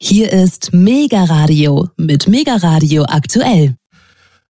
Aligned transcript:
Hier 0.00 0.32
ist 0.32 0.72
Mega 0.72 1.24
Radio 1.24 1.88
mit 1.96 2.28
Mega 2.28 2.54
Radio 2.54 3.04
aktuell. 3.08 3.74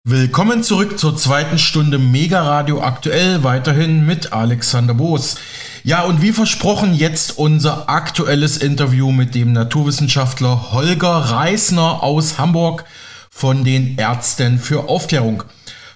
Willkommen 0.04 0.62
zurück 0.62 1.00
zur 1.00 1.16
zweiten 1.16 1.58
Stunde 1.58 2.00
Mega 2.00 2.44
Radio 2.44 2.82
aktuell, 2.82 3.46
weiterhin 3.46 4.06
mit 4.06 4.34
Alexander 4.34 4.94
Boos. 4.94 5.38
Ja, 5.86 6.04
und 6.04 6.22
wie 6.22 6.34
versprochen, 6.34 6.94
jetzt 6.94 7.38
unser 7.38 7.90
aktuelles 7.90 8.58
Interview 8.58 9.14
mit 9.14 9.36
dem 9.36 9.54
Naturwissenschaftler 9.54 10.74
Holger 10.74 11.16
Reisner 11.16 12.04
aus 12.04 12.38
Hamburg 12.38 12.84
von 13.30 13.64
den 13.64 13.98
Ärzten 13.98 14.60
für 14.60 14.90
Aufklärung. 14.90 15.44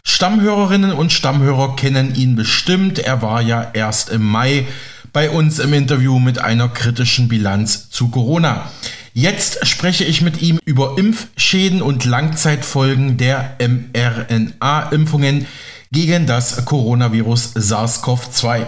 Stammhörerinnen 0.06 0.94
und 0.94 1.12
Stammhörer 1.12 1.76
kennen 1.76 2.16
ihn 2.16 2.38
bestimmt. 2.38 3.00
Er 3.00 3.22
war 3.22 3.42
ja 3.42 3.70
erst 3.74 4.12
im 4.12 4.24
Mai 4.24 4.66
bei 5.12 5.30
uns 5.30 5.60
im 5.60 5.74
Interview 5.74 6.20
mit 6.20 6.40
einer 6.40 6.70
kritischen 6.70 7.28
Bilanz 7.28 7.90
zu 7.90 8.08
Corona. 8.08 8.72
Jetzt 9.14 9.68
spreche 9.68 10.06
ich 10.06 10.22
mit 10.22 10.42
ihm 10.42 10.60
über 10.64 10.98
Impfschäden 10.98 11.82
und 11.82 12.06
Langzeitfolgen 12.06 13.18
der 13.18 13.58
mRNA-Impfungen 13.60 15.48
gegen 15.92 16.28
das 16.28 16.64
Coronavirus 16.64 17.56
SARS-CoV-2. 17.56 18.66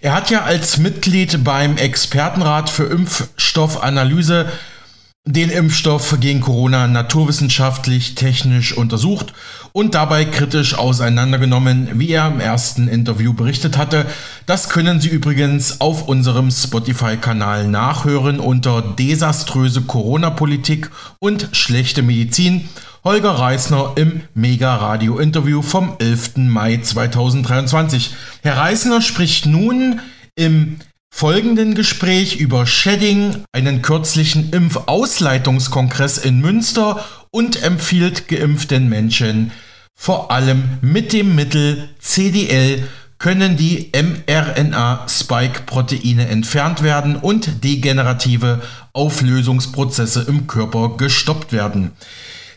Er 0.00 0.14
hat 0.14 0.30
ja 0.30 0.44
als 0.44 0.78
Mitglied 0.78 1.44
beim 1.44 1.76
Expertenrat 1.76 2.70
für 2.70 2.84
Impfstoffanalyse 2.84 4.50
den 5.26 5.48
Impfstoff 5.48 6.18
gegen 6.20 6.42
Corona 6.42 6.86
naturwissenschaftlich 6.86 8.14
technisch 8.14 8.76
untersucht 8.76 9.32
und 9.72 9.94
dabei 9.94 10.26
kritisch 10.26 10.74
auseinandergenommen, 10.74 11.98
wie 11.98 12.10
er 12.10 12.26
im 12.26 12.40
ersten 12.40 12.88
Interview 12.88 13.32
berichtet 13.32 13.78
hatte. 13.78 14.04
Das 14.44 14.68
können 14.68 15.00
Sie 15.00 15.08
übrigens 15.08 15.80
auf 15.80 16.06
unserem 16.08 16.50
Spotify-Kanal 16.50 17.66
nachhören 17.68 18.38
unter 18.38 18.82
Desaströse 18.82 19.80
Corona-Politik 19.80 20.90
und 21.20 21.48
schlechte 21.52 22.02
Medizin. 22.02 22.68
Holger 23.02 23.32
Reisner 23.32 23.92
im 23.96 24.20
Mega-Radio-Interview 24.34 25.62
vom 25.62 25.96
11. 25.98 26.36
Mai 26.36 26.76
2023. 26.82 28.14
Herr 28.42 28.58
Reisner 28.58 29.00
spricht 29.00 29.46
nun 29.46 30.00
im 30.36 30.76
folgenden 31.16 31.76
Gespräch 31.76 32.34
über 32.36 32.66
Shedding, 32.66 33.44
einen 33.52 33.82
kürzlichen 33.82 34.50
Impfausleitungskongress 34.50 36.18
in 36.18 36.40
Münster 36.40 37.04
und 37.30 37.62
empfiehlt 37.62 38.26
geimpften 38.26 38.88
Menschen 38.88 39.52
vor 39.94 40.32
allem 40.32 40.64
mit 40.82 41.12
dem 41.12 41.36
Mittel 41.36 41.88
CDL 42.00 42.88
können 43.18 43.56
die 43.56 43.92
mRNA-Spike-Proteine 43.94 46.26
entfernt 46.28 46.82
werden 46.82 47.14
und 47.16 47.62
degenerative 47.64 48.60
Auflösungsprozesse 48.92 50.26
im 50.28 50.48
Körper 50.48 50.96
gestoppt 50.98 51.52
werden. 51.52 51.92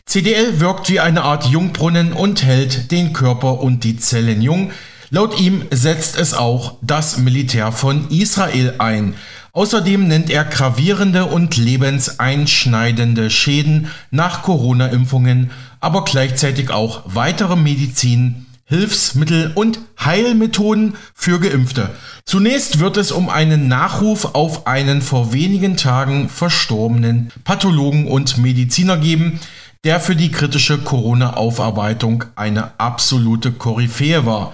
CDL 0.05 0.59
wirkt 0.59 0.89
wie 0.89 0.99
eine 0.99 1.21
Art 1.21 1.45
Jungbrunnen 1.45 2.11
und 2.11 2.41
hält 2.43 2.91
den 2.91 3.13
Körper 3.13 3.61
und 3.61 3.83
die 3.83 3.97
Zellen 3.97 4.41
jung, 4.41 4.71
Laut 5.09 5.39
ihm 5.39 5.63
setzt 5.71 6.17
es 6.17 6.33
auch 6.33 6.75
das 6.81 7.17
Militär 7.17 7.71
von 7.71 8.09
Israel 8.09 8.75
ein. 8.79 9.15
Außerdem 9.53 10.05
nennt 10.05 10.29
er 10.29 10.43
gravierende 10.43 11.25
und 11.25 11.55
lebenseinschneidende 11.55 13.29
Schäden 13.29 13.87
nach 14.11 14.43
Corona-Impfungen, 14.43 15.51
aber 15.79 16.03
gleichzeitig 16.03 16.71
auch 16.71 17.03
weitere 17.05 17.55
Medizin, 17.55 18.47
Hilfsmittel 18.65 19.53
und 19.55 19.79
Heilmethoden 20.03 20.95
für 21.15 21.39
Geimpfte. 21.39 21.91
Zunächst 22.25 22.79
wird 22.79 22.97
es 22.97 23.13
um 23.13 23.29
einen 23.29 23.69
Nachruf 23.69 24.35
auf 24.35 24.67
einen 24.67 25.01
vor 25.01 25.31
wenigen 25.31 25.77
Tagen 25.77 26.27
verstorbenen 26.27 27.31
Pathologen 27.45 28.07
und 28.07 28.37
Mediziner 28.37 28.97
geben, 28.97 29.39
der 29.85 30.01
für 30.01 30.17
die 30.17 30.31
kritische 30.31 30.77
Corona-Aufarbeitung 30.79 32.25
eine 32.35 32.77
absolute 32.77 33.53
Koryphäe 33.53 34.25
war. 34.25 34.53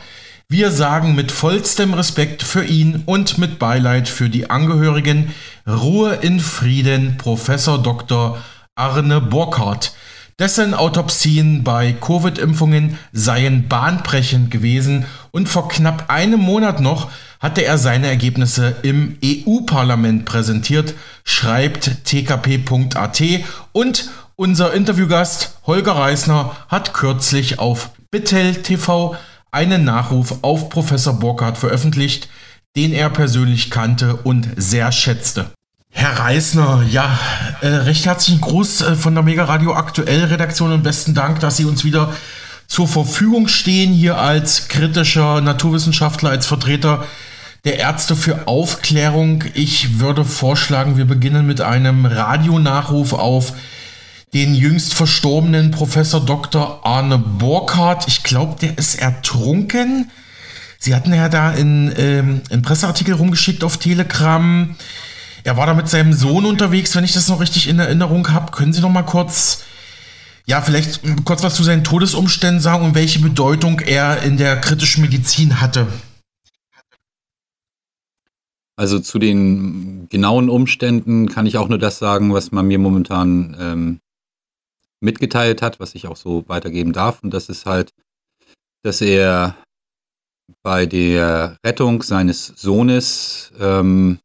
Wir 0.54 0.70
sagen 0.70 1.16
mit 1.16 1.31
vollstem 1.31 1.96
Respekt 1.96 2.44
für 2.44 2.64
ihn 2.64 3.02
und 3.08 3.40
mit 3.40 3.58
Beileid 3.58 4.08
für 4.08 4.30
die 4.30 4.52
Angehörigen 4.52 5.34
Ruhe 5.68 6.14
in 6.22 6.40
Frieden 6.40 7.18
Professor 7.18 7.81
Dr. 7.81 8.38
Arne 8.75 9.19
Burkhardt. 9.19 9.96
Dessen 10.38 10.75
Autopsien 10.75 11.64
bei 11.64 11.94
Covid-Impfungen 11.94 13.00
seien 13.12 13.68
bahnbrechend 13.68 14.52
gewesen 14.52 15.08
und 15.31 15.50
vor 15.50 15.69
knapp 15.69 16.12
einem 16.12 16.41
Monat 16.41 16.81
noch 16.81 17.09
hatte 17.40 17.66
er 17.66 17.80
seine 17.80 18.06
Ergebnisse 18.06 18.75
im 18.84 19.18
EU-Parlament 19.25 20.25
präsentiert, 20.25 20.94
schreibt 21.24 22.06
tkp.at 22.06 23.24
und 23.72 24.12
unser 24.35 24.72
Interviewgast 24.72 25.58
Holger 25.66 25.94
Reisner 25.94 26.56
hat 26.68 26.94
kürzlich 26.94 27.58
auf 27.58 27.90
Bittel 28.12 28.53
TV 28.62 29.16
einen 29.53 29.84
Nachruf 29.84 30.40
auf 30.41 30.69
Professor 30.69 31.14
Burkhardt 31.14 31.58
veröffentlicht, 31.58 32.28
den 32.75 32.91
er 32.91 33.09
persönlich 33.09 33.69
kannte 33.69 34.16
und 34.16 34.50
sehr 34.58 34.91
schätzte. 34.91 35.52
Herr 35.91 36.19
Reisner, 36.19 36.84
ja, 36.90 37.19
äh, 37.62 37.68
recht 37.68 38.08
herzlichen 38.08 38.41
Gruß 38.41 38.81
äh, 38.81 38.96
von 38.96 39.14
der 39.14 39.24
Mega 39.24 39.46
Radio 39.46 39.75
Aktuell 39.75 40.24
Redaktion 40.25 40.72
und 40.72 40.81
besten 40.81 41.14
Dank, 41.14 41.40
dass 41.40 41.58
Sie 41.58 41.66
uns 41.66 41.84
wieder 41.84 42.12
zur 42.66 42.88
Verfügung 42.88 43.47
stehen, 43.47 43.94
hier 43.94 44.18
als 44.18 44.69
kritischer 44.69 45.40
Naturwissenschaftler, 45.41 46.31
als 46.31 46.47
Vertreter 46.47 47.06
der 47.64 47.78
Ärzte 47.78 48.16
für 48.16 48.47
Aufklärung. 48.47 49.44
Ich 49.53 50.00
würde 50.00 50.25
vorschlagen, 50.25 50.97
wir 50.97 51.06
beginnen 51.06 51.46
mit 51.46 51.62
einem 51.62 52.08
Radionachruf 52.08 53.14
auf 53.14 53.53
den 54.34 54.56
jüngst 54.56 54.94
verstorbenen 54.94 55.72
Professor 55.72 56.20
Dr. 56.20 56.86
Arne 56.86 57.18
Burkhardt. 57.20 58.08
Ich 58.08 58.24
glaube, 58.24 58.56
der 58.60 58.78
ist 58.78 58.96
ertrunken. 58.96 60.10
Sie 60.80 60.96
hatten 60.96 61.14
ja 61.14 61.30
da 61.30 61.52
in, 61.54 61.94
ähm, 61.98 62.42
einen 62.50 62.62
Presseartikel 62.62 63.14
rumgeschickt 63.14 63.64
auf 63.64 63.78
Telegram. 63.78 64.76
Er 65.44 65.56
war 65.56 65.68
da 65.68 65.74
mit 65.74 65.88
seinem 65.88 66.14
Sohn 66.14 66.46
unterwegs, 66.46 66.96
wenn 66.96 67.04
ich 67.04 67.14
das 67.14 67.28
noch 67.28 67.40
richtig 67.40 67.70
in 67.70 67.80
Erinnerung 67.80 68.32
habe. 68.32 68.52
Können 68.52 68.74
Sie 68.74 68.82
noch 68.82 68.90
mal 68.90 69.04
kurz, 69.04 69.64
ja, 70.46 70.62
vielleicht 70.62 71.02
kurz 71.26 71.44
was 71.44 71.56
zu 71.56 71.64
seinen 71.64 71.84
Todesumständen 71.84 72.62
sagen 72.62 72.86
und 72.86 72.96
welche 72.96 73.20
Bedeutung 73.20 73.80
er 73.82 74.24
in 74.24 74.38
der 74.38 74.60
kritischen 74.60 75.04
Medizin 75.04 75.62
hatte? 75.62 75.88
Also 78.76 79.00
zu 79.00 79.20
den 79.20 80.08
genauen 80.10 80.50
Umständen 80.50 81.30
kann 81.30 81.46
ich 81.46 81.58
auch 81.58 81.70
nur 81.70 81.78
das 81.78 82.00
sagen, 82.00 82.34
was 82.34 82.52
man 82.52 82.68
mir 82.68 82.80
momentan 82.80 83.56
ähm, 83.60 84.00
mitgeteilt 85.03 85.62
hat, 85.62 85.80
was 85.80 85.96
ich 85.96 86.08
auch 86.08 86.16
so 86.16 86.47
weitergeben 86.47 86.94
darf. 86.94 87.22
Und 87.22 87.31
das 87.31 87.50
ist 87.50 87.66
halt, 87.66 87.94
dass 88.84 89.02
er 89.02 89.56
bei 90.64 90.86
der 90.86 91.58
Rettung 91.66 92.02
seines 92.03 92.47
Sohnes 92.47 93.52
ähm, 93.59 94.19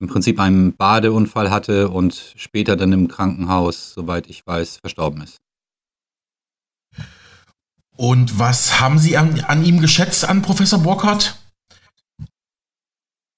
im 0.00 0.08
Prinzip 0.08 0.40
einen 0.40 0.74
Badeunfall 0.74 1.50
hatte 1.50 1.90
und 1.90 2.34
später 2.36 2.76
dann 2.76 2.92
im 2.92 3.08
Krankenhaus, 3.08 3.92
soweit 3.92 4.28
ich 4.28 4.46
weiß, 4.46 4.78
verstorben 4.78 5.22
ist. 5.22 5.36
Und 7.96 8.38
was 8.38 8.80
haben 8.80 8.98
Sie 8.98 9.18
an, 9.18 9.40
an 9.40 9.62
ihm 9.64 9.80
geschätzt, 9.80 10.24
an 10.24 10.40
Professor 10.40 10.78
Burkhardt? 10.78 11.36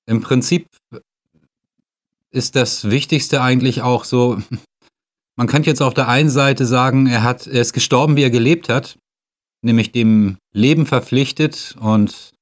Im 0.07 0.21
Prinzip 0.21 0.69
ist 2.31 2.55
das 2.55 2.89
Wichtigste 2.89 3.43
eigentlich 3.43 3.83
auch 3.83 4.05
so, 4.05 4.41
man 5.37 5.47
könnte 5.47 5.71
jetzt 5.71 5.83
auf 5.83 5.95
der 5.95 6.09
einen 6.09 6.31
Seite 6.31 6.67
sagen, 6.67 7.07
er, 7.07 7.23
hat, 7.23 7.47
er 7.47 7.61
ist 7.61 7.73
gestorben, 7.73 8.17
wie 8.17 8.23
er 8.23 8.31
gelebt 8.31 8.69
hat, 8.69 8.99
nämlich 9.63 9.93
dem 9.93 10.37
Leben 10.53 10.87
verpflichtet. 10.87 11.77
Und 11.81 12.33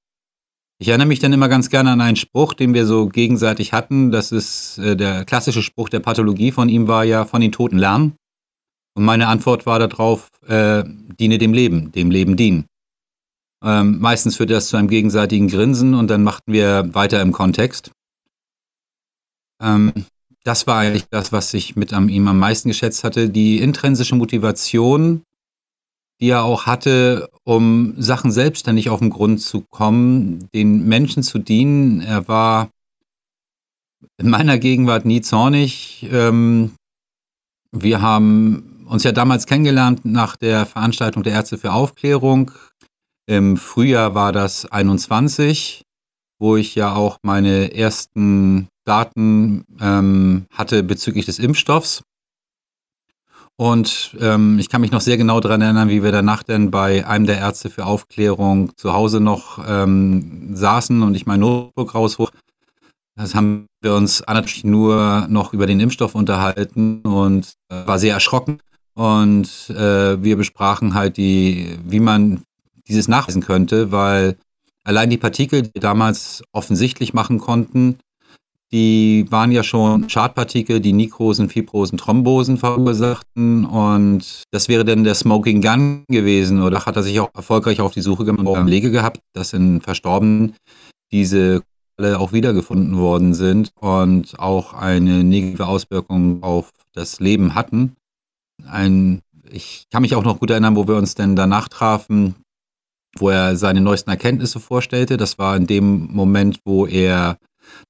ich 0.78 0.88
erinnere 0.88 1.08
mich 1.08 1.20
dann 1.20 1.32
immer 1.32 1.48
ganz 1.48 1.70
gerne 1.70 1.92
an 1.92 2.00
einen 2.00 2.16
Spruch, 2.16 2.54
den 2.54 2.74
wir 2.74 2.86
so 2.86 3.08
gegenseitig 3.08 3.72
hatten. 3.72 4.10
Das 4.10 4.32
ist 4.32 4.78
äh, 4.78 4.96
der 4.96 5.24
klassische 5.24 5.62
Spruch 5.62 5.88
der 5.88 6.00
Pathologie 6.00 6.52
von 6.52 6.68
ihm 6.68 6.88
war 6.88 7.04
ja 7.04 7.24
von 7.24 7.40
den 7.40 7.52
Toten 7.52 7.78
lernen. 7.78 8.16
Und 8.96 9.04
meine 9.04 9.28
Antwort 9.28 9.66
war 9.66 9.78
darauf, 9.78 10.28
äh, 10.46 10.82
diene 10.86 11.38
dem 11.38 11.52
Leben, 11.52 11.92
dem 11.92 12.10
Leben 12.10 12.36
dienen. 12.36 12.66
Ähm, 13.62 14.00
meistens 14.00 14.36
führte 14.36 14.54
das 14.54 14.68
zu 14.68 14.76
einem 14.76 14.88
gegenseitigen 14.88 15.48
Grinsen 15.48 15.94
und 15.94 16.08
dann 16.08 16.22
machten 16.22 16.52
wir 16.52 16.94
weiter 16.94 17.20
im 17.20 17.32
Kontext. 17.32 17.92
Ähm, 19.62 19.92
das 20.44 20.66
war 20.66 20.78
eigentlich 20.78 21.06
das, 21.10 21.32
was 21.32 21.52
ich 21.54 21.76
mit 21.76 21.92
am, 21.92 22.08
ihm 22.08 22.28
am 22.28 22.38
meisten 22.38 22.68
geschätzt 22.68 23.04
hatte. 23.04 23.28
Die 23.28 23.58
intrinsische 23.58 24.14
Motivation, 24.14 25.22
die 26.20 26.28
er 26.28 26.44
auch 26.44 26.66
hatte, 26.66 27.30
um 27.44 27.94
Sachen 27.98 28.30
selbstständig 28.30 28.90
auf 28.90 29.00
den 29.00 29.10
Grund 29.10 29.40
zu 29.40 29.62
kommen, 29.62 30.48
den 30.54 30.86
Menschen 30.86 31.22
zu 31.22 31.38
dienen. 31.38 32.00
Er 32.00 32.28
war 32.28 32.70
in 34.18 34.30
meiner 34.30 34.58
Gegenwart 34.58 35.04
nie 35.04 35.20
zornig. 35.20 36.06
Ähm, 36.10 36.72
wir 37.72 38.00
haben 38.00 38.86
uns 38.86 39.04
ja 39.04 39.12
damals 39.12 39.46
kennengelernt 39.46 40.04
nach 40.04 40.36
der 40.36 40.66
Veranstaltung 40.66 41.22
der 41.22 41.34
Ärzte 41.34 41.58
für 41.58 41.72
Aufklärung. 41.72 42.50
Im 43.26 43.56
Frühjahr 43.56 44.14
war 44.14 44.32
das 44.32 44.66
21, 44.66 45.84
wo 46.40 46.56
ich 46.56 46.74
ja 46.74 46.94
auch 46.94 47.18
meine 47.22 47.74
ersten 47.74 48.68
Daten 48.84 49.64
ähm, 49.80 50.46
hatte 50.50 50.82
bezüglich 50.82 51.26
des 51.26 51.38
Impfstoffs. 51.38 52.02
Und 53.56 54.16
ähm, 54.18 54.58
ich 54.58 54.70
kann 54.70 54.80
mich 54.80 54.90
noch 54.90 55.02
sehr 55.02 55.18
genau 55.18 55.38
daran 55.38 55.60
erinnern, 55.60 55.90
wie 55.90 56.02
wir 56.02 56.12
danach 56.12 56.42
dann 56.42 56.70
bei 56.70 57.06
einem 57.06 57.26
der 57.26 57.38
Ärzte 57.38 57.68
für 57.68 57.84
Aufklärung 57.84 58.74
zu 58.76 58.94
Hause 58.94 59.20
noch 59.20 59.62
ähm, 59.68 60.56
saßen 60.56 61.02
und 61.02 61.14
ich 61.14 61.26
mein 61.26 61.40
Notebook 61.40 61.94
raushoch. 61.94 62.30
Das 63.16 63.34
haben 63.34 63.66
wir 63.82 63.94
uns 63.94 64.22
natürlich 64.26 64.64
nur 64.64 65.26
noch 65.28 65.52
über 65.52 65.66
den 65.66 65.78
Impfstoff 65.78 66.14
unterhalten 66.14 67.02
und 67.02 67.52
äh, 67.68 67.86
war 67.86 67.98
sehr 67.98 68.14
erschrocken. 68.14 68.60
Und 68.94 69.68
äh, 69.68 70.22
wir 70.22 70.36
besprachen 70.36 70.94
halt 70.94 71.18
die, 71.18 71.78
wie 71.84 72.00
man 72.00 72.42
dieses 72.88 73.08
nachweisen 73.08 73.42
könnte, 73.42 73.92
weil 73.92 74.38
allein 74.90 75.08
die 75.08 75.18
Partikel, 75.18 75.62
die 75.62 75.70
wir 75.72 75.80
damals 75.80 76.42
offensichtlich 76.52 77.14
machen 77.14 77.38
konnten, 77.38 77.98
die 78.72 79.24
waren 79.30 79.50
ja 79.50 79.62
schon 79.62 80.08
Schadpartikel, 80.08 80.80
die 80.80 80.92
Nikrosen, 80.92 81.48
Fibrosen, 81.48 81.98
Thrombosen 81.98 82.56
verursachten. 82.56 83.64
Und 83.64 84.44
das 84.52 84.68
wäre 84.68 84.84
dann 84.84 85.02
der 85.02 85.14
Smoking 85.14 85.60
Gun 85.60 86.04
gewesen. 86.08 86.62
Oder 86.62 86.84
hat 86.86 86.96
er 86.96 87.02
sich 87.02 87.18
auch 87.18 87.30
erfolgreich 87.34 87.80
auf 87.80 87.92
die 87.92 88.00
Suche 88.00 88.24
gemacht, 88.24 88.46
und 88.46 88.64
Belege 88.64 88.90
gehabt, 88.90 89.20
dass 89.32 89.52
in 89.52 89.80
Verstorbenen 89.80 90.54
diese 91.10 91.62
alle 91.98 92.18
auch 92.18 92.32
wiedergefunden 92.32 92.96
worden 92.96 93.34
sind 93.34 93.72
und 93.78 94.38
auch 94.38 94.72
eine 94.72 95.22
negative 95.22 95.66
Auswirkung 95.66 96.42
auf 96.42 96.70
das 96.94 97.20
Leben 97.20 97.54
hatten. 97.54 97.94
Ein, 98.66 99.20
ich 99.50 99.84
kann 99.90 100.02
mich 100.02 100.14
auch 100.14 100.24
noch 100.24 100.40
gut 100.40 100.50
erinnern, 100.50 100.76
wo 100.76 100.88
wir 100.88 100.96
uns 100.96 101.14
denn 101.14 101.36
danach 101.36 101.68
trafen, 101.68 102.36
wo 103.18 103.30
er 103.30 103.56
seine 103.56 103.80
neuesten 103.80 104.10
Erkenntnisse 104.10 104.60
vorstellte. 104.60 105.16
Das 105.16 105.38
war 105.38 105.56
in 105.56 105.66
dem 105.66 106.08
Moment, 106.12 106.60
wo 106.64 106.86
er 106.86 107.38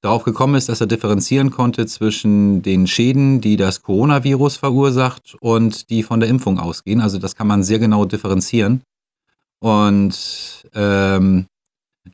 darauf 0.01 0.25
gekommen 0.25 0.55
ist, 0.55 0.69
dass 0.69 0.81
er 0.81 0.87
differenzieren 0.87 1.51
konnte 1.51 1.87
zwischen 1.87 2.63
den 2.63 2.87
Schäden, 2.87 3.41
die 3.41 3.57
das 3.57 3.83
Coronavirus 3.83 4.57
verursacht 4.57 5.37
und 5.41 5.91
die 5.91 6.03
von 6.03 6.21
der 6.21 6.29
Impfung 6.29 6.59
ausgehen. 6.59 7.01
Also 7.01 7.19
das 7.19 7.37
kann 7.37 7.47
man 7.47 7.63
sehr 7.63 7.79
genau 7.79 8.05
differenzieren. 8.05 8.83
Und 9.61 10.67
ähm, 10.75 11.47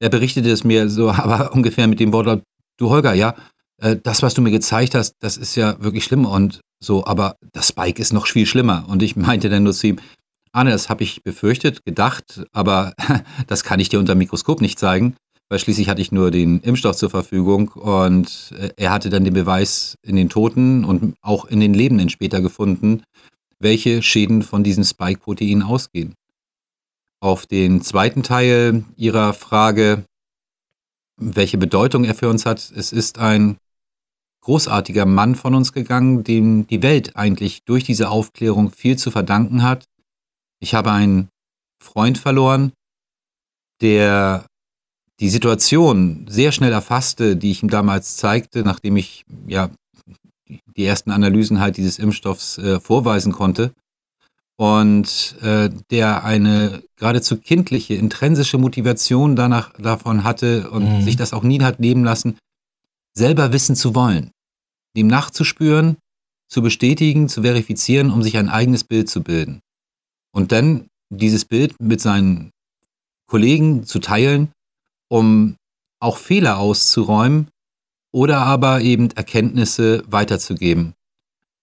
er 0.01 0.09
berichtete 0.09 0.51
es 0.51 0.65
mir 0.65 0.89
so, 0.89 1.11
aber 1.13 1.53
ungefähr 1.53 1.87
mit 1.87 2.01
dem 2.01 2.13
Wort, 2.13 2.43
du 2.77 2.91
Holger, 2.91 3.15
ja, 3.15 3.35
äh, 3.79 3.97
das, 4.03 4.23
was 4.23 4.35
du 4.35 4.43
mir 4.43 4.51
gezeigt 4.51 4.95
hast, 4.95 5.15
das 5.21 5.37
ist 5.37 5.55
ja 5.55 5.83
wirklich 5.83 6.05
schlimm 6.05 6.27
und 6.27 6.61
so, 6.79 7.07
aber 7.07 7.37
das 7.53 7.69
Spike 7.69 8.01
ist 8.01 8.13
noch 8.13 8.27
viel 8.27 8.47
schlimmer. 8.47 8.85
Und 8.89 9.03
ich 9.03 9.17
meinte 9.17 9.49
dann 9.49 9.63
nur 9.63 9.73
zu 9.73 9.89
ihm, 9.89 10.01
Arne, 10.57 10.71
das 10.71 10.89
habe 10.89 11.05
ich 11.05 11.23
befürchtet, 11.23 11.85
gedacht, 11.85 12.45
aber 12.53 12.95
das 13.47 13.63
kann 13.63 13.81
ich 13.81 13.89
dir 13.89 13.99
unter 13.99 14.15
dem 14.15 14.19
Mikroskop 14.19 14.61
nicht 14.61 14.79
zeigen 14.79 15.17
weil 15.49 15.59
schließlich 15.59 15.89
hatte 15.89 16.03
ich 16.03 16.13
nur 16.13 16.31
den 16.31 16.61
Impfstoff 16.61 16.97
zur 16.97 17.11
Verfügung 17.11 17.69
und 17.69 18.53
äh, 18.59 18.71
er 18.77 18.91
hatte 18.91 19.11
dann 19.11 19.25
den 19.25 19.35
Beweis 19.35 19.97
in 20.03 20.17
den 20.17 20.29
Toten 20.29 20.85
und 20.85 21.15
auch 21.21 21.45
in 21.45 21.61
den 21.61 21.75
Lebenden 21.75 22.11
später 22.11 22.41
gefunden, 22.41 23.03
welche 23.59 24.03
Schäden 24.03 24.43
von 24.43 24.65
diesem 24.65 24.85
Spike-Protein 24.85 25.63
ausgehen. 25.63 26.15
Auf 27.21 27.47
den 27.47 27.81
zweiten 27.81 28.23
Teil 28.23 28.85
Ihrer 28.97 29.33
Frage, 29.33 30.05
welche 31.17 31.59
Bedeutung 31.59 32.05
er 32.05 32.15
für 32.15 32.29
uns 32.29 32.45
hat, 32.45 32.73
es 32.77 32.93
ist 32.93 33.19
ein 33.19 33.57
großartiger 34.43 35.07
Mann 35.07 35.35
von 35.35 35.55
uns 35.55 35.73
gegangen, 35.73 36.23
dem 36.23 36.67
die 36.67 36.83
Welt 36.83 37.17
eigentlich 37.17 37.65
durch 37.65 37.85
diese 37.85 38.11
Aufklärung 38.11 38.71
viel 38.71 38.97
zu 38.97 39.11
verdanken 39.11 39.63
hat. 39.63 39.87
Ich 40.61 40.75
habe 40.75 40.93
einen 40.93 41.29
Freund 41.83 42.19
verloren, 42.19 42.73
der 43.81 44.47
die 45.21 45.29
Situation 45.29 46.27
sehr 46.29 46.53
schnell 46.53 46.73
erfasste, 46.73 47.37
die 47.37 47.51
ich 47.51 47.63
ihm 47.63 47.71
damals 47.71 48.17
zeigte, 48.17 48.63
nachdem 48.63 48.97
ich 48.97 49.25
ja 49.47 49.71
die 50.77 50.85
ersten 50.85 51.11
Analysen 51.11 51.61
halt 51.61 51.77
dieses 51.77 51.99
Impfstoffs 51.99 52.59
äh, 52.59 52.81
vorweisen 52.81 53.33
konnte 53.33 53.73
und 54.57 55.37
äh, 55.43 55.71
der 55.91 56.25
eine 56.25 56.83
geradezu 56.97 57.39
kindliche, 57.39 57.95
intrinsische 57.95 58.59
Motivation 58.59 59.37
danach 59.37 59.73
davon 59.75 60.25
hatte 60.25 60.71
und 60.71 60.99
mhm. 60.99 61.03
sich 61.03 61.17
das 61.17 61.33
auch 61.33 61.43
nie 61.43 61.61
hat 61.61 61.79
leben 61.79 62.05
lassen, 62.05 62.39
selber 63.15 63.53
wissen 63.53 63.77
zu 63.77 63.95
wollen, 63.95 64.31
dem 64.97 65.07
nachzuspüren, 65.07 65.97
zu 66.49 66.63
bestätigen, 66.63 67.29
zu 67.29 67.43
verifizieren, 67.43 68.11
um 68.11 68.23
sich 68.23 68.37
ein 68.39 68.49
eigenes 68.49 68.85
Bild 68.85 69.11
zu 69.11 69.23
bilden. 69.23 69.61
Und 70.37 70.53
dann 70.53 70.89
dieses 71.09 71.45
Bild 71.45 71.75
mit 71.81 72.01
seinen 72.01 72.51
Kollegen 73.27 73.85
zu 73.85 73.99
teilen 73.99 74.53
um 75.09 75.57
auch 76.01 76.19
Fehler 76.19 76.59
auszuräumen 76.59 77.49
oder 78.13 78.39
aber 78.39 78.81
eben 78.81 79.11
Erkenntnisse 79.11 80.03
weiterzugeben. 80.09 80.95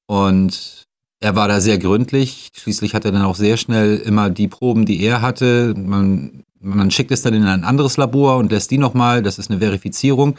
Und 0.07 0.83
er 1.19 1.35
war 1.35 1.47
da 1.47 1.61
sehr 1.61 1.77
gründlich. 1.77 2.49
Schließlich 2.53 2.93
hat 2.93 3.05
er 3.05 3.11
dann 3.11 3.23
auch 3.23 3.35
sehr 3.35 3.57
schnell 3.57 3.97
immer 3.97 4.29
die 4.29 4.47
Proben, 4.47 4.85
die 4.85 5.01
er 5.01 5.21
hatte. 5.21 5.73
Man, 5.77 6.43
man 6.59 6.91
schickt 6.91 7.11
es 7.11 7.21
dann 7.21 7.33
in 7.33 7.45
ein 7.45 7.63
anderes 7.63 7.97
Labor 7.97 8.37
und 8.37 8.51
lässt 8.51 8.71
die 8.71 8.77
nochmal. 8.77 9.23
Das 9.23 9.39
ist 9.39 9.49
eine 9.49 9.59
Verifizierung, 9.59 10.37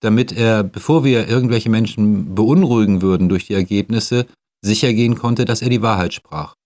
damit 0.00 0.32
er, 0.32 0.64
bevor 0.64 1.04
wir 1.04 1.28
irgendwelche 1.28 1.70
Menschen 1.70 2.34
beunruhigen 2.34 3.00
würden 3.00 3.28
durch 3.28 3.46
die 3.46 3.54
Ergebnisse, 3.54 4.26
sicher 4.60 4.92
gehen 4.92 5.14
konnte, 5.14 5.44
dass 5.44 5.62
er 5.62 5.70
die 5.70 5.82
Wahrheit 5.82 6.14
sprach. 6.14 6.57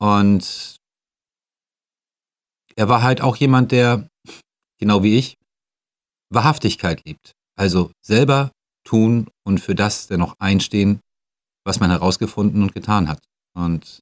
Und 0.00 0.76
er 2.76 2.88
war 2.88 3.02
halt 3.02 3.20
auch 3.20 3.36
jemand, 3.36 3.72
der 3.72 4.08
genau 4.78 5.02
wie 5.02 5.18
ich, 5.18 5.36
Wahrhaftigkeit 6.30 7.04
liebt. 7.04 7.32
Also 7.56 7.92
selber 8.04 8.50
tun 8.84 9.28
und 9.46 9.60
für 9.60 9.74
das 9.74 10.08
dennoch 10.08 10.34
einstehen, 10.38 11.00
was 11.64 11.80
man 11.80 11.90
herausgefunden 11.90 12.62
und 12.62 12.74
getan 12.74 13.08
hat. 13.08 13.22
Und 13.56 14.00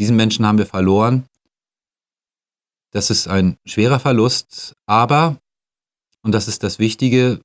diesen 0.00 0.16
Menschen 0.16 0.46
haben 0.46 0.58
wir 0.58 0.66
verloren. 0.66 1.26
Das 2.92 3.10
ist 3.10 3.28
ein 3.28 3.58
schwerer 3.66 4.00
Verlust, 4.00 4.72
aber, 4.86 5.38
und 6.22 6.32
das 6.32 6.48
ist 6.48 6.62
das 6.62 6.78
Wichtige, 6.78 7.40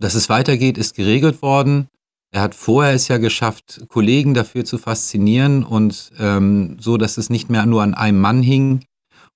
dass 0.00 0.14
es 0.14 0.28
weitergeht, 0.28 0.78
ist 0.78 0.94
geregelt 0.94 1.42
worden. 1.42 1.88
Er 2.34 2.40
hat 2.40 2.54
vorher 2.54 2.94
es 2.94 3.08
ja 3.08 3.18
geschafft, 3.18 3.84
Kollegen 3.88 4.32
dafür 4.32 4.64
zu 4.64 4.78
faszinieren 4.78 5.64
und 5.64 6.12
ähm, 6.18 6.78
so, 6.80 6.96
dass 6.96 7.18
es 7.18 7.28
nicht 7.28 7.50
mehr 7.50 7.66
nur 7.66 7.82
an 7.82 7.92
einem 7.92 8.20
Mann 8.20 8.42
hing. 8.42 8.86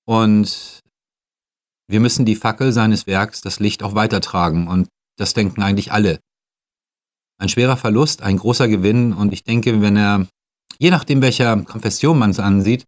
Und 0.05 0.81
wir 1.87 1.99
müssen 1.99 2.25
die 2.25 2.35
Fackel 2.35 2.71
seines 2.71 3.05
Werks, 3.05 3.41
das 3.41 3.59
Licht 3.59 3.83
auch 3.83 3.93
weitertragen 3.93 4.67
und 4.67 4.89
das 5.15 5.35
denken 5.35 5.61
eigentlich 5.61 5.91
alle. 5.91 6.19
Ein 7.39 7.49
schwerer 7.49 7.77
Verlust, 7.77 8.23
ein 8.23 8.37
großer 8.37 8.67
Gewinn 8.67 9.13
und 9.13 9.31
ich 9.31 9.43
denke, 9.43 9.79
wenn 9.81 9.95
er, 9.95 10.27
je 10.79 10.89
nachdem 10.89 11.21
welcher 11.21 11.55
Konfession 11.63 12.17
man 12.17 12.31
es 12.31 12.39
ansieht, 12.39 12.87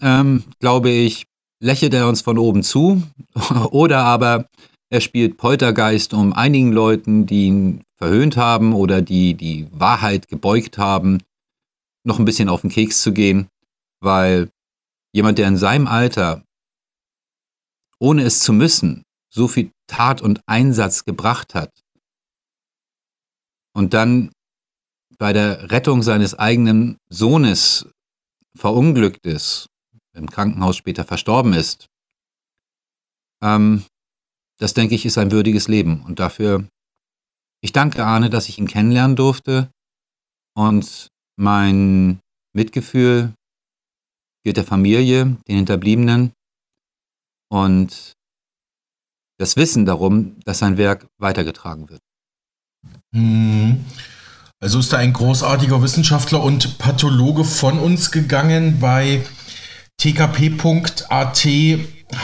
ähm, 0.00 0.42
glaube 0.58 0.90
ich, 0.90 1.26
lächelt 1.62 1.94
er 1.94 2.08
uns 2.08 2.22
von 2.22 2.38
oben 2.38 2.64
zu 2.64 3.02
oder 3.70 4.00
aber 4.00 4.48
er 4.90 5.00
spielt 5.00 5.36
Poltergeist, 5.36 6.14
um 6.14 6.32
einigen 6.32 6.72
Leuten, 6.72 7.26
die 7.26 7.46
ihn 7.46 7.84
verhöhnt 7.96 8.36
haben 8.36 8.72
oder 8.72 9.02
die 9.02 9.34
die 9.34 9.68
Wahrheit 9.72 10.28
gebeugt 10.28 10.78
haben, 10.78 11.22
noch 12.04 12.18
ein 12.18 12.24
bisschen 12.24 12.48
auf 12.48 12.60
den 12.60 12.70
Keks 12.70 13.02
zu 13.02 13.12
gehen, 13.12 13.48
weil 14.00 14.50
jemand, 15.12 15.38
der 15.38 15.48
in 15.48 15.56
seinem 15.56 15.86
Alter 15.86 16.44
ohne 17.98 18.22
es 18.22 18.40
zu 18.40 18.52
müssen, 18.52 19.02
so 19.32 19.48
viel 19.48 19.72
Tat 19.86 20.20
und 20.20 20.40
Einsatz 20.46 21.04
gebracht 21.04 21.54
hat 21.54 21.72
und 23.74 23.94
dann 23.94 24.32
bei 25.18 25.32
der 25.32 25.70
Rettung 25.70 26.02
seines 26.02 26.34
eigenen 26.34 26.98
Sohnes 27.08 27.88
verunglückt 28.56 29.24
ist, 29.26 29.68
im 30.12 30.30
Krankenhaus 30.30 30.76
später 30.76 31.04
verstorben 31.04 31.54
ist, 31.54 31.86
ähm, 33.42 33.84
das 34.58 34.74
denke 34.74 34.94
ich 34.94 35.06
ist 35.06 35.18
ein 35.18 35.30
würdiges 35.30 35.68
Leben. 35.68 36.02
Und 36.02 36.18
dafür, 36.18 36.66
ich 37.62 37.72
danke 37.72 38.04
Arne, 38.04 38.30
dass 38.30 38.48
ich 38.48 38.58
ihn 38.58 38.66
kennenlernen 38.66 39.16
durfte 39.16 39.70
und 40.56 41.08
mein 41.38 42.20
Mitgefühl 42.54 43.34
gilt 44.44 44.56
der 44.56 44.64
Familie, 44.64 45.36
den 45.48 45.56
Hinterbliebenen 45.56 46.32
und 47.50 48.14
das 49.38 49.56
Wissen 49.56 49.84
darum, 49.84 50.40
dass 50.44 50.60
sein 50.60 50.78
Werk 50.78 51.06
weitergetragen 51.18 51.90
wird. 51.90 52.00
Hm. 53.14 53.84
Also 54.58 54.78
ist 54.78 54.92
da 54.92 54.96
ein 54.96 55.12
großartiger 55.12 55.82
Wissenschaftler 55.82 56.42
und 56.42 56.78
Pathologe 56.78 57.44
von 57.44 57.78
uns 57.78 58.10
gegangen. 58.10 58.80
Bei 58.80 59.22
tkp.at 59.98 61.46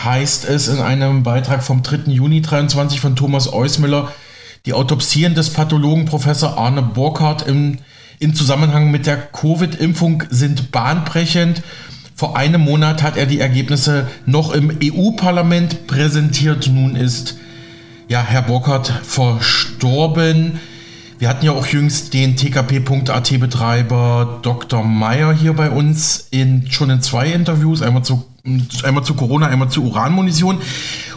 heißt 0.05 0.45
es 0.45 0.69
in 0.69 0.79
einem 0.81 1.23
Beitrag 1.23 1.63
vom 1.63 1.83
3. 1.83 2.11
Juni 2.13 2.43
23 2.43 3.01
von 3.01 3.17
Thomas 3.17 3.53
Eusmüller, 3.53 4.13
die 4.67 4.75
Autopsien 4.75 5.35
des 5.35 5.51
Pathologen 5.51 6.05
Professor 6.05 6.59
Arne 6.59 6.83
Burkhardt 6.83 7.47
im, 7.49 7.79
im 8.19 8.35
Zusammenhang 8.35 8.91
mit 8.91 9.07
der 9.07 9.17
Covid-Impfung 9.17 10.25
sind 10.29 10.71
bahnbrechend. 10.71 11.63
Vor 12.15 12.37
einem 12.37 12.61
Monat 12.61 13.03
hat 13.03 13.17
er 13.17 13.27
die 13.27 13.41
Ergebnisse 13.41 14.07
noch 14.27 14.53
im 14.53 14.79
EU-Parlament 14.83 15.87
präsentiert. 15.87 16.69
Nun 16.73 16.95
ist 16.95 17.39
ja 18.07 18.23
Herr 18.23 18.43
Burkhardt 18.43 18.93
verstorben. 19.03 20.61
Wir 21.23 21.29
hatten 21.29 21.47
ja 21.47 21.53
auch 21.53 21.69
jüngst 21.69 22.15
den 22.15 22.35
TKP.at-Betreiber 22.35 24.41
Dr. 24.43 24.83
Meyer 24.83 25.33
hier 25.33 25.53
bei 25.53 25.71
uns 25.71 26.27
in 26.33 26.69
schon 26.69 26.91
in 26.91 27.01
zwei 27.01 27.31
Interviews, 27.31 27.81
einmal 27.81 28.03
zu, 28.03 28.25
einmal 28.83 29.05
zu 29.05 29.15
Corona, 29.15 29.47
einmal 29.47 29.69
zu 29.69 29.85
Uranmunition. 29.85 30.61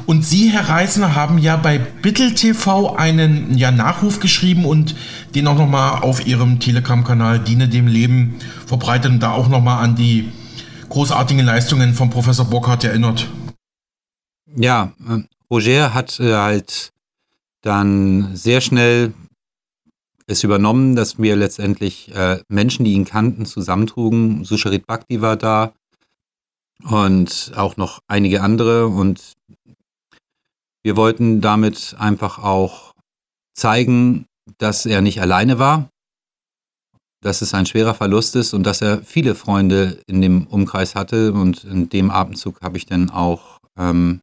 Und 0.06 0.24
Sie, 0.24 0.52
Herr 0.52 0.70
Reisner, 0.70 1.16
haben 1.16 1.40
ja 1.40 1.58
bei 1.58 1.80
Bittel 1.80 2.36
TV 2.36 2.96
einen 2.96 3.58
ja, 3.58 3.72
Nachruf 3.72 4.20
geschrieben 4.20 4.66
und 4.66 4.96
den 5.34 5.48
auch 5.48 5.58
nochmal 5.58 6.04
auf 6.04 6.28
Ihrem 6.28 6.60
Telegram-Kanal 6.60 7.40
Diene 7.40 7.68
dem 7.68 7.88
Leben 7.88 8.36
verbreitet 8.68 9.12
und 9.12 9.22
da 9.22 9.32
auch 9.32 9.48
nochmal 9.48 9.84
an 9.84 9.96
die 9.96 10.32
großartigen 10.90 11.44
Leistungen 11.44 11.96
von 11.96 12.12
Professor 12.12 12.46
Burkhardt 12.46 12.84
erinnert. 12.84 13.26
Ja, 14.56 14.92
äh, 15.10 15.24
Roger 15.50 15.96
hat 15.96 16.20
äh, 16.20 16.36
halt 16.36 16.92
dann 17.64 18.36
sehr 18.36 18.62
schnell 18.62 19.12
es 20.28 20.44
übernommen, 20.44 20.96
dass 20.96 21.20
wir 21.20 21.36
letztendlich 21.36 22.14
äh, 22.14 22.42
Menschen, 22.48 22.86
die 22.86 22.94
ihn 22.94 23.06
kannten, 23.06 23.46
zusammentrugen. 23.46 24.44
Susharit 24.44 24.88
Bhakti 24.88 25.22
war 25.22 25.38
da 25.38 25.74
und 26.84 27.52
auch 27.56 27.78
noch 27.78 28.00
einige 28.08 28.42
andere. 28.42 28.88
Und 28.88 29.34
wir 30.84 30.96
wollten 30.96 31.42
damit 31.42 31.96
einfach 32.00 32.40
auch 32.40 32.94
zeigen, 33.54 34.26
dass 34.58 34.86
er 34.86 35.02
nicht 35.02 35.22
alleine 35.22 35.60
war, 35.60 35.90
dass 37.22 37.42
es 37.42 37.54
ein 37.54 37.66
schwerer 37.66 37.94
Verlust 37.94 38.36
ist 38.36 38.54
und 38.54 38.64
dass 38.64 38.82
er 38.82 39.02
viele 39.04 39.36
Freunde 39.36 40.02
in 40.08 40.22
dem 40.22 40.48
Umkreis 40.48 40.96
hatte. 40.96 41.34
Und 41.34 41.64
in 41.64 41.90
dem 41.90 42.10
Atemzug 42.10 42.62
habe 42.62 42.78
ich 42.78 42.86
dann 42.86 43.10
auch, 43.12 43.60
ähm, 43.78 44.22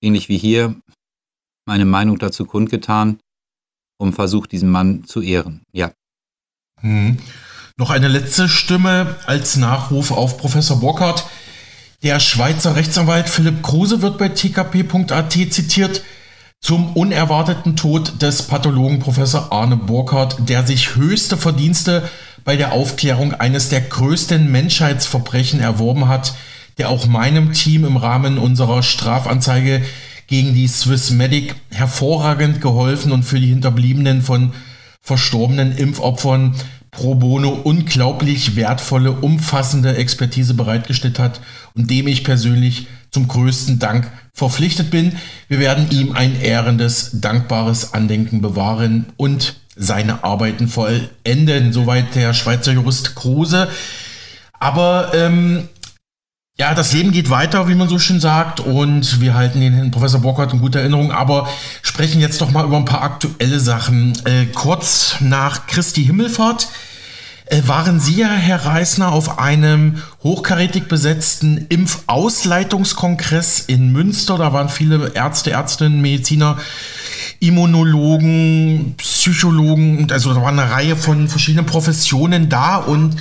ähnlich 0.00 0.28
wie 0.28 0.38
hier, 0.38 0.76
meine 1.66 1.84
Meinung 1.84 2.18
dazu 2.18 2.46
kundgetan 2.46 3.18
um 3.98 4.12
versucht, 4.12 4.52
diesen 4.52 4.70
Mann 4.70 5.04
zu 5.04 5.20
ehren. 5.20 5.62
Ja. 5.72 5.92
Hm. 6.80 7.18
Noch 7.76 7.90
eine 7.90 8.08
letzte 8.08 8.48
Stimme 8.48 9.16
als 9.26 9.56
Nachruf 9.56 10.10
auf 10.10 10.38
Professor 10.38 10.80
Burkhardt. 10.80 11.26
Der 12.02 12.18
Schweizer 12.20 12.76
Rechtsanwalt 12.76 13.28
Philipp 13.28 13.62
Kruse 13.62 14.02
wird 14.02 14.18
bei 14.18 14.28
tkp.at 14.28 15.32
zitiert 15.32 16.02
zum 16.60 16.92
unerwarteten 16.96 17.76
Tod 17.76 18.20
des 18.20 18.42
Pathologen 18.42 18.98
Professor 18.98 19.52
Arne 19.52 19.76
Burkhardt, 19.76 20.48
der 20.48 20.66
sich 20.66 20.96
höchste 20.96 21.36
Verdienste 21.36 22.08
bei 22.44 22.56
der 22.56 22.72
Aufklärung 22.72 23.34
eines 23.34 23.68
der 23.68 23.80
größten 23.80 24.50
Menschheitsverbrechen 24.50 25.60
erworben 25.60 26.08
hat, 26.08 26.34
der 26.78 26.88
auch 26.88 27.06
meinem 27.06 27.52
Team 27.52 27.84
im 27.84 27.96
Rahmen 27.96 28.38
unserer 28.38 28.82
Strafanzeige 28.82 29.82
gegen 30.28 30.54
die 30.54 30.68
Swissmedic 30.68 31.56
hervorragend 31.70 32.60
geholfen 32.60 33.10
und 33.12 33.24
für 33.24 33.40
die 33.40 33.48
Hinterbliebenen 33.48 34.22
von 34.22 34.52
verstorbenen 35.00 35.76
Impfopfern 35.76 36.54
pro 36.90 37.14
bono 37.14 37.50
unglaublich 37.50 38.54
wertvolle, 38.54 39.12
umfassende 39.12 39.96
Expertise 39.96 40.54
bereitgestellt 40.54 41.18
hat 41.18 41.40
und 41.74 41.90
dem 41.90 42.06
ich 42.06 42.24
persönlich 42.24 42.86
zum 43.10 43.26
größten 43.26 43.78
Dank 43.78 44.10
verpflichtet 44.32 44.90
bin. 44.90 45.16
Wir 45.48 45.58
werden 45.58 45.90
ihm 45.90 46.12
ein 46.12 46.40
ehrendes, 46.40 47.20
dankbares 47.20 47.94
Andenken 47.94 48.40
bewahren 48.40 49.06
und 49.16 49.56
seine 49.76 50.24
Arbeiten 50.24 50.68
vollenden. 50.68 51.72
Soweit 51.72 52.14
der 52.14 52.34
Schweizer 52.34 52.72
Jurist 52.72 53.14
Kruse. 53.14 53.68
Aber 54.60 55.12
ähm, 55.14 55.68
ja, 56.60 56.74
das 56.74 56.92
Leben 56.92 57.12
geht 57.12 57.30
weiter, 57.30 57.68
wie 57.68 57.76
man 57.76 57.88
so 57.88 58.00
schön 58.00 58.18
sagt, 58.18 58.58
und 58.58 59.20
wir 59.20 59.34
halten 59.34 59.60
den 59.60 59.74
Herrn 59.74 59.92
Professor 59.92 60.20
Burkhardt 60.20 60.52
in 60.52 60.60
guter 60.60 60.80
Erinnerung, 60.80 61.12
aber 61.12 61.48
sprechen 61.82 62.20
jetzt 62.20 62.40
doch 62.40 62.50
mal 62.50 62.64
über 62.64 62.76
ein 62.76 62.84
paar 62.84 63.02
aktuelle 63.02 63.60
Sachen. 63.60 64.18
Äh, 64.24 64.46
kurz 64.46 65.16
nach 65.20 65.68
Christi 65.68 66.04
Himmelfahrt 66.04 66.68
äh, 67.46 67.62
waren 67.66 68.00
Sie 68.00 68.16
ja, 68.16 68.28
Herr 68.28 68.66
Reisner, 68.66 69.12
auf 69.12 69.38
einem 69.38 70.02
hochkarätig 70.24 70.88
besetzten 70.88 71.66
Impfausleitungskongress 71.68 73.60
in 73.60 73.92
Münster. 73.92 74.36
Da 74.36 74.52
waren 74.52 74.68
viele 74.68 75.12
Ärzte, 75.14 75.52
Ärztinnen, 75.52 76.00
Mediziner, 76.00 76.58
Immunologen, 77.38 78.94
Psychologen, 78.96 80.08
also 80.10 80.34
da 80.34 80.42
war 80.42 80.48
eine 80.48 80.72
Reihe 80.72 80.96
von 80.96 81.28
verschiedenen 81.28 81.66
Professionen 81.66 82.48
da 82.48 82.78
und 82.78 83.14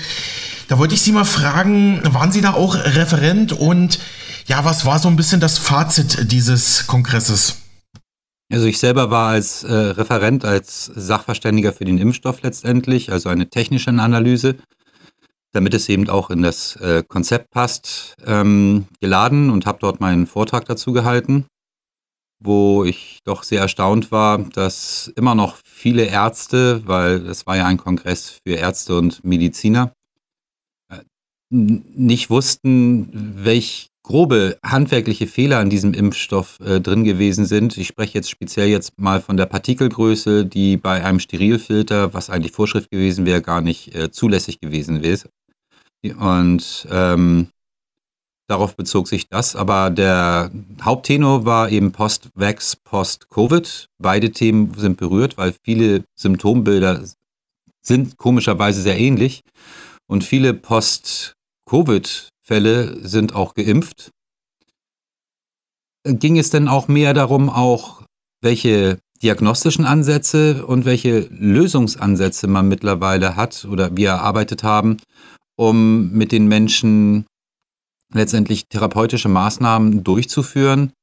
da 0.67 0.77
wollte 0.77 0.93
ich 0.93 1.01
Sie 1.01 1.11
mal 1.11 1.25
fragen, 1.25 2.01
waren 2.13 2.31
Sie 2.31 2.41
da 2.41 2.53
auch 2.53 2.75
Referent 2.75 3.53
und 3.53 3.99
ja, 4.47 4.63
was 4.65 4.85
war 4.85 4.99
so 4.99 5.07
ein 5.07 5.15
bisschen 5.15 5.39
das 5.39 5.57
Fazit 5.57 6.31
dieses 6.31 6.87
Kongresses? 6.87 7.57
Also 8.51 8.65
ich 8.65 8.79
selber 8.79 9.11
war 9.11 9.29
als 9.29 9.63
äh, 9.63 9.73
Referent, 9.73 10.45
als 10.45 10.85
Sachverständiger 10.85 11.73
für 11.73 11.83
den 11.83 11.97
Impfstoff 11.97 12.41
letztendlich, 12.43 13.11
also 13.11 13.27
eine 13.27 13.49
technische 13.49 13.89
Analyse, 13.89 14.55
damit 15.51 15.73
es 15.73 15.89
eben 15.89 16.09
auch 16.09 16.29
in 16.29 16.43
das 16.43 16.77
äh, 16.77 17.03
Konzept 17.05 17.51
passt, 17.51 18.15
ähm, 18.25 18.87
geladen 19.01 19.49
und 19.49 19.65
habe 19.65 19.79
dort 19.81 19.99
meinen 19.99 20.27
Vortrag 20.27 20.63
dazu 20.65 20.93
gehalten, 20.93 21.45
wo 22.39 22.85
ich 22.85 23.19
doch 23.25 23.43
sehr 23.43 23.61
erstaunt 23.61 24.11
war, 24.11 24.37
dass 24.37 25.11
immer 25.17 25.35
noch 25.35 25.57
viele 25.65 26.05
Ärzte, 26.05 26.83
weil 26.85 27.25
es 27.27 27.45
war 27.47 27.57
ja 27.57 27.65
ein 27.65 27.77
Kongress 27.77 28.39
für 28.45 28.55
Ärzte 28.55 28.97
und 28.97 29.25
Mediziner, 29.25 29.91
nicht 31.49 32.29
wussten, 32.29 33.09
welch 33.43 33.89
grobe 34.03 34.57
handwerkliche 34.63 35.27
Fehler 35.27 35.59
an 35.59 35.69
diesem 35.69 35.93
Impfstoff 35.93 36.59
äh, 36.61 36.79
drin 36.79 37.03
gewesen 37.03 37.45
sind. 37.45 37.77
Ich 37.77 37.87
spreche 37.87 38.13
jetzt 38.13 38.29
speziell 38.29 38.69
jetzt 38.69 38.97
mal 38.97 39.21
von 39.21 39.35
der 39.35 39.47
Partikelgröße, 39.47 40.45
die 40.45 40.77
bei 40.77 41.03
einem 41.03 41.19
Sterilfilter, 41.19 42.13
was 42.13 42.29
eigentlich 42.29 42.53
Vorschrift 42.53 42.89
gewesen 42.89 43.25
wäre, 43.25 43.41
gar 43.41 43.61
nicht 43.61 43.93
äh, 43.93 44.09
zulässig 44.09 44.61
gewesen 44.61 45.03
wäre. 45.03 45.29
Und 46.19 46.87
ähm, 46.89 47.49
darauf 48.47 48.75
bezog 48.77 49.09
sich 49.09 49.27
das. 49.27 49.55
Aber 49.55 49.89
der 49.89 50.51
Haupttenor 50.81 51.45
war 51.45 51.69
eben 51.69 51.91
Post-Vax, 51.91 52.77
Post-Covid. 52.77 53.89
Beide 53.97 54.31
Themen 54.31 54.73
sind 54.75 54.97
berührt, 54.97 55.37
weil 55.37 55.53
viele 55.63 56.05
Symptombilder 56.15 57.03
sind 57.81 58.17
komischerweise 58.17 58.81
sehr 58.81 58.97
ähnlich. 58.97 59.41
Und 60.07 60.23
viele 60.23 60.53
Post 60.53 61.36
Covid-Fälle 61.67 63.07
sind 63.07 63.35
auch 63.35 63.53
geimpft. 63.53 64.11
Ging 66.03 66.37
es 66.37 66.49
denn 66.49 66.67
auch 66.67 66.87
mehr 66.87 67.13
darum, 67.13 67.49
auch 67.49 68.03
welche 68.41 68.99
diagnostischen 69.21 69.85
Ansätze 69.85 70.65
und 70.65 70.85
welche 70.85 71.21
Lösungsansätze 71.31 72.47
man 72.47 72.67
mittlerweile 72.67 73.35
hat 73.35 73.65
oder 73.65 73.95
wir 73.97 74.09
erarbeitet 74.09 74.63
haben, 74.63 74.97
um 75.57 76.11
mit 76.11 76.31
den 76.31 76.47
Menschen 76.47 77.25
letztendlich 78.13 78.67
therapeutische 78.69 79.27
Maßnahmen 79.27 80.03
durchzuführen, 80.03 80.93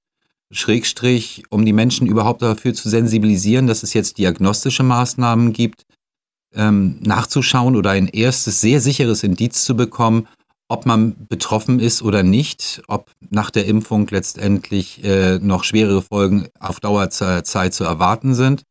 Schrägstrich, 0.50 1.42
um 1.50 1.66
die 1.66 1.72
Menschen 1.72 2.06
überhaupt 2.06 2.40
dafür 2.40 2.72
zu 2.72 2.88
sensibilisieren, 2.88 3.66
dass 3.66 3.82
es 3.82 3.92
jetzt 3.92 4.18
diagnostische 4.18 4.84
Maßnahmen 4.84 5.52
gibt, 5.52 5.82
ähm, 6.54 6.98
nachzuschauen 7.00 7.76
oder 7.76 7.90
ein 7.90 8.08
erstes 8.08 8.60
sehr 8.60 8.80
sicheres 8.80 9.24
Indiz 9.24 9.64
zu 9.64 9.76
bekommen, 9.76 10.28
ob 10.68 10.86
man 10.86 11.14
betroffen 11.28 11.78
ist 11.78 12.02
oder 12.02 12.22
nicht, 12.22 12.82
ob 12.88 13.10
nach 13.30 13.50
der 13.50 13.66
Impfung 13.66 14.06
letztendlich 14.08 15.04
äh, 15.04 15.38
noch 15.38 15.64
schwerere 15.64 16.02
Folgen 16.02 16.48
auf 16.58 16.80
Dauerzeit 16.80 17.74
zu 17.74 17.84
erwarten 17.84 18.34
sind. 18.34 18.64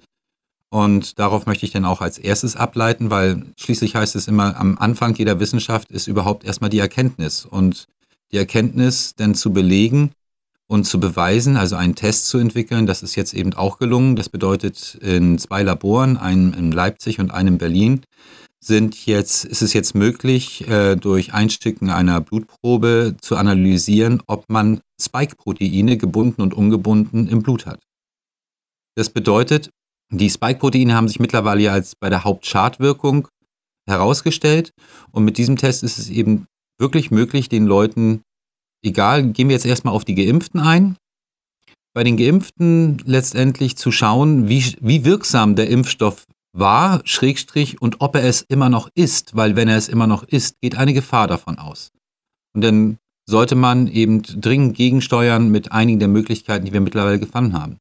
Und 0.69 1.19
darauf 1.19 1.45
möchte 1.45 1.67
ich 1.67 1.71
dann 1.71 1.85
auch 1.85 2.01
als 2.01 2.17
erstes 2.17 2.55
ableiten, 2.55 3.11
weil 3.11 3.45
schließlich 3.57 3.95
heißt 3.95 4.15
es 4.15 4.27
immer, 4.27 4.57
am 4.57 4.79
Anfang 4.79 5.13
jeder 5.13 5.39
Wissenschaft 5.39 5.91
ist 5.91 6.07
überhaupt 6.07 6.43
erstmal 6.45 6.71
die 6.71 6.79
Erkenntnis. 6.79 7.45
Und 7.45 7.87
die 8.31 8.37
Erkenntnis 8.37 9.13
dann 9.15 9.35
zu 9.35 9.53
belegen 9.53 10.13
und 10.65 10.85
zu 10.85 10.99
beweisen, 10.99 11.57
also 11.57 11.75
einen 11.75 11.93
Test 11.93 12.27
zu 12.27 12.39
entwickeln, 12.39 12.87
das 12.87 13.03
ist 13.03 13.15
jetzt 13.15 13.35
eben 13.35 13.53
auch 13.53 13.77
gelungen. 13.77 14.15
Das 14.15 14.29
bedeutet 14.29 14.95
in 14.95 15.37
zwei 15.37 15.61
Laboren, 15.61 16.17
einem 16.17 16.55
in 16.55 16.71
Leipzig 16.71 17.19
und 17.19 17.29
einem 17.29 17.53
in 17.53 17.57
Berlin, 17.59 18.01
sind 18.65 19.05
jetzt, 19.05 19.45
ist 19.45 19.61
es 19.61 19.73
jetzt 19.73 19.95
möglich, 19.95 20.67
äh, 20.67 20.95
durch 20.95 21.33
Einsticken 21.33 21.89
einer 21.89 22.21
Blutprobe 22.21 23.15
zu 23.21 23.35
analysieren, 23.35 24.21
ob 24.27 24.49
man 24.49 24.81
Spike-Proteine 25.01 25.97
gebunden 25.97 26.41
und 26.41 26.53
ungebunden 26.53 27.27
im 27.27 27.43
Blut 27.43 27.65
hat. 27.65 27.81
Das 28.95 29.09
bedeutet, 29.09 29.69
die 30.11 30.29
Spike-Proteine 30.29 30.95
haben 30.95 31.07
sich 31.07 31.19
mittlerweile 31.19 31.71
als 31.71 31.95
bei 31.95 32.09
der 32.09 32.23
Hauptschadwirkung 32.23 33.27
herausgestellt 33.87 34.71
und 35.11 35.25
mit 35.25 35.37
diesem 35.37 35.57
Test 35.57 35.83
ist 35.83 35.97
es 35.97 36.09
eben 36.09 36.45
wirklich 36.79 37.11
möglich, 37.11 37.49
den 37.49 37.65
Leuten, 37.65 38.21
egal, 38.83 39.23
gehen 39.31 39.49
wir 39.49 39.55
jetzt 39.55 39.65
erstmal 39.65 39.93
auf 39.93 40.05
die 40.05 40.15
Geimpften 40.15 40.59
ein, 40.59 40.97
bei 41.93 42.03
den 42.03 42.17
Geimpften 42.17 43.01
letztendlich 43.05 43.77
zu 43.77 43.91
schauen, 43.91 44.49
wie, 44.49 44.75
wie 44.81 45.05
wirksam 45.05 45.55
der 45.55 45.69
Impfstoff 45.69 46.25
war, 46.53 47.01
Schrägstrich, 47.03 47.81
und 47.81 47.99
ob 47.99 48.15
er 48.15 48.23
es 48.23 48.41
immer 48.41 48.69
noch 48.69 48.89
ist, 48.95 49.35
weil 49.35 49.55
wenn 49.55 49.67
er 49.67 49.77
es 49.77 49.89
immer 49.89 50.07
noch 50.07 50.23
ist, 50.23 50.61
geht 50.61 50.77
eine 50.77 50.93
Gefahr 50.93 51.27
davon 51.27 51.57
aus. 51.57 51.91
Und 52.53 52.63
dann 52.63 52.97
sollte 53.25 53.55
man 53.55 53.87
eben 53.87 54.21
dringend 54.21 54.75
gegensteuern 54.75 55.49
mit 55.49 55.71
einigen 55.71 55.99
der 55.99 56.07
Möglichkeiten, 56.07 56.65
die 56.65 56.73
wir 56.73 56.81
mittlerweile 56.81 57.19
gefunden 57.19 57.53
haben. 57.53 57.77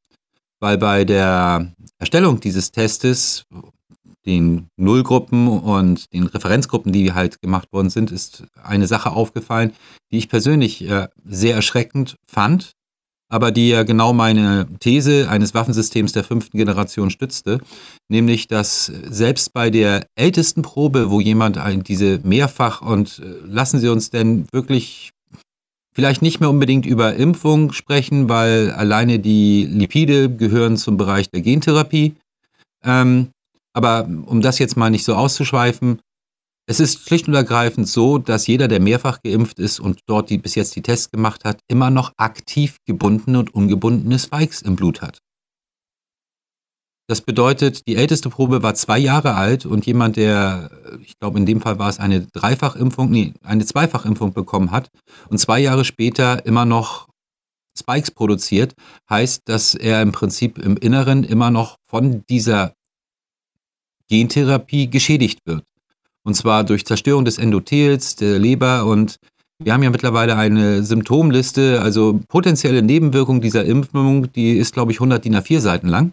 Weil 0.61 0.79
bei 0.79 1.05
der 1.05 1.73
Erstellung 1.99 2.41
dieses 2.41 2.71
Testes 2.71 3.45
den 4.25 4.69
Nullgruppen 4.76 5.49
und 5.49 6.12
den 6.12 6.26
Referenzgruppen, 6.26 6.93
die 6.93 7.12
halt 7.12 7.41
gemacht 7.43 7.73
worden 7.73 7.91
sind, 7.91 8.12
ist 8.12 8.45
eine 8.62 8.87
Sache 8.87 9.11
aufgefallen, 9.11 9.73
die 10.11 10.19
ich 10.19 10.29
persönlich 10.29 10.88
äh, 10.88 11.09
sehr 11.25 11.57
erschreckend 11.57 12.17
fand, 12.26 12.73
aber 13.32 13.50
die 13.50 13.70
ja 13.70 13.82
genau 13.82 14.12
meine 14.12 14.66
These 14.80 15.28
eines 15.30 15.54
Waffensystems 15.54 16.12
der 16.12 16.22
fünften 16.22 16.58
Generation 16.58 17.08
stützte, 17.08 17.60
nämlich 18.08 18.46
dass 18.46 18.92
selbst 19.08 19.54
bei 19.54 19.70
der 19.70 20.06
ältesten 20.16 20.60
Probe, 20.60 21.10
wo 21.10 21.18
jemand 21.18 21.58
diese 21.88 22.20
mehrfach 22.24 22.82
und 22.82 23.20
äh, 23.20 23.46
lassen 23.46 23.80
Sie 23.80 23.88
uns 23.88 24.10
denn 24.10 24.46
wirklich 24.52 25.12
vielleicht 25.94 26.20
nicht 26.20 26.40
mehr 26.40 26.50
unbedingt 26.50 26.84
über 26.84 27.14
Impfung 27.14 27.72
sprechen, 27.72 28.28
weil 28.28 28.70
alleine 28.70 29.18
die 29.18 29.64
Lipide 29.64 30.28
gehören 30.28 30.76
zum 30.76 30.98
Bereich 30.98 31.30
der 31.30 31.40
Gentherapie. 31.40 32.14
Ähm, 32.84 33.28
aber 33.72 34.06
um 34.26 34.42
das 34.42 34.58
jetzt 34.58 34.76
mal 34.76 34.90
nicht 34.90 35.04
so 35.04 35.14
auszuschweifen, 35.14 36.00
es 36.66 36.81
ist 36.81 37.07
schlicht 37.07 37.28
und 37.28 37.35
ergreifend 37.35 37.88
so, 37.88 38.19
dass 38.19 38.47
jeder, 38.47 38.69
der 38.69 38.81
mehrfach 38.81 39.21
geimpft 39.23 39.59
ist 39.59 39.81
und 39.81 40.00
dort 40.07 40.31
die, 40.31 40.38
bis 40.38 40.54
jetzt 40.54 40.76
die 40.76 40.83
Tests 40.83 41.11
gemacht 41.11 41.45
hat, 41.45 41.61
immer 41.69 41.90
noch 41.90 42.12
aktiv 42.16 42.76
gebundene 42.87 43.40
und 43.40 43.54
ungebundene 43.54 44.19
Spikes 44.19 44.62
im 44.62 44.76
Blut 44.76 45.02
hat. 45.02 45.19
Das 47.09 47.21
bedeutet, 47.21 47.87
die 47.88 47.97
älteste 47.97 48.31
Probe 48.31 48.62
war 48.62 48.75
zwei 48.75 48.99
Jahre 48.99 49.35
alt 49.35 49.66
und 49.66 49.85
jemand, 49.87 50.16
der, 50.16 50.71
ich 51.02 51.19
glaube, 51.19 51.38
in 51.38 51.47
dem 51.47 51.61
Fall 51.61 51.78
war 51.78 51.88
es 51.88 51.99
eine 51.99 52.26
Dreifachimpfung, 52.26 53.11
nee, 53.11 53.35
eine 53.42 53.66
Zweifachimpfung 53.66 54.33
bekommen 54.33 54.71
hat 54.71 54.88
und 55.28 55.38
zwei 55.38 55.59
Jahre 55.59 55.85
später 55.85 56.47
immer 56.47 56.64
noch 56.64 57.09
Spikes 57.76 58.12
produziert, 58.12 58.75
heißt, 59.11 59.42
dass 59.47 59.75
er 59.75 60.00
im 60.00 60.12
Prinzip 60.12 60.59
im 60.59 60.76
Inneren 60.76 61.25
immer 61.25 61.50
noch 61.50 61.76
von 61.88 62.23
dieser 62.31 62.73
Gentherapie 64.09 64.88
geschädigt 64.88 65.40
wird. 65.45 65.64
Und 66.25 66.35
zwar 66.35 66.64
durch 66.64 66.87
Zerstörung 66.87 67.25
des 67.25 67.38
Endothels, 67.38 68.17
der 68.17 68.38
Leber 68.38 68.87
und 68.87 69.17
wir 69.59 69.73
haben 69.73 69.83
ja 69.83 69.91
mittlerweile 69.91 70.37
eine 70.37 70.83
Symptomliste, 70.83 71.81
also 71.81 72.21
potenzielle 72.29 72.83
Nebenwirkung 72.83 73.41
dieser 73.41 73.64
Impfung, 73.64 74.33
die 74.33 74.57
ist, 74.57 74.75
glaube 74.75 74.93
ich, 74.93 74.99
100 74.99 75.25
DIN 75.25 75.37
A4 75.37 75.61
Seiten 75.61 75.88
lang. 75.88 76.12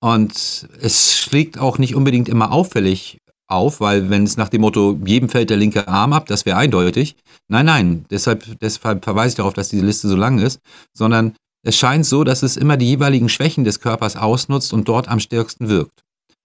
Und 0.00 0.68
es 0.80 1.16
schlägt 1.16 1.58
auch 1.58 1.78
nicht 1.78 1.94
unbedingt 1.94 2.28
immer 2.28 2.52
auffällig 2.52 3.18
auf, 3.48 3.80
weil 3.80 4.10
wenn 4.10 4.24
es 4.24 4.36
nach 4.36 4.48
dem 4.48 4.62
Motto, 4.62 4.98
jedem 5.04 5.28
fällt 5.28 5.50
der 5.50 5.56
linke 5.56 5.86
Arm 5.86 6.12
ab, 6.12 6.26
das 6.26 6.46
wäre 6.46 6.56
eindeutig. 6.56 7.16
Nein, 7.48 7.66
nein, 7.66 8.04
deshalb, 8.10 8.44
deshalb 8.60 9.04
verweise 9.04 9.32
ich 9.32 9.36
darauf, 9.36 9.54
dass 9.54 9.68
diese 9.68 9.84
Liste 9.84 10.08
so 10.08 10.16
lang 10.16 10.38
ist, 10.38 10.60
sondern 10.92 11.34
es 11.64 11.76
scheint 11.76 12.06
so, 12.06 12.24
dass 12.24 12.42
es 12.42 12.56
immer 12.56 12.76
die 12.76 12.86
jeweiligen 12.88 13.28
Schwächen 13.28 13.62
des 13.64 13.80
Körpers 13.80 14.16
ausnutzt 14.16 14.72
und 14.72 14.88
dort 14.88 15.08
am 15.08 15.20
stärksten 15.20 15.68
wirkt. 15.68 16.01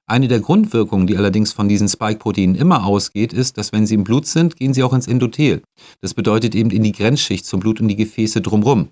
Eine 0.10 0.30
der 0.30 0.40
Grundwirkungen, 0.40 1.06
die 1.06 1.18
allerdings 1.18 1.52
von 1.52 1.68
diesen 1.68 1.90
Spike-Proteinen 1.90 2.56
immer 2.56 2.86
ausgeht, 2.86 3.34
ist, 3.34 3.58
dass 3.58 3.74
wenn 3.74 3.86
sie 3.86 3.96
im 3.96 4.06
Blut 4.06 4.26
sind, 4.26 4.56
gehen 4.56 4.74
sie 4.74 4.84
auch 4.84 4.94
ins 4.94 5.08
Endothel. 5.08 5.62
Das 6.02 6.14
bedeutet 6.14 6.56
eben 6.56 6.72
in 6.72 6.84
die 6.84 6.94
Grenzschicht 6.94 7.46
zum 7.46 7.60
Blut 7.60 7.82
und 7.82 7.90
die 7.90 7.98
Gefäße 7.98 8.42
drumherum 8.42 8.90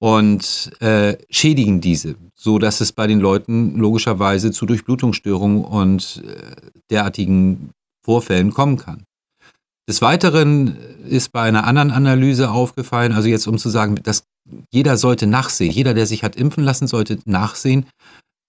und 0.00 0.72
äh, 0.80 1.16
schädigen 1.30 1.80
diese, 1.80 2.16
so 2.34 2.58
dass 2.58 2.80
es 2.80 2.92
bei 2.92 3.06
den 3.06 3.20
Leuten 3.20 3.76
logischerweise 3.76 4.50
zu 4.50 4.66
Durchblutungsstörungen 4.66 5.64
und 5.64 6.22
äh, 6.26 6.70
derartigen 6.90 7.70
Vorfällen 8.04 8.52
kommen 8.52 8.76
kann. 8.76 9.04
Des 9.88 10.02
Weiteren 10.02 10.76
ist 11.08 11.30
bei 11.32 11.42
einer 11.42 11.64
anderen 11.66 11.90
Analyse 11.90 12.50
aufgefallen, 12.50 13.12
also 13.12 13.28
jetzt 13.28 13.46
um 13.46 13.58
zu 13.58 13.68
sagen, 13.68 13.96
dass 14.02 14.24
jeder 14.70 14.96
sollte 14.96 15.26
nachsehen, 15.26 15.70
jeder, 15.70 15.94
der 15.94 16.06
sich 16.06 16.22
hat 16.22 16.36
impfen 16.36 16.64
lassen, 16.64 16.86
sollte 16.86 17.18
nachsehen, 17.24 17.86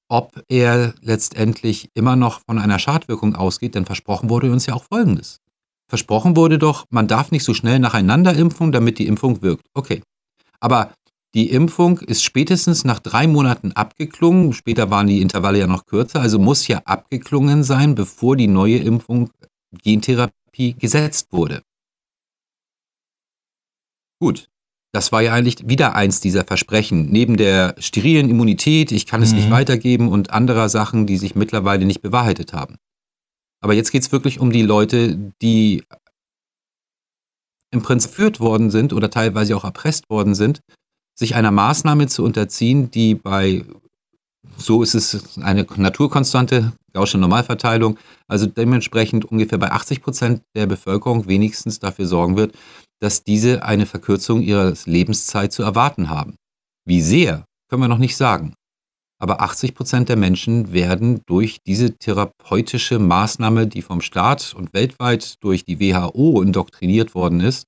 ob 0.08 0.44
er 0.48 0.94
letztendlich 1.02 1.90
immer 1.94 2.16
noch 2.16 2.42
von 2.46 2.60
einer 2.60 2.80
Schadwirkung 2.80 3.36
ausgeht, 3.36 3.76
denn 3.76 3.86
versprochen 3.86 4.30
wurde 4.30 4.52
uns 4.52 4.66
ja 4.66 4.74
auch 4.74 4.84
Folgendes. 4.84 5.40
Versprochen 5.88 6.36
wurde 6.36 6.58
doch, 6.58 6.86
man 6.90 7.08
darf 7.08 7.32
nicht 7.32 7.44
so 7.44 7.54
schnell 7.54 7.80
nacheinander 7.80 8.34
impfen, 8.34 8.72
damit 8.72 9.00
die 9.00 9.08
Impfung 9.08 9.42
wirkt. 9.42 9.66
Okay. 9.74 10.02
Aber 10.60 10.94
die 11.36 11.50
Impfung 11.52 12.00
ist 12.00 12.24
spätestens 12.24 12.86
nach 12.86 13.00
drei 13.00 13.28
Monaten 13.28 13.74
abgeklungen. 13.74 14.54
Später 14.54 14.90
waren 14.90 15.08
die 15.08 15.22
Intervalle 15.22 15.60
ja 15.60 15.68
noch 15.68 15.86
kürzer, 15.86 16.22
also 16.22 16.40
muss 16.40 16.68
ja 16.68 16.82
abgeklungen 16.86 17.64
sein, 17.64 17.94
bevor 17.94 18.36
die 18.36 18.48
neue 18.48 18.78
Impfung 18.78 19.30
Gentherapie 19.84 20.74
gesetzt 20.74 21.28
wurde. 21.32 21.62
Gut, 24.20 24.48
das 24.96 25.12
war 25.12 25.22
ja 25.22 25.34
eigentlich 25.34 25.68
wieder 25.68 25.94
eins 25.94 26.22
dieser 26.22 26.46
Versprechen. 26.46 27.12
Neben 27.12 27.36
der 27.36 27.76
sterilen 27.80 28.30
Immunität, 28.30 28.94
ich 28.94 29.06
kann 29.06 29.22
es 29.22 29.32
mhm. 29.32 29.38
nicht 29.40 29.50
weitergeben 29.52 30.08
und 30.08 30.30
anderer 30.30 30.70
Sachen, 30.70 31.06
die 31.06 31.18
sich 31.18 31.36
mittlerweile 31.36 31.86
nicht 31.86 32.02
bewahrheitet 32.02 32.54
haben. 32.54 32.78
Aber 33.60 33.74
jetzt 33.74 33.92
geht 33.92 34.04
es 34.04 34.14
wirklich 34.14 34.40
um 34.40 34.54
die 34.54 34.62
Leute, 34.62 35.34
die 35.42 35.84
im 37.72 37.82
Prinzip 37.82 38.12
geführt 38.12 38.40
worden 38.40 38.72
sind 38.72 38.94
oder 38.94 39.10
teilweise 39.10 39.58
auch 39.58 39.66
erpresst 39.66 40.10
worden 40.10 40.34
sind, 40.34 40.62
sich 41.14 41.36
einer 41.36 41.52
Maßnahme 41.52 42.08
zu 42.08 42.24
unterziehen, 42.24 42.90
die 42.90 43.16
bei, 43.16 43.66
so 44.56 44.82
ist 44.82 44.94
es 44.94 45.38
eine 45.40 45.68
Naturkonstante, 45.76 46.72
Gaußsche 46.94 47.18
Normalverteilung, 47.18 48.00
also 48.30 48.46
dementsprechend 48.46 49.26
ungefähr 49.26 49.58
bei 49.58 49.72
80 49.72 50.02
Prozent 50.02 50.44
der 50.56 50.68
Bevölkerung 50.68 51.28
wenigstens 51.28 51.80
dafür 51.80 52.06
sorgen 52.06 52.38
wird, 52.38 52.56
dass 53.00 53.24
diese 53.24 53.64
eine 53.64 53.86
Verkürzung 53.86 54.42
ihrer 54.42 54.74
Lebenszeit 54.86 55.52
zu 55.52 55.64
erwarten 55.64 56.10
haben. 56.10 56.36
Wie 56.86 57.02
sehr, 57.02 57.46
können 57.70 57.82
wir 57.82 57.88
noch 57.88 57.98
nicht 57.98 58.16
sagen. 58.16 58.54
Aber 59.20 59.42
80 59.42 59.76
Prozent 59.76 60.10
der 60.10 60.18
Menschen 60.18 60.74
werden 60.74 61.22
durch 61.26 61.60
diese 61.66 61.98
therapeutische 61.98 63.00
Maßnahme, 63.00 63.68
die 63.68 63.82
vom 63.82 64.02
Staat 64.02 64.54
und 64.54 64.74
weltweit 64.74 65.42
durch 65.42 65.64
die 65.64 65.80
WHO 65.80 66.42
indoktriniert 66.42 67.16
worden 67.16 67.40
ist, 67.40 67.66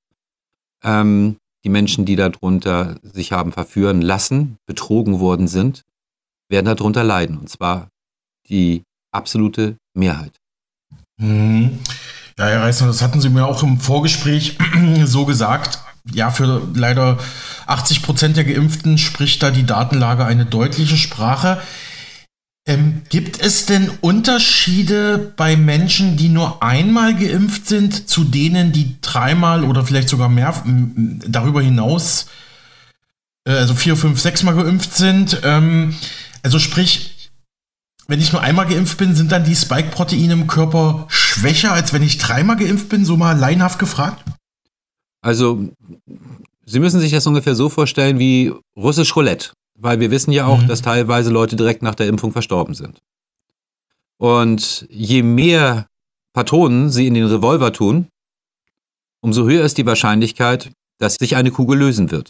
ähm, 0.83 1.37
die 1.63 1.69
Menschen, 1.69 2.05
die 2.05 2.15
darunter 2.15 2.97
sich 3.01 3.31
haben 3.31 3.51
verführen 3.51 4.01
lassen, 4.01 4.57
betrogen 4.65 5.19
worden 5.19 5.47
sind, 5.47 5.83
werden 6.49 6.65
darunter 6.65 7.03
leiden. 7.03 7.37
Und 7.37 7.49
zwar 7.49 7.89
die 8.49 8.83
absolute 9.11 9.77
Mehrheit. 9.95 10.37
Mhm. 11.17 11.79
Ja, 12.39 12.45
Herr 12.45 12.61
Reisner, 12.61 12.87
das 12.87 13.01
hatten 13.01 13.19
Sie 13.19 13.29
mir 13.29 13.47
auch 13.47 13.63
im 13.63 13.79
Vorgespräch 13.79 14.57
so 15.05 15.25
gesagt. 15.25 15.79
Ja, 16.13 16.29
für 16.29 16.61
leider 16.75 17.17
80 17.65 18.03
Prozent 18.03 18.37
der 18.37 18.45
Geimpften 18.45 18.97
spricht 18.97 19.41
da 19.41 19.49
die 19.49 19.65
Datenlage 19.65 20.23
eine 20.23 20.45
deutliche 20.45 20.97
Sprache. 20.97 21.59
Ähm, 22.67 23.01
gibt 23.09 23.41
es 23.41 23.65
denn 23.65 23.89
Unterschiede 24.01 25.33
bei 25.35 25.55
Menschen, 25.55 26.15
die 26.15 26.29
nur 26.29 26.61
einmal 26.61 27.15
geimpft 27.15 27.67
sind, 27.67 28.07
zu 28.07 28.23
denen, 28.23 28.71
die 28.71 28.97
dreimal 29.01 29.63
oder 29.63 29.83
vielleicht 29.83 30.09
sogar 30.09 30.29
mehr 30.29 30.53
darüber 31.25 31.61
hinaus, 31.61 32.27
äh, 33.45 33.53
also 33.53 33.73
vier, 33.73 33.95
fünf, 33.95 34.19
sechs 34.19 34.43
Mal 34.43 34.53
geimpft 34.53 34.95
sind? 34.95 35.41
Ähm, 35.43 35.95
also 36.43 36.59
sprich, 36.59 37.16
wenn 38.07 38.19
ich 38.19 38.31
nur 38.31 38.41
einmal 38.41 38.67
geimpft 38.67 38.97
bin, 38.97 39.15
sind 39.15 39.31
dann 39.31 39.43
die 39.43 39.55
Spike-Proteine 39.55 40.33
im 40.33 40.47
Körper 40.47 41.05
schwächer, 41.09 41.73
als 41.73 41.93
wenn 41.93 42.03
ich 42.03 42.17
dreimal 42.17 42.55
geimpft 42.55 42.89
bin? 42.89 43.05
So 43.05 43.17
mal 43.17 43.37
laienhaft 43.37 43.79
gefragt? 43.79 44.23
Also, 45.21 45.69
Sie 46.65 46.79
müssen 46.79 46.99
sich 46.99 47.11
das 47.11 47.25
ungefähr 47.25 47.55
so 47.55 47.69
vorstellen 47.69 48.19
wie 48.19 48.53
russisch 48.75 49.15
Roulette, 49.15 49.51
weil 49.79 49.99
wir 49.99 50.11
wissen 50.11 50.31
ja 50.31 50.45
auch, 50.45 50.61
mhm. 50.61 50.67
dass 50.67 50.81
teilweise 50.81 51.29
Leute 51.29 51.55
direkt 51.55 51.81
nach 51.81 51.95
der 51.95 52.07
Impfung 52.07 52.31
verstorben 52.33 52.73
sind. 52.73 52.99
Und 54.17 54.85
je 54.89 55.23
mehr 55.23 55.87
Patronen 56.37 56.91
Sie 56.91 57.07
in 57.07 57.15
den 57.15 57.25
Revolver 57.25 57.73
tun, 57.73 58.09
umso 59.21 59.45
höher 59.45 59.65
ist 59.65 59.79
die 59.79 59.87
Wahrscheinlichkeit, 59.87 60.71
dass 60.99 61.15
sich 61.15 61.35
eine 61.35 61.49
Kugel 61.49 61.79
lösen 61.79 62.11
wird. 62.11 62.29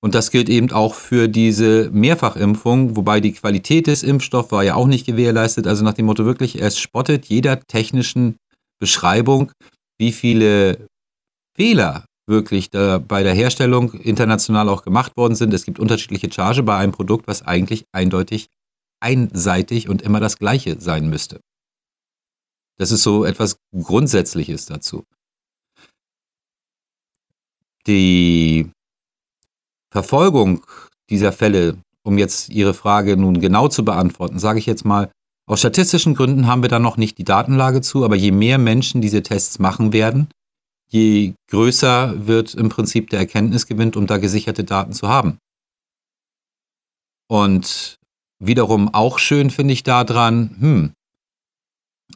Und 0.00 0.14
das 0.14 0.30
gilt 0.30 0.48
eben 0.48 0.70
auch 0.70 0.94
für 0.94 1.28
diese 1.28 1.90
Mehrfachimpfung, 1.90 2.96
wobei 2.96 3.20
die 3.20 3.32
Qualität 3.32 3.88
des 3.88 4.04
Impfstoffs 4.04 4.52
war 4.52 4.62
ja 4.62 4.76
auch 4.76 4.86
nicht 4.86 5.06
gewährleistet. 5.06 5.66
Also 5.66 5.84
nach 5.84 5.94
dem 5.94 6.06
Motto 6.06 6.24
wirklich, 6.24 6.60
es 6.60 6.78
spottet 6.78 7.26
jeder 7.26 7.60
technischen 7.60 8.36
Beschreibung, 8.80 9.50
wie 9.98 10.12
viele 10.12 10.86
Fehler 11.56 12.04
wirklich 12.28 12.70
bei 12.70 13.22
der 13.22 13.34
Herstellung 13.34 13.92
international 13.94 14.68
auch 14.68 14.82
gemacht 14.82 15.16
worden 15.16 15.34
sind. 15.34 15.52
Es 15.52 15.64
gibt 15.64 15.80
unterschiedliche 15.80 16.30
Charge 16.30 16.62
bei 16.62 16.76
einem 16.76 16.92
Produkt, 16.92 17.26
was 17.26 17.42
eigentlich 17.42 17.84
eindeutig 17.92 18.46
einseitig 19.00 19.88
und 19.88 20.02
immer 20.02 20.20
das 20.20 20.38
gleiche 20.38 20.80
sein 20.80 21.08
müsste. 21.08 21.40
Das 22.78 22.92
ist 22.92 23.02
so 23.02 23.24
etwas 23.24 23.56
Grundsätzliches 23.72 24.66
dazu. 24.66 25.04
Die 27.86 28.70
Verfolgung 30.02 30.64
dieser 31.10 31.32
Fälle, 31.32 31.76
um 32.04 32.18
jetzt 32.18 32.50
Ihre 32.50 32.72
Frage 32.72 33.16
nun 33.16 33.40
genau 33.40 33.66
zu 33.66 33.84
beantworten, 33.84 34.38
sage 34.38 34.60
ich 34.60 34.66
jetzt 34.66 34.84
mal, 34.84 35.10
aus 35.48 35.58
statistischen 35.58 36.14
Gründen 36.14 36.46
haben 36.46 36.62
wir 36.62 36.68
da 36.68 36.78
noch 36.78 36.98
nicht 36.98 37.18
die 37.18 37.24
Datenlage 37.24 37.80
zu, 37.80 38.04
aber 38.04 38.14
je 38.14 38.30
mehr 38.30 38.58
Menschen 38.58 39.00
diese 39.00 39.22
Tests 39.22 39.58
machen 39.58 39.92
werden, 39.92 40.28
je 40.88 41.34
größer 41.50 42.26
wird 42.28 42.54
im 42.54 42.68
Prinzip 42.68 43.10
der 43.10 43.18
Erkenntnisgewinn, 43.20 43.94
um 43.94 44.06
da 44.06 44.18
gesicherte 44.18 44.62
Daten 44.62 44.92
zu 44.92 45.08
haben. 45.08 45.38
Und 47.28 47.96
wiederum 48.38 48.94
auch 48.94 49.18
schön 49.18 49.50
finde 49.50 49.72
ich 49.72 49.82
daran, 49.82 50.56
hm, 50.60 50.92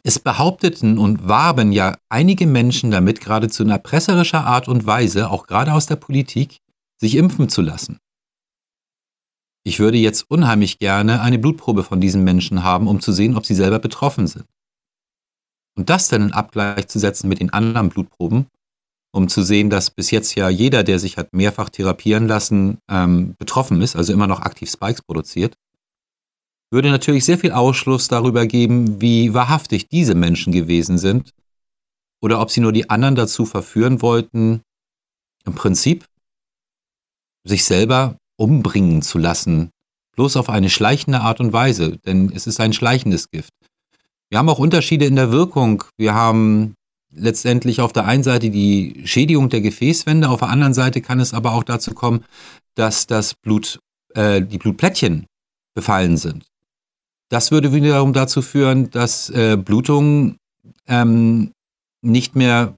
es 0.05 0.19
behaupteten 0.19 0.99
und 0.99 1.29
warben 1.29 1.73
ja 1.73 1.97
einige 2.09 2.47
Menschen 2.47 2.91
damit, 2.91 3.21
geradezu 3.21 3.63
in 3.63 3.71
erpresserischer 3.71 4.45
Art 4.45 4.69
und 4.69 4.87
Weise, 4.87 5.31
auch 5.31 5.47
gerade 5.47 5.73
aus 5.73 5.87
der 5.87 5.97
Politik, 5.97 6.59
sich 7.03 7.17
impfen 7.17 7.49
zu 7.49 7.63
lassen. 7.63 7.99
Ich 9.65 9.81
würde 9.81 9.99
jetzt 9.99 10.31
unheimlich 10.31 10.79
gerne 10.79 11.21
eine 11.21 11.39
Blutprobe 11.39 11.83
von 11.83 12.01
diesen 12.01 12.23
Menschen 12.23 12.63
haben, 12.63 12.87
um 12.87 13.01
zu 13.01 13.13
sehen, 13.13 13.37
ob 13.37 13.45
sie 13.45 13.57
selber 13.57 13.81
betroffen 13.81 14.29
sind. 14.29 14.47
Und 15.77 15.91
das 15.91 16.09
dann 16.09 16.23
in 16.23 16.33
Abgleich 16.33 16.87
zu 16.87 17.01
setzen 17.01 17.29
mit 17.29 17.41
den 17.41 17.53
anderen 17.53 17.89
Blutproben, 17.89 18.47
um 19.13 19.29
zu 19.29 19.43
sehen, 19.43 19.69
dass 19.69 19.91
bis 19.91 20.13
jetzt 20.13 20.35
ja 20.37 20.49
jeder, 20.49 20.85
der 20.85 21.01
sich 21.01 21.17
hat 21.17 21.33
mehrfach 21.33 21.71
therapieren 21.71 22.29
lassen, 22.29 22.79
ähm, 22.89 23.35
betroffen 23.37 23.83
ist, 23.83 23.97
also 23.97 24.13
immer 24.13 24.29
noch 24.29 24.41
aktiv 24.41 24.71
Spikes 24.71 25.03
produziert, 25.03 25.57
würde 26.71 26.91
natürlich 26.91 27.25
sehr 27.25 27.39
viel 27.39 27.51
Ausschluss 27.51 28.07
darüber 28.07 28.47
geben, 28.47 29.01
wie 29.01 29.35
wahrhaftig 29.35 29.89
diese 29.89 30.15
Menschen 30.15 30.53
gewesen 30.53 30.99
sind 30.99 31.33
oder 32.21 32.41
ob 32.41 32.51
sie 32.51 32.61
nur 32.61 32.73
die 32.73 32.91
anderen 32.91 33.17
dazu 33.17 33.45
verführen 33.45 34.03
wollten, 34.03 34.63
im 35.45 35.55
Prinzip 35.55 36.07
sich 37.45 37.65
selber 37.65 38.17
umbringen 38.37 39.03
zu 39.03 39.19
lassen, 39.19 39.71
bloß 40.17 40.37
auf 40.37 40.49
eine 40.49 40.71
schleichende 40.71 41.21
Art 41.21 41.41
und 41.41 41.53
Weise, 41.53 41.99
denn 41.99 42.31
es 42.35 42.47
ist 42.47 42.61
ein 42.61 42.73
schleichendes 42.73 43.31
Gift. 43.31 43.53
Wir 44.31 44.39
haben 44.39 44.49
auch 44.49 44.59
Unterschiede 44.59 45.05
in 45.05 45.17
der 45.17 45.31
Wirkung. 45.31 45.85
Wir 45.99 46.15
haben 46.15 46.75
letztendlich 47.15 47.81
auf 47.81 47.93
der 47.93 48.07
einen 48.07 48.23
Seite 48.23 48.51
die 48.51 49.03
Schädigung 49.05 49.51
der 49.51 49.61
Gefäßwände, 49.61 50.29
auf 50.29 50.41
der 50.41 50.49
anderen 50.49 50.75
Seite 50.75 51.03
kann 51.03 51.21
es 51.21 51.35
aber 51.35 51.53
auch 51.53 51.65
dazu 51.65 51.93
kommen, 51.93 52.25
dass 52.75 53.07
das 53.07 53.35
Blut, 53.35 53.79
äh, 54.15 54.41
die 54.41 54.59
Blutplättchen 54.59 55.27
befallen 55.75 56.17
sind. 56.17 56.47
Das 57.29 57.51
würde 57.51 57.73
wiederum 57.73 58.13
dazu 58.13 58.43
führen, 58.43 58.91
dass 58.91 59.31
äh, 59.31 59.57
Blutungen 59.57 60.39
ähm, 60.87 61.53
nicht 62.03 62.35
mehr 62.35 62.75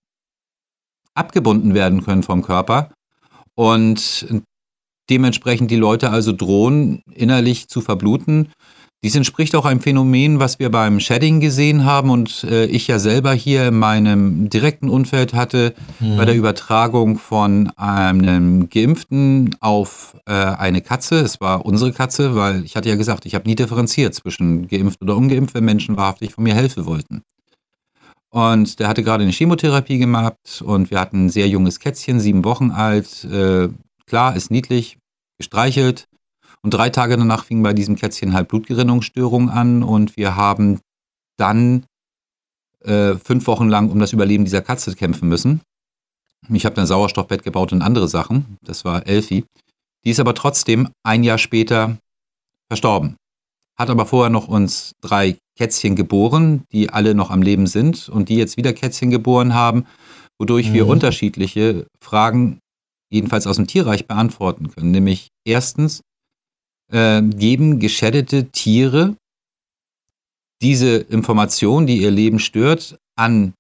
abgebunden 1.15 1.75
werden 1.75 2.05
können 2.05 2.23
vom 2.23 2.43
Körper 2.43 2.93
und 3.55 4.45
dementsprechend 5.11 5.71
die 5.71 5.77
Leute 5.77 6.11
also 6.11 6.33
drohen, 6.33 7.03
innerlich 7.15 7.69
zu 7.69 7.81
verbluten 7.81 8.49
dies 9.05 9.17
entspricht 9.17 9.55
auch 9.55 9.67
einem 9.67 9.81
Phänomen, 9.81 10.41
was 10.41 10.59
wir 10.59 10.71
beim 10.71 10.99
Shedding 10.99 11.39
gesehen 11.39 11.85
haben 11.85 12.09
und 12.09 12.43
äh, 12.45 12.65
ich 12.65 12.87
ja 12.87 12.99
selber 12.99 13.35
hier 13.35 13.69
in 13.69 13.79
meinem 13.79 14.49
direkten 14.49 14.89
Umfeld 14.89 15.35
hatte 15.35 15.75
mhm. 16.01 16.17
bei 16.17 16.25
der 16.25 16.35
Übertragung 16.35 17.19
von 17.19 17.69
einem 17.77 18.71
Geimpften 18.71 19.57
auf 19.61 20.17
äh, 20.25 20.33
eine 20.33 20.81
Katze. 20.81 21.17
Es 21.17 21.39
war 21.39 21.67
unsere 21.67 21.93
Katze, 21.93 22.35
weil 22.35 22.65
ich 22.65 22.77
hatte 22.77 22.89
ja 22.89 22.95
gesagt, 22.95 23.27
ich 23.27 23.35
habe 23.35 23.47
nie 23.47 23.55
differenziert 23.55 24.15
zwischen 24.15 24.69
geimpft 24.69 25.03
oder 25.03 25.19
ungeimpft, 25.19 25.55
wenn 25.55 25.67
Menschen 25.67 25.99
wahrhaftig 25.99 26.33
von 26.33 26.45
mir 26.45 26.55
helfen 26.55 26.87
wollten. 26.87 27.21
Und 28.31 28.81
der 28.81 28.89
hatte 28.89 29.03
gerade 29.03 29.23
eine 29.23 29.33
Chemotherapie 29.33 29.99
gemacht 29.99 30.63
und 30.65 30.91
wir 30.91 30.99
hatten 30.99 31.27
ein 31.27 31.29
sehr 31.29 31.47
junges 31.47 31.79
Kätzchen, 31.79 32.21
sieben 32.21 32.43
Wochen 32.43 32.71
alt. 32.71 33.23
Äh, 33.25 33.69
klar, 34.07 34.37
ist 34.37 34.51
niedlich, 34.51 34.99
gestreichelt. 35.39 36.07
Und 36.63 36.73
drei 36.73 36.91
Tage 36.91 37.17
danach 37.17 37.45
fing 37.45 37.63
bei 37.63 37.75
diesem 37.75 37.97
Kätzchen 37.97 38.33
halt 38.33 38.49
Blutgerinnungsstörungen 38.49 39.51
an 39.51 39.83
und 39.83 40.17
wir 40.17 40.37
haben 40.37 40.81
dann 41.37 41.85
äh, 42.81 43.15
fünf 43.17 43.47
Wochen 43.47 43.69
lang 43.69 43.91
um 43.91 43.99
das 43.99 44.13
Überleben 44.13 44.45
dieser 44.45 44.63
Katze 44.63 44.95
kämpfen 44.95 45.29
müssen. 45.29 45.61
Ich 46.51 46.67
habe 46.67 46.81
ein 46.81 46.87
Sauerstoffbett 46.87 47.43
gebaut 47.43 47.73
und 47.73 47.83
andere 47.83 48.09
Sachen. 48.09 48.59
Das 48.63 48.85
war 48.85 49.07
Elfie. 49.07 49.45
Die 50.05 50.11
ist 50.11 50.21
aber 50.21 50.35
trotzdem 50.35 50.89
ein 51.03 51.25
Jahr 51.25 51.39
später 51.39 51.97
verstorben. 52.69 53.17
Hat 53.77 53.91
aber 53.91 54.07
vorher 54.07 54.31
noch 54.31 54.49
uns 54.49 54.93
drei 55.01 55.37
Kätzchen 55.57 55.97
geboren, 55.97 56.65
die 56.73 56.91
alle 56.91 57.15
noch 57.15 57.31
am 57.31 57.43
Leben 57.43 57.67
sind 57.67 58.09
und 58.09 58.29
die 58.29 58.37
jetzt 58.37 58.57
wieder 58.57 58.73
Kätzchen 58.73 59.11
geboren 59.11 59.55
haben, 59.55 59.87
wodurch 60.39 60.69
mhm. 60.69 60.75
wir 60.75 60.87
unterschiedliche 60.87 61.87
Fragen 62.01 62.61
jedenfalls 63.11 63.47
aus 63.47 63.57
dem 63.57 63.67
Tierreich 63.67 64.07
beantworten 64.07 64.71
können. 64.71 64.91
Nämlich 64.91 65.29
erstens, 65.45 66.03
äh, 66.93 67.23
geben 67.23 67.79
geschädete 67.79 68.51
Tiere 68.51 69.17
diese 70.63 70.97
Information, 70.97 71.87
die 71.87 71.99
ihr 71.99 72.11
Leben 72.11 72.39
stört, 72.39 72.99
an 73.17 73.55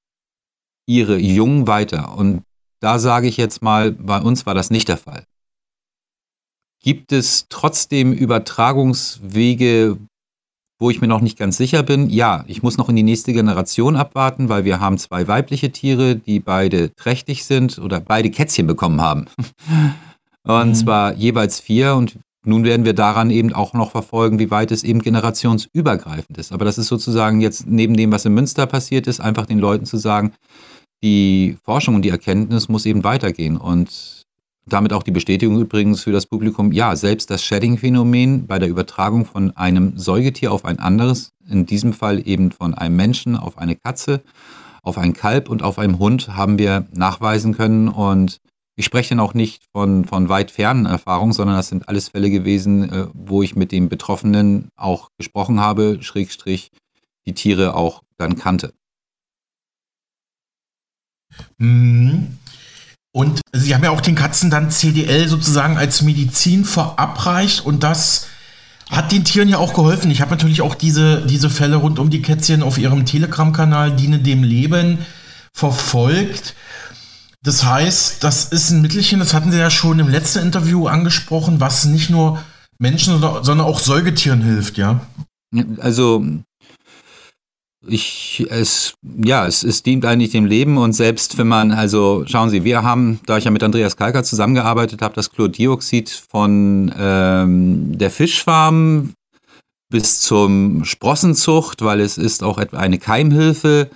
ihre 0.86 1.18
Jungen 1.18 1.66
weiter. 1.66 2.16
Und 2.16 2.42
da 2.80 2.98
sage 2.98 3.28
ich 3.28 3.36
jetzt 3.36 3.62
mal, 3.62 3.92
bei 3.92 4.20
uns 4.20 4.46
war 4.46 4.54
das 4.54 4.70
nicht 4.70 4.88
der 4.88 4.96
Fall. 4.96 5.24
Gibt 6.82 7.12
es 7.12 7.46
trotzdem 7.48 8.12
Übertragungswege, 8.12 9.98
wo 10.84 10.90
ich 10.90 11.00
mir 11.00 11.08
noch 11.08 11.22
nicht 11.22 11.38
ganz 11.38 11.56
sicher 11.56 11.82
bin? 11.82 12.10
Ja, 12.10 12.44
ich 12.46 12.62
muss 12.62 12.76
noch 12.76 12.90
in 12.90 12.96
die 12.96 13.02
nächste 13.02 13.32
Generation 13.32 13.96
abwarten, 13.96 14.50
weil 14.50 14.66
wir 14.66 14.80
haben 14.80 14.98
zwei 14.98 15.26
weibliche 15.26 15.72
Tiere, 15.72 16.14
die 16.14 16.40
beide 16.40 16.94
trächtig 16.94 17.46
sind 17.46 17.78
oder 17.78 18.00
beide 18.00 18.30
Kätzchen 18.30 18.66
bekommen 18.66 19.00
haben. 19.00 19.24
Und 20.46 20.68
mhm. 20.68 20.74
zwar 20.74 21.14
jeweils 21.14 21.58
vier 21.58 21.94
und 21.94 22.18
nun 22.44 22.64
werden 22.64 22.84
wir 22.84 22.92
daran 22.92 23.30
eben 23.30 23.54
auch 23.54 23.72
noch 23.72 23.92
verfolgen, 23.92 24.38
wie 24.38 24.50
weit 24.50 24.72
es 24.72 24.84
eben 24.84 25.00
generationsübergreifend 25.00 26.36
ist. 26.36 26.52
Aber 26.52 26.66
das 26.66 26.76
ist 26.76 26.88
sozusagen 26.88 27.40
jetzt 27.40 27.66
neben 27.66 27.96
dem, 27.96 28.12
was 28.12 28.26
in 28.26 28.34
Münster 28.34 28.66
passiert 28.66 29.06
ist, 29.06 29.20
einfach 29.20 29.46
den 29.46 29.58
Leuten 29.58 29.86
zu 29.86 29.96
sagen, 29.96 30.34
die 31.02 31.56
Forschung 31.64 31.94
und 31.94 32.02
die 32.02 32.10
Erkenntnis 32.10 32.68
muss 32.68 32.84
eben 32.84 33.04
weitergehen. 33.04 33.56
Und 33.56 34.23
damit 34.66 34.92
auch 34.92 35.02
die 35.02 35.10
Bestätigung 35.10 35.60
übrigens 35.60 36.02
für 36.02 36.12
das 36.12 36.26
Publikum, 36.26 36.72
ja, 36.72 36.96
selbst 36.96 37.30
das 37.30 37.42
Shedding-Phänomen 37.42 38.46
bei 38.46 38.58
der 38.58 38.68
Übertragung 38.68 39.24
von 39.24 39.56
einem 39.56 39.96
Säugetier 39.96 40.52
auf 40.52 40.64
ein 40.64 40.78
anderes, 40.78 41.32
in 41.48 41.66
diesem 41.66 41.92
Fall 41.92 42.26
eben 42.26 42.50
von 42.50 42.74
einem 42.74 42.96
Menschen 42.96 43.36
auf 43.36 43.58
eine 43.58 43.76
Katze, 43.76 44.22
auf 44.82 44.98
ein 44.98 45.12
Kalb 45.12 45.48
und 45.48 45.62
auf 45.62 45.78
einen 45.78 45.98
Hund, 45.98 46.28
haben 46.28 46.58
wir 46.58 46.86
nachweisen 46.92 47.54
können. 47.54 47.88
Und 47.88 48.38
ich 48.76 48.84
spreche 48.84 49.10
dann 49.10 49.20
auch 49.20 49.34
nicht 49.34 49.64
von, 49.72 50.04
von 50.04 50.28
weit 50.28 50.50
fernen 50.50 50.86
Erfahrungen, 50.86 51.32
sondern 51.32 51.56
das 51.56 51.68
sind 51.68 51.88
alles 51.88 52.08
Fälle 52.08 52.30
gewesen, 52.30 52.90
äh, 52.90 53.06
wo 53.12 53.42
ich 53.42 53.56
mit 53.56 53.72
dem 53.72 53.88
Betroffenen 53.88 54.68
auch 54.76 55.10
gesprochen 55.18 55.60
habe, 55.60 55.98
Schrägstrich 56.00 56.70
die 57.26 57.34
Tiere 57.34 57.74
auch 57.74 58.02
dann 58.16 58.36
kannte. 58.36 58.72
Mhm. 61.58 62.38
Und 63.16 63.42
Sie 63.52 63.72
haben 63.72 63.84
ja 63.84 63.90
auch 63.90 64.00
den 64.00 64.16
Katzen 64.16 64.50
dann 64.50 64.72
CDL 64.72 65.28
sozusagen 65.28 65.78
als 65.78 66.02
Medizin 66.02 66.64
verabreicht 66.64 67.64
und 67.64 67.84
das 67.84 68.26
hat 68.90 69.12
den 69.12 69.24
Tieren 69.24 69.48
ja 69.48 69.58
auch 69.58 69.72
geholfen. 69.72 70.10
Ich 70.10 70.20
habe 70.20 70.32
natürlich 70.32 70.62
auch 70.62 70.74
diese, 70.74 71.24
diese 71.24 71.48
Fälle 71.48 71.76
rund 71.76 72.00
um 72.00 72.10
die 72.10 72.22
Kätzchen 72.22 72.64
auf 72.64 72.76
Ihrem 72.76 73.06
Telegram-Kanal 73.06 73.94
Diene 73.94 74.18
dem 74.18 74.42
Leben 74.42 74.98
verfolgt. 75.52 76.56
Das 77.44 77.64
heißt, 77.64 78.24
das 78.24 78.46
ist 78.46 78.70
ein 78.70 78.82
Mittelchen, 78.82 79.20
das 79.20 79.32
hatten 79.32 79.52
Sie 79.52 79.58
ja 79.58 79.70
schon 79.70 80.00
im 80.00 80.08
letzten 80.08 80.40
Interview 80.40 80.88
angesprochen, 80.88 81.60
was 81.60 81.84
nicht 81.84 82.10
nur 82.10 82.42
Menschen, 82.78 83.20
sondern 83.20 83.60
auch 83.60 83.78
Säugetieren 83.78 84.42
hilft, 84.42 84.76
ja? 84.76 85.06
Also 85.78 86.26
ich, 87.86 88.46
es, 88.50 88.94
ja, 89.24 89.46
es, 89.46 89.62
es 89.62 89.82
dient 89.82 90.04
eigentlich 90.04 90.30
dem 90.30 90.46
Leben 90.46 90.78
und 90.78 90.92
selbst 90.92 91.38
wenn 91.38 91.48
man, 91.48 91.72
also 91.72 92.24
schauen 92.26 92.50
Sie, 92.50 92.64
wir 92.64 92.82
haben, 92.82 93.20
da 93.26 93.38
ich 93.38 93.44
ja 93.44 93.50
mit 93.50 93.62
Andreas 93.62 93.96
Kalker 93.96 94.24
zusammengearbeitet 94.24 95.02
habe, 95.02 95.14
das 95.14 95.30
Chlordioxid 95.30 96.10
von 96.30 96.92
ähm, 96.98 97.96
der 97.98 98.10
Fischfarm 98.10 99.12
bis 99.90 100.20
zum 100.20 100.84
Sprossenzucht, 100.84 101.82
weil 101.82 102.00
es 102.00 102.18
ist 102.18 102.42
auch 102.42 102.58
eine 102.58 102.98
Keimhilfe 102.98 103.90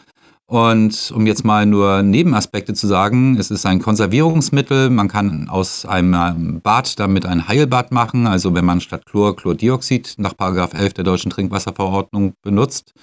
und 0.50 1.12
um 1.14 1.26
jetzt 1.26 1.44
mal 1.44 1.66
nur 1.66 2.02
Nebenaspekte 2.02 2.72
zu 2.72 2.86
sagen, 2.86 3.36
es 3.38 3.50
ist 3.50 3.66
ein 3.66 3.82
Konservierungsmittel. 3.82 4.88
Man 4.88 5.06
kann 5.06 5.50
aus 5.50 5.84
einem 5.84 6.62
Bad 6.62 6.98
damit 6.98 7.26
ein 7.26 7.48
Heilbad 7.48 7.92
machen. 7.92 8.26
Also 8.26 8.54
wenn 8.54 8.64
man 8.64 8.80
statt 8.80 9.04
Chlor 9.04 9.36
Chlordioxid 9.36 10.14
nach 10.16 10.32
11 10.38 10.94
der 10.94 11.04
deutschen 11.04 11.30
Trinkwasserverordnung 11.30 12.32
benutzt. 12.42 12.94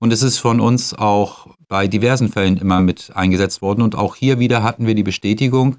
Und 0.00 0.12
es 0.12 0.22
ist 0.22 0.38
von 0.38 0.60
uns 0.60 0.94
auch 0.94 1.48
bei 1.68 1.86
diversen 1.86 2.28
Fällen 2.28 2.56
immer 2.56 2.80
mit 2.80 3.10
eingesetzt 3.14 3.62
worden. 3.62 3.82
Und 3.82 3.94
auch 3.94 4.16
hier 4.16 4.38
wieder 4.38 4.62
hatten 4.62 4.86
wir 4.86 4.94
die 4.94 5.02
Bestätigung, 5.02 5.76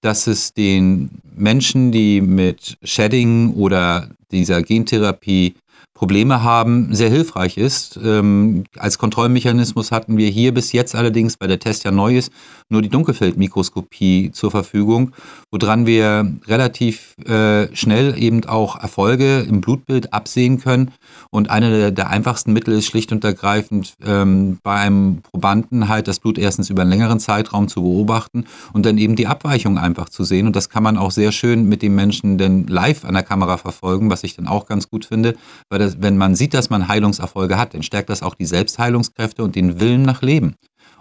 dass 0.00 0.26
es 0.26 0.52
den 0.52 1.20
Menschen, 1.36 1.92
die 1.92 2.20
mit 2.20 2.76
Shedding 2.82 3.54
oder 3.54 4.10
dieser 4.30 4.62
Gentherapie 4.62 5.54
Probleme 5.98 6.44
haben, 6.44 6.94
sehr 6.94 7.10
hilfreich 7.10 7.56
ist. 7.56 7.98
Ähm, 8.00 8.62
als 8.76 8.98
Kontrollmechanismus 8.98 9.90
hatten 9.90 10.16
wir 10.16 10.28
hier 10.28 10.54
bis 10.54 10.70
jetzt 10.70 10.94
allerdings, 10.94 11.34
weil 11.40 11.48
der 11.48 11.58
Test 11.58 11.82
ja 11.82 11.90
neu 11.90 12.16
ist, 12.16 12.30
nur 12.68 12.82
die 12.82 12.88
Dunkelfeldmikroskopie 12.88 14.30
zur 14.30 14.52
Verfügung, 14.52 15.10
woran 15.50 15.86
wir 15.86 16.36
relativ 16.46 17.16
äh, 17.26 17.74
schnell 17.74 18.14
eben 18.16 18.44
auch 18.44 18.80
Erfolge 18.80 19.40
im 19.40 19.60
Blutbild 19.60 20.12
absehen 20.12 20.60
können. 20.60 20.92
Und 21.30 21.50
einer 21.50 21.70
der, 21.70 21.90
der 21.90 22.10
einfachsten 22.10 22.52
Mittel 22.52 22.74
ist 22.74 22.86
schlicht 22.86 23.10
und 23.10 23.24
ergreifend 23.24 23.94
ähm, 24.06 24.58
bei 24.62 24.76
einem 24.76 25.22
Probanden 25.22 25.88
halt 25.88 26.06
das 26.06 26.20
Blut 26.20 26.38
erstens 26.38 26.70
über 26.70 26.82
einen 26.82 26.92
längeren 26.92 27.18
Zeitraum 27.18 27.66
zu 27.66 27.82
beobachten 27.82 28.44
und 28.72 28.86
dann 28.86 28.98
eben 28.98 29.16
die 29.16 29.26
Abweichung 29.26 29.78
einfach 29.78 30.10
zu 30.10 30.22
sehen. 30.22 30.46
Und 30.46 30.54
das 30.54 30.68
kann 30.68 30.84
man 30.84 30.96
auch 30.96 31.10
sehr 31.10 31.32
schön 31.32 31.68
mit 31.68 31.82
dem 31.82 31.96
Menschen 31.96 32.38
dann 32.38 32.68
live 32.68 33.04
an 33.04 33.14
der 33.14 33.24
Kamera 33.24 33.56
verfolgen, 33.56 34.10
was 34.10 34.22
ich 34.22 34.36
dann 34.36 34.46
auch 34.46 34.66
ganz 34.66 34.88
gut 34.88 35.04
finde, 35.04 35.34
weil 35.70 35.80
das 35.80 35.87
das, 35.88 36.02
wenn 36.02 36.16
man 36.16 36.34
sieht, 36.34 36.54
dass 36.54 36.70
man 36.70 36.88
Heilungserfolge 36.88 37.58
hat, 37.58 37.74
dann 37.74 37.82
stärkt 37.82 38.10
das 38.10 38.22
auch 38.22 38.34
die 38.34 38.46
Selbstheilungskräfte 38.46 39.42
und 39.42 39.56
den 39.56 39.80
Willen 39.80 40.02
nach 40.02 40.22
Leben. 40.22 40.54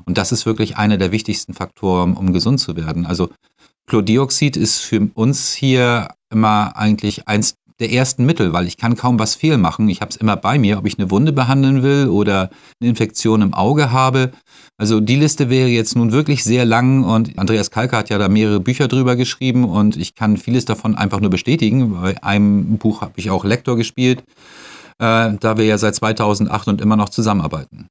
Und 0.05 0.17
das 0.17 0.31
ist 0.31 0.45
wirklich 0.45 0.77
einer 0.77 0.97
der 0.97 1.11
wichtigsten 1.11 1.53
Faktoren, 1.53 2.13
um 2.13 2.33
gesund 2.33 2.59
zu 2.59 2.75
werden. 2.75 3.05
Also 3.05 3.29
Chlordioxid 3.87 4.57
ist 4.57 4.79
für 4.79 5.09
uns 5.13 5.53
hier 5.53 6.09
immer 6.29 6.75
eigentlich 6.75 7.27
eins 7.27 7.55
der 7.79 7.91
ersten 7.91 8.25
Mittel, 8.25 8.53
weil 8.53 8.65
ich 8.67 8.77
kann 8.77 8.95
kaum 8.95 9.19
was 9.19 9.35
fehlmachen. 9.35 9.87
Ich 9.87 10.01
habe 10.01 10.09
es 10.09 10.15
immer 10.15 10.35
bei 10.35 10.57
mir, 10.57 10.79
ob 10.79 10.87
ich 10.87 10.97
eine 10.97 11.11
Wunde 11.11 11.31
behandeln 11.31 11.83
will 11.83 12.07
oder 12.07 12.49
eine 12.79 12.89
Infektion 12.89 13.41
im 13.41 13.53
Auge 13.53 13.91
habe. 13.91 14.31
Also 14.77 14.99
die 14.99 15.15
Liste 15.15 15.49
wäre 15.49 15.67
jetzt 15.67 15.95
nun 15.95 16.11
wirklich 16.11 16.43
sehr 16.43 16.65
lang 16.65 17.03
und 17.03 17.37
Andreas 17.37 17.69
Kalker 17.69 17.97
hat 17.97 18.09
ja 18.09 18.17
da 18.17 18.29
mehrere 18.29 18.59
Bücher 18.59 18.87
drüber 18.87 19.15
geschrieben 19.15 19.63
und 19.63 19.95
ich 19.95 20.15
kann 20.15 20.37
vieles 20.37 20.65
davon 20.65 20.95
einfach 20.95 21.19
nur 21.19 21.29
bestätigen. 21.29 21.93
Bei 22.01 22.21
einem 22.23 22.77
Buch 22.77 23.01
habe 23.01 23.13
ich 23.17 23.29
auch 23.29 23.45
Lektor 23.45 23.75
gespielt, 23.75 24.23
äh, 24.99 25.33
da 25.39 25.57
wir 25.57 25.65
ja 25.65 25.77
seit 25.77 25.95
2008 25.95 26.67
und 26.67 26.81
immer 26.81 26.95
noch 26.95 27.09
zusammenarbeiten. 27.09 27.87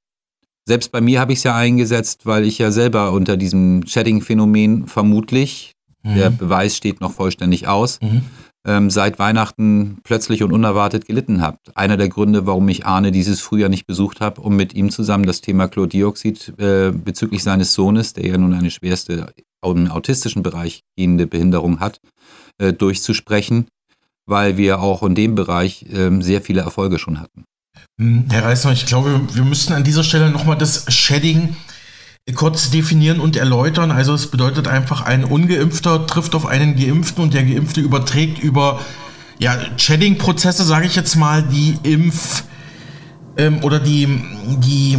Selbst 0.69 0.91
bei 0.91 1.01
mir 1.01 1.21
habe 1.21 1.33
ich 1.33 1.39
es 1.39 1.45
ja 1.45 1.55
eingesetzt, 1.55 2.27
weil 2.27 2.45
ich 2.45 2.59
ja 2.59 2.71
selber 2.71 3.13
unter 3.13 3.37
diesem 3.37 3.87
Shedding-Phänomen 3.87 4.89
vermutlich, 4.89 5.73
mhm. 6.03 6.15
der 6.17 6.31
Beweis 6.31 6.77
steht 6.77 7.01
noch 7.01 7.13
vollständig 7.13 7.69
aus, 7.69 8.01
mhm 8.01 8.23
ähm, 8.67 8.91
seit 8.91 9.19
Weihnachten 9.19 9.99
plötzlich 10.03 10.43
und 10.43 10.53
unerwartet 10.53 11.07
gelitten 11.07 11.41
habt. 11.41 11.77
Einer 11.77 11.97
der 11.97 12.09
Gründe, 12.09 12.47
warum 12.47 12.69
ich 12.69 12.85
Arne 12.85 13.13
dieses 13.13 13.41
Frühjahr 13.41 13.69
nicht 13.69 13.87
besucht 13.87 14.21
habe, 14.21 14.41
um 14.41 14.57
mit 14.57 14.75
ihm 14.75 14.91
zusammen 14.91 15.25
das 15.25 15.41
Thema 15.41 15.69
Chlordioxid 15.69 16.55
äh, 16.59 16.91
bezüglich 16.93 17.43
seines 17.43 17.73
Sohnes, 17.73 18.13
der 18.13 18.27
ja 18.27 18.37
nun 18.37 18.53
eine 18.53 18.71
schwerste 18.71 19.33
im 19.65 19.91
autistischen 19.91 20.45
Bereich 20.45 20.83
gehende 20.97 21.27
Behinderung 21.27 21.81
hat, 21.81 22.01
äh, 22.59 22.73
durchzusprechen, 22.73 23.67
weil 24.27 24.57
wir 24.57 24.81
auch 24.81 25.03
in 25.03 25.15
dem 25.15 25.35
Bereich 25.35 25.87
äh, 25.91 26.11
sehr 26.21 26.43
viele 26.43 26.61
Erfolge 26.61 26.99
schon 26.99 27.21
hatten. 27.21 27.45
Hm, 27.99 28.27
Herr 28.31 28.45
Reisner, 28.45 28.73
ich 28.73 28.87
glaube, 28.87 29.21
wir 29.33 29.45
müssten 29.45 29.73
an 29.73 29.85
dieser 29.85 30.05
Stelle 30.05 30.31
nochmal 30.31 30.59
das 30.59 30.93
Shedding 30.93 31.57
kurz 32.35 32.71
definieren 32.71 33.21
und 33.21 33.37
erläutern. 33.37 33.91
Also 33.91 34.13
es 34.13 34.27
bedeutet 34.31 34.67
einfach, 34.67 35.03
ein 35.03 35.25
ungeimpfter 35.25 36.07
trifft 36.07 36.35
auf 36.35 36.45
einen 36.45 36.77
geimpften 36.77 37.23
und 37.23 37.35
der 37.35 37.45
geimpfte 37.45 37.81
überträgt 37.81 38.43
über 38.43 38.81
ja, 39.39 39.57
Shedding-Prozesse, 39.77 40.65
sage 40.65 40.87
ich 40.87 40.97
jetzt 40.97 41.15
mal, 41.15 41.43
die 41.43 41.79
Impf 41.83 42.45
ähm, 43.37 43.63
oder 43.63 43.79
die, 43.79 44.09
die, 44.59 44.99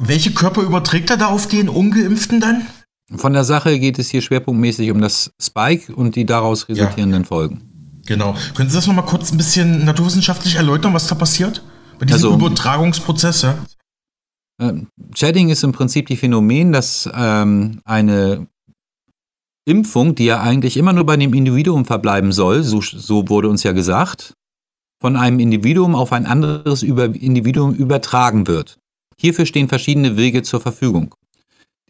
welche 0.00 0.32
Körper 0.32 0.62
überträgt 0.62 1.10
er 1.10 1.16
da 1.16 1.26
auf 1.26 1.48
den 1.48 1.68
ungeimpften 1.68 2.40
dann? 2.40 2.66
Von 3.14 3.32
der 3.32 3.44
Sache 3.44 3.78
geht 3.78 3.98
es 3.98 4.10
hier 4.10 4.20
schwerpunktmäßig 4.20 4.90
um 4.90 5.00
das 5.00 5.32
Spike 5.40 5.94
und 5.94 6.16
die 6.16 6.26
daraus 6.26 6.68
resultierenden 6.68 7.22
ja. 7.22 7.26
Folgen. 7.28 7.65
Genau. 8.06 8.36
Können 8.54 8.68
Sie 8.68 8.76
das 8.76 8.86
nochmal 8.86 9.04
kurz 9.04 9.32
ein 9.32 9.36
bisschen 9.36 9.84
naturwissenschaftlich 9.84 10.54
erläutern, 10.54 10.94
was 10.94 11.06
da 11.06 11.14
passiert? 11.14 11.62
Bei 11.98 12.06
diesem 12.06 12.32
also, 12.32 12.46
Übertragungsprozess, 12.46 13.42
ja? 13.42 13.58
Ähm, 14.60 14.88
Shedding 15.14 15.50
ist 15.50 15.64
im 15.64 15.72
Prinzip 15.72 16.06
die 16.06 16.16
Phänomen, 16.16 16.72
dass 16.72 17.08
ähm, 17.14 17.80
eine 17.84 18.46
Impfung, 19.66 20.14
die 20.14 20.26
ja 20.26 20.40
eigentlich 20.40 20.76
immer 20.76 20.92
nur 20.92 21.04
bei 21.04 21.16
dem 21.16 21.34
Individuum 21.34 21.84
verbleiben 21.84 22.32
soll, 22.32 22.62
so, 22.62 22.80
so 22.80 23.28
wurde 23.28 23.48
uns 23.48 23.64
ja 23.64 23.72
gesagt, 23.72 24.34
von 25.00 25.16
einem 25.16 25.40
Individuum 25.40 25.94
auf 25.94 26.12
ein 26.12 26.26
anderes 26.26 26.82
über 26.82 27.04
Individuum 27.04 27.74
übertragen 27.74 28.46
wird. 28.46 28.78
Hierfür 29.18 29.46
stehen 29.46 29.68
verschiedene 29.68 30.16
Wege 30.16 30.42
zur 30.42 30.60
Verfügung. 30.60 31.14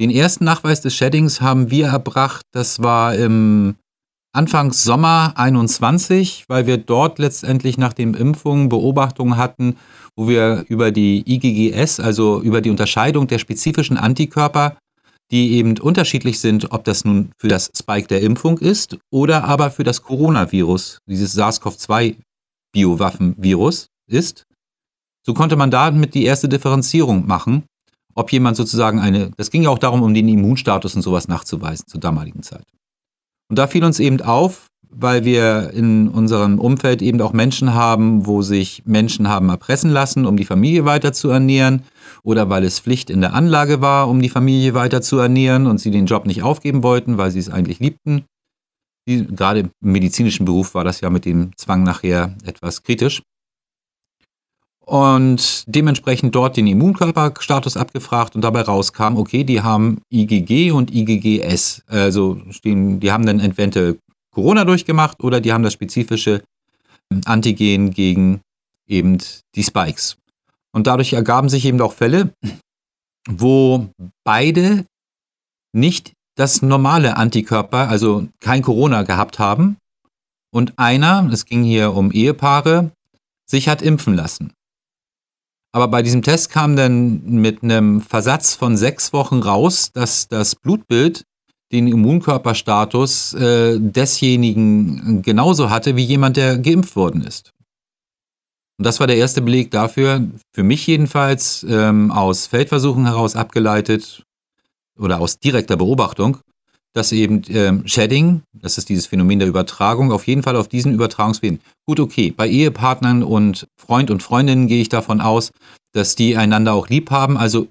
Den 0.00 0.10
ersten 0.10 0.44
Nachweis 0.44 0.80
des 0.80 0.94
Sheddings 0.94 1.40
haben 1.40 1.70
wir 1.70 1.86
erbracht, 1.86 2.44
das 2.52 2.82
war 2.82 3.14
im 3.14 3.76
Anfangs 4.36 4.84
Sommer 4.84 5.32
21, 5.36 6.44
weil 6.48 6.66
wir 6.66 6.76
dort 6.76 7.18
letztendlich 7.18 7.78
nach 7.78 7.94
den 7.94 8.12
Impfungen 8.12 8.68
Beobachtungen 8.68 9.38
hatten, 9.38 9.78
wo 10.14 10.28
wir 10.28 10.66
über 10.68 10.92
die 10.92 11.24
IgGS, 11.26 12.00
also 12.00 12.42
über 12.42 12.60
die 12.60 12.68
Unterscheidung 12.68 13.28
der 13.28 13.38
spezifischen 13.38 13.96
Antikörper, 13.96 14.76
die 15.30 15.52
eben 15.52 15.78
unterschiedlich 15.78 16.38
sind, 16.38 16.70
ob 16.70 16.84
das 16.84 17.06
nun 17.06 17.30
für 17.38 17.48
das 17.48 17.70
Spike 17.74 18.08
der 18.08 18.20
Impfung 18.20 18.58
ist 18.58 18.98
oder 19.10 19.44
aber 19.44 19.70
für 19.70 19.84
das 19.84 20.02
Coronavirus, 20.02 20.98
dieses 21.06 21.34
SARS-CoV-2-Biowaffenvirus 21.34 23.88
ist. 24.06 24.44
So 25.24 25.32
konnte 25.32 25.56
man 25.56 25.70
damit 25.70 26.14
die 26.14 26.24
erste 26.24 26.50
Differenzierung 26.50 27.26
machen, 27.26 27.64
ob 28.14 28.30
jemand 28.30 28.58
sozusagen 28.58 29.00
eine, 29.00 29.30
das 29.38 29.50
ging 29.50 29.62
ja 29.62 29.70
auch 29.70 29.78
darum, 29.78 30.02
um 30.02 30.12
den 30.12 30.28
Immunstatus 30.28 30.94
und 30.94 31.00
sowas 31.00 31.26
nachzuweisen 31.26 31.86
zur 31.86 32.02
damaligen 32.02 32.42
Zeit. 32.42 32.66
Und 33.48 33.58
da 33.58 33.66
fiel 33.66 33.84
uns 33.84 34.00
eben 34.00 34.20
auf, 34.20 34.66
weil 34.90 35.24
wir 35.24 35.70
in 35.74 36.08
unserem 36.08 36.58
Umfeld 36.58 37.02
eben 37.02 37.20
auch 37.20 37.32
Menschen 37.32 37.74
haben, 37.74 38.26
wo 38.26 38.42
sich 38.42 38.82
Menschen 38.86 39.28
haben 39.28 39.50
erpressen 39.50 39.90
lassen, 39.90 40.26
um 40.26 40.36
die 40.36 40.44
Familie 40.44 40.84
weiter 40.84 41.12
zu 41.12 41.28
ernähren 41.28 41.82
oder 42.22 42.48
weil 42.48 42.64
es 42.64 42.80
Pflicht 42.80 43.10
in 43.10 43.20
der 43.20 43.34
Anlage 43.34 43.80
war, 43.80 44.08
um 44.08 44.22
die 44.22 44.28
Familie 44.28 44.74
weiter 44.74 45.02
zu 45.02 45.18
ernähren 45.18 45.66
und 45.66 45.78
sie 45.78 45.90
den 45.90 46.06
Job 46.06 46.26
nicht 46.26 46.42
aufgeben 46.42 46.82
wollten, 46.82 47.18
weil 47.18 47.30
sie 47.30 47.38
es 47.38 47.50
eigentlich 47.50 47.78
liebten. 47.78 48.24
Gerade 49.06 49.60
im 49.60 49.70
medizinischen 49.80 50.46
Beruf 50.46 50.74
war 50.74 50.82
das 50.82 51.00
ja 51.00 51.10
mit 51.10 51.24
dem 51.24 51.56
Zwang 51.56 51.82
nachher 51.84 52.34
etwas 52.44 52.82
kritisch. 52.82 53.22
Und 54.88 55.64
dementsprechend 55.66 56.34
dort 56.34 56.56
den 56.56 56.68
Immunkörperstatus 56.68 57.76
abgefragt 57.76 58.36
und 58.36 58.42
dabei 58.42 58.62
rauskam, 58.62 59.16
okay, 59.16 59.42
die 59.42 59.60
haben 59.60 60.00
IgG 60.12 60.70
und 60.70 60.94
IgGS. 60.94 61.82
Also 61.88 62.40
stehen, 62.50 63.00
die 63.00 63.10
haben 63.10 63.26
dann 63.26 63.40
entweder 63.40 63.94
Corona 64.32 64.64
durchgemacht 64.64 65.24
oder 65.24 65.40
die 65.40 65.52
haben 65.52 65.64
das 65.64 65.72
spezifische 65.72 66.42
ähm, 67.10 67.20
Antigen 67.24 67.90
gegen 67.90 68.40
eben 68.86 69.18
die 69.56 69.64
Spikes. 69.64 70.18
Und 70.72 70.86
dadurch 70.86 71.14
ergaben 71.14 71.48
sich 71.48 71.64
eben 71.64 71.80
auch 71.80 71.92
Fälle, 71.92 72.32
wo 73.28 73.88
beide 74.24 74.84
nicht 75.72 76.12
das 76.36 76.62
normale 76.62 77.16
Antikörper, 77.16 77.88
also 77.88 78.28
kein 78.40 78.62
Corona 78.62 79.02
gehabt 79.02 79.38
haben 79.38 79.78
und 80.52 80.78
einer, 80.78 81.28
es 81.32 81.44
ging 81.44 81.64
hier 81.64 81.94
um 81.94 82.12
Ehepaare, 82.12 82.92
sich 83.50 83.68
hat 83.68 83.82
impfen 83.82 84.14
lassen. 84.14 84.52
Aber 85.76 85.88
bei 85.88 86.00
diesem 86.00 86.22
Test 86.22 86.48
kam 86.48 86.74
dann 86.74 87.20
mit 87.22 87.62
einem 87.62 88.00
Versatz 88.00 88.54
von 88.54 88.78
sechs 88.78 89.12
Wochen 89.12 89.40
raus, 89.40 89.90
dass 89.92 90.26
das 90.26 90.54
Blutbild 90.54 91.24
den 91.70 91.86
Immunkörperstatus 91.86 93.34
äh, 93.34 93.78
desjenigen 93.78 95.20
genauso 95.20 95.68
hatte 95.68 95.94
wie 95.94 96.02
jemand, 96.02 96.38
der 96.38 96.56
geimpft 96.56 96.96
worden 96.96 97.20
ist. 97.20 97.52
Und 98.78 98.86
das 98.86 99.00
war 99.00 99.06
der 99.06 99.18
erste 99.18 99.42
Beleg 99.42 99.70
dafür, 99.70 100.26
für 100.54 100.62
mich 100.62 100.86
jedenfalls 100.86 101.62
ähm, 101.68 102.10
aus 102.10 102.46
Feldversuchen 102.46 103.04
heraus 103.04 103.36
abgeleitet 103.36 104.24
oder 104.98 105.20
aus 105.20 105.40
direkter 105.40 105.76
Beobachtung, 105.76 106.38
dass 106.96 107.12
eben 107.12 107.42
ähm, 107.48 107.86
Shedding, 107.86 108.40
das 108.54 108.78
ist 108.78 108.88
dieses 108.88 109.06
Phänomen 109.06 109.38
der 109.38 109.48
Übertragung, 109.48 110.12
auf 110.12 110.26
jeden 110.26 110.42
Fall 110.42 110.56
auf 110.56 110.66
diesen 110.66 110.94
Übertragungswegen. 110.94 111.60
Gut, 111.84 112.00
okay, 112.00 112.30
bei 112.30 112.48
Ehepartnern 112.48 113.22
und 113.22 113.66
Freund 113.76 114.10
und 114.10 114.22
Freundinnen 114.22 114.66
gehe 114.66 114.80
ich 114.80 114.88
davon 114.88 115.20
aus, 115.20 115.52
dass 115.92 116.14
die 116.14 116.38
einander 116.38 116.72
auch 116.72 116.88
lieb 116.88 117.10
haben, 117.10 117.36
also 117.36 117.68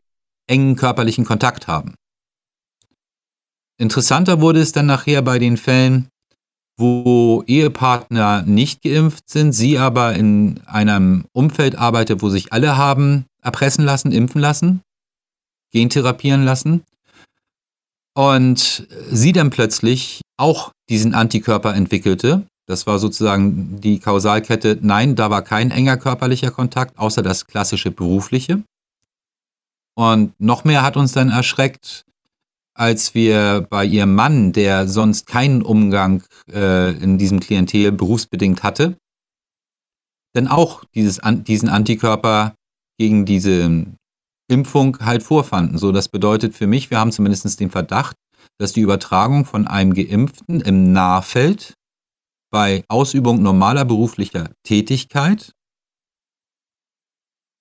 engen 0.47 0.75
körperlichen 0.75 1.25
Kontakt 1.25 1.67
haben. 1.67 1.95
Interessanter 3.79 4.41
wurde 4.41 4.61
es 4.61 4.73
dann 4.73 4.85
nachher 4.85 5.23
bei 5.23 5.39
den 5.39 5.57
Fällen, 5.57 6.07
wo 6.77 7.43
Ehepartner 7.47 8.43
nicht 8.43 8.83
geimpft 8.83 9.27
sind, 9.27 9.53
sie 9.53 9.79
aber 9.79 10.13
in 10.13 10.61
einem 10.67 11.25
Umfeld 11.33 11.75
arbeitet, 11.77 12.21
wo 12.21 12.29
sich 12.29 12.53
alle 12.53 12.77
haben 12.77 13.25
erpressen 13.41 13.85
lassen, 13.85 14.11
impfen 14.11 14.39
lassen, 14.39 14.81
gentherapieren 15.71 16.45
lassen. 16.45 16.83
Und 18.15 18.88
sie 19.12 19.34
dann 19.34 19.49
plötzlich 19.49 20.21
auch 20.38 20.71
diesen 20.89 21.13
Antikörper 21.13 21.75
entwickelte. 21.75 22.47
Das 22.67 22.88
war 22.88 22.97
sozusagen 22.97 23.80
die 23.82 23.99
Kausalkette. 23.99 24.80
Nein, 24.82 25.15
da 25.15 25.30
war 25.30 25.41
kein 25.41 25.69
enger 25.69 25.97
körperlicher 25.97 26.51
Kontakt, 26.51 26.97
außer 26.97 27.21
das 27.21 27.45
klassische 27.45 27.91
berufliche. 27.91 28.63
Und 29.97 30.34
noch 30.39 30.63
mehr 30.63 30.82
hat 30.82 30.97
uns 30.97 31.12
dann 31.12 31.30
erschreckt, 31.30 32.06
als 32.73 33.15
wir 33.15 33.65
bei 33.69 33.86
ihrem 33.86 34.15
Mann, 34.15 34.51
der 34.51 34.88
sonst 34.88 35.28
keinen 35.28 35.62
Umgang 35.62 36.23
äh, 36.51 36.91
in 36.91 37.17
diesem 37.17 37.39
Klientel 37.39 37.91
berufsbedingt 37.91 38.63
hatte, 38.63 38.97
dann 40.34 40.47
auch 40.47 40.84
dieses, 40.93 41.19
an, 41.19 41.45
diesen 41.45 41.69
Antikörper 41.69 42.56
gegen 42.97 43.25
diese 43.25 43.86
Impfung 44.47 44.99
halt 44.99 45.23
vorfanden. 45.23 45.77
So, 45.77 45.91
das 45.91 46.10
bedeutet 46.10 46.55
für 46.55 46.67
mich, 46.67 46.91
wir 46.91 46.99
haben 46.99 47.12
zumindest 47.12 47.60
den 47.60 47.71
Verdacht, 47.71 48.15
dass 48.60 48.73
die 48.73 48.81
Übertragung 48.81 49.45
von 49.45 49.67
einem 49.67 49.93
Geimpften 49.93 50.62
im 50.62 50.91
Nahfeld 50.93 51.73
bei 52.51 52.84
Ausübung 52.88 53.41
normaler 53.41 53.86
beruflicher 53.86 54.51
Tätigkeit 54.63 55.51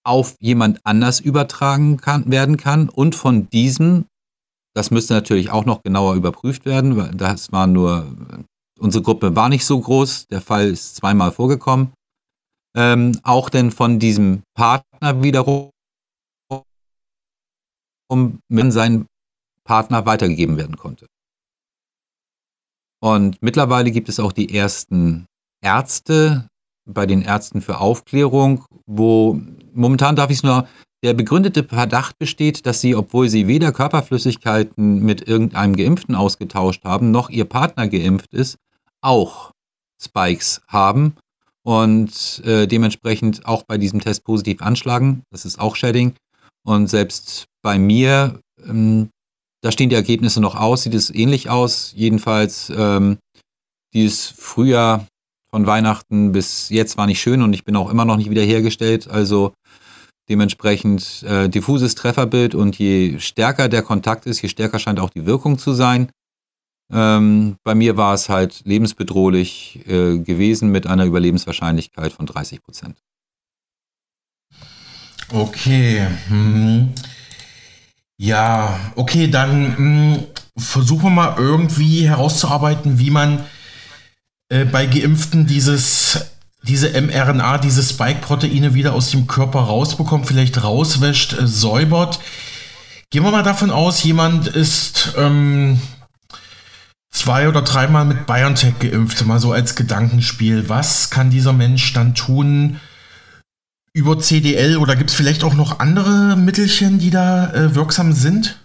auf 0.06 0.36
jemand 0.38 0.80
anders 0.84 1.20
übertragen 1.20 1.96
kann, 1.96 2.30
werden 2.30 2.58
kann 2.58 2.90
und 2.90 3.14
von 3.14 3.48
diesem 3.48 4.04
das 4.76 4.90
müsste 4.90 5.14
natürlich 5.14 5.50
auch 5.50 5.64
noch 5.64 5.82
genauer 5.82 6.16
überprüft 6.16 6.64
werden, 6.64 6.96
weil 6.96 7.12
das 7.12 7.52
war 7.52 7.66
nur, 7.66 8.12
unsere 8.78 9.04
Gruppe 9.04 9.36
war 9.36 9.48
nicht 9.48 9.64
so 9.64 9.80
groß, 9.80 10.26
der 10.26 10.40
Fall 10.40 10.68
ist 10.68 10.96
zweimal 10.96 11.30
vorgekommen. 11.30 11.92
ähm, 12.76 13.16
auch 13.22 13.50
denn 13.50 13.70
von 13.70 14.00
diesem 14.00 14.42
Partner 14.56 15.22
wiederum 15.22 15.70
um 18.14 18.38
mit 18.48 18.72
seinen 18.72 19.06
Partner 19.64 20.06
weitergegeben 20.06 20.56
werden 20.56 20.76
konnte. 20.76 21.06
Und 23.02 23.36
mittlerweile 23.42 23.90
gibt 23.90 24.08
es 24.08 24.20
auch 24.20 24.32
die 24.32 24.54
ersten 24.54 25.26
Ärzte 25.62 26.48
bei 26.86 27.06
den 27.06 27.22
Ärzten 27.22 27.60
für 27.60 27.78
Aufklärung, 27.78 28.64
wo 28.86 29.40
momentan 29.72 30.16
darf 30.16 30.30
ich 30.30 30.38
es 30.38 30.42
nur, 30.42 30.68
der 31.02 31.12
begründete 31.12 31.64
Verdacht 31.64 32.18
besteht, 32.18 32.64
dass 32.64 32.80
sie, 32.80 32.94
obwohl 32.94 33.28
sie 33.28 33.46
weder 33.46 33.72
Körperflüssigkeiten 33.72 35.00
mit 35.00 35.26
irgendeinem 35.28 35.76
Geimpften 35.76 36.14
ausgetauscht 36.14 36.84
haben, 36.84 37.10
noch 37.10 37.28
ihr 37.28 37.44
Partner 37.44 37.88
geimpft 37.88 38.32
ist, 38.32 38.56
auch 39.02 39.52
Spikes 40.02 40.62
haben 40.66 41.14
und 41.62 42.42
äh, 42.44 42.66
dementsprechend 42.66 43.44
auch 43.46 43.64
bei 43.64 43.76
diesem 43.76 44.00
Test 44.00 44.24
positiv 44.24 44.62
anschlagen. 44.62 45.22
Das 45.30 45.44
ist 45.44 45.58
auch 45.58 45.76
Shedding. 45.76 46.14
Und 46.66 46.88
selbst 46.88 47.44
bei 47.62 47.78
mir, 47.78 48.40
ähm, 48.64 49.10
da 49.62 49.72
stehen 49.72 49.90
die 49.90 49.94
Ergebnisse 49.94 50.40
noch 50.40 50.54
aus, 50.54 50.82
sieht 50.82 50.94
es 50.94 51.14
ähnlich 51.14 51.50
aus. 51.50 51.92
Jedenfalls, 51.94 52.70
ähm, 52.74 53.18
dieses 53.92 54.26
Frühjahr 54.26 55.06
von 55.50 55.66
Weihnachten 55.66 56.32
bis 56.32 56.68
jetzt 56.70 56.96
war 56.96 57.06
nicht 57.06 57.20
schön 57.20 57.40
und 57.40 57.52
ich 57.52 57.64
bin 57.64 57.76
auch 57.76 57.90
immer 57.90 58.04
noch 58.04 58.16
nicht 58.16 58.30
wiederhergestellt. 58.30 59.08
Also 59.08 59.54
dementsprechend 60.28 61.22
äh, 61.22 61.48
diffuses 61.48 61.94
Trefferbild 61.94 62.54
und 62.54 62.78
je 62.78 63.18
stärker 63.20 63.68
der 63.68 63.82
Kontakt 63.82 64.26
ist, 64.26 64.42
je 64.42 64.48
stärker 64.48 64.78
scheint 64.78 64.98
auch 64.98 65.10
die 65.10 65.26
Wirkung 65.26 65.58
zu 65.58 65.72
sein. 65.72 66.10
Ähm, 66.92 67.56
bei 67.62 67.74
mir 67.74 67.96
war 67.96 68.14
es 68.14 68.28
halt 68.28 68.62
lebensbedrohlich 68.64 69.80
äh, 69.86 70.18
gewesen 70.18 70.70
mit 70.70 70.86
einer 70.86 71.04
Überlebenswahrscheinlichkeit 71.04 72.12
von 72.12 72.26
30 72.26 72.62
Prozent. 72.62 72.98
Okay. 75.34 76.06
Hm. 76.28 76.92
Ja, 78.16 78.78
okay, 78.94 79.26
dann 79.26 79.76
hm, 79.76 80.18
versuchen 80.56 81.06
wir 81.06 81.10
mal 81.10 81.34
irgendwie 81.36 82.08
herauszuarbeiten, 82.08 83.00
wie 83.00 83.10
man 83.10 83.40
äh, 84.48 84.64
bei 84.64 84.86
Geimpften 84.86 85.48
dieses, 85.48 86.26
diese 86.62 86.88
mRNA, 87.00 87.58
diese 87.58 87.82
Spike-Proteine 87.82 88.74
wieder 88.74 88.92
aus 88.92 89.10
dem 89.10 89.26
Körper 89.26 89.58
rausbekommt, 89.62 90.28
vielleicht 90.28 90.62
rauswäscht, 90.62 91.32
äh, 91.32 91.48
säubert. 91.48 92.20
Gehen 93.10 93.24
wir 93.24 93.32
mal 93.32 93.42
davon 93.42 93.70
aus, 93.70 94.04
jemand 94.04 94.46
ist 94.46 95.14
ähm, 95.18 95.80
zwei 97.10 97.48
oder 97.48 97.62
dreimal 97.62 98.04
mit 98.04 98.26
BioNTech 98.26 98.78
geimpft, 98.78 99.26
mal 99.26 99.40
so 99.40 99.50
als 99.50 99.74
Gedankenspiel. 99.74 100.68
Was 100.68 101.10
kann 101.10 101.30
dieser 101.30 101.52
Mensch 101.52 101.92
dann 101.92 102.14
tun 102.14 102.78
über 103.94 104.18
CDL 104.18 104.76
oder 104.76 104.96
gibt 104.96 105.10
es 105.10 105.16
vielleicht 105.16 105.44
auch 105.44 105.54
noch 105.54 105.78
andere 105.78 106.36
Mittelchen, 106.36 106.98
die 106.98 107.10
da 107.10 107.52
äh, 107.52 107.74
wirksam 107.74 108.12
sind? 108.12 108.60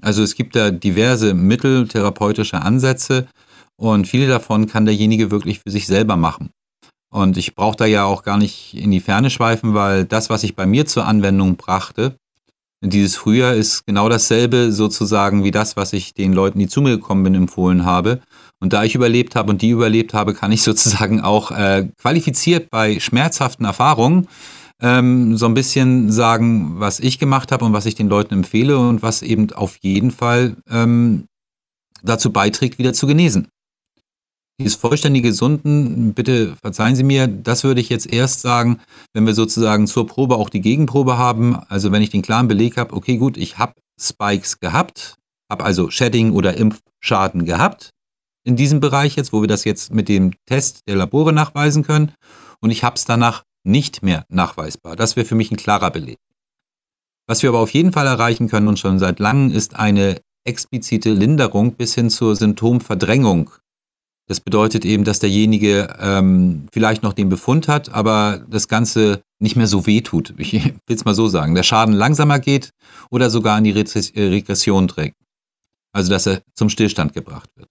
Also 0.00 0.22
es 0.22 0.36
gibt 0.36 0.54
da 0.54 0.70
diverse 0.70 1.34
Mittel, 1.34 1.88
therapeutische 1.88 2.62
Ansätze 2.62 3.26
und 3.76 4.06
viele 4.06 4.28
davon 4.28 4.66
kann 4.66 4.84
derjenige 4.84 5.30
wirklich 5.30 5.60
für 5.60 5.70
sich 5.70 5.86
selber 5.86 6.16
machen. 6.16 6.50
Und 7.12 7.36
ich 7.36 7.54
brauche 7.54 7.76
da 7.76 7.84
ja 7.84 8.04
auch 8.04 8.22
gar 8.22 8.38
nicht 8.38 8.74
in 8.74 8.90
die 8.90 9.00
Ferne 9.00 9.30
schweifen, 9.30 9.74
weil 9.74 10.04
das, 10.04 10.30
was 10.30 10.44
ich 10.44 10.54
bei 10.54 10.66
mir 10.66 10.86
zur 10.86 11.06
Anwendung 11.06 11.56
brachte, 11.56 12.16
dieses 12.82 13.16
Frühjahr 13.16 13.54
ist 13.54 13.86
genau 13.86 14.08
dasselbe 14.08 14.70
sozusagen 14.70 15.42
wie 15.42 15.50
das, 15.50 15.76
was 15.76 15.92
ich 15.92 16.12
den 16.12 16.32
Leuten, 16.32 16.58
die 16.58 16.68
zu 16.68 16.82
mir 16.82 16.90
gekommen 16.90 17.24
bin, 17.24 17.34
empfohlen 17.34 17.84
habe. 17.84 18.20
Und 18.64 18.72
da 18.72 18.82
ich 18.82 18.94
überlebt 18.94 19.36
habe 19.36 19.50
und 19.50 19.60
die 19.60 19.68
überlebt 19.68 20.14
habe, 20.14 20.32
kann 20.32 20.50
ich 20.50 20.62
sozusagen 20.70 21.20
auch 21.20 21.50
äh, 21.50 21.86
qualifiziert 22.00 22.70
bei 22.70 22.98
schmerzhaften 22.98 23.66
Erfahrungen 23.66 24.26
ähm, 24.80 25.36
so 25.36 25.44
ein 25.44 25.52
bisschen 25.52 26.10
sagen, 26.10 26.80
was 26.80 26.98
ich 26.98 27.18
gemacht 27.18 27.52
habe 27.52 27.66
und 27.66 27.74
was 27.74 27.84
ich 27.84 27.94
den 27.94 28.08
Leuten 28.08 28.32
empfehle 28.32 28.78
und 28.78 29.02
was 29.02 29.20
eben 29.20 29.52
auf 29.52 29.76
jeden 29.82 30.10
Fall 30.10 30.56
ähm, 30.70 31.26
dazu 32.02 32.32
beiträgt, 32.32 32.78
wieder 32.78 32.94
zu 32.94 33.06
genesen. 33.06 33.48
Dieses 34.58 34.76
vollständige 34.76 35.28
Gesunden, 35.28 36.14
bitte 36.14 36.56
verzeihen 36.62 36.96
Sie 36.96 37.04
mir, 37.04 37.26
das 37.26 37.64
würde 37.64 37.82
ich 37.82 37.90
jetzt 37.90 38.10
erst 38.10 38.40
sagen, 38.40 38.80
wenn 39.12 39.26
wir 39.26 39.34
sozusagen 39.34 39.86
zur 39.86 40.06
Probe 40.06 40.36
auch 40.36 40.48
die 40.48 40.62
Gegenprobe 40.62 41.18
haben. 41.18 41.56
Also 41.68 41.92
wenn 41.92 42.00
ich 42.00 42.08
den 42.08 42.22
klaren 42.22 42.48
Beleg 42.48 42.78
habe, 42.78 42.94
okay 42.94 43.18
gut, 43.18 43.36
ich 43.36 43.58
habe 43.58 43.74
Spikes 44.00 44.58
gehabt, 44.58 45.16
habe 45.52 45.64
also 45.64 45.90
Shedding 45.90 46.32
oder 46.32 46.56
Impfschaden 46.56 47.44
gehabt 47.44 47.90
in 48.44 48.56
diesem 48.56 48.80
Bereich 48.80 49.16
jetzt, 49.16 49.32
wo 49.32 49.40
wir 49.40 49.48
das 49.48 49.64
jetzt 49.64 49.92
mit 49.92 50.08
dem 50.08 50.32
Test 50.46 50.82
der 50.86 50.96
Labore 50.96 51.32
nachweisen 51.32 51.82
können 51.82 52.12
und 52.60 52.70
ich 52.70 52.84
habe 52.84 52.96
es 52.96 53.04
danach 53.04 53.44
nicht 53.64 54.02
mehr 54.02 54.24
nachweisbar. 54.28 54.96
Das 54.96 55.16
wäre 55.16 55.26
für 55.26 55.34
mich 55.34 55.50
ein 55.50 55.56
klarer 55.56 55.90
Beleg. 55.90 56.18
Was 57.26 57.42
wir 57.42 57.48
aber 57.48 57.60
auf 57.60 57.70
jeden 57.70 57.92
Fall 57.92 58.06
erreichen 58.06 58.48
können 58.48 58.68
und 58.68 58.78
schon 58.78 58.98
seit 58.98 59.18
langem 59.18 59.50
ist 59.50 59.76
eine 59.76 60.20
explizite 60.44 61.10
Linderung 61.10 61.72
bis 61.72 61.94
hin 61.94 62.10
zur 62.10 62.36
Symptomverdrängung 62.36 63.50
das 64.26 64.40
bedeutet 64.40 64.86
eben, 64.86 65.04
dass 65.04 65.18
derjenige 65.18 65.94
ähm, 66.00 66.66
vielleicht 66.72 67.02
noch 67.02 67.12
den 67.12 67.28
Befund 67.28 67.68
hat, 67.68 67.90
aber 67.90 68.42
das 68.48 68.68
Ganze 68.68 69.22
nicht 69.38 69.56
mehr 69.56 69.66
so 69.66 69.86
weh 69.86 70.00
tut. 70.00 70.32
Ich 70.38 70.52
will 70.64 70.96
es 70.96 71.04
mal 71.04 71.14
so 71.14 71.28
sagen. 71.28 71.54
Der 71.54 71.62
Schaden 71.62 71.94
langsamer 71.94 72.38
geht 72.38 72.70
oder 73.10 73.28
sogar 73.28 73.58
in 73.58 73.64
die 73.64 73.72
äh, 73.72 74.28
Regression 74.28 74.88
trägt. 74.88 75.16
Also, 75.92 76.10
dass 76.10 76.26
er 76.26 76.42
zum 76.54 76.70
Stillstand 76.70 77.12
gebracht 77.12 77.50
wird. 77.56 77.68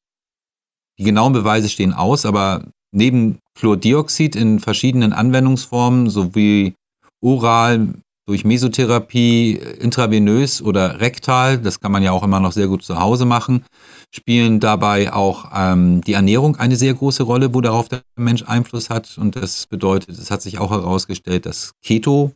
Die 1.00 1.04
genauen 1.04 1.34
Beweise 1.34 1.70
stehen 1.70 1.94
aus, 1.94 2.26
aber 2.26 2.66
neben 2.92 3.40
Chlordioxid 3.56 4.36
in 4.36 4.60
verschiedenen 4.60 5.14
Anwendungsformen 5.14 6.10
sowie 6.10 6.76
oral 7.22 7.94
durch 8.26 8.46
Mesotherapie, 8.46 9.56
intravenös 9.80 10.62
oder 10.62 11.02
rektal, 11.02 11.58
das 11.58 11.80
kann 11.82 11.92
man 11.92 12.04
ja 12.04 12.12
auch 12.12 12.24
immer 12.24 12.40
noch 12.40 12.54
sehr 12.54 12.68
gut 12.68 12.84
zu 12.84 13.00
Hause 13.00 13.26
machen, 13.26 13.66
spielen 14.12 14.60
dabei 14.60 15.12
auch 15.12 15.52
ähm, 15.54 16.02
die 16.02 16.14
Ernährung 16.14 16.56
eine 16.56 16.78
sehr 16.78 16.94
große 16.94 17.24
Rolle, 17.24 17.54
wo 17.54 17.60
darauf 17.60 17.90
der 17.90 18.04
Mensch 18.16 18.44
Einfluss 18.44 18.90
hat. 18.90 19.18
Und 19.18 19.36
das 19.36 19.68
bedeutet, 19.68 20.18
es 20.18 20.32
hat 20.32 20.42
sich 20.42 20.60
auch 20.60 20.72
herausgestellt, 20.72 21.46
dass 21.46 21.74
Keto 21.84 22.32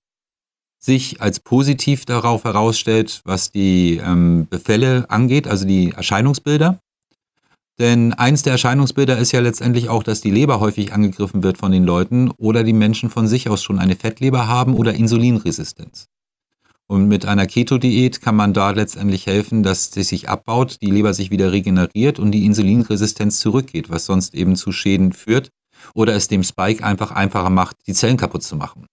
sich 0.80 1.22
als 1.22 1.39
positiv 1.39 2.06
darauf 2.06 2.43
herausstellt, 2.43 3.22
was 3.24 3.52
die 3.52 4.02
ähm, 4.04 4.48
Befälle 4.50 5.06
angeht, 5.10 5.48
also 5.48 5.65
die 5.65 5.91
Erscheinungsbilder. 5.91 6.80
Denn 7.80 8.13
eins 8.13 8.42
der 8.42 8.54
Erscheinungsbilder 8.54 9.18
ist 9.18 9.32
ja 9.32 9.40
letztendlich 9.40 9.90
auch, 9.90 10.02
dass 10.02 10.22
die 10.22 10.32
Leber 10.32 10.60
häufig 10.60 10.94
angegriffen 10.94 11.44
wird 11.44 11.60
von 11.60 11.72
den 11.72 11.84
Leuten 11.84 12.32
oder 12.32 12.63
die 12.63 12.74
Menschen 12.74 13.10
von 13.10 13.28
sich 13.28 13.50
aus 13.50 13.63
schon 13.63 13.78
eine 13.78 13.96
Fettleber 13.96 14.48
haben 14.48 14.74
oder 14.74 14.96
Insulinresistenz. 14.96 16.08
Und 16.88 17.08
mit 17.08 17.26
einer 17.26 17.46
Keto-Diät 17.46 18.22
kann 18.22 18.36
man 18.36 18.54
da 18.54 18.72
letztendlich 18.72 19.28
helfen, 19.28 19.62
dass 19.62 19.92
sie 19.92 20.04
sich 20.04 20.30
abbaut, 20.30 20.82
die 20.82 20.90
Leber 20.90 21.13
sich 21.13 21.30
wieder 21.30 21.52
regeneriert 21.52 22.18
und 22.18 22.32
die 22.32 22.46
Insulinresistenz 22.46 23.40
zurückgeht, 23.40 23.90
was 23.90 24.06
sonst 24.06 24.34
eben 24.34 24.56
zu 24.56 24.72
Schäden 24.72 25.12
führt 25.12 25.52
oder 25.94 26.16
es 26.16 26.30
dem 26.30 26.44
Spike 26.44 26.84
einfach 26.84 27.12
einfacher 27.12 27.50
macht, 27.50 27.76
die 27.88 27.94
Zellen 27.94 28.18
kaputt 28.18 28.42
zu 28.42 28.56
machen. 28.56 28.88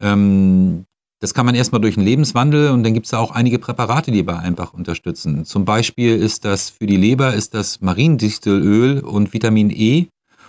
Ähm, 0.00 0.86
das 1.26 1.34
kann 1.34 1.44
man 1.44 1.56
erstmal 1.56 1.80
durch 1.80 1.96
einen 1.96 2.06
Lebenswandel 2.06 2.70
und 2.70 2.84
dann 2.84 2.94
gibt 2.94 3.06
es 3.06 3.10
da 3.10 3.18
auch 3.18 3.32
einige 3.32 3.58
Präparate, 3.58 4.12
die 4.12 4.24
dabei 4.24 4.38
einfach 4.38 4.72
unterstützen. 4.72 5.44
Zum 5.44 5.64
Beispiel 5.64 6.14
ist 6.14 6.44
das 6.44 6.70
für 6.70 6.86
die 6.86 6.96
Leber 6.96 7.34
ist 7.34 7.52
das 7.52 7.80
Mariendistelöl 7.80 9.00
und 9.00 9.32
Vitamin 9.32 9.70
E 9.70 10.06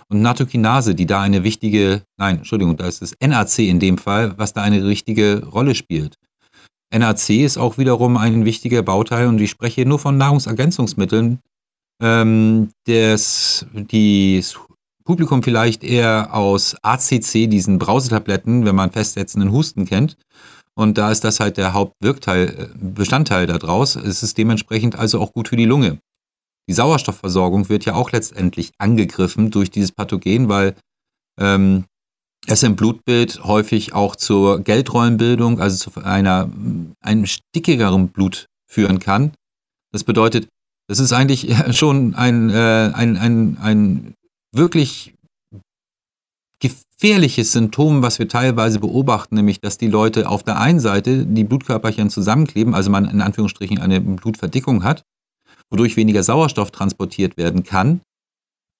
und 0.08 0.22
Natokinase, 0.22 0.94
die 0.94 1.06
da 1.06 1.20
eine 1.20 1.42
wichtige, 1.42 2.02
nein, 2.16 2.36
Entschuldigung, 2.36 2.76
da 2.76 2.86
ist 2.86 3.02
es 3.02 3.16
NAC 3.20 3.58
in 3.58 3.80
dem 3.80 3.98
Fall, 3.98 4.38
was 4.38 4.52
da 4.52 4.62
eine 4.62 4.84
richtige 4.84 5.44
Rolle 5.46 5.74
spielt. 5.74 6.14
NAC 6.96 7.30
ist 7.30 7.58
auch 7.58 7.76
wiederum 7.76 8.16
ein 8.16 8.44
wichtiger 8.44 8.84
Bauteil 8.84 9.26
und 9.26 9.40
ich 9.40 9.50
spreche 9.50 9.84
nur 9.84 9.98
von 9.98 10.16
Nahrungsergänzungsmitteln, 10.16 11.40
ähm, 12.00 12.70
das 12.86 13.66
die 13.72 14.44
Publikum 15.02 15.42
vielleicht 15.42 15.82
eher 15.82 16.32
aus 16.32 16.76
ACC, 16.82 17.50
diesen 17.50 17.80
Brausetabletten, 17.80 18.64
wenn 18.64 18.76
man 18.76 18.92
festsetzenden 18.92 19.50
Husten 19.50 19.86
kennt. 19.86 20.16
Und 20.78 20.96
da 20.96 21.10
ist 21.10 21.24
das 21.24 21.40
halt 21.40 21.56
der 21.56 21.72
Hauptwirkteil, 21.72 22.48
äh, 22.48 22.68
Bestandteil 22.78 23.48
daraus. 23.48 23.96
Es 23.96 24.22
ist 24.22 24.38
dementsprechend 24.38 24.94
also 24.94 25.20
auch 25.20 25.32
gut 25.32 25.48
für 25.48 25.56
die 25.56 25.64
Lunge. 25.64 25.98
Die 26.68 26.72
Sauerstoffversorgung 26.72 27.68
wird 27.68 27.84
ja 27.84 27.94
auch 27.94 28.12
letztendlich 28.12 28.70
angegriffen 28.78 29.50
durch 29.50 29.72
dieses 29.72 29.90
Pathogen, 29.90 30.48
weil 30.48 30.76
ähm, 31.40 31.84
es 32.46 32.62
im 32.62 32.76
Blutbild 32.76 33.42
häufig 33.42 33.92
auch 33.92 34.14
zur 34.14 34.60
Geldrollenbildung, 34.60 35.60
also 35.60 35.90
zu 35.90 36.00
einer, 36.00 36.48
einem 37.00 37.26
stickigeren 37.26 38.10
Blut 38.10 38.46
führen 38.70 39.00
kann. 39.00 39.32
Das 39.92 40.04
bedeutet, 40.04 40.46
das 40.86 41.00
ist 41.00 41.12
eigentlich 41.12 41.52
schon 41.76 42.14
ein, 42.14 42.50
äh, 42.50 42.92
ein, 42.94 43.16
ein, 43.16 43.58
ein 43.60 44.14
wirklich 44.54 45.14
gefährliches 47.00 47.52
Symptom, 47.52 48.02
was 48.02 48.18
wir 48.18 48.28
teilweise 48.28 48.80
beobachten, 48.80 49.36
nämlich 49.36 49.60
dass 49.60 49.78
die 49.78 49.86
Leute 49.86 50.28
auf 50.28 50.42
der 50.42 50.58
einen 50.58 50.80
Seite 50.80 51.24
die 51.24 51.44
Blutkörperchen 51.44 52.10
zusammenkleben, 52.10 52.74
also 52.74 52.90
man 52.90 53.08
in 53.08 53.20
Anführungsstrichen 53.20 53.78
eine 53.78 54.00
Blutverdickung 54.00 54.82
hat, 54.82 55.04
wodurch 55.70 55.96
weniger 55.96 56.22
Sauerstoff 56.22 56.72
transportiert 56.72 57.36
werden 57.36 57.62
kann 57.62 58.00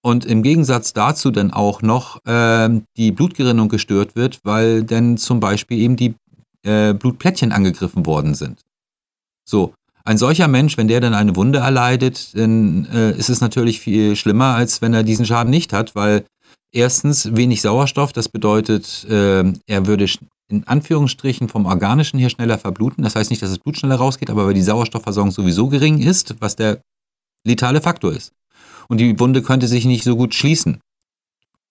und 0.02 0.24
im 0.24 0.42
Gegensatz 0.42 0.92
dazu 0.92 1.30
dann 1.30 1.52
auch 1.52 1.82
noch 1.82 2.24
äh, 2.24 2.80
die 2.96 3.12
Blutgerinnung 3.12 3.68
gestört 3.68 4.16
wird, 4.16 4.40
weil 4.42 4.82
dann 4.82 5.16
zum 5.16 5.38
Beispiel 5.38 5.78
eben 5.78 5.96
die 5.96 6.14
äh, 6.64 6.94
Blutplättchen 6.94 7.52
angegriffen 7.52 8.04
worden 8.04 8.34
sind. 8.34 8.64
So, 9.44 9.74
ein 10.04 10.18
solcher 10.18 10.48
Mensch, 10.48 10.76
wenn 10.76 10.88
der 10.88 11.00
dann 11.00 11.14
eine 11.14 11.36
Wunde 11.36 11.58
erleidet, 11.58 12.36
dann 12.36 12.86
äh, 12.86 13.12
ist 13.12 13.28
es 13.28 13.40
natürlich 13.40 13.80
viel 13.80 14.16
schlimmer, 14.16 14.54
als 14.54 14.80
wenn 14.82 14.94
er 14.94 15.02
diesen 15.02 15.26
Schaden 15.26 15.50
nicht 15.50 15.72
hat, 15.72 15.94
weil 15.94 16.24
erstens 16.72 17.36
wenig 17.36 17.60
Sauerstoff, 17.62 18.12
das 18.12 18.28
bedeutet, 18.28 19.04
äh, 19.08 19.44
er 19.66 19.86
würde 19.86 20.06
in 20.50 20.66
Anführungsstrichen 20.66 21.48
vom 21.48 21.66
Organischen 21.66 22.18
her 22.18 22.30
schneller 22.30 22.58
verbluten. 22.58 23.04
Das 23.04 23.14
heißt 23.14 23.30
nicht, 23.30 23.42
dass 23.42 23.50
das 23.50 23.58
Blut 23.58 23.76
schneller 23.76 23.96
rausgeht, 23.96 24.30
aber 24.30 24.46
weil 24.46 24.54
die 24.54 24.62
Sauerstoffversorgung 24.62 25.30
sowieso 25.30 25.68
gering 25.68 26.00
ist, 26.00 26.36
was 26.40 26.56
der 26.56 26.80
letale 27.46 27.80
Faktor 27.80 28.12
ist. 28.12 28.32
Und 28.88 28.98
die 28.98 29.18
Wunde 29.20 29.42
könnte 29.42 29.68
sich 29.68 29.84
nicht 29.84 30.04
so 30.04 30.16
gut 30.16 30.34
schließen. 30.34 30.80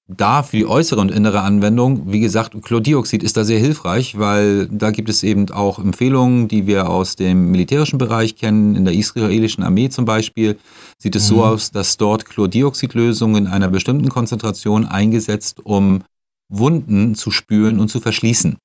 Da 0.09 0.41
für 0.41 0.55
die 0.55 0.65
äußere 0.65 1.01
und 1.01 1.11
innere 1.11 1.41
Anwendung, 1.41 2.09
wie 2.09 2.21
gesagt, 2.21 2.55
Chlordioxid 2.61 3.23
ist 3.23 3.35
da 3.35 3.43
sehr 3.43 3.59
hilfreich, 3.59 4.17
weil 4.17 4.67
da 4.67 4.91
gibt 4.91 5.09
es 5.09 5.21
eben 5.21 5.49
auch 5.51 5.79
Empfehlungen, 5.79 6.47
die 6.47 6.65
wir 6.65 6.89
aus 6.89 7.17
dem 7.17 7.51
militärischen 7.51 7.97
Bereich 7.97 8.37
kennen. 8.37 8.75
In 8.75 8.85
der 8.85 8.93
israelischen 8.93 9.65
Armee 9.65 9.89
zum 9.89 10.05
Beispiel 10.05 10.57
sieht 10.97 11.17
es 11.17 11.29
mhm. 11.29 11.35
so 11.35 11.43
aus, 11.43 11.71
dass 11.71 11.97
dort 11.97 12.25
Chlordioxidlösungen 12.25 13.47
in 13.47 13.51
einer 13.51 13.67
bestimmten 13.67 14.07
Konzentration 14.07 14.85
eingesetzt, 14.85 15.59
um 15.65 16.03
Wunden 16.47 17.15
zu 17.15 17.29
spülen 17.29 17.77
und 17.77 17.89
zu 17.89 17.99
verschließen 17.99 18.55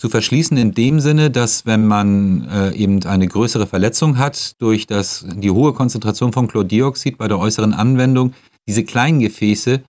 zu 0.00 0.08
verschließen 0.08 0.56
in 0.56 0.72
dem 0.72 1.00
Sinne, 1.00 1.28
dass 1.28 1.66
wenn 1.66 1.84
man 1.84 2.48
äh, 2.48 2.72
eben 2.76 3.04
eine 3.04 3.26
größere 3.26 3.66
Verletzung 3.66 4.16
hat 4.16 4.52
durch 4.60 4.86
das, 4.86 5.26
die 5.28 5.50
hohe 5.50 5.72
Konzentration 5.72 6.32
von 6.32 6.46
Chlordioxid 6.46 7.18
bei 7.18 7.26
der 7.26 7.40
äußeren 7.40 7.74
Anwendung, 7.74 8.32
diese 8.68 8.84
kleinen 8.84 9.18
Gefäße 9.18 9.82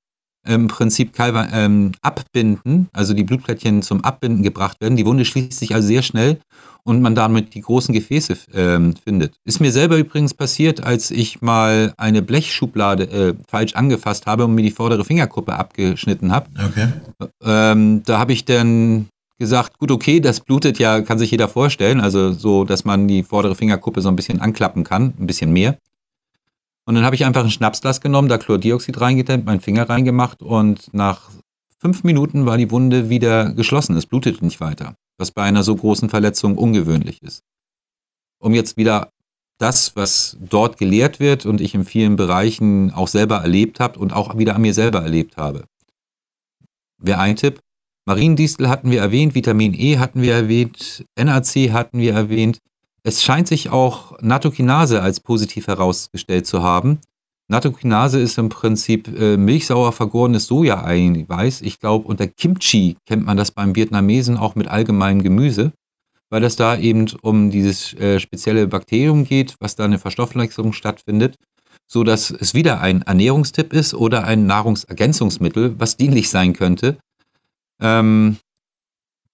im 0.49 0.67
Prinzip 0.67 1.13
ähm, 1.19 1.91
abbinden, 2.01 2.89
also 2.91 3.13
die 3.13 3.23
Blutplättchen 3.23 3.81
zum 3.81 4.03
Abbinden 4.03 4.43
gebracht 4.43 4.81
werden. 4.81 4.97
Die 4.97 5.05
Wunde 5.05 5.23
schließt 5.23 5.59
sich 5.59 5.75
also 5.75 5.87
sehr 5.87 6.01
schnell 6.01 6.39
und 6.83 7.01
man 7.01 7.13
damit 7.13 7.53
die 7.53 7.61
großen 7.61 7.93
Gefäße 7.93 8.35
ähm, 8.55 8.95
findet. 8.95 9.35
Ist 9.45 9.59
mir 9.59 9.71
selber 9.71 9.97
übrigens 9.97 10.33
passiert, 10.33 10.83
als 10.83 11.11
ich 11.11 11.41
mal 11.41 11.93
eine 11.97 12.21
Blechschublade 12.21 13.03
äh, 13.03 13.33
falsch 13.47 13.75
angefasst 13.75 14.25
habe 14.25 14.45
und 14.45 14.55
mir 14.55 14.63
die 14.63 14.71
vordere 14.71 15.05
Fingerkuppe 15.05 15.53
abgeschnitten 15.53 16.31
habe. 16.31 16.49
Okay. 16.67 16.87
Ähm, 17.43 18.01
da 18.05 18.17
habe 18.17 18.33
ich 18.33 18.45
dann 18.45 19.07
gesagt, 19.37 19.77
gut, 19.77 19.91
okay, 19.91 20.19
das 20.19 20.41
blutet 20.41 20.79
ja, 20.79 21.01
kann 21.01 21.19
sich 21.19 21.31
jeder 21.31 21.47
vorstellen, 21.47 22.01
also 22.01 22.33
so, 22.33 22.65
dass 22.65 22.85
man 22.85 23.07
die 23.07 23.23
vordere 23.23 23.55
Fingerkuppe 23.55 24.01
so 24.01 24.09
ein 24.09 24.15
bisschen 24.15 24.41
anklappen 24.41 24.83
kann, 24.83 25.13
ein 25.19 25.27
bisschen 25.27 25.53
mehr. 25.53 25.77
Und 26.89 26.95
dann 26.95 27.05
habe 27.05 27.15
ich 27.15 27.23
einfach 27.23 27.43
ein 27.43 27.51
Schnapsglas 27.51 28.01
genommen, 28.01 28.29
da 28.29 28.39
Chlordioxid 28.39 28.99
reingedämmt, 28.99 29.45
meinen 29.45 29.61
Finger 29.61 29.87
reingemacht 29.87 30.41
und 30.41 30.91
nach 30.91 31.29
fünf 31.77 32.03
Minuten 32.03 32.47
war 32.47 32.57
die 32.57 32.71
Wunde 32.71 33.11
wieder 33.11 33.53
geschlossen. 33.53 33.95
Es 33.95 34.07
blutete 34.07 34.43
nicht 34.43 34.59
weiter, 34.59 34.95
was 35.19 35.29
bei 35.29 35.43
einer 35.43 35.61
so 35.61 35.75
großen 35.75 36.09
Verletzung 36.09 36.57
ungewöhnlich 36.57 37.21
ist. 37.21 37.43
Um 38.39 38.55
jetzt 38.55 38.75
wieder 38.75 39.11
das, 39.59 39.95
was 39.95 40.35
dort 40.39 40.79
gelehrt 40.79 41.19
wird 41.19 41.45
und 41.45 41.61
ich 41.61 41.75
in 41.75 41.85
vielen 41.85 42.15
Bereichen 42.15 42.91
auch 42.91 43.07
selber 43.07 43.35
erlebt 43.37 43.79
habe 43.79 43.99
und 43.99 44.11
auch 44.11 44.35
wieder 44.39 44.55
an 44.55 44.63
mir 44.63 44.73
selber 44.73 45.03
erlebt 45.03 45.37
habe. 45.37 45.65
Wäre 46.97 47.19
ein 47.19 47.35
Tipp, 47.35 47.59
Mariendistel 48.07 48.67
hatten 48.67 48.89
wir 48.89 49.01
erwähnt, 49.01 49.35
Vitamin 49.35 49.75
E 49.75 49.99
hatten 49.99 50.23
wir 50.23 50.33
erwähnt, 50.33 51.05
NAC 51.15 51.71
hatten 51.71 51.99
wir 51.99 52.15
erwähnt. 52.15 52.57
Es 53.09 53.23
scheint 53.23 53.47
sich 53.47 53.71
auch 53.71 54.21
Natokinase 54.21 55.01
als 55.01 55.19
positiv 55.19 55.65
herausgestellt 55.65 56.45
zu 56.45 56.61
haben. 56.61 56.99
Natokinase 57.47 58.19
ist 58.19 58.37
im 58.37 58.49
Prinzip 58.49 59.07
äh, 59.07 59.35
milchsauer 59.35 59.93
vergorenes 59.93 60.45
Soja-Eiweiß. 60.45 61.63
Ich 61.63 61.79
glaube, 61.79 62.07
unter 62.07 62.27
Kimchi 62.27 62.97
kennt 63.07 63.25
man 63.25 63.35
das 63.35 63.49
beim 63.49 63.75
Vietnamesen 63.75 64.37
auch 64.37 64.53
mit 64.53 64.67
allgemeinem 64.67 65.23
Gemüse, 65.23 65.71
weil 66.29 66.43
es 66.43 66.55
da 66.55 66.77
eben 66.77 67.07
um 67.23 67.49
dieses 67.49 67.95
äh, 67.95 68.19
spezielle 68.19 68.67
Bakterium 68.67 69.23
geht, 69.23 69.55
was 69.59 69.75
da 69.75 69.85
eine 69.85 69.97
Verstoffwechslung 69.97 70.71
stattfindet, 70.71 71.35
so 71.87 72.03
dass 72.03 72.29
es 72.29 72.53
wieder 72.53 72.79
ein 72.79 73.01
Ernährungstipp 73.01 73.73
ist 73.73 73.95
oder 73.95 74.25
ein 74.25 74.45
Nahrungsergänzungsmittel, 74.45 75.79
was 75.79 75.97
dienlich 75.97 76.29
sein 76.29 76.53
könnte, 76.53 76.99
ähm, 77.81 78.37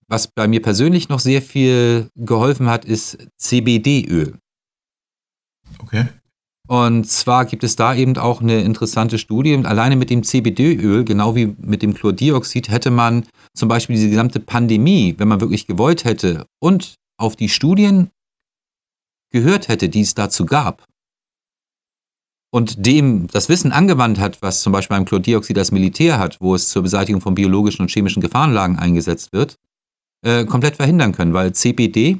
was 0.08 0.28
bei 0.28 0.47
mir 0.47 0.62
persönlich 0.62 1.10
noch 1.10 1.20
sehr 1.20 1.41
viel 1.41 2.10
geholfen 2.16 2.68
hat, 2.68 2.86
ist 2.86 3.28
CBD-Öl. 3.38 4.38
Okay. 5.80 6.08
Und 6.68 7.06
zwar 7.08 7.45
gibt 7.45 7.64
es 7.64 7.76
da 7.76 7.93
eben 7.93 8.18
auch 8.18 8.41
eine 8.41 8.62
interessante 8.62 9.20
Studie. 9.20 9.56
Alleine 9.66 9.95
mit 9.95 10.10
dem 10.10 10.24
CBD-Öl, 10.24 11.03
genau 11.03 11.36
wie 11.36 11.56
mit 11.60 11.84
dem 11.84 11.93
Chlordioxid, 11.93 12.70
hätte 12.70 12.89
man 12.89 13.26
zum 13.53 13.70
Beispiel 13.70 13.95
diese 13.95 14.10
gesamte 14.10 14.39
Pandemie, 14.39 15.14
wenn 15.18 15.28
man 15.28 15.41
wirklich 15.41 15.68
gewollt 15.68 16.06
hätte 16.06 16.47
und 16.60 16.95
auf 17.18 17.36
die 17.36 17.49
Studien 17.49 18.10
gehört 19.32 19.68
hätte, 19.68 19.89
die 19.89 20.01
es 20.01 20.16
dazu 20.16 20.45
gab, 20.45 20.86
und 22.56 22.86
dem 22.86 23.28
das 23.28 23.49
Wissen 23.49 23.74
angewandt 23.74 24.18
hat, 24.18 24.41
was 24.41 24.62
zum 24.62 24.72
Beispiel 24.72 24.95
beim 24.95 25.03
Chlordioxid 25.03 25.58
das 25.58 25.74
Militär 25.74 26.18
hat, 26.18 26.39
wo 26.39 26.56
es 26.56 26.70
zur 26.70 26.84
Beseitigung 26.84 27.20
von 27.20 27.36
biologischen 27.36 27.82
und 27.82 27.91
chemischen 27.91 28.22
Gefahrenlagen 28.22 28.80
eingesetzt 28.80 29.34
wird, 29.34 29.58
äh, 30.26 30.46
komplett 30.46 30.76
verhindern 30.76 31.12
können, 31.12 31.34
weil 31.34 31.54
CPD 31.54 32.20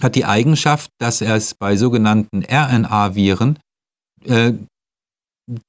hat 0.00 0.14
die 0.14 0.24
Eigenschaft, 0.24 0.90
dass 0.98 1.20
es 1.20 1.54
bei 1.54 1.76
sogenannten 1.76 2.42
RNA-Viren, 2.42 3.58
äh, 4.24 4.54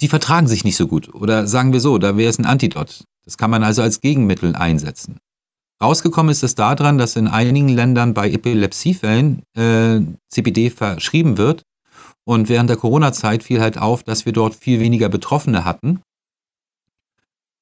die 0.02 0.08
vertragen 0.08 0.48
sich 0.48 0.64
nicht 0.64 0.76
so 0.76 0.88
gut. 0.88 1.14
Oder 1.14 1.48
sagen 1.48 1.74
wir 1.74 1.80
so, 1.80 1.98
da 1.98 2.18
wäre 2.18 2.30
es 2.30 2.40
ein 2.40 2.46
Antidot. 2.46 3.04
Das 3.26 3.38
kann 3.38 3.52
man 3.52 3.64
also 3.64 3.82
als 3.82 4.02
Gegenmittel 4.02 4.56
einsetzen. 4.56 5.18
Rausgekommen 5.82 6.32
ist 6.32 6.44
es 6.44 6.56
daran, 6.56 6.98
dass 6.98 7.16
in 7.16 7.28
einigen 7.28 7.70
Ländern 7.70 8.14
bei 8.14 8.30
Epilepsiefällen 8.30 9.44
äh, 9.56 10.02
CPD 10.30 10.70
verschrieben 10.70 11.38
wird 11.38 11.64
und 12.26 12.50
während 12.50 12.70
der 12.70 12.78
Corona-Zeit 12.78 13.44
fiel 13.44 13.62
halt 13.62 13.78
auf, 13.78 14.04
dass 14.04 14.26
wir 14.26 14.34
dort 14.34 14.56
viel 14.56 14.80
weniger 14.80 15.10
Betroffene 15.10 15.64
hatten. 15.64 16.02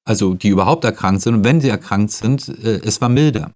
Also 0.04 0.34
die 0.34 0.48
überhaupt 0.48 0.84
erkrankt 0.84 1.22
sind. 1.22 1.34
Und 1.34 1.44
wenn 1.44 1.60
sie 1.60 1.68
erkrankt 1.68 2.10
sind, 2.10 2.48
äh, 2.48 2.80
es 2.84 3.00
war 3.00 3.08
milder. 3.08 3.52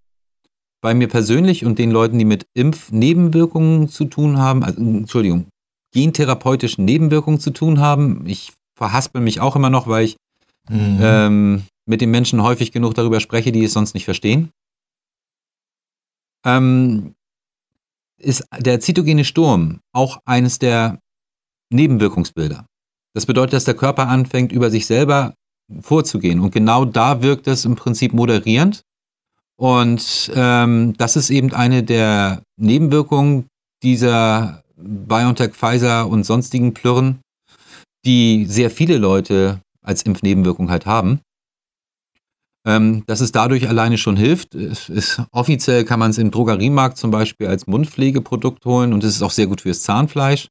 Bei 0.83 0.95
mir 0.95 1.09
persönlich 1.09 1.65
und 1.65 1.79
den 1.79 1.91
Leuten, 1.91 2.19
die 2.19 2.25
mit 2.25 2.47
Impfnebenwirkungen 2.55 3.89
zu 3.89 4.05
tun 4.05 4.39
haben, 4.39 4.65
also, 4.65 4.81
Entschuldigung, 4.81 5.47
gentherapeutischen 5.95 6.85
Nebenwirkungen 6.85 7.39
zu 7.39 7.51
tun 7.51 7.81
haben, 7.81 8.27
ich 8.27 8.53
verhaspel 8.77 9.21
mich 9.21 9.41
auch 9.41 9.55
immer 9.55 9.71
noch, 9.71 9.87
weil 9.87 10.07
ich 10.07 10.17
mhm. 10.69 10.99
ähm, 11.01 11.63
mit 11.87 12.01
den 12.01 12.11
Menschen 12.11 12.43
häufig 12.43 12.73
genug 12.73 12.95
darüber 12.95 13.21
spreche, 13.21 13.53
die 13.53 13.65
es 13.65 13.73
sonst 13.73 13.95
nicht 13.95 14.05
verstehen. 14.05 14.51
Ähm, 16.45 17.15
ist 18.19 18.45
der 18.59 18.81
zytogene 18.81 19.25
Sturm 19.25 19.81
auch 19.93 20.19
eines 20.25 20.59
der 20.59 20.99
Nebenwirkungsbilder. 21.71 22.67
Das 23.15 23.27
bedeutet, 23.27 23.55
dass 23.55 23.65
der 23.65 23.75
Körper 23.75 24.09
anfängt, 24.09 24.53
über 24.53 24.71
sich 24.71 24.87
selber 24.87 25.35
vorzugehen. 25.81 26.41
Und 26.41 26.53
genau 26.53 26.85
da 26.85 27.23
wirkt 27.23 27.47
es 27.47 27.65
im 27.65 27.77
Prinzip 27.77 28.13
moderierend. 28.13 28.83
Und 29.63 30.33
ähm, 30.35 30.95
das 30.99 31.15
ist 31.15 31.31
eben 31.31 31.53
eine 31.53 31.85
der 31.85 32.43
Nebenwirkungen 32.57 33.47
dieser 33.85 34.65
BioNTech, 34.77 35.53
Pfizer 35.53 36.09
und 36.09 36.25
sonstigen 36.25 36.75
Plürren, 36.75 37.21
die 38.05 38.45
sehr 38.47 38.73
viele 38.73 38.99
Leute 38.99 39.61
als 39.81 40.03
Impfnebenwirkung 40.03 40.69
halt 40.69 40.85
haben. 40.87 41.21
Ähm, 42.67 43.05
dass 43.07 43.21
es 43.21 43.31
dadurch 43.31 43.69
alleine 43.69 43.99
schon 43.99 44.17
hilft. 44.17 44.57
Es 44.57 44.89
ist, 44.89 45.23
offiziell 45.31 45.85
kann 45.85 46.01
man 46.01 46.11
es 46.11 46.19
im 46.19 46.33
Drogeriemarkt 46.33 46.97
zum 46.97 47.13
Beispiel 47.13 47.47
als 47.47 47.69
Mundpflegeprodukt 47.69 48.65
holen 48.65 48.93
und 48.93 49.05
es 49.05 49.15
ist 49.15 49.23
auch 49.23 49.31
sehr 49.31 49.47
gut 49.47 49.61
fürs 49.61 49.83
Zahnfleisch. 49.83 50.49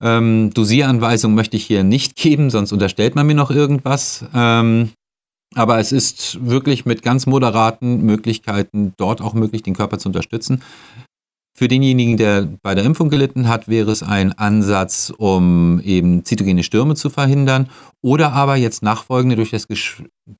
Ähm, 0.00 0.52
Dosieranweisung 0.54 1.34
möchte 1.34 1.56
ich 1.56 1.66
hier 1.66 1.82
nicht 1.82 2.14
geben, 2.14 2.50
sonst 2.50 2.70
unterstellt 2.70 3.16
man 3.16 3.26
mir 3.26 3.34
noch 3.34 3.50
irgendwas. 3.50 4.24
Ähm, 4.32 4.92
aber 5.54 5.78
es 5.78 5.92
ist 5.92 6.38
wirklich 6.46 6.86
mit 6.86 7.02
ganz 7.02 7.26
moderaten 7.26 8.02
Möglichkeiten 8.02 8.94
dort 8.96 9.20
auch 9.20 9.34
möglich, 9.34 9.62
den 9.62 9.74
Körper 9.74 9.98
zu 9.98 10.08
unterstützen. 10.08 10.62
Für 11.54 11.68
denjenigen, 11.68 12.16
der 12.16 12.48
bei 12.62 12.74
der 12.74 12.84
Impfung 12.84 13.10
gelitten 13.10 13.46
hat, 13.46 13.68
wäre 13.68 13.90
es 13.90 14.02
ein 14.02 14.32
Ansatz, 14.32 15.12
um 15.16 15.80
eben 15.80 16.24
zytogene 16.24 16.62
Stürme 16.62 16.94
zu 16.94 17.10
verhindern 17.10 17.68
oder 18.00 18.32
aber 18.32 18.56
jetzt 18.56 18.82
nachfolgende 18.82 19.36
durch 19.36 19.50
das 19.50 19.68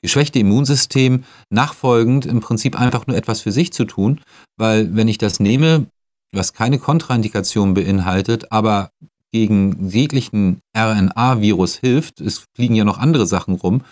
geschwächte 0.01 0.39
Immunsystem 0.39 1.25
nachfolgend 1.51 2.25
im 2.25 2.41
Prinzip 2.41 2.81
einfach 2.81 3.07
nur 3.07 3.17
etwas 3.17 3.43
für 3.43 3.53
sich 3.53 3.75
zu 3.75 3.85
tun, 3.85 4.21
weil 4.57 4.97
wenn 4.97 5.07
ich 5.07 5.19
das 5.19 5.39
nehme, 5.39 5.87
was 6.35 6.55
keine 6.55 6.79
Kontraindikation 6.79 7.75
beinhaltet, 7.75 8.51
aber 8.51 8.91
gegen 9.33 9.89
jeglichen 9.89 10.61
RNA-Virus 10.77 11.77
hilft, 11.77 12.21
es 12.21 12.47
fliegen 12.55 12.75
ja 12.75 12.85
noch 12.85 12.99
andere 12.99 13.27
Sachen 13.27 13.57
rum, 13.57 13.83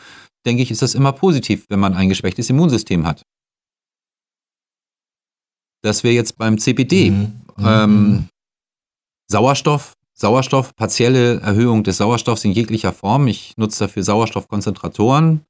denke 0.46 0.62
ich, 0.62 0.70
ist 0.70 0.82
das 0.82 0.94
immer 0.94 1.12
positiv, 1.12 1.66
wenn 1.68 1.80
man 1.80 1.94
ein 1.94 2.08
geschwächtes 2.08 2.50
Immunsystem 2.50 3.06
hat. 3.06 3.22
Das 5.82 6.04
wäre 6.04 6.14
jetzt 6.14 6.36
beim 6.36 6.58
CPD. 6.58 7.10
Mhm. 7.10 7.42
Ähm, 7.58 8.10
mhm. 8.10 8.28
Sauerstoff 9.30 9.94
Sauerstoff, 10.20 10.76
partielle 10.76 11.40
Erhöhung 11.40 11.82
des 11.82 11.96
Sauerstoffs 11.96 12.44
in 12.44 12.52
jeglicher 12.52 12.92
Form. 12.92 13.26
Ich 13.26 13.56
nutze 13.56 13.84
dafür 13.84 14.02
Sauerstoffkonzentratoren, 14.02 15.46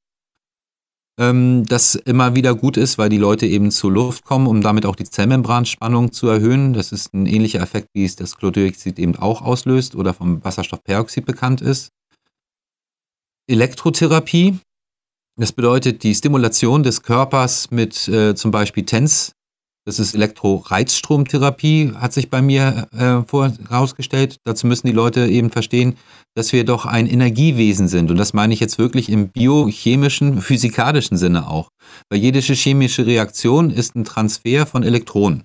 ähm, 1.18 1.64
das 1.66 1.96
immer 1.96 2.36
wieder 2.36 2.54
gut 2.54 2.76
ist, 2.76 2.96
weil 2.96 3.08
die 3.08 3.18
Leute 3.18 3.46
eben 3.46 3.72
zur 3.72 3.90
Luft 3.90 4.24
kommen, 4.24 4.46
um 4.46 4.60
damit 4.60 4.86
auch 4.86 4.94
die 4.94 5.04
Zellmembranspannung 5.04 6.12
zu 6.12 6.28
erhöhen. 6.28 6.72
Das 6.72 6.92
ist 6.92 7.12
ein 7.14 7.26
ähnlicher 7.26 7.60
Effekt, 7.60 7.88
wie 7.94 8.04
es 8.04 8.14
das 8.14 8.36
Chlordioxid 8.36 9.00
eben 9.00 9.16
auch 9.16 9.42
auslöst 9.42 9.96
oder 9.96 10.14
vom 10.14 10.44
Wasserstoffperoxid 10.44 11.26
bekannt 11.26 11.60
ist. 11.60 11.90
Elektrotherapie, 13.48 14.60
das 15.36 15.52
bedeutet 15.52 16.02
die 16.02 16.14
Stimulation 16.14 16.82
des 16.82 17.02
Körpers 17.02 17.70
mit 17.70 18.08
äh, 18.08 18.34
zum 18.34 18.50
Beispiel 18.50 18.84
TENS, 18.84 19.32
das 19.86 19.98
ist 19.98 20.14
Elektroreizstromtherapie, 20.14 21.92
hat 21.96 22.12
sich 22.12 22.28
bei 22.28 22.42
mir 22.42 22.86
äh. 22.92 23.22
Dazu 24.44 24.66
müssen 24.66 24.86
die 24.86 24.92
Leute 24.92 25.26
eben 25.26 25.50
verstehen, 25.50 25.96
dass 26.36 26.52
wir 26.52 26.64
doch 26.64 26.84
ein 26.84 27.06
Energiewesen 27.06 27.88
sind. 27.88 28.10
Und 28.10 28.18
das 28.18 28.34
meine 28.34 28.52
ich 28.52 28.60
jetzt 28.60 28.78
wirklich 28.78 29.08
im 29.08 29.28
biochemischen, 29.28 30.42
physikalischen 30.42 31.16
Sinne 31.16 31.48
auch. 31.48 31.70
Weil 32.10 32.20
jede 32.20 32.40
chemische 32.40 33.06
Reaktion 33.06 33.70
ist 33.70 33.96
ein 33.96 34.04
Transfer 34.04 34.66
von 34.66 34.82
Elektronen. 34.82 35.44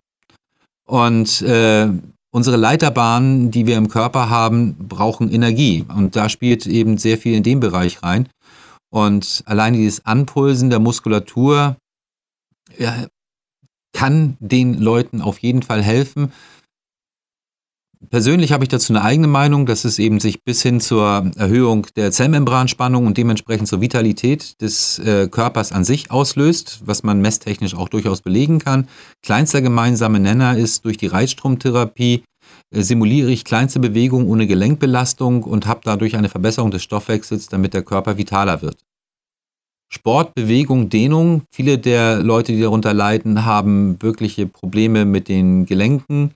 Und 0.85 1.41
äh, 1.41 1.87
unsere 2.31 2.57
Leiterbahnen, 2.57 3.51
die 3.51 3.65
wir 3.65 3.77
im 3.77 3.87
Körper 3.87 4.29
haben, 4.29 4.75
brauchen 4.77 5.31
Energie. 5.31 5.85
Und 5.87 6.17
da 6.17 6.27
spielt 6.27 6.67
eben 6.67 6.97
sehr 6.97 7.17
viel 7.17 7.35
in 7.35 7.43
den 7.43 7.61
Bereich 7.61 8.03
rein. 8.03 8.27
Und 8.95 9.43
allein 9.45 9.73
dieses 9.73 10.05
Anpulsen 10.05 10.69
der 10.69 10.79
Muskulatur 10.79 11.75
ja, 12.77 13.07
kann 13.91 14.37
den 14.39 14.79
Leuten 14.79 15.19
auf 15.21 15.39
jeden 15.39 15.63
Fall 15.63 15.83
helfen. 15.83 16.31
Persönlich 18.09 18.53
habe 18.53 18.63
ich 18.63 18.69
dazu 18.69 18.93
eine 18.93 19.01
eigene 19.01 19.27
Meinung, 19.27 19.65
dass 19.65 19.83
es 19.83 19.99
eben 19.99 20.21
sich 20.21 20.45
bis 20.45 20.61
hin 20.61 20.79
zur 20.79 21.29
Erhöhung 21.35 21.87
der 21.97 22.13
Zellmembranspannung 22.13 23.05
und 23.05 23.17
dementsprechend 23.17 23.67
zur 23.67 23.81
Vitalität 23.81 24.61
des 24.61 24.97
äh, 24.99 25.27
Körpers 25.27 25.73
an 25.73 25.83
sich 25.83 26.09
auslöst, 26.09 26.79
was 26.85 27.03
man 27.03 27.19
messtechnisch 27.19 27.75
auch 27.75 27.89
durchaus 27.89 28.21
belegen 28.21 28.59
kann. 28.59 28.87
Kleinster 29.21 29.61
gemeinsame 29.61 30.21
Nenner 30.21 30.57
ist 30.57 30.85
durch 30.85 30.95
die 30.95 31.07
Reizstromtherapie 31.07 32.23
äh, 32.71 32.81
simuliere 32.81 33.29
ich 33.29 33.43
kleinste 33.43 33.81
Bewegungen 33.81 34.27
ohne 34.27 34.47
Gelenkbelastung 34.47 35.43
und 35.43 35.67
habe 35.67 35.81
dadurch 35.83 36.15
eine 36.15 36.29
Verbesserung 36.29 36.71
des 36.71 36.83
Stoffwechsels, 36.83 37.47
damit 37.47 37.73
der 37.73 37.83
Körper 37.83 38.17
vitaler 38.17 38.61
wird. 38.61 38.84
Sport, 39.89 40.35
Bewegung, 40.35 40.89
Dehnung. 40.89 41.43
Viele 41.53 41.77
der 41.77 42.21
Leute, 42.21 42.51
die 42.51 42.61
darunter 42.61 42.93
leiden, 42.93 43.45
haben 43.45 44.01
wirkliche 44.01 44.47
Probleme 44.47 45.05
mit 45.05 45.27
den 45.27 45.65
Gelenken. 45.65 46.31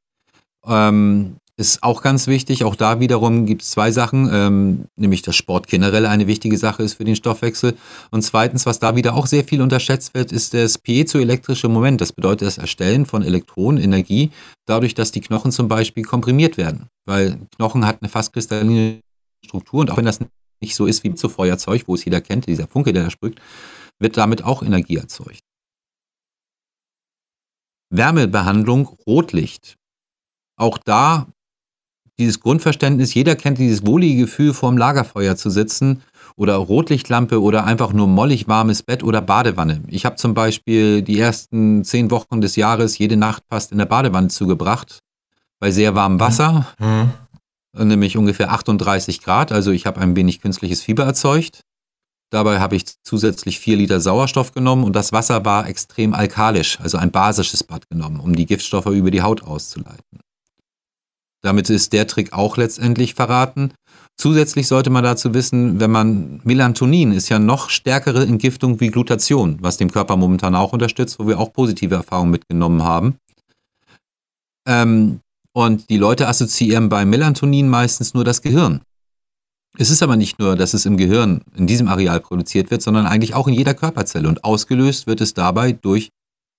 Ähm, 0.66 1.36
ist 1.60 1.84
auch 1.84 2.02
ganz 2.02 2.28
wichtig. 2.28 2.64
Auch 2.64 2.76
da 2.76 3.02
wiederum 3.02 3.45
gibt 3.45 3.64
es 3.64 3.72
zwei 3.72 3.91
Sachen, 3.91 4.30
ähm, 4.32 4.86
nämlich 4.95 5.24
dass 5.24 5.36
Sport 5.36 5.68
generell 5.68 6.06
eine 6.06 6.26
wichtige 6.26 6.58
Sache 6.58 6.84
ist 6.84 6.93
für 6.93 7.04
den 7.04 7.18
Stoffwechsel. 7.18 7.76
Und 8.12 8.22
zweitens, 8.22 8.66
was 8.66 8.80
da 8.80 8.95
wieder 8.95 9.14
auch 9.14 9.28
sehr 9.28 9.43
viel 9.43 9.62
unterschätzt 9.62 10.14
wird, 10.14 10.32
ist 10.32 10.54
das 10.54 10.78
piezoelektrische 10.78 11.68
Moment. 11.68 12.00
Das 12.00 12.14
bedeutet 12.14 12.47
das 12.47 12.58
Erstellen 12.58 13.06
von 13.06 13.24
Elektronenenergie, 13.24 14.32
dadurch, 14.66 14.95
dass 14.95 15.12
die 15.12 15.20
Knochen 15.20 15.52
zum 15.52 15.68
Beispiel 15.68 16.04
komprimiert 16.04 16.56
werden. 16.56 16.88
Weil 17.06 17.38
Knochen 17.58 17.86
hat 17.86 17.97
eine 18.02 18.10
fast 18.10 18.32
kristalline 18.32 19.02
Struktur 19.45 19.82
und 19.82 19.91
auch 19.91 19.97
wenn 19.97 20.06
das 20.06 20.20
nicht 20.62 20.76
so 20.76 20.86
ist 20.86 21.03
wie 21.03 21.14
zu 21.14 21.30
Feuerzeug, 21.30 21.84
wo 21.88 21.95
es 21.95 22.05
jeder 22.05 22.22
kennt, 22.22 22.47
dieser 22.47 22.68
Funke, 22.68 22.93
der 22.93 23.05
da 23.05 23.10
sprüht, 23.10 23.39
wird 23.99 24.18
damit 24.18 24.43
auch 24.43 24.64
Energie 24.64 24.97
erzeugt. 24.97 25.43
Wärmebehandlung, 27.89 28.86
Rotlicht. 29.07 29.78
Auch 30.57 30.78
da 30.78 31.28
dieses 32.20 32.41
Grundverständnis, 32.41 33.14
jeder 33.14 33.36
kennt 33.36 33.57
dieses 33.57 33.86
wohlige 33.86 34.24
Gefühl, 34.24 34.53
vorm 34.53 34.78
Lagerfeuer 34.78 35.38
zu 35.38 35.49
sitzen 35.49 36.03
oder 36.36 36.55
Rotlichtlampe 36.55 37.41
oder 37.41 37.66
einfach 37.66 37.93
nur 37.93 38.07
mollig 38.07 38.47
warmes 38.47 38.84
Bett 38.84 39.03
oder 39.03 39.22
Badewanne. 39.22 39.82
Ich 39.88 40.05
habe 40.05 40.18
zum 40.18 40.34
Beispiel 40.34 41.01
die 41.01 41.18
ersten 41.20 41.84
zehn 41.84 42.12
Wochen 42.12 42.41
des 42.41 42.57
Jahres 42.57 42.97
jede 42.97 43.18
Nacht 43.18 43.43
fast 43.49 43.72
in 43.72 43.78
der 43.78 43.86
Badewanne 43.86 44.28
zugebracht, 44.28 44.99
bei 45.60 45.72
sehr 45.72 45.95
warmem 45.95 46.20
Wasser. 46.20 46.68
Mhm 46.80 47.12
nämlich 47.88 48.17
ungefähr 48.17 48.51
38 48.51 49.21
Grad. 49.21 49.51
Also 49.51 49.71
ich 49.71 49.86
habe 49.86 50.01
ein 50.01 50.15
wenig 50.15 50.41
künstliches 50.41 50.82
Fieber 50.82 51.03
erzeugt. 51.03 51.63
Dabei 52.32 52.59
habe 52.59 52.75
ich 52.75 52.86
zusätzlich 53.03 53.59
vier 53.59 53.77
Liter 53.77 53.99
Sauerstoff 53.99 54.51
genommen 54.51 54.84
und 54.84 54.95
das 54.95 55.11
Wasser 55.11 55.45
war 55.45 55.67
extrem 55.67 56.13
alkalisch, 56.13 56.80
also 56.80 56.97
ein 56.99 57.09
basisches 57.09 57.63
Bad 57.63 57.89
genommen, 57.89 58.19
um 58.19 58.36
die 58.36 58.45
Giftstoffe 58.45 58.86
über 58.86 59.09
die 59.09 59.23
Haut 59.23 59.43
auszuleiten. 59.43 60.19
Damit 61.41 61.69
ist 61.69 61.93
der 61.93 62.05
Trick 62.05 62.34
auch 62.34 62.57
letztendlich 62.57 63.15
verraten. 63.15 63.73
Zusätzlich 64.17 64.67
sollte 64.67 64.89
man 64.89 65.03
dazu 65.03 65.34
wissen, 65.34 65.80
wenn 65.80 65.89
man 65.89 66.41
Melatonin 66.43 67.13
ist 67.13 67.30
ja 67.30 67.39
noch 67.39 67.69
stärkere 67.69 68.23
Entgiftung 68.25 68.80
wie 68.80 68.89
Glutation, 68.89 69.57
was 69.61 69.77
dem 69.77 69.89
Körper 69.89 70.17
momentan 70.17 70.55
auch 70.55 70.73
unterstützt, 70.73 71.17
wo 71.17 71.27
wir 71.27 71.39
auch 71.39 71.53
positive 71.53 71.95
Erfahrungen 71.95 72.32
mitgenommen 72.32 72.84
haben. 72.84 73.15
Ähm, 74.67 75.21
und 75.66 75.89
die 75.89 75.97
Leute 75.97 76.30
assoziieren 76.30 76.88
bei 76.88 77.03
Melatonin 77.03 77.68
meistens 77.68 78.14
nur 78.14 78.24
das 78.24 78.41
Gehirn. 78.41 78.82
Es 79.78 79.89
ist 79.89 80.01
aber 80.01 80.16
nicht 80.16 80.39
nur, 80.39 80.55
dass 80.55 80.74
es 80.74 80.86
im 80.86 80.95
Gehirn 80.95 81.41
in 81.53 81.68
diesem 81.68 81.89
Areal 81.89 82.22
produziert 82.22 82.72
wird, 82.72 82.82
sondern 82.82 83.05
eigentlich 83.05 83.34
auch 83.34 83.47
in 83.47 83.53
jeder 83.53 83.74
Körperzelle. 83.74 84.28
Und 84.30 84.43
ausgelöst 84.45 85.05
wird 85.05 85.20
es 85.20 85.34
dabei 85.34 85.74
durch 85.74 86.10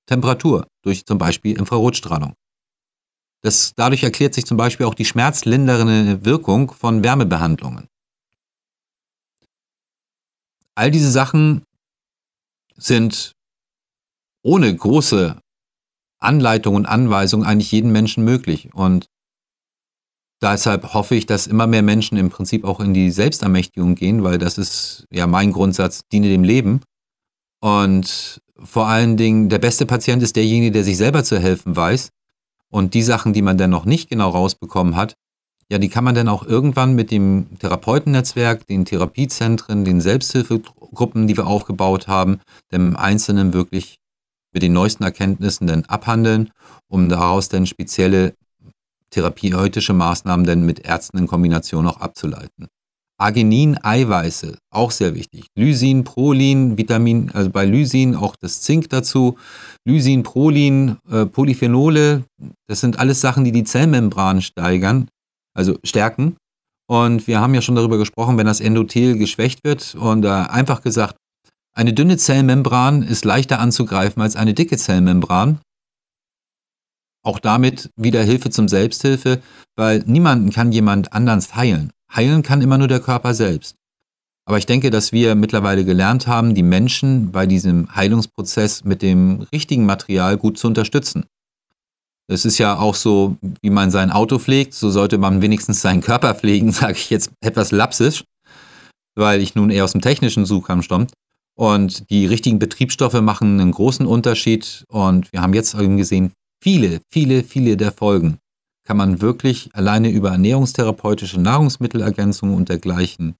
Temperatur, 0.07 0.66
durch 0.82 1.07
zum 1.07 1.16
Beispiel 1.16 1.59
Infrarotstrahlung. 1.59 2.34
Das, 3.42 3.72
dadurch 3.74 4.03
erklärt 4.03 4.34
sich 4.34 4.44
zum 4.44 4.59
Beispiel 4.59 4.84
auch 4.84 4.94
die 4.94 5.07
schmerzlindernde 5.07 6.24
Wirkung 6.24 6.70
von 6.70 7.03
Wärmebehandlungen. 7.03 7.88
All 10.74 10.90
diese 10.90 11.11
Sachen 11.11 11.62
sind 12.76 13.32
ohne 14.42 14.74
große 14.74 15.40
Anleitung 16.20 16.74
und 16.74 16.86
Anweisung 16.86 17.44
eigentlich 17.44 17.72
jeden 17.72 17.92
Menschen 17.92 18.24
möglich. 18.24 18.70
Und 18.74 19.06
deshalb 20.42 20.94
hoffe 20.94 21.14
ich, 21.14 21.26
dass 21.26 21.46
immer 21.46 21.66
mehr 21.66 21.82
Menschen 21.82 22.18
im 22.18 22.30
Prinzip 22.30 22.64
auch 22.64 22.80
in 22.80 22.94
die 22.94 23.10
Selbstermächtigung 23.10 23.94
gehen, 23.94 24.22
weil 24.22 24.38
das 24.38 24.58
ist 24.58 25.06
ja 25.10 25.26
mein 25.26 25.52
Grundsatz, 25.52 26.02
diene 26.12 26.28
dem 26.28 26.44
Leben. 26.44 26.80
Und 27.60 28.40
vor 28.62 28.86
allen 28.86 29.16
Dingen, 29.16 29.48
der 29.48 29.58
beste 29.58 29.86
Patient 29.86 30.22
ist 30.22 30.36
derjenige, 30.36 30.72
der 30.72 30.84
sich 30.84 30.96
selber 30.96 31.24
zu 31.24 31.38
helfen 31.38 31.76
weiß. 31.76 32.10
Und 32.70 32.94
die 32.94 33.02
Sachen, 33.02 33.32
die 33.32 33.42
man 33.42 33.58
dann 33.58 33.70
noch 33.70 33.84
nicht 33.84 34.08
genau 34.08 34.30
rausbekommen 34.30 34.96
hat, 34.96 35.16
ja, 35.70 35.78
die 35.78 35.88
kann 35.88 36.02
man 36.02 36.16
dann 36.16 36.28
auch 36.28 36.44
irgendwann 36.44 36.94
mit 36.94 37.12
dem 37.12 37.46
Therapeutennetzwerk, 37.60 38.66
den 38.66 38.84
Therapiezentren, 38.84 39.84
den 39.84 40.00
Selbsthilfegruppen, 40.00 41.28
die 41.28 41.36
wir 41.36 41.46
aufgebaut 41.46 42.08
haben, 42.08 42.40
dem 42.72 42.96
Einzelnen 42.96 43.52
wirklich 43.52 43.99
mit 44.53 44.62
den 44.62 44.72
neuesten 44.72 45.05
Erkenntnissen 45.05 45.66
dann 45.66 45.84
abhandeln, 45.84 46.51
um 46.88 47.09
daraus 47.09 47.48
dann 47.48 47.66
spezielle 47.66 48.34
therapeutische 49.11 49.92
Maßnahmen 49.92 50.46
dann 50.46 50.64
mit 50.64 50.80
Ärzten 50.80 51.18
in 51.18 51.26
Kombination 51.26 51.86
auch 51.86 52.01
abzuleiten. 52.01 52.68
Arginin, 53.20 53.76
Eiweiße, 53.82 54.57
auch 54.70 54.90
sehr 54.90 55.14
wichtig. 55.14 55.46
Lysin, 55.55 56.05
Prolin, 56.05 56.78
Vitamin, 56.78 57.30
also 57.34 57.51
bei 57.51 57.66
Lysin 57.66 58.16
auch 58.16 58.34
das 58.40 58.62
Zink 58.62 58.88
dazu. 58.88 59.36
Lysin, 59.84 60.22
Prolin, 60.22 60.96
äh, 61.11 61.26
Polyphenole, 61.26 62.24
das 62.66 62.80
sind 62.80 62.98
alles 62.98 63.20
Sachen, 63.20 63.44
die 63.44 63.53
die 63.53 63.64
Zellmembran 63.64 64.40
steigern, 64.40 65.09
also 65.55 65.76
stärken. 65.84 66.36
Und 66.88 67.26
wir 67.26 67.40
haben 67.40 67.55
ja 67.55 67.61
schon 67.61 67.74
darüber 67.74 67.98
gesprochen, 67.98 68.38
wenn 68.38 68.46
das 68.46 68.61
Endothel 68.61 69.18
geschwächt 69.18 69.64
wird 69.64 69.94
und 69.96 70.24
äh, 70.24 70.28
einfach 70.28 70.80
gesagt, 70.80 71.16
eine 71.72 71.92
dünne 71.92 72.16
Zellmembran 72.16 73.02
ist 73.02 73.24
leichter 73.24 73.60
anzugreifen 73.60 74.22
als 74.22 74.36
eine 74.36 74.54
dicke 74.54 74.76
Zellmembran. 74.76 75.60
Auch 77.22 77.38
damit 77.38 77.90
wieder 77.96 78.22
Hilfe 78.22 78.50
zum 78.50 78.68
Selbsthilfe, 78.68 79.40
weil 79.76 80.02
niemanden 80.06 80.50
kann 80.50 80.72
jemand 80.72 81.12
anders 81.12 81.54
heilen. 81.54 81.92
Heilen 82.14 82.42
kann 82.42 82.62
immer 82.62 82.78
nur 82.78 82.88
der 82.88 83.00
Körper 83.00 83.34
selbst. 83.34 83.76
Aber 84.46 84.58
ich 84.58 84.66
denke, 84.66 84.90
dass 84.90 85.12
wir 85.12 85.34
mittlerweile 85.36 85.84
gelernt 85.84 86.26
haben, 86.26 86.54
die 86.54 86.62
Menschen 86.62 87.30
bei 87.30 87.46
diesem 87.46 87.94
Heilungsprozess 87.94 88.84
mit 88.84 89.00
dem 89.00 89.46
richtigen 89.52 89.86
Material 89.86 90.38
gut 90.38 90.58
zu 90.58 90.66
unterstützen. 90.66 91.24
Es 92.26 92.44
ist 92.44 92.58
ja 92.58 92.78
auch 92.78 92.94
so, 92.94 93.36
wie 93.60 93.70
man 93.70 93.90
sein 93.90 94.10
Auto 94.10 94.38
pflegt, 94.38 94.74
so 94.74 94.90
sollte 94.90 95.18
man 95.18 95.42
wenigstens 95.42 95.82
seinen 95.82 96.00
Körper 96.00 96.34
pflegen, 96.34 96.72
sage 96.72 96.94
ich 96.94 97.10
jetzt 97.10 97.30
etwas 97.40 97.70
lapsisch, 97.70 98.24
weil 99.14 99.40
ich 99.40 99.54
nun 99.54 99.70
eher 99.70 99.84
aus 99.84 99.92
dem 99.92 100.00
technischen 100.00 100.46
Suchkampf 100.46 100.84
stamme. 100.84 101.06
Und 101.61 102.08
die 102.08 102.24
richtigen 102.24 102.58
Betriebsstoffe 102.58 103.20
machen 103.20 103.61
einen 103.61 103.72
großen 103.72 104.06
Unterschied. 104.06 104.86
Und 104.88 105.30
wir 105.30 105.42
haben 105.42 105.52
jetzt 105.52 105.74
eben 105.74 105.98
gesehen, 105.98 106.32
viele, 106.62 107.02
viele, 107.12 107.44
viele 107.44 107.76
der 107.76 107.92
Folgen 107.92 108.38
kann 108.86 108.96
man 108.96 109.20
wirklich 109.20 109.68
alleine 109.74 110.08
über 110.08 110.30
ernährungstherapeutische 110.30 111.38
Nahrungsmittelergänzungen 111.38 112.56
und 112.56 112.70
dergleichen 112.70 113.34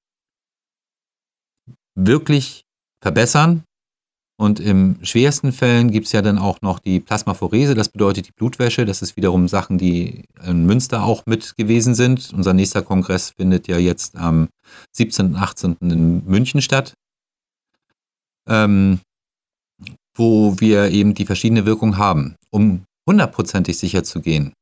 wirklich 1.95 2.67
verbessern. 3.03 3.65
Und 4.39 4.61
im 4.61 4.99
schwersten 5.01 5.51
Fällen 5.51 5.91
gibt 5.91 6.05
es 6.05 6.13
ja 6.13 6.21
dann 6.21 6.37
auch 6.37 6.61
noch 6.61 6.79
die 6.79 7.01
Plasmaphorese, 7.01 7.75
das 7.75 7.89
bedeutet 7.89 8.29
die 8.29 8.33
Blutwäsche. 8.33 8.85
Das 8.85 9.01
ist 9.01 9.17
wiederum 9.17 9.49
Sachen, 9.49 9.79
die 9.79 10.27
in 10.47 10.67
Münster 10.67 11.05
auch 11.05 11.25
mit 11.25 11.57
gewesen 11.57 11.95
sind. 11.95 12.35
Unser 12.35 12.53
nächster 12.53 12.83
Kongress 12.83 13.31
findet 13.31 13.67
ja 13.67 13.79
jetzt 13.79 14.15
am 14.15 14.51
17. 14.93 15.29
und 15.29 15.37
18. 15.37 15.77
in 15.81 16.27
München 16.27 16.61
statt, 16.61 16.93
ähm, 18.49 19.01
wo 20.15 20.59
wir 20.61 20.91
eben 20.91 21.15
die 21.15 21.27
verschiedene 21.27 21.67
Wirkung 21.67 21.97
haben. 21.97 22.37
Um 22.51 22.85
hundertprozentig 23.07 23.79
sicher 23.79 24.05
zu 24.05 24.21
gehen, 24.21 24.53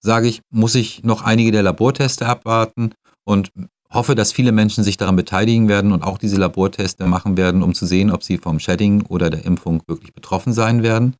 sage 0.00 0.28
ich, 0.28 0.40
muss 0.50 0.74
ich 0.74 1.02
noch 1.04 1.22
einige 1.22 1.52
der 1.52 1.62
Laborteste 1.62 2.26
abwarten 2.26 2.92
und 3.24 3.50
hoffe, 3.90 4.14
dass 4.14 4.32
viele 4.32 4.52
Menschen 4.52 4.84
sich 4.84 4.96
daran 4.96 5.16
beteiligen 5.16 5.68
werden 5.68 5.92
und 5.92 6.02
auch 6.02 6.18
diese 6.18 6.36
Laborteste 6.36 7.06
machen 7.06 7.36
werden, 7.36 7.62
um 7.62 7.74
zu 7.74 7.86
sehen, 7.86 8.10
ob 8.10 8.22
sie 8.22 8.38
vom 8.38 8.60
Shedding 8.60 9.02
oder 9.02 9.30
der 9.30 9.44
Impfung 9.44 9.82
wirklich 9.86 10.12
betroffen 10.12 10.52
sein 10.52 10.82
werden. 10.82 11.16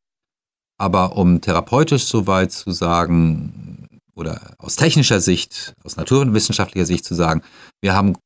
Aber 0.79 1.17
um 1.17 1.41
therapeutisch 1.41 2.05
soweit 2.05 2.53
zu 2.53 2.71
sagen 2.71 3.89
oder 4.15 4.55
aus 4.59 4.77
technischer 4.77 5.21
Sicht, 5.21 5.75
aus 5.83 5.97
naturwissenschaftlicher 5.97 6.87
Sicht 6.87 7.05
zu 7.05 7.15
sagen, 7.15 7.43
wir 7.81 7.95
haben 7.95 8.17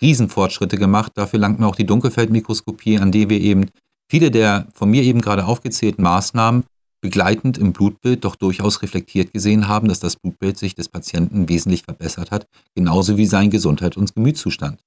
Riesenfortschritte 0.00 0.78
gemacht. 0.78 1.12
Dafür 1.14 1.38
langt 1.38 1.58
mir 1.58 1.66
auch 1.66 1.76
die 1.76 1.86
Dunkelfeldmikroskopie, 1.86 2.98
an 2.98 3.12
die 3.12 3.28
wir 3.28 3.40
eben 3.40 3.70
viele 4.10 4.30
der 4.30 4.68
von 4.74 4.90
mir 4.90 5.02
eben 5.02 5.20
gerade 5.20 5.46
aufgezählten 5.46 6.02
Maßnahmen 6.02 6.64
begleitend 7.00 7.58
im 7.58 7.72
Blutbild 7.72 8.24
doch 8.24 8.34
durchaus 8.34 8.82
reflektiert 8.82 9.32
gesehen 9.32 9.68
haben, 9.68 9.88
dass 9.88 10.00
das 10.00 10.16
Blutbild 10.16 10.58
sich 10.58 10.74
des 10.74 10.88
Patienten 10.88 11.48
wesentlich 11.48 11.82
verbessert 11.82 12.30
hat, 12.30 12.48
genauso 12.74 13.16
wie 13.16 13.26
sein 13.26 13.50
Gesundheit 13.50 13.96
und 13.96 14.14
Gemütszustand. 14.14 14.82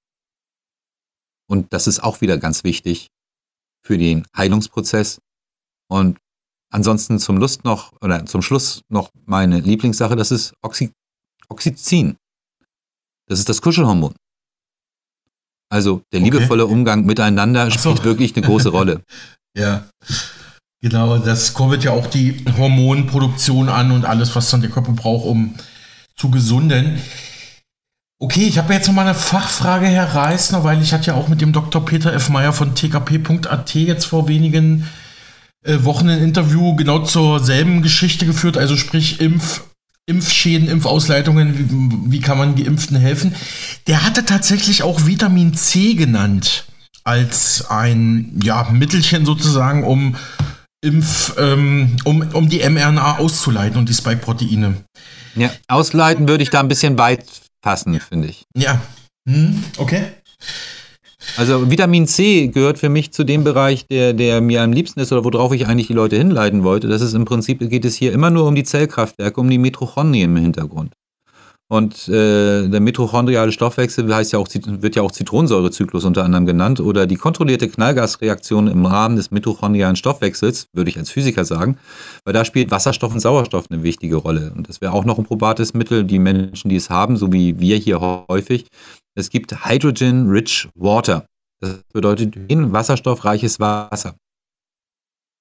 Und 1.47 1.71
das 1.73 1.87
ist 1.87 2.03
auch 2.03 2.21
wieder 2.21 2.37
ganz 2.37 2.63
wichtig 2.63 3.07
für 3.85 3.97
den 3.97 4.25
Heilungsprozess. 4.35 5.19
Und 5.89 6.17
ansonsten 6.69 7.19
zum 7.19 7.37
Lust 7.37 7.63
noch 7.63 7.93
oder 8.01 8.25
zum 8.25 8.41
Schluss 8.41 8.81
noch 8.89 9.09
meine 9.25 9.59
Lieblingssache, 9.59 10.15
das 10.15 10.31
ist 10.31 10.53
Oxy 10.61 10.91
Oxytocin. 11.49 12.15
Das 13.27 13.39
ist 13.39 13.49
das 13.49 13.61
Kuschelhormon. 13.61 14.13
Also 15.71 16.01
der 16.11 16.19
liebevolle 16.19 16.65
okay. 16.65 16.73
Umgang 16.73 17.05
miteinander 17.05 17.71
spielt 17.71 17.99
so. 17.99 18.03
wirklich 18.03 18.35
eine 18.35 18.45
große 18.45 18.69
Rolle. 18.69 19.01
ja. 19.57 19.85
Genau, 20.83 21.17
das 21.17 21.53
kurbelt 21.53 21.83
ja 21.83 21.91
auch 21.91 22.07
die 22.07 22.43
Hormonproduktion 22.57 23.69
an 23.69 23.91
und 23.91 24.03
alles, 24.03 24.35
was 24.35 24.49
dann 24.49 24.61
der 24.61 24.69
Körper 24.69 24.91
braucht, 24.91 25.25
um 25.25 25.55
zu 26.17 26.29
gesunden. 26.29 26.99
Okay, 28.19 28.45
ich 28.47 28.57
habe 28.57 28.73
jetzt 28.73 28.87
noch 28.87 28.93
mal 28.93 29.03
eine 29.03 29.15
Fachfrage, 29.15 29.85
Herr 29.85 30.13
Reisner, 30.13 30.63
weil 30.63 30.81
ich 30.81 30.91
hatte 30.91 31.07
ja 31.07 31.13
auch 31.13 31.27
mit 31.27 31.39
dem 31.39 31.53
Dr. 31.53 31.85
Peter 31.85 32.11
F. 32.13 32.29
Meyer 32.29 32.51
von 32.51 32.75
tkp.at 32.75 33.73
jetzt 33.75 34.05
vor 34.05 34.27
wenigen 34.27 34.87
äh, 35.63 35.83
Wochen 35.83 36.09
ein 36.09 36.21
Interview 36.21 36.75
genau 36.75 36.99
zur 36.99 37.39
selben 37.39 37.81
Geschichte 37.81 38.25
geführt, 38.25 38.57
also 38.57 38.75
sprich 38.75 39.21
Impf, 39.21 39.63
Impfschäden, 40.11 40.67
Impfausleitungen, 40.67 42.05
wie, 42.05 42.11
wie 42.11 42.19
kann 42.19 42.37
man 42.37 42.55
Geimpften 42.55 42.97
helfen. 42.97 43.33
Der 43.87 44.05
hatte 44.05 44.25
tatsächlich 44.25 44.83
auch 44.83 45.05
Vitamin 45.05 45.53
C 45.53 45.93
genannt 45.93 46.65
als 47.03 47.69
ein 47.69 48.37
ja, 48.43 48.67
Mittelchen 48.71 49.25
sozusagen, 49.25 49.83
um 49.85 50.17
Impf, 50.83 51.35
ähm, 51.37 51.95
um, 52.03 52.21
um 52.33 52.49
die 52.49 52.67
mRNA 52.67 53.19
auszuleiten 53.19 53.77
und 53.77 53.87
die 53.87 53.93
Spike-Proteine. 53.93 54.75
Ja, 55.35 55.49
ausleiten 55.67 56.27
würde 56.27 56.43
ich 56.43 56.49
da 56.49 56.59
ein 56.59 56.67
bisschen 56.67 56.97
weit 56.97 57.25
passen, 57.61 57.99
finde 58.01 58.27
ich. 58.27 58.43
Ja. 58.55 58.81
Hm, 59.29 59.63
okay. 59.77 60.03
Also 61.37 61.69
Vitamin 61.69 62.07
C 62.07 62.47
gehört 62.47 62.79
für 62.79 62.89
mich 62.89 63.11
zu 63.11 63.23
dem 63.23 63.43
Bereich, 63.43 63.85
der, 63.87 64.13
der 64.13 64.41
mir 64.41 64.63
am 64.63 64.73
liebsten 64.73 64.99
ist 64.99 65.11
oder 65.11 65.23
worauf 65.23 65.53
ich 65.53 65.67
eigentlich 65.67 65.87
die 65.87 65.93
Leute 65.93 66.17
hinleiten 66.17 66.63
wollte. 66.63 66.87
Das 66.87 67.01
ist 67.01 67.13
im 67.13 67.25
Prinzip, 67.25 67.59
geht 67.69 67.85
es 67.85 67.95
hier 67.95 68.11
immer 68.11 68.29
nur 68.29 68.47
um 68.47 68.55
die 68.55 68.63
Zellkraftwerke, 68.63 69.39
um 69.39 69.49
die 69.49 69.57
Mitochondrien 69.57 70.35
im 70.35 70.41
Hintergrund. 70.41 70.93
Und 71.71 72.09
äh, 72.09 72.67
der 72.67 72.81
mitochondriale 72.81 73.53
Stoffwechsel 73.53 74.13
heißt 74.13 74.33
ja 74.33 74.39
auch, 74.39 74.47
wird 74.53 74.97
ja 74.97 75.03
auch 75.03 75.11
Zitronensäurezyklus 75.13 76.03
unter 76.03 76.25
anderem 76.25 76.45
genannt 76.45 76.81
oder 76.81 77.07
die 77.07 77.15
kontrollierte 77.15 77.69
Knallgasreaktion 77.69 78.67
im 78.67 78.85
Rahmen 78.85 79.15
des 79.15 79.31
mitochondrialen 79.31 79.95
Stoffwechsels, 79.95 80.67
würde 80.73 80.89
ich 80.89 80.97
als 80.97 81.11
Physiker 81.11 81.45
sagen, 81.45 81.77
weil 82.25 82.33
da 82.33 82.43
spielt 82.43 82.71
Wasserstoff 82.71 83.13
und 83.13 83.21
Sauerstoff 83.21 83.71
eine 83.71 83.83
wichtige 83.83 84.17
Rolle. 84.17 84.51
Und 84.53 84.67
das 84.67 84.81
wäre 84.81 84.91
auch 84.91 85.05
noch 85.05 85.17
ein 85.17 85.23
probates 85.23 85.73
Mittel, 85.73 86.03
die 86.03 86.19
Menschen, 86.19 86.67
die 86.67 86.75
es 86.75 86.89
haben, 86.89 87.15
so 87.15 87.31
wie 87.31 87.57
wir 87.61 87.77
hier 87.77 88.01
häufig. 88.01 88.67
Es 89.15 89.29
gibt 89.29 89.65
Hydrogen-Rich 89.65 90.69
Water. 90.75 91.25
Das 91.59 91.81
bedeutet 91.93 92.35
wasserstoffreiches 92.49 93.59
Wasser. 93.59 94.15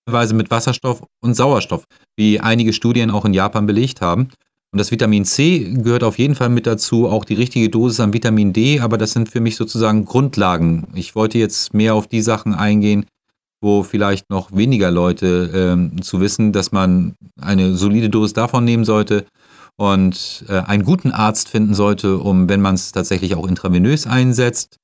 Weise 0.07 0.35
mit 0.35 0.51
Wasserstoff 0.51 1.05
und 1.23 1.35
Sauerstoff, 1.35 1.85
wie 2.16 2.41
einige 2.41 2.73
Studien 2.73 3.11
auch 3.11 3.25
in 3.25 3.33
Japan 3.33 3.66
belegt 3.66 4.01
haben. 4.01 4.29
Und 4.73 4.79
das 4.79 4.91
Vitamin 4.91 5.25
C 5.25 5.73
gehört 5.75 6.05
auf 6.05 6.18
jeden 6.18 6.35
Fall 6.35 6.49
mit 6.49 6.66
dazu, 6.66 7.09
auch 7.09 7.25
die 7.25 7.35
richtige 7.35 7.68
Dosis 7.71 8.01
an 8.01 8.12
Vitamin 8.12 8.53
D, 8.53 8.81
aber 8.81 8.99
das 8.99 9.12
sind 9.12 9.29
für 9.29 9.41
mich 9.41 9.57
sozusagen 9.57 10.05
Grundlagen. 10.05 10.89
Ich 10.95 11.14
wollte 11.14 11.39
jetzt 11.39 11.75
mehr 11.75 11.95
auf 11.95 12.07
die 12.07 12.23
Sachen 12.23 12.55
eingehen, 12.55 13.07
wo 13.61 13.83
vielleicht 13.83 14.31
noch 14.31 14.53
weniger 14.53 14.91
Leute 14.91 15.51
ähm, 15.55 16.03
zu 16.03 16.21
wissen, 16.21 16.53
dass 16.53 16.73
man 16.73 17.14
eine 17.41 17.75
solide 17.75 18.11
Dosis 18.11 18.33
davon 18.33 18.64
nehmen 18.64 18.85
sollte 18.85 19.27
und 19.81 20.45
äh, 20.51 20.59
einen 20.59 20.85
guten 20.85 21.11
Arzt 21.11 21.49
finden 21.49 21.72
sollte, 21.72 22.18
um, 22.18 22.51
wenn 22.51 22.61
man 22.61 22.74
es 22.74 22.93
tatsächlich 22.93 23.35
auch 23.35 23.47
intravenös 23.47 24.07
einsetzt, 24.07 24.76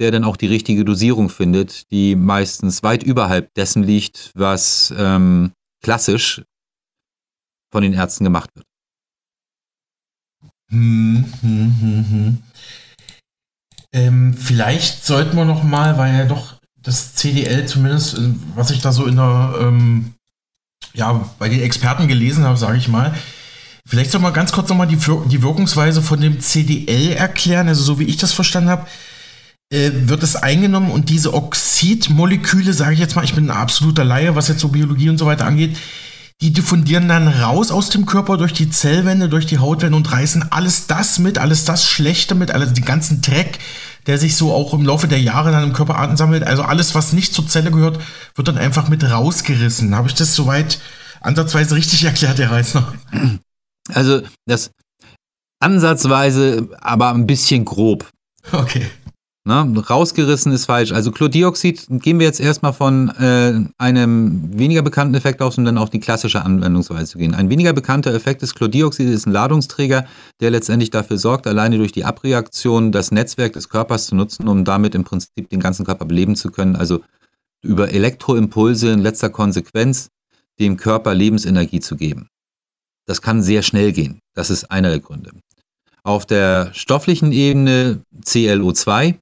der 0.00 0.10
dann 0.10 0.24
auch 0.24 0.36
die 0.36 0.48
richtige 0.48 0.84
Dosierung 0.84 1.28
findet, 1.28 1.88
die 1.92 2.16
meistens 2.16 2.82
weit 2.82 3.04
überhalb 3.04 3.54
dessen 3.54 3.84
liegt, 3.84 4.32
was 4.34 4.92
ähm, 4.98 5.52
klassisch 5.84 6.42
von 7.70 7.84
den 7.84 7.92
Ärzten 7.92 8.24
gemacht 8.24 8.50
wird. 8.56 8.66
Hm, 10.70 11.32
hm, 11.42 11.76
hm, 11.80 12.10
hm. 12.10 12.38
Ähm, 13.92 14.34
vielleicht 14.34 15.04
sollten 15.04 15.36
wir 15.36 15.44
noch 15.44 15.62
mal, 15.62 15.96
weil 15.96 16.18
ja 16.18 16.24
doch 16.24 16.60
das 16.82 17.14
CDL 17.14 17.66
zumindest, 17.66 18.18
äh, 18.18 18.34
was 18.56 18.72
ich 18.72 18.82
da 18.82 18.90
so 18.90 19.06
in 19.06 19.14
der, 19.14 19.54
ähm, 19.60 20.14
ja, 20.92 21.24
bei 21.38 21.48
den 21.48 21.60
Experten 21.60 22.08
gelesen 22.08 22.42
habe, 22.42 22.56
sage 22.56 22.76
ich 22.76 22.88
mal, 22.88 23.14
vielleicht 23.90 24.12
soll 24.12 24.20
man 24.20 24.32
ganz 24.32 24.52
kurz 24.52 24.68
noch 24.68 24.76
mal 24.76 24.86
die, 24.86 24.96
die 24.96 25.42
Wirkungsweise 25.42 26.00
von 26.00 26.20
dem 26.20 26.40
CDL 26.40 27.12
erklären. 27.12 27.68
Also 27.68 27.82
so 27.82 27.98
wie 27.98 28.04
ich 28.04 28.16
das 28.16 28.32
verstanden 28.32 28.70
habe, 28.70 28.86
äh, 29.72 29.90
wird 29.92 30.22
es 30.22 30.36
eingenommen 30.36 30.90
und 30.90 31.08
diese 31.08 31.34
Oxidmoleküle, 31.34 32.72
sage 32.72 32.94
ich 32.94 33.00
jetzt 33.00 33.16
mal, 33.16 33.24
ich 33.24 33.34
bin 33.34 33.50
ein 33.50 33.56
absoluter 33.56 34.04
Laie, 34.04 34.36
was 34.36 34.48
jetzt 34.48 34.60
so 34.60 34.68
Biologie 34.68 35.10
und 35.10 35.18
so 35.18 35.26
weiter 35.26 35.44
angeht, 35.44 35.76
die 36.40 36.52
diffundieren 36.52 37.08
dann 37.08 37.28
raus 37.28 37.70
aus 37.70 37.90
dem 37.90 38.06
Körper 38.06 38.38
durch 38.38 38.52
die 38.52 38.70
Zellwände, 38.70 39.28
durch 39.28 39.46
die 39.46 39.58
Hautwände 39.58 39.96
und 39.96 40.10
reißen 40.10 40.52
alles 40.52 40.86
das 40.86 41.18
mit, 41.18 41.38
alles 41.38 41.64
das 41.64 41.84
Schlechte 41.84 42.34
mit, 42.34 42.50
alles 42.50 42.72
den 42.72 42.84
ganzen 42.84 43.20
Dreck, 43.20 43.58
der 44.06 44.18
sich 44.18 44.36
so 44.36 44.52
auch 44.52 44.72
im 44.72 44.86
Laufe 44.86 45.06
der 45.06 45.20
Jahre 45.20 45.50
dann 45.50 45.64
im 45.64 45.72
Körper 45.74 45.98
ansammelt. 45.98 46.44
Also 46.44 46.62
alles, 46.62 46.94
was 46.94 47.12
nicht 47.12 47.34
zur 47.34 47.46
Zelle 47.46 47.70
gehört, 47.70 48.00
wird 48.36 48.48
dann 48.48 48.56
einfach 48.56 48.88
mit 48.88 49.04
rausgerissen. 49.04 49.94
Habe 49.94 50.08
ich 50.08 50.14
das 50.14 50.34
soweit 50.34 50.80
ansatzweise 51.20 51.74
richtig 51.74 52.04
erklärt, 52.04 52.38
Herr 52.38 52.52
Reisner? 52.52 52.94
Also 53.94 54.22
das 54.46 54.70
ansatzweise, 55.60 56.68
aber 56.80 57.10
ein 57.10 57.26
bisschen 57.26 57.64
grob. 57.64 58.08
Okay. 58.52 58.86
Ne? 59.44 59.82
Rausgerissen 59.88 60.52
ist 60.52 60.66
falsch. 60.66 60.92
Also 60.92 61.10
Chlordioxid 61.10 61.86
gehen 61.88 62.18
wir 62.18 62.26
jetzt 62.26 62.40
erstmal 62.40 62.74
von 62.74 63.08
äh, 63.08 63.54
einem 63.78 64.58
weniger 64.58 64.82
bekannten 64.82 65.14
Effekt 65.14 65.40
aus, 65.40 65.56
um 65.56 65.64
dann 65.64 65.78
auf 65.78 65.88
die 65.88 65.98
klassische 65.98 66.44
Anwendungsweise 66.44 67.12
zu 67.12 67.18
gehen. 67.18 67.34
Ein 67.34 67.48
weniger 67.48 67.72
bekannter 67.72 68.12
Effekt 68.12 68.42
des 68.42 68.54
Chlordioxid 68.54 69.08
ist 69.08 69.26
ein 69.26 69.32
Ladungsträger, 69.32 70.04
der 70.40 70.50
letztendlich 70.50 70.90
dafür 70.90 71.16
sorgt, 71.16 71.46
alleine 71.46 71.78
durch 71.78 71.92
die 71.92 72.04
Abreaktion 72.04 72.92
das 72.92 73.12
Netzwerk 73.12 73.54
des 73.54 73.70
Körpers 73.70 74.06
zu 74.06 74.14
nutzen, 74.14 74.46
um 74.46 74.64
damit 74.64 74.94
im 74.94 75.04
Prinzip 75.04 75.48
den 75.48 75.60
ganzen 75.60 75.86
Körper 75.86 76.04
beleben 76.04 76.36
zu 76.36 76.50
können. 76.50 76.76
Also 76.76 77.00
über 77.62 77.90
Elektroimpulse 77.92 78.90
in 78.90 79.00
letzter 79.00 79.30
Konsequenz 79.30 80.10
dem 80.60 80.76
Körper 80.76 81.14
Lebensenergie 81.14 81.80
zu 81.80 81.96
geben. 81.96 82.28
Das 83.06 83.22
kann 83.22 83.42
sehr 83.42 83.62
schnell 83.62 83.92
gehen. 83.92 84.20
Das 84.34 84.50
ist 84.50 84.70
einer 84.70 84.90
der 84.90 85.00
Gründe. 85.00 85.32
Auf 86.02 86.26
der 86.26 86.72
stofflichen 86.72 87.32
Ebene 87.32 88.02
CLO2 88.24 89.16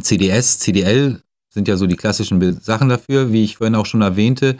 CDS, 0.00 0.58
CDL 0.58 1.20
sind 1.52 1.66
ja 1.66 1.76
so 1.76 1.86
die 1.86 1.96
klassischen 1.96 2.60
Sachen 2.60 2.88
dafür, 2.88 3.32
wie 3.32 3.44
ich 3.44 3.56
vorhin 3.56 3.74
auch 3.74 3.86
schon 3.86 4.02
erwähnte, 4.02 4.58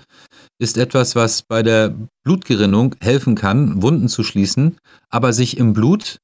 ist 0.58 0.76
etwas, 0.76 1.14
was 1.14 1.42
bei 1.42 1.62
der 1.62 1.94
Blutgerinnung 2.24 2.96
helfen 3.00 3.34
kann, 3.34 3.80
Wunden 3.82 4.08
zu 4.08 4.24
schließen, 4.24 4.78
aber 5.08 5.32
sich 5.32 5.56
im 5.56 5.72
Blut 5.72 6.18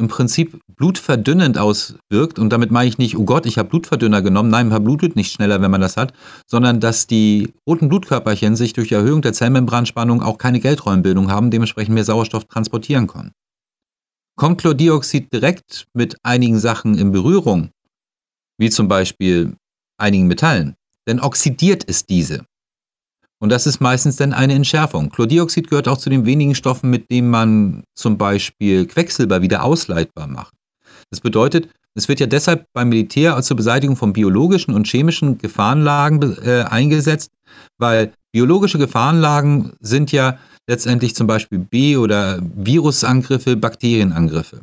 im 0.00 0.08
Prinzip 0.08 0.58
blutverdünnend 0.76 1.58
auswirkt. 1.58 2.38
Und 2.38 2.50
damit 2.52 2.70
meine 2.70 2.88
ich 2.88 2.98
nicht, 2.98 3.16
oh 3.16 3.24
Gott, 3.24 3.46
ich 3.46 3.58
habe 3.58 3.68
Blutverdünner 3.68 4.22
genommen. 4.22 4.50
Nein, 4.50 4.68
man 4.68 4.82
blutet 4.82 5.14
nicht 5.14 5.32
schneller, 5.32 5.60
wenn 5.60 5.70
man 5.70 5.80
das 5.80 5.96
hat, 5.96 6.12
sondern 6.46 6.80
dass 6.80 7.06
die 7.06 7.52
roten 7.66 7.88
Blutkörperchen 7.88 8.56
sich 8.56 8.72
durch 8.72 8.90
Erhöhung 8.90 9.22
der 9.22 9.32
Zellmembranspannung 9.32 10.22
auch 10.22 10.38
keine 10.38 10.60
Geldräumbildung 10.60 11.30
haben, 11.30 11.50
dementsprechend 11.50 11.94
mehr 11.94 12.04
Sauerstoff 12.04 12.46
transportieren 12.46 13.06
können. 13.06 13.32
Kommt 14.36 14.60
Chlordioxid 14.60 15.32
direkt 15.32 15.86
mit 15.92 16.16
einigen 16.22 16.58
Sachen 16.58 16.96
in 16.96 17.12
Berührung, 17.12 17.70
wie 18.58 18.70
zum 18.70 18.88
Beispiel 18.88 19.56
einigen 19.98 20.26
Metallen, 20.26 20.76
dann 21.04 21.20
oxidiert 21.20 21.84
es 21.86 22.06
diese. 22.06 22.44
Und 23.42 23.48
das 23.50 23.66
ist 23.66 23.80
meistens 23.80 24.16
dann 24.16 24.34
eine 24.34 24.54
Entschärfung. 24.54 25.10
Chlordioxid 25.10 25.68
gehört 25.68 25.88
auch 25.88 25.96
zu 25.96 26.10
den 26.10 26.26
wenigen 26.26 26.54
Stoffen, 26.54 26.90
mit 26.90 27.10
denen 27.10 27.30
man 27.30 27.84
zum 27.94 28.18
Beispiel 28.18 28.86
Quecksilber 28.86 29.40
wieder 29.40 29.64
ausleitbar 29.64 30.26
macht. 30.26 30.54
Das 31.10 31.20
bedeutet, 31.20 31.68
es 31.94 32.08
wird 32.08 32.20
ja 32.20 32.26
deshalb 32.26 32.66
beim 32.72 32.90
Militär 32.90 33.40
zur 33.42 33.56
Beseitigung 33.56 33.96
von 33.96 34.12
biologischen 34.12 34.74
und 34.74 34.86
chemischen 34.86 35.38
Gefahrenlagen 35.38 36.36
äh, 36.44 36.64
eingesetzt, 36.68 37.30
weil 37.78 38.12
biologische 38.32 38.78
Gefahrenlagen 38.78 39.72
sind 39.80 40.12
ja 40.12 40.38
letztendlich 40.68 41.16
zum 41.16 41.26
Beispiel 41.26 41.58
B- 41.58 41.96
oder 41.96 42.40
Virusangriffe, 42.54 43.56
Bakterienangriffe. 43.56 44.60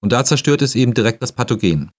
Und 0.00 0.12
da 0.12 0.24
zerstört 0.24 0.62
es 0.62 0.74
eben 0.74 0.94
direkt 0.94 1.22
das 1.22 1.32
Pathogen. 1.32 1.90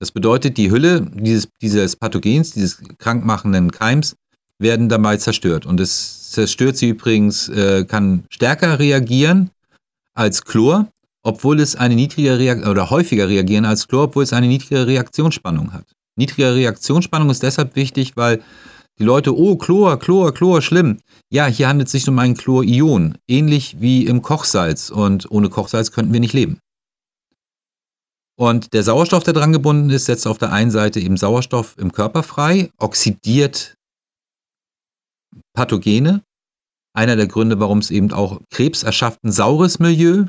Das 0.00 0.10
bedeutet, 0.10 0.58
die 0.58 0.70
Hülle 0.70 1.00
dieses, 1.00 1.48
dieses 1.62 1.94
Pathogens, 1.94 2.50
dieses 2.50 2.82
krankmachenden 2.98 3.70
Keims, 3.70 4.16
werden 4.62 4.88
dabei 4.88 5.16
zerstört. 5.16 5.66
Und 5.66 5.80
es 5.80 6.30
zerstört 6.30 6.76
sie 6.76 6.88
übrigens, 6.90 7.48
äh, 7.48 7.84
kann 7.84 8.24
stärker 8.30 8.78
reagieren 8.78 9.50
als 10.14 10.44
Chlor, 10.44 10.88
obwohl 11.22 11.60
es 11.60 11.76
eine 11.76 11.94
niedrige 11.94 12.38
Reaktion 12.38 12.70
oder 12.70 12.90
häufiger 12.90 13.28
reagieren 13.28 13.64
als 13.64 13.86
Chlor, 13.86 14.04
obwohl 14.04 14.24
es 14.24 14.32
eine 14.32 14.46
niedrige 14.46 14.86
Reaktionsspannung 14.86 15.72
hat. 15.72 15.84
Niedrige 16.16 16.54
Reaktionsspannung 16.54 17.30
ist 17.30 17.42
deshalb 17.42 17.76
wichtig, 17.76 18.16
weil 18.16 18.42
die 18.98 19.04
Leute, 19.04 19.36
oh, 19.36 19.56
Chlor, 19.56 19.98
Chlor, 19.98 20.32
Chlor, 20.34 20.60
schlimm. 20.60 20.98
Ja, 21.30 21.46
hier 21.46 21.68
handelt 21.68 21.86
es 21.86 21.92
sich 21.92 22.08
um 22.08 22.18
ein 22.18 22.36
Chlorion, 22.36 23.16
ähnlich 23.26 23.80
wie 23.80 24.06
im 24.06 24.20
Kochsalz. 24.20 24.90
Und 24.90 25.30
ohne 25.30 25.48
Kochsalz 25.48 25.92
könnten 25.92 26.12
wir 26.12 26.20
nicht 26.20 26.34
leben. 26.34 26.58
Und 28.36 28.72
der 28.74 28.82
Sauerstoff, 28.82 29.24
der 29.24 29.34
dran 29.34 29.52
gebunden 29.52 29.90
ist, 29.90 30.06
setzt 30.06 30.26
auf 30.26 30.38
der 30.38 30.52
einen 30.52 30.70
Seite 30.70 31.00
eben 31.00 31.16
Sauerstoff 31.16 31.74
im 31.78 31.92
Körper 31.92 32.22
frei, 32.22 32.70
oxidiert 32.78 33.76
Pathogene. 35.54 36.22
Einer 36.94 37.16
der 37.16 37.26
Gründe, 37.26 37.58
warum 37.58 37.78
es 37.78 37.90
eben 37.90 38.12
auch 38.12 38.40
Krebs 38.50 38.82
erschafft, 38.82 39.24
ein 39.24 39.32
saures 39.32 39.78
Milieu. 39.78 40.26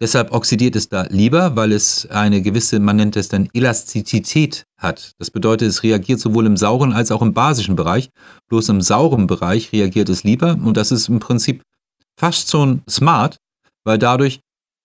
Deshalb 0.00 0.32
oxidiert 0.32 0.74
es 0.74 0.88
da 0.88 1.02
lieber, 1.10 1.54
weil 1.54 1.70
es 1.70 2.10
eine 2.10 2.42
gewisse, 2.42 2.80
man 2.80 2.96
nennt 2.96 3.16
es 3.16 3.28
dann 3.28 3.48
Elastizität 3.54 4.64
hat. 4.76 5.12
Das 5.18 5.30
bedeutet, 5.30 5.68
es 5.68 5.84
reagiert 5.84 6.18
sowohl 6.18 6.46
im 6.46 6.56
sauren 6.56 6.92
als 6.92 7.12
auch 7.12 7.22
im 7.22 7.34
basischen 7.34 7.76
Bereich. 7.76 8.10
Bloß 8.48 8.68
im 8.70 8.80
sauren 8.80 9.28
Bereich 9.28 9.72
reagiert 9.72 10.08
es 10.08 10.24
lieber 10.24 10.58
und 10.60 10.76
das 10.76 10.90
ist 10.90 11.08
im 11.08 11.20
Prinzip 11.20 11.62
fast 12.18 12.50
schon 12.50 12.82
smart, 12.90 13.36
weil 13.84 13.98
dadurch, 13.98 14.40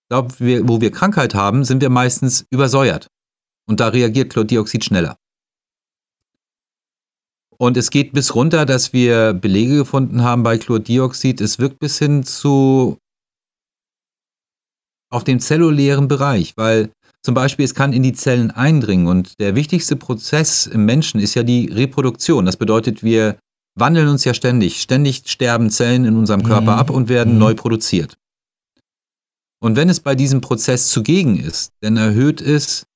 wo 0.08 0.80
wir 0.80 0.92
Krankheit 0.92 1.34
haben, 1.34 1.64
sind 1.64 1.82
wir 1.82 1.90
meistens 1.90 2.46
übersäuert. 2.50 3.08
Und 3.68 3.80
da 3.80 3.88
reagiert 3.88 4.32
Chlordioxid 4.32 4.84
schneller. 4.84 5.16
Und 7.60 7.76
es 7.76 7.90
geht 7.90 8.12
bis 8.12 8.34
runter, 8.34 8.64
dass 8.66 8.92
wir 8.92 9.32
Belege 9.34 9.78
gefunden 9.78 10.22
haben 10.22 10.44
bei 10.44 10.58
Chlordioxid. 10.58 11.40
Es 11.40 11.58
wirkt 11.58 11.80
bis 11.80 11.98
hin 11.98 12.22
zu 12.22 12.98
auf 15.10 15.24
dem 15.24 15.40
zellulären 15.40 16.06
Bereich, 16.06 16.52
weil 16.56 16.90
zum 17.22 17.34
Beispiel 17.34 17.64
es 17.64 17.74
kann 17.74 17.92
in 17.92 18.02
die 18.02 18.12
Zellen 18.12 18.50
eindringen 18.50 19.06
und 19.06 19.40
der 19.40 19.54
wichtigste 19.54 19.96
Prozess 19.96 20.66
im 20.66 20.84
Menschen 20.84 21.18
ist 21.18 21.34
ja 21.34 21.42
die 21.42 21.66
Reproduktion. 21.66 22.46
Das 22.46 22.56
bedeutet, 22.56 23.02
wir 23.02 23.38
wandeln 23.74 24.08
uns 24.08 24.24
ja 24.24 24.34
ständig. 24.34 24.80
Ständig 24.80 25.22
sterben 25.26 25.70
Zellen 25.70 26.04
in 26.04 26.16
unserem 26.16 26.42
Körper 26.42 26.72
mhm. 26.72 26.78
ab 26.78 26.90
und 26.90 27.08
werden 27.08 27.34
mhm. 27.34 27.38
neu 27.40 27.54
produziert. 27.54 28.16
Und 29.60 29.74
wenn 29.74 29.88
es 29.88 30.00
bei 30.00 30.14
diesem 30.14 30.40
Prozess 30.40 30.88
zugegen 30.88 31.38
ist, 31.38 31.72
dann 31.80 31.96
erhöht 31.96 32.40
es 32.40 32.86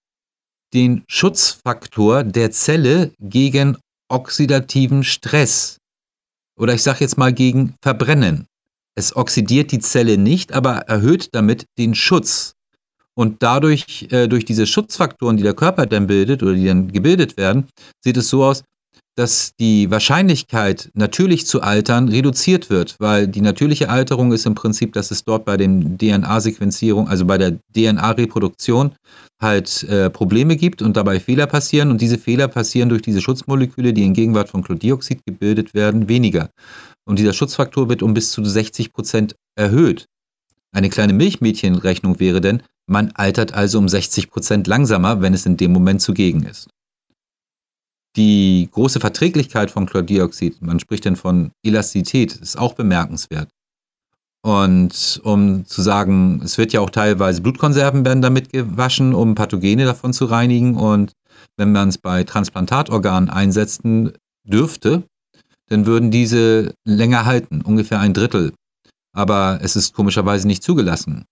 den 0.72 1.02
Schutzfaktor 1.08 2.22
der 2.22 2.52
Zelle 2.52 3.12
gegen 3.18 3.76
oxidativen 4.12 5.02
Stress. 5.02 5.78
Oder 6.56 6.74
ich 6.74 6.82
sage 6.82 7.00
jetzt 7.00 7.18
mal 7.18 7.32
gegen 7.32 7.74
Verbrennen. 7.82 8.46
Es 8.94 9.16
oxidiert 9.16 9.72
die 9.72 9.78
Zelle 9.78 10.18
nicht, 10.18 10.52
aber 10.52 10.80
erhöht 10.88 11.30
damit 11.32 11.64
den 11.78 11.94
Schutz. 11.94 12.52
Und 13.14 13.42
dadurch, 13.42 14.08
äh, 14.10 14.28
durch 14.28 14.44
diese 14.44 14.66
Schutzfaktoren, 14.66 15.36
die 15.36 15.42
der 15.42 15.54
Körper 15.54 15.86
dann 15.86 16.06
bildet 16.06 16.42
oder 16.42 16.54
die 16.54 16.66
dann 16.66 16.92
gebildet 16.92 17.36
werden, 17.36 17.68
sieht 18.02 18.16
es 18.16 18.28
so 18.28 18.44
aus, 18.44 18.62
dass 19.14 19.52
die 19.60 19.90
Wahrscheinlichkeit, 19.90 20.90
natürlich 20.94 21.46
zu 21.46 21.60
altern, 21.60 22.08
reduziert 22.08 22.70
wird, 22.70 22.96
weil 22.98 23.28
die 23.28 23.42
natürliche 23.42 23.90
Alterung 23.90 24.32
ist 24.32 24.46
im 24.46 24.54
Prinzip, 24.54 24.94
dass 24.94 25.10
es 25.10 25.24
dort 25.24 25.44
bei 25.44 25.56
den 25.56 25.98
DNA-Sequenzierung, 25.98 27.08
also 27.08 27.26
bei 27.26 27.36
der 27.36 27.58
DNA-Reproduktion 27.74 28.92
halt 29.40 29.82
äh, 29.84 30.08
Probleme 30.08 30.56
gibt 30.56 30.80
und 30.80 30.96
dabei 30.96 31.20
Fehler 31.20 31.46
passieren 31.46 31.90
und 31.90 32.00
diese 32.00 32.16
Fehler 32.16 32.48
passieren 32.48 32.88
durch 32.88 33.02
diese 33.02 33.20
Schutzmoleküle, 33.20 33.92
die 33.92 34.04
in 34.04 34.14
Gegenwart 34.14 34.48
von 34.48 34.62
Chlordioxid 34.62 35.24
gebildet 35.26 35.74
werden, 35.74 36.08
weniger. 36.08 36.50
Und 37.04 37.18
dieser 37.18 37.34
Schutzfaktor 37.34 37.88
wird 37.88 38.02
um 38.02 38.14
bis 38.14 38.30
zu 38.30 38.44
60 38.44 38.92
Prozent 38.92 39.34
erhöht. 39.56 40.06
Eine 40.74 40.88
kleine 40.88 41.12
Milchmädchenrechnung 41.12 42.18
wäre 42.18 42.40
denn, 42.40 42.62
man 42.86 43.12
altert 43.14 43.52
also 43.52 43.78
um 43.78 43.88
60 43.88 44.30
Prozent 44.30 44.66
langsamer, 44.66 45.20
wenn 45.20 45.34
es 45.34 45.44
in 45.44 45.56
dem 45.56 45.72
Moment 45.72 46.00
zugegen 46.00 46.44
ist. 46.44 46.68
Die 48.16 48.68
große 48.70 49.00
Verträglichkeit 49.00 49.70
von 49.70 49.86
Chlordioxid, 49.86 50.60
man 50.60 50.80
spricht 50.80 51.06
denn 51.06 51.16
von 51.16 51.52
Elastizität, 51.64 52.36
ist 52.36 52.58
auch 52.58 52.74
bemerkenswert. 52.74 53.48
Und 54.44 55.20
um 55.22 55.64
zu 55.66 55.82
sagen, 55.82 56.40
es 56.44 56.58
wird 56.58 56.72
ja 56.72 56.80
auch 56.80 56.90
teilweise 56.90 57.40
Blutkonserven 57.40 58.04
werden 58.04 58.22
damit 58.22 58.52
gewaschen, 58.52 59.14
um 59.14 59.34
Pathogene 59.36 59.84
davon 59.84 60.12
zu 60.12 60.24
reinigen. 60.24 60.76
Und 60.76 61.12
wenn 61.56 61.72
man 61.72 61.88
es 61.88 61.98
bei 61.98 62.24
Transplantatorganen 62.24 63.30
einsetzen 63.30 64.12
dürfte, 64.44 65.04
dann 65.68 65.86
würden 65.86 66.10
diese 66.10 66.74
länger 66.84 67.24
halten, 67.24 67.62
ungefähr 67.62 68.00
ein 68.00 68.14
Drittel. 68.14 68.52
Aber 69.14 69.60
es 69.62 69.76
ist 69.76 69.94
komischerweise 69.94 70.46
nicht 70.46 70.62
zugelassen. 70.62 71.24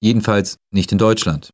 Jedenfalls 0.00 0.56
nicht 0.72 0.90
in 0.92 0.98
Deutschland. 0.98 1.50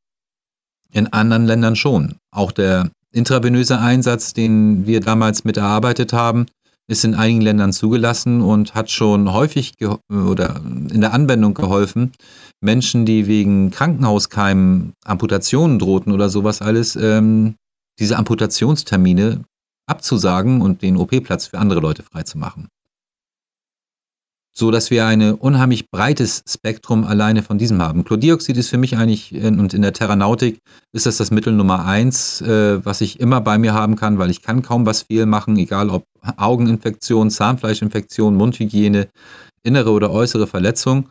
In 0.92 1.12
anderen 1.12 1.46
Ländern 1.46 1.74
schon. 1.74 2.18
Auch 2.30 2.52
der 2.52 2.90
intravenöse 3.14 3.78
Einsatz, 3.78 4.34
den 4.34 4.86
wir 4.86 5.00
damals 5.00 5.44
mit 5.44 5.56
erarbeitet 5.56 6.12
haben, 6.12 6.46
ist 6.86 7.04
in 7.04 7.14
einigen 7.14 7.40
Ländern 7.40 7.72
zugelassen 7.72 8.42
und 8.42 8.74
hat 8.74 8.90
schon 8.90 9.32
häufig 9.32 9.72
oder 10.10 10.60
in 10.66 11.00
der 11.00 11.14
Anwendung 11.14 11.54
geholfen, 11.54 12.12
Menschen, 12.60 13.06
die 13.06 13.26
wegen 13.26 13.70
Krankenhauskeimen 13.70 14.92
Amputationen 15.04 15.78
drohten 15.78 16.12
oder 16.12 16.28
sowas 16.28 16.60
alles, 16.60 16.96
ähm, 16.96 17.54
diese 17.98 18.18
Amputationstermine 18.18 19.44
abzusagen 19.86 20.60
und 20.60 20.82
den 20.82 20.96
OP-Platz 20.96 21.46
für 21.46 21.58
andere 21.58 21.80
Leute 21.80 22.02
freizumachen 22.02 22.68
so 24.56 24.70
dass 24.70 24.90
wir 24.90 25.04
ein 25.06 25.34
unheimlich 25.34 25.90
breites 25.90 26.44
Spektrum 26.48 27.04
alleine 27.04 27.42
von 27.42 27.58
diesem 27.58 27.82
haben. 27.82 28.04
Chlordioxid 28.04 28.56
ist 28.56 28.68
für 28.68 28.78
mich 28.78 28.96
eigentlich, 28.96 29.34
und 29.34 29.74
in 29.74 29.82
der 29.82 29.92
Terranautik 29.92 30.60
ist 30.92 31.06
das 31.06 31.16
das 31.16 31.32
Mittel 31.32 31.52
Nummer 31.52 31.84
eins, 31.84 32.40
äh, 32.40 32.84
was 32.84 33.00
ich 33.00 33.18
immer 33.18 33.40
bei 33.40 33.58
mir 33.58 33.74
haben 33.74 33.96
kann, 33.96 34.18
weil 34.18 34.30
ich 34.30 34.42
kann 34.42 34.62
kaum 34.62 34.86
was 34.86 35.02
fehl 35.02 35.26
machen, 35.26 35.56
egal 35.56 35.90
ob 35.90 36.04
Augeninfektion, 36.36 37.30
Zahnfleischinfektion, 37.30 38.36
Mundhygiene, 38.36 39.08
innere 39.64 39.90
oder 39.90 40.12
äußere 40.12 40.46
Verletzung. 40.46 41.10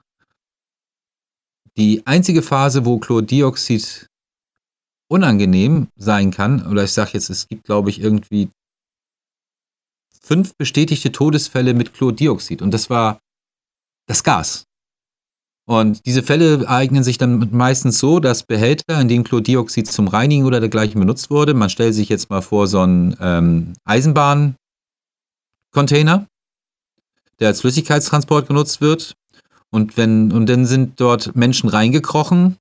Die 1.76 2.08
einzige 2.08 2.44
Phase, 2.44 2.86
wo 2.86 2.98
Chlordioxid 2.98 4.08
unangenehm 5.10 5.88
sein 5.98 6.32
kann, 6.32 6.66
oder 6.66 6.86
ich 6.86 6.94
sage 6.94 7.12
jetzt, 7.14 7.30
es 7.30 7.48
gibt, 7.48 7.66
glaube 7.66 7.90
ich, 7.90 8.00
irgendwie 8.00 8.50
fünf 10.22 10.56
bestätigte 10.56 11.12
Todesfälle 11.12 11.74
mit 11.74 11.94
Chlordioxid. 11.94 12.62
Und 12.62 12.72
das 12.74 12.90
war 12.90 13.20
das 14.08 14.24
Gas. 14.24 14.66
Und 15.66 16.06
diese 16.06 16.24
Fälle 16.24 16.68
eignen 16.68 17.04
sich 17.04 17.18
dann 17.18 17.50
meistens 17.52 18.00
so, 18.00 18.20
dass 18.20 18.44
Behälter, 18.44 19.00
in 19.00 19.08
denen 19.08 19.24
Chlordioxid 19.24 19.88
zum 19.88 20.10
Reinigen 20.10 20.46
oder 20.46 20.60
dergleichen 20.60 21.00
benutzt 21.00 21.30
wurde, 21.30 21.54
man 21.54 21.70
stellt 21.70 21.94
sich 21.94 22.10
jetzt 22.10 22.30
mal 22.30 22.42
vor 22.42 22.68
so 22.68 22.82
einen 22.82 23.16
ähm, 23.22 23.74
Eisenbahncontainer, 23.86 26.28
der 27.40 27.48
als 27.48 27.62
Flüssigkeitstransport 27.62 28.48
genutzt 28.48 28.82
wird. 28.82 29.16
Und, 29.70 29.96
wenn, 29.98 30.34
und 30.34 30.48
dann 30.48 30.66
sind 30.66 31.00
dort 31.00 31.36
Menschen 31.36 31.70
reingekrochen 31.70 32.58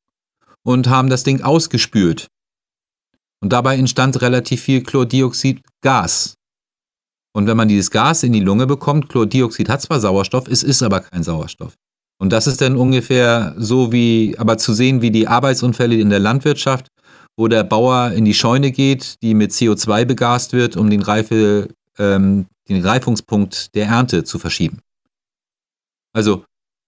und 0.62 0.88
haben 0.88 1.10
das 1.10 1.24
Ding 1.24 1.42
ausgespült. 1.42 2.28
Und 3.40 3.52
dabei 3.52 3.76
entstand 3.76 4.22
relativ 4.22 4.62
viel 4.62 4.82
Chlordioxidgas. 4.82 6.36
Und 7.34 7.46
wenn 7.46 7.56
man 7.56 7.68
dieses 7.68 7.90
Gas 7.90 8.22
in 8.22 8.32
die 8.32 8.40
Lunge 8.40 8.66
bekommt, 8.66 9.08
Chlordioxid 9.08 9.68
hat 9.68 9.82
zwar 9.82 10.00
Sauerstoff, 10.00 10.48
es 10.48 10.62
ist 10.62 10.82
aber 10.82 11.00
kein 11.00 11.22
Sauerstoff. 11.22 11.74
Und 12.18 12.30
das 12.30 12.46
ist 12.46 12.60
dann 12.60 12.76
ungefähr 12.76 13.54
so 13.56 13.90
wie, 13.90 14.36
aber 14.38 14.58
zu 14.58 14.74
sehen 14.74 15.02
wie 15.02 15.10
die 15.10 15.26
Arbeitsunfälle 15.26 15.96
in 15.96 16.10
der 16.10 16.20
Landwirtschaft, 16.20 16.86
wo 17.36 17.48
der 17.48 17.64
Bauer 17.64 18.12
in 18.12 18.24
die 18.24 18.34
Scheune 18.34 18.70
geht, 18.70 19.20
die 19.22 19.34
mit 19.34 19.52
CO2 19.52 20.04
begast 20.04 20.52
wird, 20.52 20.76
um 20.76 20.90
den, 20.90 21.02
Reife, 21.02 21.68
ähm, 21.98 22.46
den 22.68 22.84
Reifungspunkt 22.84 23.74
der 23.74 23.86
Ernte 23.86 24.24
zu 24.24 24.38
verschieben. 24.38 24.80
Also 26.12 26.44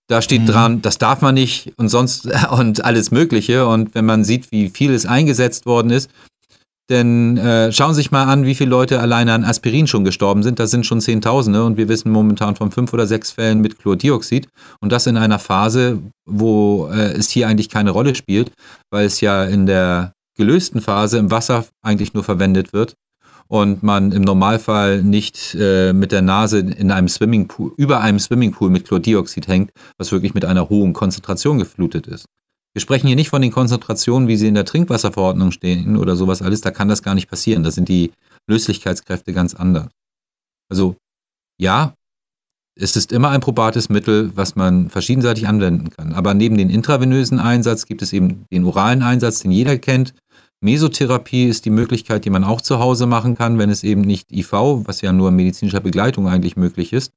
da 0.07 0.20
steht 0.20 0.42
mhm. 0.42 0.47
dran, 0.47 0.82
das 0.82 0.99
darf 0.99 1.22
man 1.22 1.34
nicht 1.34 1.72
und 1.78 1.88
sonst 1.88 2.26
und 2.51 2.84
alles 2.84 3.11
Mögliche. 3.11 3.66
Und 3.66 3.95
wenn 3.95 4.05
man 4.05 4.24
sieht, 4.24 4.53
wie 4.53 4.68
viel 4.68 4.92
es 4.92 5.07
eingesetzt 5.07 5.66
worden 5.66 5.90
ist, 5.90 6.11
Denn 6.91 7.39
äh, 7.39 7.72
schauen 7.72 7.95
Sie 7.95 8.03
sich 8.03 8.11
mal 8.11 8.24
an, 8.24 8.45
wie 8.45 8.55
viele 8.55 8.68
Leute 8.68 9.01
alleine 9.01 9.32
an 9.32 9.45
Aspirin 9.45 9.87
schon 9.87 10.05
gestorben 10.05 10.43
sind. 10.43 10.59
Das 10.59 10.70
sind 10.70 10.85
schon 10.85 11.01
Zehntausende 11.01 11.64
und 11.64 11.78
wir 11.78 11.89
wissen 11.89 12.12
momentan 12.12 12.57
von 12.57 12.70
fünf 12.70 12.93
oder 12.93 13.07
sechs 13.07 13.30
Fällen 13.30 13.62
mit 13.62 13.78
Chlordioxid. 13.78 14.49
Und 14.80 14.93
das 14.93 15.07
in 15.07 15.16
einer 15.16 15.39
Phase, 15.39 16.03
wo 16.26 16.89
äh, 16.89 17.12
es 17.12 17.30
hier 17.30 17.49
eigentlich 17.49 17.70
keine 17.70 17.91
Rolle 17.91 18.14
spielt, 18.14 18.53
weil 18.91 19.07
es 19.07 19.22
ja 19.22 19.45
in 19.45 19.64
der 19.64 20.12
gelösten 20.37 20.82
Phase 20.82 21.18
im 21.18 21.30
Wasser 21.30 21.64
eigentlich 21.82 22.12
nur 22.12 22.24
verwendet 22.24 22.74
wird 22.74 22.97
und 23.49 23.82
man 23.82 24.12
im 24.12 24.22
Normalfall 24.22 25.03
nicht 25.03 25.57
äh, 25.59 25.93
mit 25.93 26.12
der 26.12 26.22
Nase 26.22 26.59
in 26.59 26.91
einem 26.91 27.09
Swimmingpool, 27.09 27.72
über 27.76 28.01
einem 28.01 28.18
Swimmingpool 28.18 28.70
mit 28.70 28.87
Chlordioxid 28.87 29.49
hängt, 29.49 29.70
was 29.99 30.12
wirklich 30.12 30.35
mit 30.35 30.45
einer 30.45 30.68
hohen 30.68 30.93
Konzentration 30.93 31.59
geflutet 31.59 32.07
ist. 32.07 32.26
Wir 32.75 32.81
sprechen 32.81 33.07
hier 33.07 33.16
nicht 33.16 33.31
von 33.31 33.41
den 33.41 33.53
Konzentrationen, 33.53 34.29
wie 34.29 34.37
sie 34.37 34.49
in 34.49 34.55
der 34.55 34.64
Trinkwasserverordnung 34.64 35.53
stehen 35.53 35.97
oder 35.97 36.16
sowas 36.16 36.43
alles. 36.43 36.61
Da 36.61 36.72
kann 36.72 36.89
das 36.89 37.03
gar 37.03 37.14
nicht 37.14 37.31
passieren. 37.31 37.62
Da 37.62 37.70
sind 37.70 37.89
die 37.89 38.11
Löslichkeitskräfte 38.49 39.33
ganz 39.33 39.55
anders. 39.55 39.89
Also 40.68 40.97
ja, 41.57 41.95
es 42.77 42.97
ist 42.97 43.12
immer 43.12 43.31
ein 43.31 43.41
probates 43.41 43.89
Mittel, 43.89 44.33
was 44.35 44.57
man 44.57 44.91
verschiedenseitig 44.91 45.47
anwenden 45.47 45.91
kann. 45.91 46.12
Aber 46.12 46.35
neben 46.35 46.59
dem 46.59 46.68
intravenösen 46.68 47.39
Einsatz 47.39 47.87
gibt 47.87 48.03
es 48.03 48.12
eben 48.12 48.45
den 48.51 48.64
oralen 48.64 49.03
Einsatz, 49.03 49.41
den 49.41 49.53
jeder 49.53 49.79
kennt. 49.79 50.12
Mesotherapie 50.61 51.45
ist 51.45 51.66
die 51.66 51.70
Möglichkeit, 51.70 52.25
die 52.25 52.31
man 52.31 52.43
auch 52.43 52.61
zu 52.61 52.81
Hause 52.81 53.07
machen 53.07 53.37
kann, 53.37 53.59
wenn 53.59 53.70
es 53.70 53.85
eben 53.85 54.01
nicht 54.01 54.33
IV, 54.33 54.53
was 54.53 55.01
ja 55.01 55.12
nur 55.12 55.29
in 55.29 55.37
medizinischer 55.37 55.81
Begleitung 55.81 56.27
eigentlich 56.27 56.57
möglich 56.57 56.93
ist. 56.93 57.12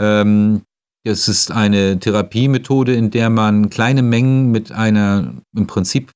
Ähm, 0.00 0.62
es 1.04 1.28
ist 1.28 1.50
eine 1.50 1.98
Therapiemethode, 1.98 2.94
in 2.94 3.10
der 3.10 3.28
man 3.28 3.68
kleine 3.68 4.02
Mengen 4.02 4.50
mit 4.50 4.72
einer, 4.72 5.34
im 5.54 5.66
Prinzip 5.66 6.12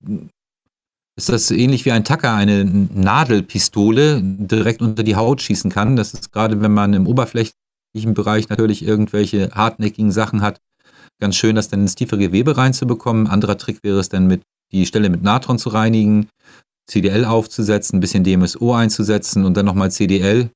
ist 1.17 1.29
das 1.29 1.51
ähnlich 1.51 1.85
wie 1.85 1.93
ein 1.93 2.05
Tacker, 2.05 2.33
eine 2.33 2.65
Nadelpistole 2.65 4.23
direkt 4.23 4.81
unter 4.81 5.03
die 5.03 5.17
Haut 5.17 5.43
schießen 5.43 5.71
kann. 5.71 5.97
Das 5.97 6.15
ist 6.15 6.33
gerade, 6.33 6.61
wenn 6.63 6.73
man 6.73 6.95
im 6.95 7.07
oberflächlichen 7.07 8.15
Bereich 8.15 8.49
natürlich 8.49 8.83
irgendwelche 8.83 9.51
hartnäckigen 9.51 10.13
Sachen 10.13 10.41
hat, 10.41 10.61
ganz 11.21 11.37
schön, 11.37 11.57
das 11.57 11.69
dann 11.69 11.81
ins 11.81 11.97
tiefe 11.97 12.17
Gewebe 12.17 12.57
reinzubekommen. 12.57 13.27
Ein 13.27 13.33
anderer 13.33 13.59
Trick 13.59 13.83
wäre 13.83 13.99
es 13.99 14.09
dann, 14.09 14.27
mit 14.27 14.43
die 14.73 14.87
Stelle 14.87 15.11
mit 15.11 15.23
Natron 15.23 15.59
zu 15.59 15.71
reinigen, 15.71 16.29
CDL 16.89 17.25
aufzusetzen, 17.25 17.99
ein 17.99 18.01
bisschen 18.01 18.25
DMSO 18.25 18.75
einzusetzen 18.75 19.45
und 19.45 19.57
dann 19.57 19.67
nochmal 19.67 19.91
CDL 19.91 20.51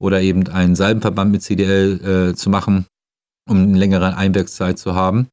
oder 0.00 0.20
eben 0.20 0.46
einen 0.48 0.74
Salbenverband 0.74 1.30
mit 1.30 1.42
CDL 1.42 2.32
äh, 2.32 2.34
zu 2.34 2.50
machen 2.50 2.86
um 3.48 3.58
eine 3.58 3.78
längere 3.78 4.16
Einwirkzeit 4.16 4.78
zu 4.78 4.94
haben. 4.94 5.28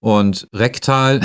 Und 0.00 0.48
rektal 0.52 1.20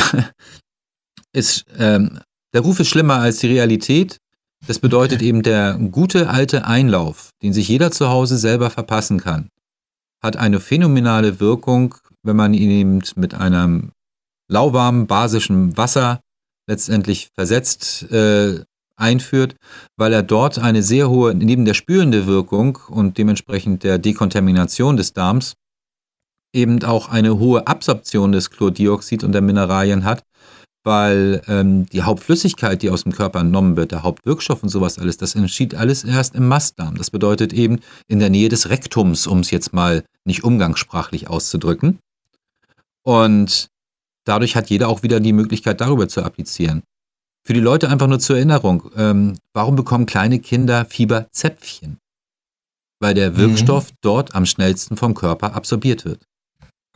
ist, 1.34 1.66
ähm, 1.78 2.20
der 2.54 2.62
Ruf 2.62 2.80
ist 2.80 2.90
schlimmer 2.90 3.16
als 3.16 3.40
die 3.40 3.48
Realität. 3.48 4.18
Das 4.66 4.80
bedeutet 4.80 5.22
eben 5.22 5.44
der 5.44 5.78
gute 5.92 6.30
alte 6.30 6.66
Einlauf, 6.66 7.30
den 7.42 7.54
sich 7.54 7.68
jeder 7.68 7.92
zu 7.92 8.10
Hause 8.10 8.38
selber 8.38 8.70
verpassen 8.70 9.20
kann, 9.20 9.50
hat 10.24 10.36
eine 10.38 10.60
phänomenale 10.60 11.40
Wirkung, 11.40 11.96
wenn 12.24 12.36
man 12.36 12.54
ihn 12.54 12.72
eben 12.72 13.02
mit 13.16 13.34
einem 13.34 13.92
lauwarmen, 14.50 15.08
basischen 15.08 15.78
Wasser 15.78 16.22
letztendlich 16.68 17.30
versetzt 17.36 18.12
äh, 18.12 18.64
einführt, 18.96 19.56
weil 19.96 20.12
er 20.12 20.24
dort 20.24 20.60
eine 20.60 20.84
sehr 20.84 21.10
hohe, 21.10 21.34
neben 21.36 21.66
der 21.66 21.76
spürende 21.76 22.26
Wirkung 22.26 22.80
und 22.90 23.18
dementsprechend 23.18 23.84
der 23.84 24.00
Dekontamination 24.00 24.98
des 24.98 25.14
Darms, 25.14 25.54
eben 26.54 26.84
auch 26.84 27.10
eine 27.10 27.38
hohe 27.40 27.68
Absorption 27.68 28.32
des 28.32 28.50
Chlordioxid 28.50 29.24
und 29.24 29.32
der 29.32 29.42
Mineralien 29.42 30.04
hat, 30.04 30.24
weil 30.84 31.42
ähm, 31.48 31.86
die 31.88 32.04
Hauptflüssigkeit, 32.04 32.82
die 32.82 32.90
aus 32.90 33.04
dem 33.04 33.12
Körper 33.12 33.42
entnommen 33.42 33.76
wird, 33.76 33.92
der 33.92 34.04
Hauptwirkstoff 34.04 34.64
und 34.64 34.70
sowas 34.70 34.98
alles, 34.98 35.18
das 35.18 35.36
entschied 35.36 35.76
alles 35.76 36.04
erst 36.04 36.34
im 36.36 36.48
Mastdarm. 36.48 36.96
Das 36.96 37.12
bedeutet 37.12 37.52
eben 37.52 37.80
in 38.08 38.20
der 38.20 38.30
Nähe 38.30 38.48
des 38.48 38.70
Rektums, 38.70 39.28
um 39.28 39.40
es 39.40 39.52
jetzt 39.52 39.74
mal 39.74 40.04
nicht 40.24 40.46
umgangssprachlich 40.46 41.28
auszudrücken. 41.28 42.00
Und 43.04 43.68
dadurch 44.24 44.56
hat 44.56 44.70
jeder 44.70 44.88
auch 44.88 45.04
wieder 45.04 45.20
die 45.20 45.34
Möglichkeit, 45.34 45.82
darüber 45.82 46.08
zu 46.08 46.24
applizieren. 46.24 46.84
Für 47.46 47.54
die 47.54 47.60
Leute 47.60 47.90
einfach 47.90 48.08
nur 48.08 48.20
zur 48.20 48.38
Erinnerung, 48.38 48.90
ähm, 48.96 49.38
warum 49.54 49.76
bekommen 49.76 50.06
kleine 50.06 50.40
Kinder 50.40 50.86
Fieberzäpfchen? 50.86 51.98
Weil 53.00 53.14
der 53.14 53.32
mhm. 53.32 53.38
Wirkstoff 53.38 53.92
mhm. 53.92 53.96
dort 54.02 54.36
am 54.36 54.46
schnellsten 54.46 54.98
vom 54.98 55.14
Körper 55.14 55.54
absorbiert 55.54 56.06
wird. 56.06 56.26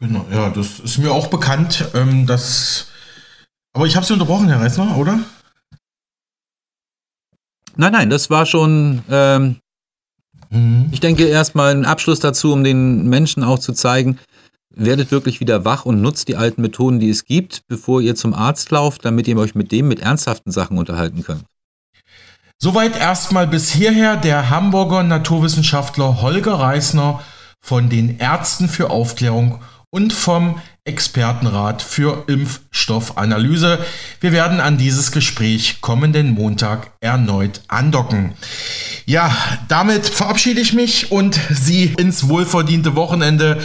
Genau, 0.01 0.25
ja, 0.31 0.49
das 0.49 0.79
ist 0.79 0.97
mir 0.97 1.11
auch 1.11 1.27
bekannt, 1.27 1.87
ähm, 1.93 2.25
dass. 2.25 2.87
Aber 3.73 3.85
ich 3.85 3.95
habe 3.95 4.05
Sie 4.05 4.13
unterbrochen, 4.13 4.49
Herr 4.49 4.59
Reisner, 4.59 4.97
oder? 4.97 5.19
Nein, 7.75 7.91
nein, 7.93 8.09
das 8.09 8.31
war 8.31 8.47
schon. 8.47 9.03
Ähm, 9.09 9.57
mhm. 10.49 10.89
Ich 10.91 11.01
denke 11.01 11.25
erstmal 11.25 11.75
ein 11.75 11.85
Abschluss 11.85 12.19
dazu, 12.19 12.51
um 12.51 12.63
den 12.63 13.07
Menschen 13.09 13.43
auch 13.43 13.59
zu 13.59 13.73
zeigen, 13.73 14.17
werdet 14.71 15.11
wirklich 15.11 15.39
wieder 15.39 15.65
wach 15.65 15.85
und 15.85 16.01
nutzt 16.01 16.27
die 16.27 16.35
alten 16.35 16.63
Methoden, 16.63 16.99
die 16.99 17.11
es 17.11 17.25
gibt, 17.25 17.67
bevor 17.67 18.01
ihr 18.01 18.15
zum 18.15 18.33
Arzt 18.33 18.71
lauft, 18.71 19.05
damit 19.05 19.27
ihr 19.27 19.37
euch 19.37 19.53
mit 19.53 19.71
dem 19.71 19.87
mit 19.87 19.99
ernsthaften 19.99 20.51
Sachen 20.51 20.79
unterhalten 20.79 21.23
könnt. 21.23 21.45
Soweit 22.57 22.97
erstmal 22.97 23.45
bis 23.45 23.69
hierher 23.69 24.17
der 24.17 24.49
Hamburger 24.49 25.03
Naturwissenschaftler 25.03 26.23
Holger 26.23 26.55
Reisner 26.55 27.21
von 27.59 27.89
den 27.89 28.17
Ärzten 28.17 28.67
für 28.67 28.89
Aufklärung 28.89 29.59
und 29.91 30.13
vom 30.13 30.59
Expertenrat 30.85 31.81
für 31.81 32.23
Impfstoffanalyse. 32.27 33.79
Wir 34.19 34.31
werden 34.31 34.59
an 34.59 34.77
dieses 34.77 35.11
Gespräch 35.11 35.81
kommenden 35.81 36.31
Montag 36.31 36.91
erneut 37.01 37.61
andocken. 37.67 38.33
Ja, 39.05 39.35
damit 39.67 40.07
verabschiede 40.07 40.61
ich 40.61 40.73
mich 40.73 41.11
und 41.11 41.39
Sie 41.51 41.93
ins 41.97 42.27
wohlverdiente 42.27 42.95
Wochenende. 42.95 43.61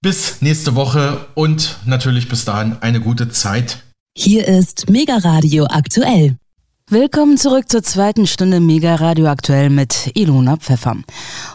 Bis 0.00 0.40
nächste 0.40 0.76
Woche 0.76 1.26
und 1.34 1.76
natürlich 1.84 2.28
bis 2.28 2.44
dahin 2.44 2.76
eine 2.80 3.00
gute 3.00 3.28
Zeit. 3.28 3.82
Hier 4.16 4.46
ist 4.46 4.88
Mega 4.88 5.16
Radio 5.16 5.66
aktuell. 5.68 6.36
Willkommen 6.88 7.36
zurück 7.36 7.68
zur 7.68 7.82
zweiten 7.82 8.28
Stunde 8.28 8.60
Mega 8.60 8.94
Radio 8.94 9.26
aktuell 9.26 9.70
mit 9.70 10.12
Ilona 10.14 10.56
Pfeffer. 10.56 10.94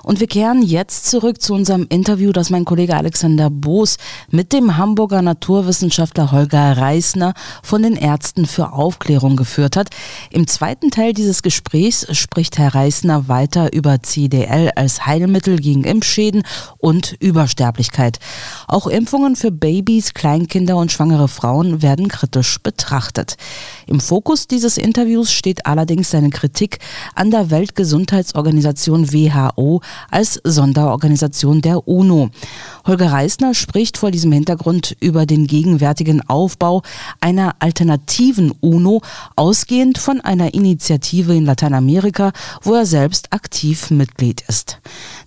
Und 0.03 0.19
wir 0.19 0.27
kehren 0.27 0.61
jetzt 0.61 1.09
zurück 1.09 1.41
zu 1.41 1.53
unserem 1.53 1.85
Interview, 1.87 2.33
das 2.33 2.49
mein 2.49 2.65
Kollege 2.65 2.97
Alexander 2.97 3.49
Boos 3.49 3.95
mit 4.29 4.51
dem 4.51 4.75
Hamburger 4.75 5.21
Naturwissenschaftler 5.21 6.33
Holger 6.33 6.75
Reisner 6.75 7.33
von 7.63 7.81
den 7.81 7.95
Ärzten 7.95 8.45
für 8.45 8.73
Aufklärung 8.73 9.37
geführt 9.37 9.77
hat. 9.77 9.87
Im 10.31 10.47
zweiten 10.47 10.91
Teil 10.91 11.13
dieses 11.13 11.43
Gesprächs 11.43 12.05
spricht 12.11 12.57
Herr 12.57 12.75
Reisner 12.75 13.29
weiter 13.29 13.71
über 13.71 14.03
CDL 14.03 14.71
als 14.75 15.05
Heilmittel 15.05 15.55
gegen 15.55 15.85
Impfschäden 15.85 16.43
und 16.77 17.15
Übersterblichkeit. 17.21 18.19
Auch 18.67 18.85
Impfungen 18.85 19.37
für 19.37 19.51
Babys, 19.51 20.13
Kleinkinder 20.13 20.75
und 20.75 20.91
schwangere 20.91 21.29
Frauen 21.29 21.81
werden 21.81 22.09
kritisch 22.09 22.59
betrachtet. 22.61 23.37
Im 23.91 23.99
Fokus 23.99 24.47
dieses 24.47 24.77
Interviews 24.77 25.33
steht 25.33 25.65
allerdings 25.65 26.11
seine 26.11 26.29
Kritik 26.29 26.79
an 27.13 27.29
der 27.29 27.49
Weltgesundheitsorganisation 27.51 29.11
WHO 29.11 29.81
als 30.09 30.39
Sonderorganisation 30.45 31.59
der 31.59 31.89
UNO. 31.89 32.29
Holger 32.87 33.11
Reisner 33.11 33.53
spricht 33.53 33.97
vor 33.97 34.09
diesem 34.09 34.31
Hintergrund 34.31 34.95
über 35.01 35.25
den 35.25 35.45
gegenwärtigen 35.45 36.21
Aufbau 36.29 36.83
einer 37.19 37.57
alternativen 37.59 38.53
UNO, 38.61 39.01
ausgehend 39.35 39.97
von 39.97 40.21
einer 40.21 40.53
Initiative 40.53 41.35
in 41.35 41.43
Lateinamerika, 41.43 42.31
wo 42.61 42.75
er 42.75 42.85
selbst 42.85 43.33
aktiv 43.33 43.91
Mitglied 43.91 44.41
ist. 44.47 44.79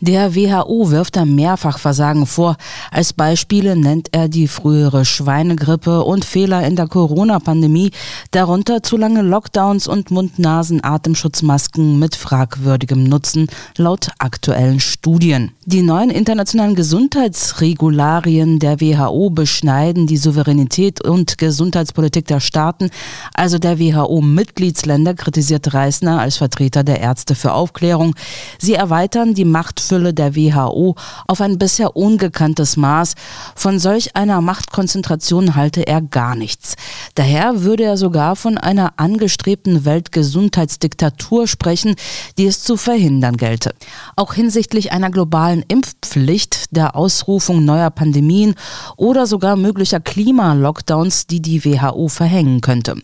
Der 0.07 0.35
WHO 0.35 0.91
wirft 0.91 1.17
da 1.17 1.25
Mehrfachversagen 1.25 2.27
vor. 2.27 2.59
Als 2.91 3.15
Beispiele 3.15 3.75
nennt 3.75 4.11
er 4.13 4.29
die 4.29 4.49
frühere 4.49 5.07
Schweinegrippe 5.07 6.05
und 6.05 6.27
Fehler 6.27 6.67
in 6.67 6.77
der 6.77 6.89
Corona-Pandemie, 6.89 7.91
darunter 8.31 8.83
zu 8.83 8.99
lange 8.99 9.23
Lockdowns 9.23 9.89
und 9.89 10.11
Mund-Nasen-Atemschutzmasken 10.11 11.99
mit 11.99 12.17
fragwürdigem 12.17 13.03
Nutzen 13.03 13.47
laut 13.79 14.09
aktuellen 14.19 14.79
Studien. 14.79 15.53
Die 15.65 15.81
neuen 15.81 16.11
internationalen 16.11 16.75
Gesundheitsregularien 16.75 18.59
der 18.59 18.83
WHO 18.83 19.31
beschneiden 19.31 20.07
die 20.07 20.19
Souveränität 20.19 21.03
und 21.03 21.39
Gesundheitspolitik 21.39 22.27
der 22.27 22.41
Staaten, 22.41 22.91
also 23.33 23.59
der 23.59 23.79
WHO-Mitgliedsländer, 23.79 25.15
kritisiert 25.15 25.73
Reisner 25.73 26.21
als 26.21 26.37
Vertreter 26.37 26.85
der 26.85 27.01
Ärzte 27.01 27.35
für 27.35 27.55
Aufklärung. 27.55 28.15
Sie 28.59 28.75
erweitern 28.75 29.33
die 29.33 29.47
Machtfülle 29.95 30.15
der 30.15 30.35
WHO 30.35 30.97
auf 31.29 31.41
ein 31.41 31.59
bisher 31.59 31.97
ungekanntes 31.97 32.77
Maß. 32.77 33.15
Von 33.55 33.79
solch 33.79 34.17
einer 34.17 34.41
Machtkonzentration 34.41 35.55
halte 35.55 35.87
er 35.87 36.03
gar 36.03 36.35
nichts. 36.35 36.75
Daher 37.15 37.63
würde 37.63 37.85
er 37.85 37.97
sogar 37.97 38.35
von 38.35 38.59
einer 38.59 38.95
angestrebten 38.97 39.85
Weltgesundheitsdiktatur 39.85 41.47
sprechen, 41.47 41.95
die 42.39 42.47
es 42.47 42.63
zu 42.65 42.77
verhindern 42.77 43.37
gelte. 43.37 43.75
Auch 44.17 44.35
hinsichtlich 44.35 44.91
einer 44.91 45.11
globalen 45.11 45.65
Impfpflicht, 45.69 46.75
der 46.77 46.97
Ausrufung 46.97 47.65
neuer 47.65 47.91
Pandemien 47.91 48.55
oder 48.97 49.27
sogar 49.27 49.55
möglicher 49.57 50.01
Klimalockdowns, 50.01 51.29
die 51.29 51.41
die 51.41 51.65
WHO 51.65 52.09
verhängen 52.09 52.61
könnte. 52.61 52.97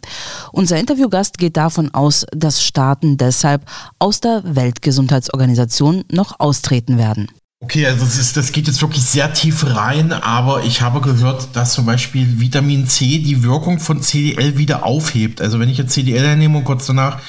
Unser 0.52 0.78
Interviewgast 0.78 1.38
geht 1.38 1.56
davon 1.56 1.94
aus, 1.94 2.26
dass 2.32 2.62
Staaten 2.62 3.16
deshalb 3.16 3.62
aus 4.00 4.20
der 4.20 4.42
Weltgesundheitsorganisation 4.44 6.02
noch 6.10 6.40
austreten 6.40 6.79
werden. 6.88 7.28
Okay, 7.62 7.84
also 7.84 8.06
das, 8.06 8.16
ist, 8.16 8.38
das 8.38 8.52
geht 8.52 8.66
jetzt 8.68 8.80
wirklich 8.80 9.04
sehr 9.04 9.34
tief 9.34 9.76
rein, 9.76 10.12
aber 10.12 10.64
ich 10.64 10.80
habe 10.80 11.02
gehört, 11.02 11.54
dass 11.54 11.74
zum 11.74 11.84
Beispiel 11.84 12.40
Vitamin 12.40 12.86
C 12.86 13.18
die 13.18 13.42
Wirkung 13.42 13.78
von 13.78 14.00
CDL 14.00 14.56
wieder 14.56 14.86
aufhebt. 14.86 15.42
Also 15.42 15.60
wenn 15.60 15.68
ich 15.68 15.76
jetzt 15.76 15.92
CDL 15.92 16.36
nehme 16.36 16.56
und 16.56 16.64
kurz 16.64 16.86
danach, 16.86 17.20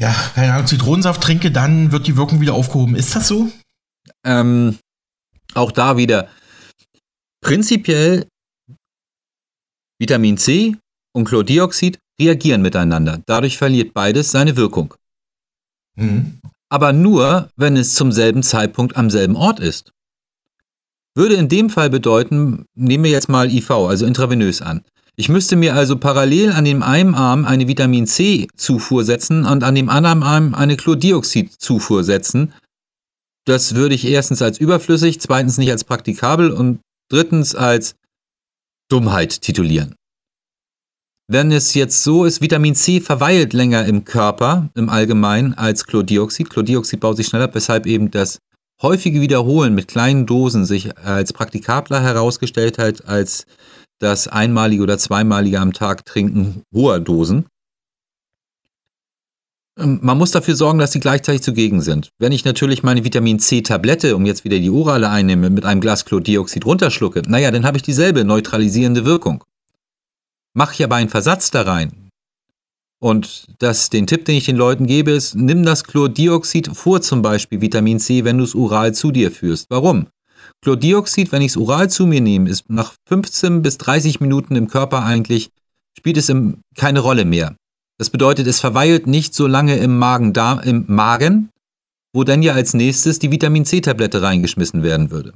ja, 0.00 0.14
keine 0.36 0.52
Ahnung, 0.52 0.68
Zitronensaft 0.68 1.20
trinke, 1.20 1.50
dann 1.50 1.90
wird 1.90 2.06
die 2.06 2.16
Wirkung 2.16 2.40
wieder 2.40 2.54
aufgehoben. 2.54 2.94
Ist 2.94 3.16
das 3.16 3.26
so? 3.26 3.50
Ähm, 4.24 4.78
auch 5.54 5.72
da 5.72 5.96
wieder. 5.96 6.28
Prinzipiell 7.40 8.28
Vitamin 9.98 10.38
C 10.38 10.76
und 11.12 11.24
Chlordioxid 11.24 11.98
reagieren 12.20 12.62
miteinander. 12.62 13.20
Dadurch 13.26 13.58
verliert 13.58 13.92
beides 13.92 14.30
seine 14.30 14.56
Wirkung. 14.56 14.94
Mhm 15.96 16.38
aber 16.68 16.92
nur, 16.92 17.48
wenn 17.56 17.76
es 17.76 17.94
zum 17.94 18.12
selben 18.12 18.42
Zeitpunkt 18.42 18.96
am 18.96 19.10
selben 19.10 19.36
Ort 19.36 19.60
ist. 19.60 19.92
Würde 21.14 21.36
in 21.36 21.48
dem 21.48 21.70
Fall 21.70 21.88
bedeuten, 21.90 22.66
nehmen 22.74 23.04
wir 23.04 23.10
jetzt 23.10 23.28
mal 23.28 23.50
IV, 23.50 23.70
also 23.70 24.04
intravenös 24.04 24.60
an. 24.62 24.84
Ich 25.18 25.30
müsste 25.30 25.56
mir 25.56 25.74
also 25.74 25.96
parallel 25.96 26.52
an 26.52 26.66
dem 26.66 26.82
einen 26.82 27.14
Arm 27.14 27.46
eine 27.46 27.68
Vitamin 27.68 28.06
C-Zufuhr 28.06 29.02
setzen 29.02 29.46
und 29.46 29.64
an 29.64 29.74
dem 29.74 29.88
anderen 29.88 30.22
Arm 30.22 30.54
eine 30.54 30.76
Chlordioxid-Zufuhr 30.76 32.04
setzen. 32.04 32.52
Das 33.46 33.74
würde 33.74 33.94
ich 33.94 34.04
erstens 34.04 34.42
als 34.42 34.58
überflüssig, 34.58 35.18
zweitens 35.20 35.56
nicht 35.56 35.70
als 35.70 35.84
praktikabel 35.84 36.50
und 36.50 36.80
drittens 37.08 37.54
als 37.54 37.94
Dummheit 38.90 39.40
titulieren. 39.40 39.94
Wenn 41.28 41.50
es 41.50 41.74
jetzt 41.74 42.04
so 42.04 42.24
ist, 42.24 42.40
Vitamin 42.40 42.76
C 42.76 43.00
verweilt 43.00 43.52
länger 43.52 43.84
im 43.86 44.04
Körper 44.04 44.70
im 44.76 44.88
Allgemeinen 44.88 45.54
als 45.54 45.84
Chlordioxid. 45.84 46.50
Chlordioxid 46.50 47.00
baut 47.00 47.16
sich 47.16 47.26
schneller, 47.26 47.52
weshalb 47.52 47.86
eben 47.86 48.12
das 48.12 48.38
häufige 48.80 49.20
Wiederholen 49.20 49.74
mit 49.74 49.88
kleinen 49.88 50.26
Dosen 50.26 50.64
sich 50.64 50.96
als 50.98 51.32
praktikabler 51.32 52.00
herausgestellt 52.00 52.78
hat 52.78 53.08
als 53.08 53.44
das 53.98 54.28
einmalige 54.28 54.84
oder 54.84 54.98
zweimalige 54.98 55.58
am 55.58 55.72
Tag 55.72 56.04
Trinken 56.04 56.62
hoher 56.72 57.00
Dosen. 57.00 57.46
Ähm, 59.80 59.98
man 60.02 60.18
muss 60.18 60.30
dafür 60.30 60.54
sorgen, 60.54 60.78
dass 60.78 60.92
sie 60.92 61.00
gleichzeitig 61.00 61.42
zugegen 61.42 61.80
sind. 61.80 62.10
Wenn 62.20 62.30
ich 62.30 62.44
natürlich 62.44 62.84
meine 62.84 63.02
Vitamin 63.02 63.40
C-Tablette, 63.40 64.14
um 64.14 64.26
jetzt 64.26 64.44
wieder 64.44 64.60
die 64.60 64.70
orale 64.70 65.10
einnehme, 65.10 65.50
mit 65.50 65.64
einem 65.64 65.80
Glas 65.80 66.04
Chlordioxid 66.04 66.64
runterschlucke, 66.64 67.22
naja, 67.26 67.50
dann 67.50 67.66
habe 67.66 67.78
ich 67.78 67.82
dieselbe 67.82 68.24
neutralisierende 68.24 69.04
Wirkung 69.04 69.42
mach 70.56 70.72
ich 70.72 70.82
aber 70.82 70.96
einen 70.96 71.10
Versatz 71.10 71.50
da 71.50 71.62
rein. 71.62 71.92
Und 72.98 73.46
das, 73.58 73.90
den 73.90 74.06
Tipp, 74.06 74.24
den 74.24 74.36
ich 74.36 74.46
den 74.46 74.56
Leuten 74.56 74.86
gebe, 74.86 75.10
ist, 75.10 75.34
nimm 75.34 75.64
das 75.64 75.84
Chlordioxid 75.84 76.74
vor 76.74 77.02
zum 77.02 77.20
Beispiel 77.20 77.60
Vitamin 77.60 78.00
C, 78.00 78.24
wenn 78.24 78.38
du 78.38 78.44
es 78.44 78.54
oral 78.54 78.94
zu 78.94 79.12
dir 79.12 79.30
führst. 79.30 79.66
Warum? 79.68 80.06
Chlordioxid, 80.62 81.30
wenn 81.30 81.42
ich 81.42 81.52
es 81.52 81.56
oral 81.58 81.90
zu 81.90 82.06
mir 82.06 82.22
nehme, 82.22 82.48
ist 82.48 82.70
nach 82.70 82.94
15 83.06 83.60
bis 83.60 83.76
30 83.76 84.20
Minuten 84.20 84.56
im 84.56 84.68
Körper 84.68 85.04
eigentlich, 85.04 85.50
spielt 85.96 86.16
es 86.16 86.30
im, 86.30 86.62
keine 86.74 87.00
Rolle 87.00 87.26
mehr. 87.26 87.54
Das 87.98 88.08
bedeutet, 88.08 88.46
es 88.46 88.60
verweilt 88.60 89.06
nicht 89.06 89.34
so 89.34 89.46
lange 89.46 89.76
im 89.76 89.98
Magen, 89.98 90.32
da, 90.32 90.58
im 90.60 90.86
Magen, 90.88 91.50
wo 92.14 92.24
dann 92.24 92.42
ja 92.42 92.54
als 92.54 92.72
nächstes 92.72 93.18
die 93.18 93.30
Vitamin 93.30 93.66
C-Tablette 93.66 94.22
reingeschmissen 94.22 94.82
werden 94.82 95.10
würde. 95.10 95.34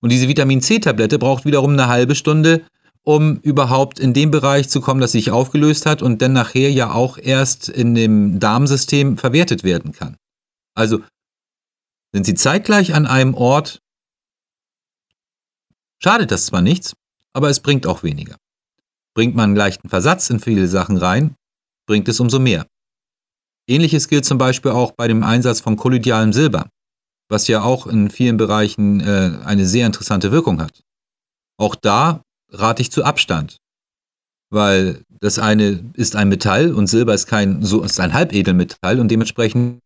Und 0.00 0.12
diese 0.12 0.28
Vitamin 0.28 0.60
C-Tablette 0.60 1.18
braucht 1.18 1.44
wiederum 1.44 1.72
eine 1.72 1.88
halbe 1.88 2.14
Stunde, 2.14 2.64
um 3.06 3.36
überhaupt 3.36 4.00
in 4.00 4.14
den 4.14 4.32
Bereich 4.32 4.68
zu 4.68 4.80
kommen, 4.80 5.00
das 5.00 5.12
sich 5.12 5.30
aufgelöst 5.30 5.86
hat 5.86 6.02
und 6.02 6.20
dann 6.22 6.32
nachher 6.32 6.72
ja 6.72 6.90
auch 6.90 7.18
erst 7.18 7.68
in 7.68 7.94
dem 7.94 8.40
Darmsystem 8.40 9.16
verwertet 9.16 9.62
werden 9.62 9.92
kann. 9.92 10.16
Also 10.74 11.02
sind 12.12 12.26
sie 12.26 12.34
zeitgleich 12.34 12.94
an 12.94 13.06
einem 13.06 13.34
Ort, 13.34 13.80
schadet 16.02 16.32
das 16.32 16.46
zwar 16.46 16.62
nichts, 16.62 16.94
aber 17.32 17.48
es 17.48 17.60
bringt 17.60 17.86
auch 17.86 18.02
weniger. 18.02 18.36
Bringt 19.14 19.36
man 19.36 19.50
einen 19.50 19.56
leichten 19.56 19.88
Versatz 19.88 20.28
in 20.28 20.40
viele 20.40 20.66
Sachen 20.66 20.96
rein, 20.96 21.36
bringt 21.86 22.08
es 22.08 22.18
umso 22.18 22.40
mehr. 22.40 22.66
Ähnliches 23.68 24.08
gilt 24.08 24.24
zum 24.24 24.38
Beispiel 24.38 24.72
auch 24.72 24.92
bei 24.92 25.06
dem 25.06 25.22
Einsatz 25.22 25.60
von 25.60 25.76
kolloidalem 25.76 26.32
Silber, 26.32 26.70
was 27.28 27.46
ja 27.46 27.62
auch 27.62 27.86
in 27.86 28.10
vielen 28.10 28.36
Bereichen 28.36 28.98
äh, 29.00 29.38
eine 29.44 29.64
sehr 29.64 29.86
interessante 29.86 30.32
Wirkung 30.32 30.60
hat. 30.60 30.82
Auch 31.56 31.76
da 31.76 32.22
rate 32.50 32.82
ich 32.82 32.90
zu 32.90 33.04
Abstand. 33.04 33.58
Weil 34.50 35.02
das 35.20 35.38
eine 35.38 35.80
ist 35.94 36.14
ein 36.16 36.28
Metall 36.28 36.72
und 36.72 36.86
Silber 36.86 37.14
ist 37.14 37.26
kein, 37.26 37.62
so 37.62 37.82
ist 37.82 37.98
ein 37.98 38.12
Halbedelmetall 38.12 39.00
und 39.00 39.10
dementsprechend, 39.10 39.80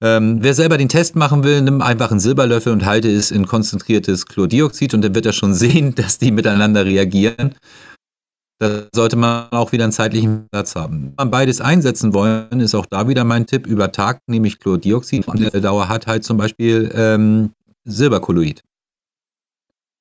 ähm, 0.00 0.38
wer 0.40 0.54
selber 0.54 0.76
den 0.76 0.88
Test 0.88 1.16
machen 1.16 1.44
will, 1.44 1.62
nimm 1.62 1.80
einfach 1.80 2.10
einen 2.10 2.20
Silberlöffel 2.20 2.72
und 2.72 2.84
halte 2.84 3.10
es 3.10 3.30
in 3.30 3.46
konzentriertes 3.46 4.26
Chlordioxid 4.26 4.94
und 4.94 5.02
dann 5.02 5.14
wird 5.14 5.26
er 5.26 5.32
schon 5.32 5.54
sehen, 5.54 5.94
dass 5.94 6.18
die 6.18 6.32
miteinander 6.32 6.84
reagieren. 6.84 7.54
Da 8.58 8.84
sollte 8.94 9.16
man 9.16 9.50
auch 9.50 9.72
wieder 9.72 9.84
einen 9.84 9.92
zeitlichen 9.92 10.46
Platz 10.50 10.76
haben. 10.76 11.06
Wenn 11.06 11.14
man 11.16 11.30
beides 11.30 11.60
einsetzen 11.60 12.14
wollen, 12.14 12.60
ist 12.60 12.76
auch 12.76 12.86
da 12.86 13.08
wieder 13.08 13.24
mein 13.24 13.46
Tipp, 13.46 13.66
über 13.66 13.90
Tag 13.90 14.20
nehme 14.28 14.46
ich 14.46 14.60
Chlordioxid 14.60 15.26
und 15.26 15.40
der 15.40 15.60
Dauer 15.60 15.88
hat 15.88 16.06
halt 16.06 16.22
zum 16.24 16.36
Beispiel 16.36 16.92
ähm, 16.94 17.50
Silberkolloid. 17.84 18.62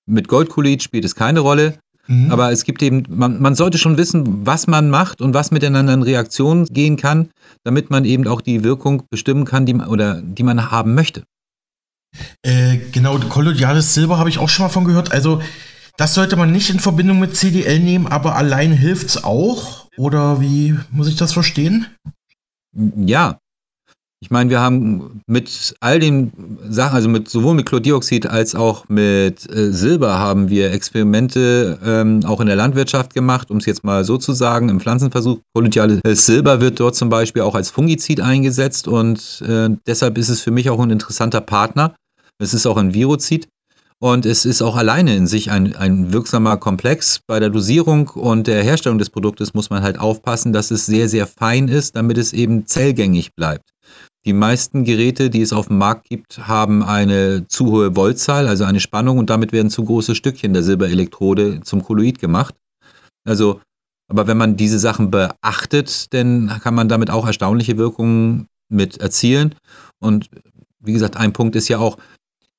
Mit 0.06 0.28
Goldkolloid 0.28 0.84
spielt 0.84 1.06
es 1.06 1.16
keine 1.16 1.40
Rolle. 1.40 1.78
Mhm. 2.08 2.32
Aber 2.32 2.52
es 2.52 2.64
gibt 2.64 2.82
eben, 2.82 3.04
man, 3.10 3.42
man 3.42 3.56
sollte 3.56 3.78
schon 3.78 3.98
wissen, 3.98 4.46
was 4.46 4.68
man 4.68 4.90
macht 4.90 5.22
und 5.22 5.34
was 5.34 5.52
miteinander 5.52 5.94
in 5.94 6.04
Reaktion 6.04 6.66
gehen 6.66 6.98
kann, 6.98 7.30
damit 7.64 7.90
man 7.90 8.06
eben 8.06 8.28
auch 8.28 8.42
die 8.42 8.64
Wirkung 8.64 9.04
bestimmen 9.10 9.46
kann, 9.46 9.66
die, 9.66 9.76
oder, 9.76 10.22
die 10.22 10.44
man 10.44 10.72
haben 10.72 10.94
möchte. 10.96 11.24
Äh, 12.42 12.78
genau, 12.92 13.18
kolloidales 13.20 13.94
Silber 13.94 14.18
habe 14.18 14.30
ich 14.30 14.40
auch 14.40 14.50
schon 14.50 14.66
mal 14.66 14.70
von 14.70 14.86
gehört. 14.86 15.12
Also, 15.12 15.42
das 15.98 16.14
sollte 16.14 16.36
man 16.36 16.52
nicht 16.52 16.70
in 16.70 16.80
Verbindung 16.80 17.20
mit 17.20 17.36
CDL 17.36 17.80
nehmen, 17.80 18.08
aber 18.08 18.36
allein 18.36 18.72
hilft 18.72 19.08
es 19.10 19.24
auch? 19.24 19.88
Oder 19.98 20.42
wie 20.42 20.78
muss 20.90 21.08
ich 21.08 21.16
das 21.16 21.34
verstehen? 21.34 21.88
Ja, 22.74 23.38
ich 24.24 24.30
meine, 24.30 24.52
wir 24.52 24.60
haben 24.60 25.22
mit 25.26 25.76
all 25.80 26.00
den 26.00 26.32
Sachen, 26.70 26.96
also 26.96 27.10
mit 27.10 27.28
sowohl 27.28 27.56
mit 27.56 27.66
Chlordioxid 27.66 28.28
als 28.28 28.54
auch 28.54 28.88
mit 28.88 29.52
äh, 29.52 29.74
Silber 29.74 30.20
haben 30.20 30.48
wir 30.50 30.72
Experimente 30.72 31.80
ähm, 31.84 32.24
auch 32.26 32.40
in 32.40 32.46
der 32.46 32.56
Landwirtschaft 32.56 33.16
gemacht, 33.16 33.50
um 33.50 33.58
es 33.58 33.66
jetzt 33.66 33.84
mal 33.84 34.06
so 34.06 34.20
zu 34.20 34.34
sagen, 34.34 34.70
im 34.70 34.80
Pflanzenversuch. 34.80 35.40
Kolloidales 35.56 36.02
Silber 36.04 36.62
wird 36.62 36.80
dort 36.80 36.96
zum 36.96 37.10
Beispiel 37.10 37.42
auch 37.42 37.56
als 37.56 37.72
Fungizid 37.72 38.22
eingesetzt 38.22 38.88
und 38.88 39.44
äh, 39.48 39.70
deshalb 39.88 40.20
ist 40.20 40.30
es 40.30 40.42
für 40.42 40.52
mich 40.52 40.70
auch 40.70 40.80
ein 40.80 40.92
interessanter 40.92 41.42
Partner. 41.42 41.96
Es 42.38 42.54
ist 42.54 42.68
auch 42.68 42.78
ein 42.78 42.94
Virozid 42.94 43.48
und 43.98 44.28
es 44.28 44.46
ist 44.46 44.62
auch 44.62 44.76
alleine 44.76 45.16
in 45.16 45.26
sich 45.26 45.50
ein, 45.50 45.76
ein 45.76 46.14
wirksamer 46.14 46.58
Komplex. 46.58 47.22
Bei 47.26 47.40
der 47.40 47.50
Dosierung 47.50 48.10
und 48.10 48.46
der 48.46 48.62
Herstellung 48.62 49.00
des 49.00 49.10
Produktes 49.10 49.56
muss 49.56 49.72
man 49.72 49.82
halt 49.82 50.00
aufpassen, 50.00 50.54
dass 50.54 50.70
es 50.70 50.86
sehr, 50.86 51.10
sehr 51.10 51.26
fein 51.26 51.68
ist, 51.68 51.96
damit 51.96 52.20
es 52.20 52.34
eben 52.34 52.68
zellgängig 52.68 53.34
bleibt. 53.36 53.72
Die 54.26 54.34
meisten 54.34 54.84
Geräte, 54.84 55.32
die 55.32 55.42
es 55.42 55.52
auf 55.52 55.68
dem 55.68 55.80
Markt 55.80 56.08
gibt, 56.08 56.48
haben 56.48 56.84
eine 56.84 57.48
zu 57.48 57.72
hohe 57.72 57.96
Voltzahl, 57.96 58.48
also 58.48 58.66
eine 58.66 58.80
Spannung, 58.80 59.18
und 59.18 59.32
damit 59.32 59.52
werden 59.52 59.72
zu 59.72 59.84
große 59.84 60.14
Stückchen 60.14 60.54
der 60.54 60.62
Silberelektrode 60.62 61.62
zum 61.62 61.84
Kolloid 61.84 62.20
gemacht. 62.20 62.56
Also, 63.24 63.62
aber 64.08 64.28
wenn 64.28 64.38
man 64.38 64.58
diese 64.58 64.78
Sachen 64.78 65.10
beachtet, 65.10 66.14
dann 66.14 66.50
kann 66.62 66.76
man 66.76 66.88
damit 66.88 67.10
auch 67.10 67.26
erstaunliche 67.26 67.78
Wirkungen 67.78 68.48
mit 68.70 68.98
erzielen. 68.98 69.56
Und 70.00 70.30
wie 70.80 70.94
gesagt, 70.94 71.18
ein 71.18 71.34
Punkt 71.34 71.56
ist 71.56 71.68
ja 71.68 71.80
auch, 71.80 71.98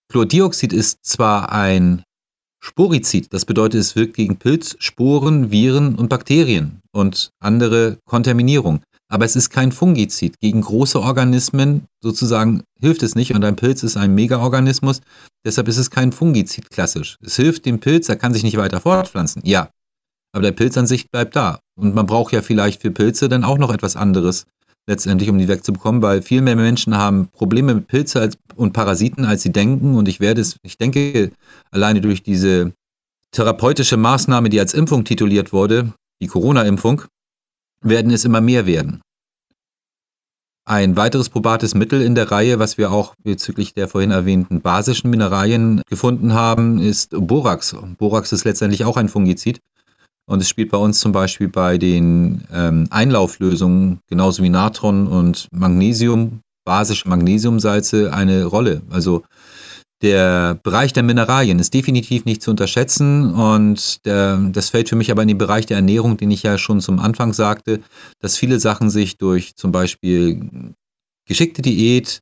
Chlordioxid 0.08 0.72
ist 0.72 1.04
zwar 1.04 1.52
ein 1.52 2.02
Sporizid, 2.64 3.32
das 3.32 3.44
bedeutet, 3.44 3.80
es 3.80 3.96
wirkt 3.96 4.14
gegen 4.14 4.36
Pilz, 4.36 4.76
Sporen, 4.78 5.50
Viren 5.50 5.96
und 5.96 6.08
Bakterien 6.08 6.80
und 6.92 7.30
andere 7.40 7.98
Kontaminierung. 8.04 8.82
Aber 9.12 9.26
es 9.26 9.36
ist 9.36 9.50
kein 9.50 9.72
Fungizid. 9.72 10.40
Gegen 10.40 10.62
große 10.62 10.98
Organismen 10.98 11.86
sozusagen 12.00 12.62
hilft 12.80 13.02
es 13.02 13.14
nicht. 13.14 13.34
Und 13.34 13.44
ein 13.44 13.56
Pilz 13.56 13.82
ist 13.82 13.98
ein 13.98 14.14
Megaorganismus. 14.14 15.02
Deshalb 15.44 15.68
ist 15.68 15.76
es 15.76 15.90
kein 15.90 16.12
Fungizid 16.12 16.70
klassisch. 16.70 17.18
Es 17.20 17.36
hilft 17.36 17.66
dem 17.66 17.78
Pilz, 17.78 18.08
er 18.08 18.16
kann 18.16 18.32
sich 18.32 18.42
nicht 18.42 18.56
weiter 18.56 18.80
fortpflanzen. 18.80 19.42
Ja. 19.44 19.68
Aber 20.32 20.42
der 20.42 20.52
Pilz 20.52 20.78
an 20.78 20.86
sich 20.86 21.10
bleibt 21.10 21.36
da. 21.36 21.60
Und 21.78 21.94
man 21.94 22.06
braucht 22.06 22.32
ja 22.32 22.40
vielleicht 22.40 22.80
für 22.80 22.90
Pilze 22.90 23.28
dann 23.28 23.44
auch 23.44 23.58
noch 23.58 23.70
etwas 23.70 23.96
anderes 23.96 24.46
letztendlich, 24.86 25.28
um 25.28 25.36
die 25.36 25.46
wegzubekommen, 25.46 26.00
weil 26.00 26.22
viel 26.22 26.40
mehr 26.40 26.56
Menschen 26.56 26.96
haben 26.96 27.28
Probleme 27.28 27.74
mit 27.74 27.88
Pilze 27.88 28.30
und 28.56 28.72
Parasiten, 28.72 29.26
als 29.26 29.42
sie 29.42 29.52
denken. 29.52 29.94
Und 29.94 30.08
ich 30.08 30.20
werde 30.20 30.40
es, 30.40 30.56
ich 30.62 30.78
denke, 30.78 31.32
alleine 31.70 32.00
durch 32.00 32.22
diese 32.22 32.72
therapeutische 33.32 33.98
Maßnahme, 33.98 34.48
die 34.48 34.58
als 34.58 34.72
Impfung 34.72 35.04
tituliert 35.04 35.52
wurde, 35.52 35.92
die 36.22 36.28
Corona-Impfung, 36.28 37.02
werden 37.82 38.12
es 38.12 38.24
immer 38.24 38.40
mehr 38.40 38.66
werden. 38.66 39.02
Ein 40.64 40.96
weiteres 40.96 41.28
probates 41.28 41.74
Mittel 41.74 42.02
in 42.02 42.14
der 42.14 42.30
Reihe, 42.30 42.60
was 42.60 42.78
wir 42.78 42.92
auch 42.92 43.14
bezüglich 43.24 43.74
der 43.74 43.88
vorhin 43.88 44.12
erwähnten 44.12 44.60
basischen 44.60 45.10
Mineralien 45.10 45.82
gefunden 45.88 46.34
haben, 46.34 46.78
ist 46.78 47.10
Borax. 47.10 47.74
Borax 47.98 48.30
ist 48.30 48.44
letztendlich 48.44 48.84
auch 48.84 48.96
ein 48.96 49.08
Fungizid. 49.08 49.60
Und 50.24 50.40
es 50.40 50.48
spielt 50.48 50.70
bei 50.70 50.78
uns 50.78 51.00
zum 51.00 51.10
Beispiel 51.10 51.48
bei 51.48 51.78
den 51.78 52.44
ähm, 52.52 52.86
Einlauflösungen, 52.90 53.98
genauso 54.08 54.42
wie 54.44 54.50
Natron 54.50 55.08
und 55.08 55.48
Magnesium, 55.50 56.42
basische 56.64 57.08
Magnesiumsalze, 57.08 58.12
eine 58.14 58.44
Rolle. 58.44 58.82
Also 58.88 59.24
der 60.02 60.58
Bereich 60.62 60.92
der 60.92 61.04
Mineralien 61.04 61.58
ist 61.60 61.72
definitiv 61.72 62.24
nicht 62.24 62.42
zu 62.42 62.50
unterschätzen 62.50 63.32
und 63.34 64.04
der, 64.04 64.36
das 64.36 64.70
fällt 64.70 64.88
für 64.88 64.96
mich 64.96 65.10
aber 65.10 65.22
in 65.22 65.28
den 65.28 65.38
Bereich 65.38 65.66
der 65.66 65.76
Ernährung, 65.76 66.16
den 66.16 66.30
ich 66.30 66.42
ja 66.42 66.58
schon 66.58 66.80
zum 66.80 66.98
Anfang 66.98 67.32
sagte, 67.32 67.80
dass 68.18 68.36
viele 68.36 68.58
Sachen 68.58 68.90
sich 68.90 69.16
durch 69.16 69.54
zum 69.54 69.70
Beispiel 69.70 70.74
geschickte 71.26 71.62
Diät 71.62 72.20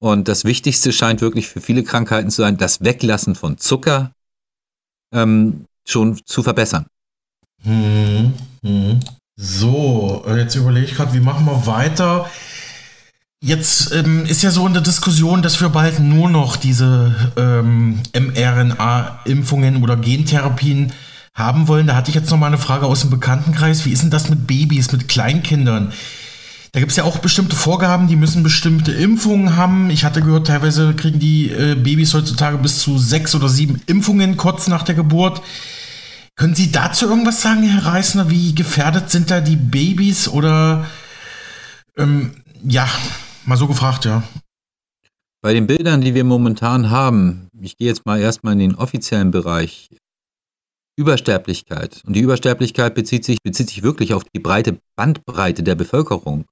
und 0.00 0.28
das 0.28 0.44
Wichtigste 0.44 0.92
scheint 0.92 1.20
wirklich 1.20 1.48
für 1.48 1.60
viele 1.60 1.84
Krankheiten 1.84 2.30
zu 2.30 2.42
sein, 2.42 2.56
das 2.56 2.82
Weglassen 2.82 3.36
von 3.36 3.58
Zucker 3.58 4.10
ähm, 5.14 5.66
schon 5.86 6.18
zu 6.24 6.42
verbessern. 6.42 6.86
Hm, 7.62 8.32
hm. 8.64 9.00
So, 9.36 10.24
jetzt 10.36 10.54
überlege 10.56 10.86
ich 10.86 10.94
gerade, 10.94 11.14
wie 11.14 11.20
machen 11.20 11.46
wir 11.46 11.66
weiter? 11.66 12.28
Jetzt 13.42 13.94
ähm, 13.94 14.26
ist 14.26 14.42
ja 14.42 14.50
so 14.50 14.66
in 14.66 14.74
der 14.74 14.82
Diskussion, 14.82 15.40
dass 15.40 15.62
wir 15.62 15.70
bald 15.70 15.98
nur 15.98 16.28
noch 16.28 16.56
diese 16.56 17.32
ähm, 17.38 18.00
mRNA-Impfungen 18.12 19.82
oder 19.82 19.96
Gentherapien 19.96 20.92
haben 21.34 21.66
wollen. 21.66 21.86
Da 21.86 21.96
hatte 21.96 22.10
ich 22.10 22.14
jetzt 22.14 22.30
noch 22.30 22.36
mal 22.36 22.48
eine 22.48 22.58
Frage 22.58 22.84
aus 22.84 23.00
dem 23.00 23.08
Bekanntenkreis. 23.08 23.86
Wie 23.86 23.92
ist 23.92 24.02
denn 24.02 24.10
das 24.10 24.28
mit 24.28 24.46
Babys, 24.46 24.92
mit 24.92 25.08
Kleinkindern? 25.08 25.90
Da 26.72 26.80
gibt 26.80 26.90
es 26.90 26.96
ja 26.96 27.04
auch 27.04 27.16
bestimmte 27.18 27.56
Vorgaben, 27.56 28.08
die 28.08 28.16
müssen 28.16 28.42
bestimmte 28.42 28.92
Impfungen 28.92 29.56
haben. 29.56 29.88
Ich 29.88 30.04
hatte 30.04 30.20
gehört, 30.20 30.48
teilweise 30.48 30.92
kriegen 30.92 31.18
die 31.18 31.50
äh, 31.50 31.76
Babys 31.76 32.12
heutzutage 32.12 32.58
bis 32.58 32.80
zu 32.80 32.98
sechs 32.98 33.34
oder 33.34 33.48
sieben 33.48 33.80
Impfungen 33.86 34.36
kurz 34.36 34.68
nach 34.68 34.82
der 34.82 34.94
Geburt. 34.94 35.40
Können 36.36 36.54
Sie 36.54 36.70
dazu 36.70 37.08
irgendwas 37.08 37.40
sagen, 37.40 37.62
Herr 37.62 37.86
Reisner? 37.86 38.28
Wie 38.28 38.54
gefährdet 38.54 39.10
sind 39.10 39.30
da 39.30 39.40
die 39.40 39.56
Babys 39.56 40.28
oder 40.28 40.84
ähm, 41.96 42.32
ja, 42.62 42.86
Mal 43.44 43.56
so 43.56 43.66
gefragt, 43.66 44.04
ja. 44.04 44.22
Bei 45.42 45.54
den 45.54 45.66
Bildern, 45.66 46.02
die 46.02 46.14
wir 46.14 46.24
momentan 46.24 46.90
haben, 46.90 47.48
ich 47.60 47.76
gehe 47.76 47.88
jetzt 47.88 48.04
mal 48.04 48.20
erstmal 48.20 48.52
in 48.52 48.58
den 48.58 48.74
offiziellen 48.74 49.30
Bereich, 49.30 49.88
Übersterblichkeit. 50.96 52.02
Und 52.06 52.14
die 52.14 52.20
Übersterblichkeit 52.20 52.94
bezieht 52.94 53.24
sich, 53.24 53.38
bezieht 53.42 53.70
sich 53.70 53.82
wirklich 53.82 54.12
auf 54.12 54.24
die 54.24 54.38
breite 54.38 54.78
Bandbreite 54.96 55.62
der 55.62 55.74
Bevölkerung. 55.74 56.44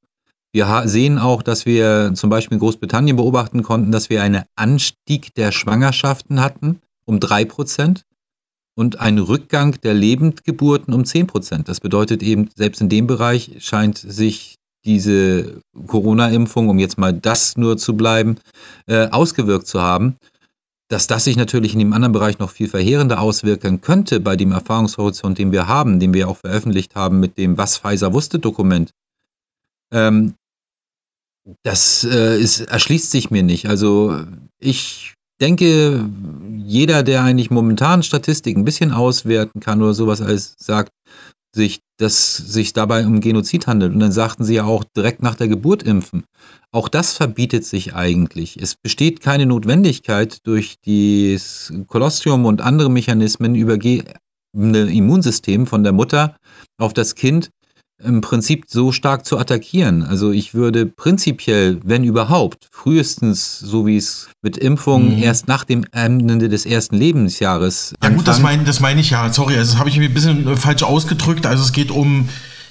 Wir 0.53 0.85
sehen 0.87 1.19
auch, 1.19 1.43
dass 1.43 1.67
wir 1.67 2.13
zum 2.15 2.31
Beispiel 2.31 2.55
in 2.55 2.61
Großbritannien 2.61 3.17
beobachten 3.17 3.63
konnten, 3.63 3.93
dass 3.93 4.09
wir 4.09 4.23
einen 4.23 4.45
Anstieg 4.57 5.35
der 5.35 5.53
Schwangerschaften 5.53 6.41
hatten 6.41 6.81
um 7.05 7.19
3% 7.19 8.03
und 8.75 9.01
einen 9.01 9.19
Rückgang 9.19 9.79
der 9.83 9.93
Lebendgeburten 9.93 10.95
um 10.95 11.03
10%. 11.03 11.65
Das 11.65 11.81
bedeutet 11.81 12.23
eben, 12.23 12.49
selbst 12.55 12.81
in 12.81 12.89
dem 12.89 13.07
Bereich 13.07 13.57
scheint 13.59 13.99
sich 13.99 14.58
diese 14.85 15.61
Corona-Impfung, 15.87 16.69
um 16.69 16.79
jetzt 16.79 16.99
mal 16.99 17.13
das 17.13 17.57
nur 17.57 17.77
zu 17.77 17.97
bleiben, 17.97 18.39
äh, 18.87 19.09
ausgewirkt 19.09 19.67
zu 19.67 19.81
haben. 19.81 20.17
Dass 20.91 21.07
das 21.07 21.25
sich 21.25 21.37
natürlich 21.37 21.75
in 21.75 21.81
dem 21.81 21.93
anderen 21.93 22.13
Bereich 22.13 22.39
noch 22.39 22.51
viel 22.51 22.69
verheerender 22.69 23.21
auswirken 23.21 23.83
könnte 23.83 24.21
bei 24.21 24.37
dem 24.37 24.53
Erfahrungshorizont, 24.53 25.37
den 25.39 25.53
wir 25.53 25.69
haben, 25.69 26.01
den 26.01 26.15
wir 26.15 26.29
auch 26.29 26.39
veröffentlicht 26.39 26.95
haben 26.95 27.21
mit 27.21 27.37
dem 27.37 27.59
Was 27.59 27.77
Pfizer 27.77 28.15
wusste 28.15 28.39
Dokument, 28.39 28.93
ähm, 29.93 30.35
das 31.63 32.05
äh, 32.05 32.39
ist, 32.41 32.61
erschließt 32.61 33.11
sich 33.11 33.31
mir 33.31 33.43
nicht. 33.43 33.67
Also 33.67 34.25
ich 34.59 35.15
denke, 35.41 36.09
jeder, 36.57 37.03
der 37.03 37.23
eigentlich 37.23 37.51
momentan 37.51 38.03
Statistiken 38.03 38.61
ein 38.61 38.65
bisschen 38.65 38.93
auswerten 38.93 39.61
kann 39.61 39.83
oder 39.83 39.95
sowas 39.95 40.21
als 40.21 40.57
sagt, 40.59 40.93
sich, 41.59 41.81
dass 41.99 42.37
sich 42.37 42.73
dabei 42.73 43.05
um 43.05 43.21
Genozid 43.21 43.67
handelt. 43.67 43.93
Und 43.93 44.01
dann 44.01 44.13
sagten 44.13 44.45
sie 44.45 44.55
ja 44.55 44.65
auch 44.65 44.85
direkt 44.97 45.23
nach 45.23 45.35
der 45.35 45.49
Geburt 45.49 45.83
impfen. 45.83 46.25
Auch 46.73 46.89
das 46.89 47.13
verbietet 47.13 47.65
sich 47.65 47.95
eigentlich. 47.95 48.57
Es 48.57 48.77
besteht 48.77 49.21
keine 49.21 49.45
Notwendigkeit 49.45 50.39
durch 50.47 50.77
das 50.87 51.73
Kolostrum 51.89 52.47
und 52.47 52.63
andere 52.63 52.91
Mechanismen 52.91 53.55
übergehende 53.55 54.15
Immunsystem 54.55 55.67
von 55.67 55.83
der 55.83 55.93
Mutter 55.93 56.37
auf 56.79 56.95
das 56.95 57.15
Kind 57.15 57.51
im 58.03 58.21
Prinzip 58.21 58.65
so 58.69 58.93
stark 58.93 59.27
zu 59.27 59.39
attackieren. 59.39 60.03
Also 60.03 60.31
ich 60.31 60.55
würde 60.55 60.87
prinzipiell, 60.87 61.81
wenn 61.85 62.05
überhaupt, 62.05 62.69
frühestens, 62.71 63.59
so 63.59 63.87
wie 63.87 63.97
es 63.97 64.29
mit 64.43 64.57
Impfungen 64.57 65.17
mhm. 65.17 65.23
erst 65.23 65.49
nach 65.49 65.65
dem 65.65 65.85
Ende 65.93 66.49
des 66.49 66.65
ersten 66.65 66.97
Lebensjahres. 66.97 67.95
Ja 68.03 68.11
gut, 68.11 68.29
das 68.29 68.41
meine 68.41 68.65
das 68.65 68.81
mein 68.81 68.99
ich 68.99 69.11
ja. 69.11 69.33
Sorry, 69.33 69.57
also 69.57 69.73
das 69.73 69.79
habe 69.79 69.89
ich 69.89 69.99
mir 69.99 70.09
ein 70.09 70.15
bisschen 70.15 70.47
äh, 70.47 70.57
falsch 70.57 70.83
ausgedrückt. 70.83 71.47
Also 71.47 71.65
es 71.65 71.73
geht 71.73 71.91
um 71.91 72.29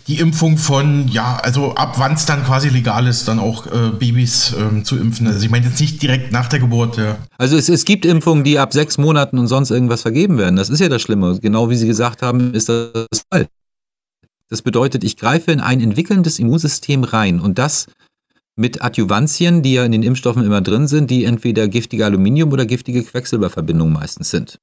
die 0.07 0.19
Impfung 0.19 0.57
von, 0.57 1.09
ja, 1.09 1.37
also 1.43 1.75
ab 1.75 1.95
wann 1.97 2.13
es 2.13 2.25
dann 2.25 2.45
quasi 2.45 2.69
legal 2.69 3.07
ist, 3.07 3.27
dann 3.27 3.39
auch 3.39 3.67
äh, 3.67 3.89
Babys 3.99 4.55
ähm, 4.57 4.85
zu 4.85 4.95
impfen. 4.95 5.27
Also 5.27 5.43
ich 5.43 5.49
meine 5.49 5.65
jetzt 5.65 5.81
nicht 5.81 6.01
direkt 6.01 6.31
nach 6.31 6.47
der 6.47 6.59
Geburt, 6.59 6.97
ja. 6.97 7.17
Also 7.37 7.57
es, 7.57 7.67
es 7.67 7.83
gibt 7.83 8.05
Impfungen, 8.05 8.45
die 8.45 8.57
ab 8.57 8.71
sechs 8.71 8.97
Monaten 8.97 9.37
und 9.37 9.47
sonst 9.47 9.69
irgendwas 9.69 10.03
vergeben 10.03 10.37
werden. 10.37 10.55
Das 10.55 10.69
ist 10.69 10.79
ja 10.79 10.87
das 10.87 11.01
Schlimme. 11.01 11.37
Genau 11.41 11.69
wie 11.69 11.75
Sie 11.75 11.87
gesagt 11.87 12.21
haben, 12.21 12.53
ist 12.53 12.69
das 12.69 13.23
Fall. 13.29 13.47
Das 14.49 14.61
bedeutet, 14.61 15.03
ich 15.03 15.17
greife 15.17 15.51
in 15.51 15.59
ein 15.59 15.81
entwickelndes 15.81 16.39
Immunsystem 16.39 17.03
rein 17.03 17.39
und 17.39 17.57
das 17.57 17.87
mit 18.55 18.81
Adjuvantien, 18.81 19.61
die 19.61 19.73
ja 19.73 19.85
in 19.85 19.91
den 19.91 20.03
Impfstoffen 20.03 20.43
immer 20.43 20.61
drin 20.61 20.87
sind, 20.87 21.11
die 21.11 21.25
entweder 21.25 21.67
giftige 21.67 22.05
Aluminium- 22.05 22.51
oder 22.51 22.65
giftige 22.65 23.03
Quecksilberverbindungen 23.03 23.93
meistens 23.93 24.29
sind. 24.29 24.57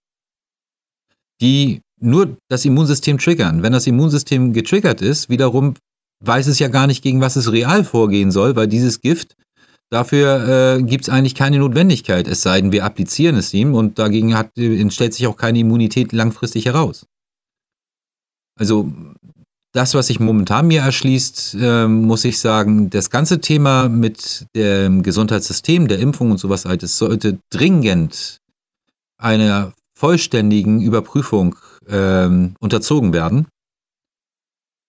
Die 1.41 1.81
nur 2.01 2.37
das 2.49 2.65
Immunsystem 2.65 3.19
triggern. 3.19 3.63
Wenn 3.63 3.73
das 3.73 3.87
Immunsystem 3.87 4.53
getriggert 4.53 5.01
ist, 5.01 5.29
wiederum 5.29 5.75
weiß 6.25 6.47
es 6.49 6.59
ja 6.59 6.69
gar 6.69 6.87
nicht, 6.87 7.03
gegen 7.03 7.21
was 7.21 7.37
es 7.37 7.53
real 7.53 7.85
vorgehen 7.85 8.31
soll, 8.31 8.57
weil 8.57 8.67
dieses 8.67 9.01
Gift, 9.01 9.37
dafür 9.91 10.77
äh, 10.79 10.83
gibt 10.83 11.05
es 11.05 11.09
eigentlich 11.09 11.35
keine 11.35 11.59
Notwendigkeit, 11.59 12.27
es 12.27 12.43
sei 12.43 12.61
denn, 12.61 12.73
wir 12.73 12.85
applizieren 12.85 13.37
es 13.37 13.55
ihm 13.55 13.75
und 13.75 13.99
dagegen 13.99 14.37
hat, 14.37 14.51
stellt 14.89 15.15
sich 15.15 15.27
auch 15.27 15.37
keine 15.37 15.61
Immunität 15.61 16.13
langfristig 16.13 16.67
heraus. 16.67 17.07
Also 18.57 18.93
das, 19.75 19.93
was 19.95 20.07
sich 20.07 20.21
momentan 20.21 20.69
mir 20.69 20.83
erschließt, 20.83 21.57
äh, 21.61 21.89
muss 21.89 22.25
ich 22.25 22.39
sagen, 22.39 22.91
das 22.91 23.11
ganze 23.11 23.41
Thema 23.41 23.89
mit 23.89 24.47
dem 24.55 25.03
Gesundheitssystem, 25.03 25.89
der 25.89 25.99
Impfung 25.99 26.31
und 26.31 26.39
sowas 26.39 26.65
altes, 26.65 26.97
sollte 26.97 27.39
dringend 27.51 28.39
einer 29.19 29.73
vollständigen 29.99 30.81
Überprüfung 30.81 31.57
äh, 31.89 32.29
unterzogen 32.61 33.13
werden. 33.13 33.49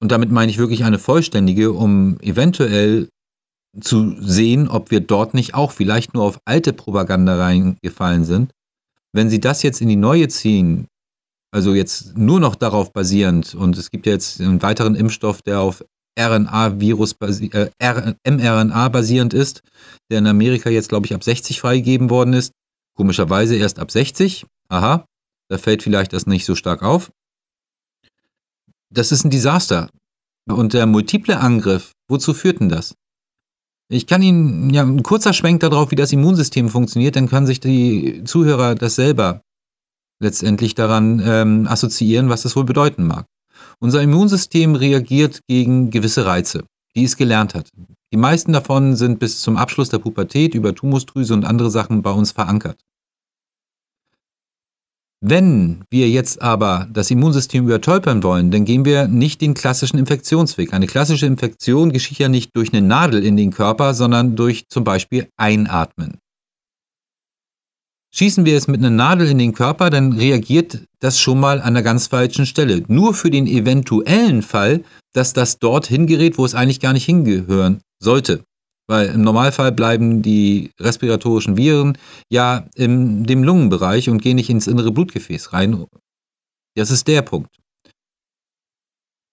Und 0.01 0.11
damit 0.11 0.29
meine 0.31 0.51
ich 0.51 0.59
wirklich 0.59 0.83
eine 0.83 0.99
vollständige, 0.99 1.71
um 1.71 2.19
eventuell 2.21 3.09
zu 3.81 4.15
sehen, 4.21 4.67
ob 4.67 4.91
wir 4.91 4.99
dort 4.99 5.33
nicht 5.33 5.55
auch 5.55 5.71
vielleicht 5.71 6.13
nur 6.13 6.23
auf 6.23 6.37
alte 6.45 6.73
Propaganda 6.73 7.37
reingefallen 7.37 8.23
sind. 8.23 8.51
Wenn 9.13 9.31
Sie 9.31 9.39
das 9.39 9.63
jetzt 9.63 9.81
in 9.81 9.87
die 9.87 9.95
neue 9.95 10.27
ziehen, 10.27 10.85
also 11.55 11.73
jetzt 11.73 12.17
nur 12.17 12.41
noch 12.41 12.55
darauf 12.55 12.91
basierend, 12.91 13.55
und 13.55 13.77
es 13.77 13.89
gibt 13.89 14.05
ja 14.05 14.11
jetzt 14.11 14.41
einen 14.41 14.61
weiteren 14.61 14.93
Impfstoff, 14.93 15.41
der 15.41 15.61
auf 15.61 15.85
RNA-Virus, 16.19 17.13
äh, 17.21 17.69
mRNA 18.29 18.89
basierend 18.89 19.33
ist, 19.33 19.61
der 20.11 20.19
in 20.19 20.27
Amerika 20.27 20.69
jetzt, 20.69 20.89
glaube 20.89 21.05
ich, 21.05 21.13
ab 21.13 21.23
60 21.23 21.61
freigegeben 21.61 22.09
worden 22.09 22.33
ist. 22.33 22.51
Komischerweise 22.97 23.55
erst 23.55 23.79
ab 23.79 23.89
60. 23.89 24.45
Aha, 24.67 25.05
da 25.47 25.57
fällt 25.57 25.81
vielleicht 25.81 26.11
das 26.11 26.27
nicht 26.27 26.43
so 26.43 26.55
stark 26.55 26.83
auf. 26.83 27.09
Das 28.89 29.13
ist 29.13 29.23
ein 29.23 29.31
Desaster. 29.31 29.89
Und 30.49 30.73
der 30.73 30.85
multiple 30.87 31.39
Angriff, 31.39 31.93
wozu 32.09 32.33
führt 32.33 32.59
denn 32.59 32.67
das? 32.67 32.95
Ich 33.87 34.07
kann 34.07 34.21
Ihnen 34.21 34.71
ja 34.71 34.83
ein 34.83 35.03
kurzer 35.03 35.31
Schwenk 35.31 35.61
darauf, 35.61 35.91
wie 35.91 35.95
das 35.95 36.11
Immunsystem 36.11 36.67
funktioniert, 36.67 37.15
dann 37.15 37.29
können 37.29 37.47
sich 37.47 37.61
die 37.61 38.25
Zuhörer 38.25 38.75
das 38.75 38.95
selber 38.95 39.41
letztendlich 40.19 40.75
daran 40.75 41.21
ähm, 41.25 41.67
assoziieren, 41.67 42.29
was 42.29 42.43
das 42.43 42.55
wohl 42.55 42.65
bedeuten 42.65 43.05
mag. 43.05 43.25
Unser 43.79 44.01
Immunsystem 44.01 44.75
reagiert 44.75 45.41
gegen 45.47 45.89
gewisse 45.89 46.25
Reize, 46.25 46.63
die 46.95 47.03
es 47.03 47.17
gelernt 47.17 47.55
hat. 47.55 47.69
Die 48.11 48.17
meisten 48.17 48.53
davon 48.53 48.95
sind 48.95 49.19
bis 49.19 49.41
zum 49.41 49.57
Abschluss 49.57 49.89
der 49.89 49.99
Pubertät 49.99 50.55
über 50.55 50.73
Tumusdrüse 50.73 51.33
und 51.33 51.45
andere 51.45 51.69
Sachen 51.69 52.01
bei 52.01 52.11
uns 52.11 52.31
verankert. 52.31 52.79
Wenn 55.27 55.83
wir 55.89 56.07
jetzt 56.07 56.41
aber 56.41 56.87
das 56.93 57.09
Immunsystem 57.09 57.65
übertölpern 57.65 58.21
wollen, 58.21 58.51
dann 58.51 58.63
gehen 58.63 58.85
wir 58.85 59.07
nicht 59.07 59.41
den 59.41 59.55
klassischen 59.55 59.97
Infektionsweg. 59.97 60.71
Eine 60.71 60.87
klassische 60.87 61.25
Infektion 61.25 61.91
geschieht 61.91 62.19
ja 62.19 62.29
nicht 62.29 62.55
durch 62.55 62.71
eine 62.71 62.85
Nadel 62.85 63.25
in 63.25 63.35
den 63.35 63.51
Körper, 63.51 63.95
sondern 63.95 64.35
durch 64.35 64.69
zum 64.69 64.83
Beispiel 64.83 65.27
Einatmen. 65.35 66.19
Schießen 68.17 68.45
wir 68.45 68.55
es 68.55 68.69
mit 68.69 68.79
einer 68.79 68.89
Nadel 68.89 69.27
in 69.27 69.39
den 69.39 69.53
Körper, 69.53 69.89
dann 69.89 70.13
reagiert 70.13 70.87
das 71.01 71.19
schon 71.19 71.37
mal 71.37 71.61
an 71.61 71.73
der 71.73 71.83
ganz 71.83 72.07
falschen 72.07 72.45
Stelle. 72.45 72.81
Nur 72.87 73.13
für 73.13 73.29
den 73.29 73.45
eventuellen 73.45 74.41
Fall, 74.41 74.85
dass 75.11 75.33
das 75.33 75.59
dorthin 75.59 76.07
gerät, 76.07 76.37
wo 76.37 76.45
es 76.45 76.55
eigentlich 76.55 76.79
gar 76.79 76.93
nicht 76.93 77.03
hingehören 77.03 77.81
sollte. 78.01 78.45
Weil 78.87 79.09
im 79.09 79.21
Normalfall 79.21 79.73
bleiben 79.73 80.21
die 80.21 80.71
respiratorischen 80.79 81.57
Viren 81.57 81.97
ja 82.31 82.69
in 82.75 83.25
dem 83.25 83.43
Lungenbereich 83.43 84.09
und 84.09 84.21
gehen 84.21 84.37
nicht 84.37 84.49
ins 84.49 84.67
innere 84.67 84.93
Blutgefäß 84.93 85.51
rein. 85.51 85.85
Das 86.77 86.91
ist 86.91 87.09
der 87.09 87.21
Punkt. 87.21 87.53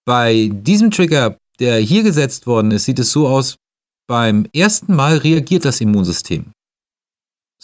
Bei 0.05 0.49
diesem 0.51 0.91
Trigger, 0.91 1.37
der 1.59 1.77
hier 1.77 2.03
gesetzt 2.03 2.47
worden 2.47 2.71
ist, 2.71 2.83
sieht 2.83 2.99
es 2.99 3.13
so 3.13 3.29
aus, 3.29 3.55
beim 4.07 4.45
ersten 4.53 4.93
Mal 4.93 5.19
reagiert 5.19 5.63
das 5.63 5.79
Immunsystem. 5.79 6.51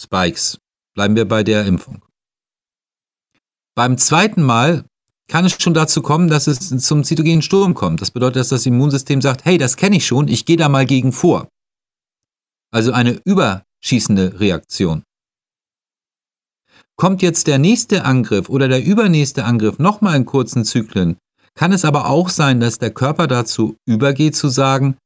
Spikes. 0.00 0.56
Bleiben 0.94 1.16
wir 1.16 1.26
bei 1.26 1.42
der 1.44 1.66
Impfung. 1.66 2.04
Beim 3.74 3.96
zweiten 3.98 4.42
Mal 4.42 4.84
kann 5.28 5.44
es 5.44 5.60
schon 5.62 5.74
dazu 5.74 6.02
kommen, 6.02 6.28
dass 6.28 6.48
es 6.48 6.68
zum 6.84 7.04
zytogenen 7.04 7.42
Sturm 7.42 7.74
kommt. 7.74 8.00
Das 8.00 8.10
bedeutet, 8.10 8.36
dass 8.36 8.48
das 8.48 8.66
Immunsystem 8.66 9.22
sagt, 9.22 9.44
hey, 9.44 9.58
das 9.58 9.76
kenne 9.76 9.96
ich 9.96 10.06
schon, 10.06 10.28
ich 10.28 10.44
gehe 10.44 10.56
da 10.56 10.68
mal 10.68 10.86
gegen 10.86 11.12
vor. 11.12 11.48
Also 12.72 12.92
eine 12.92 13.20
überschießende 13.24 14.40
Reaktion. 14.40 15.04
Kommt 16.96 17.22
jetzt 17.22 17.46
der 17.46 17.58
nächste 17.58 18.04
Angriff 18.04 18.48
oder 18.48 18.68
der 18.68 18.84
übernächste 18.84 19.44
Angriff 19.44 19.78
nochmal 19.78 20.16
in 20.16 20.26
kurzen 20.26 20.64
Zyklen, 20.64 21.16
kann 21.54 21.72
es 21.72 21.84
aber 21.84 22.06
auch 22.08 22.28
sein, 22.28 22.60
dass 22.60 22.78
der 22.78 22.90
Körper 22.90 23.26
dazu 23.26 23.76
übergeht 23.86 24.36
zu 24.36 24.48
sagen, 24.48 24.96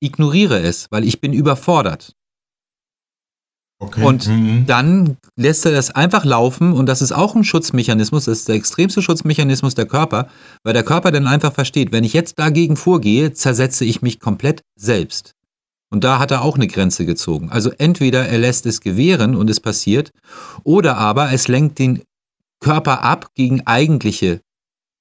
ignoriere 0.00 0.60
es, 0.60 0.86
weil 0.90 1.04
ich 1.04 1.20
bin 1.20 1.32
überfordert. 1.32 2.14
Okay. 3.82 4.04
Und 4.04 4.28
mhm. 4.28 4.64
dann 4.66 5.16
lässt 5.34 5.66
er 5.66 5.72
das 5.72 5.90
einfach 5.90 6.24
laufen 6.24 6.72
und 6.72 6.86
das 6.86 7.02
ist 7.02 7.10
auch 7.10 7.34
ein 7.34 7.42
Schutzmechanismus, 7.42 8.26
das 8.26 8.38
ist 8.38 8.48
der 8.48 8.54
extremste 8.54 9.02
Schutzmechanismus 9.02 9.74
der 9.74 9.86
Körper, 9.86 10.28
weil 10.62 10.72
der 10.72 10.84
Körper 10.84 11.10
dann 11.10 11.26
einfach 11.26 11.52
versteht, 11.52 11.90
wenn 11.90 12.04
ich 12.04 12.12
jetzt 12.12 12.38
dagegen 12.38 12.76
vorgehe, 12.76 13.32
zersetze 13.32 13.84
ich 13.84 14.00
mich 14.00 14.20
komplett 14.20 14.62
selbst. 14.76 15.32
Und 15.90 16.04
da 16.04 16.20
hat 16.20 16.30
er 16.30 16.42
auch 16.42 16.54
eine 16.54 16.68
Grenze 16.68 17.04
gezogen. 17.04 17.50
Also 17.50 17.72
entweder 17.76 18.28
er 18.28 18.38
lässt 18.38 18.66
es 18.66 18.80
gewähren 18.80 19.34
und 19.34 19.50
es 19.50 19.58
passiert, 19.58 20.12
oder 20.62 20.96
aber 20.96 21.32
es 21.32 21.48
lenkt 21.48 21.80
den 21.80 22.02
Körper 22.60 23.02
ab 23.02 23.30
gegen 23.34 23.66
eigentliche 23.66 24.42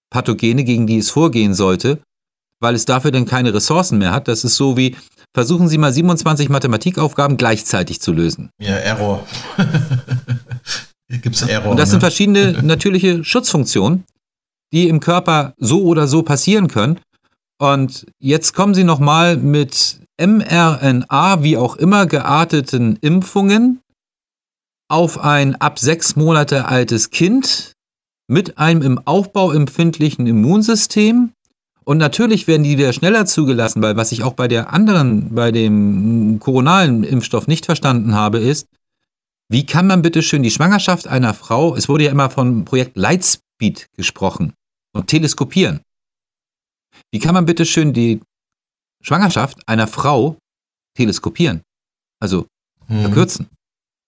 Pathogene, 0.09 0.63
gegen 0.63 0.87
die 0.87 0.97
es 0.97 1.11
vorgehen 1.11 1.53
sollte, 1.53 2.01
weil 2.59 2.73
es 2.73 2.85
dafür 2.85 3.11
dann 3.11 3.25
keine 3.27 3.53
Ressourcen 3.53 3.99
mehr 3.99 4.11
hat. 4.11 4.27
Das 4.27 4.43
ist 4.43 4.55
so 4.55 4.75
wie, 4.75 4.95
versuchen 5.33 5.67
Sie 5.67 5.77
mal 5.77 5.93
27 5.93 6.49
Mathematikaufgaben 6.49 7.37
gleichzeitig 7.37 8.01
zu 8.01 8.11
lösen. 8.11 8.49
Ja, 8.61 8.75
Error. 8.75 9.25
Gibt 11.09 11.35
es 11.35 11.41
Error. 11.43 11.71
Und 11.71 11.77
das 11.77 11.89
ne? 11.89 11.91
sind 11.91 11.99
verschiedene 12.01 12.63
natürliche 12.63 13.23
Schutzfunktionen, 13.23 14.05
die 14.73 14.87
im 14.87 14.99
Körper 14.99 15.53
so 15.57 15.83
oder 15.83 16.07
so 16.07 16.23
passieren 16.23 16.67
können. 16.67 16.99
Und 17.59 18.05
jetzt 18.19 18.53
kommen 18.53 18.73
Sie 18.73 18.83
nochmal 18.83 19.37
mit 19.37 19.99
mRNA, 20.19 21.43
wie 21.43 21.57
auch 21.57 21.75
immer, 21.75 22.05
gearteten 22.05 22.97
Impfungen 23.01 23.81
auf 24.89 25.19
ein 25.19 25.55
ab 25.55 25.79
sechs 25.79 26.15
Monate 26.15 26.65
altes 26.65 27.11
Kind 27.11 27.73
mit 28.27 28.57
einem 28.57 28.81
im 28.81 28.99
Aufbau 29.05 29.51
empfindlichen 29.51 30.27
Immunsystem 30.27 31.31
und 31.83 31.97
natürlich 31.97 32.47
werden 32.47 32.63
die 32.63 32.77
wieder 32.77 32.93
schneller 32.93 33.25
zugelassen, 33.25 33.81
weil 33.81 33.95
was 33.95 34.11
ich 34.11 34.23
auch 34.23 34.33
bei 34.33 34.47
der 34.47 34.71
anderen, 34.71 35.33
bei 35.33 35.51
dem 35.51 36.39
koronalen 36.39 37.03
Impfstoff 37.03 37.47
nicht 37.47 37.65
verstanden 37.65 38.13
habe, 38.13 38.37
ist, 38.37 38.67
wie 39.49 39.65
kann 39.65 39.87
man 39.87 40.01
bitte 40.01 40.21
schön 40.21 40.43
die 40.43 40.51
Schwangerschaft 40.51 41.07
einer 41.07 41.33
Frau, 41.33 41.75
es 41.75 41.89
wurde 41.89 42.05
ja 42.05 42.11
immer 42.11 42.29
von 42.29 42.65
Projekt 42.65 42.95
Lightspeed 42.97 43.89
gesprochen 43.97 44.53
und 44.93 45.07
teleskopieren. 45.07 45.81
Wie 47.11 47.19
kann 47.19 47.33
man 47.33 47.45
bitte 47.45 47.65
schön 47.65 47.93
die 47.93 48.21
Schwangerschaft 49.01 49.67
einer 49.67 49.87
Frau 49.87 50.37
teleskopieren? 50.95 51.63
Also 52.21 52.45
hm. 52.87 53.01
verkürzen, 53.01 53.49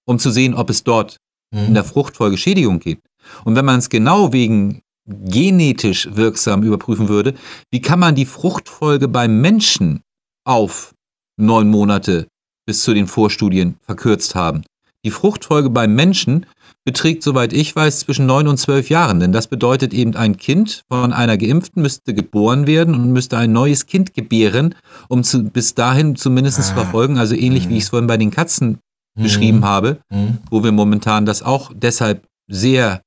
um 0.05 0.19
zu 0.19 0.29
sehen, 0.29 0.53
ob 0.53 0.69
es 0.69 0.83
dort 0.83 1.17
hm. 1.53 1.65
in 1.67 1.73
der 1.73 1.83
Fruchtfolge 1.83 2.37
Schädigung 2.37 2.79
gibt. 2.79 3.05
Und 3.43 3.55
wenn 3.55 3.65
man 3.65 3.79
es 3.79 3.89
genau 3.89 4.31
wegen 4.31 4.82
genetisch 5.05 6.09
wirksam 6.13 6.63
überprüfen 6.63 7.09
würde, 7.09 7.34
wie 7.71 7.81
kann 7.81 7.99
man 7.99 8.15
die 8.15 8.25
Fruchtfolge 8.25 9.07
beim 9.07 9.41
Menschen 9.41 10.01
auf 10.45 10.93
neun 11.38 11.69
Monate 11.69 12.27
bis 12.65 12.84
zu 12.84 12.93
den 12.93 13.07
Vorstudien 13.07 13.75
verkürzt 13.81 14.35
haben. 14.35 14.63
Die 15.05 15.11
Fruchtfolge 15.11 15.69
beim 15.69 15.95
Menschen 15.95 16.45
beträgt, 16.85 17.23
soweit 17.23 17.51
ich 17.51 17.75
weiß, 17.75 17.99
zwischen 17.99 18.25
neun 18.25 18.47
und 18.47 18.57
zwölf 18.57 18.89
Jahren. 18.89 19.19
Denn 19.19 19.34
das 19.34 19.47
bedeutet 19.47 19.93
eben, 19.93 20.15
ein 20.15 20.38
Kind 20.38 20.84
von 20.89 21.11
einer 21.11 21.38
Geimpften 21.38 21.81
müsste 21.81 22.13
geboren 22.13 22.67
werden 22.67 22.95
und 22.95 23.11
müsste 23.11 23.38
ein 23.38 23.51
neues 23.51 23.85
Kind 23.85 24.13
gebären, 24.13 24.75
um 25.09 25.23
zu, 25.23 25.43
bis 25.43 25.75
dahin 25.75 26.15
zumindest 26.15 26.59
ah. 26.59 26.63
zu 26.63 26.73
verfolgen. 26.73 27.17
Also 27.17 27.35
ähnlich 27.35 27.65
mhm. 27.65 27.69
wie 27.71 27.77
ich 27.77 27.84
es 27.84 27.89
vorhin 27.89 28.07
bei 28.07 28.17
den 28.17 28.31
Katzen 28.31 28.80
mhm. 29.15 29.23
beschrieben 29.23 29.65
habe, 29.65 29.99
mhm. 30.09 30.39
wo 30.49 30.63
wir 30.63 30.71
momentan 30.71 31.25
das 31.25 31.43
auch 31.43 31.71
deshalb 31.73 32.25
sehr 32.49 33.01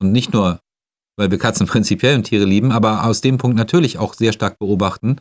und 0.00 0.12
nicht 0.12 0.32
nur 0.32 0.60
weil 1.18 1.30
wir 1.30 1.38
Katzen 1.38 1.66
prinzipiell 1.66 2.16
und 2.16 2.24
Tiere 2.24 2.44
lieben, 2.44 2.72
aber 2.72 3.04
aus 3.04 3.20
dem 3.20 3.36
Punkt 3.36 3.56
natürlich 3.56 3.98
auch 3.98 4.14
sehr 4.14 4.32
stark 4.32 4.58
beobachten, 4.58 5.20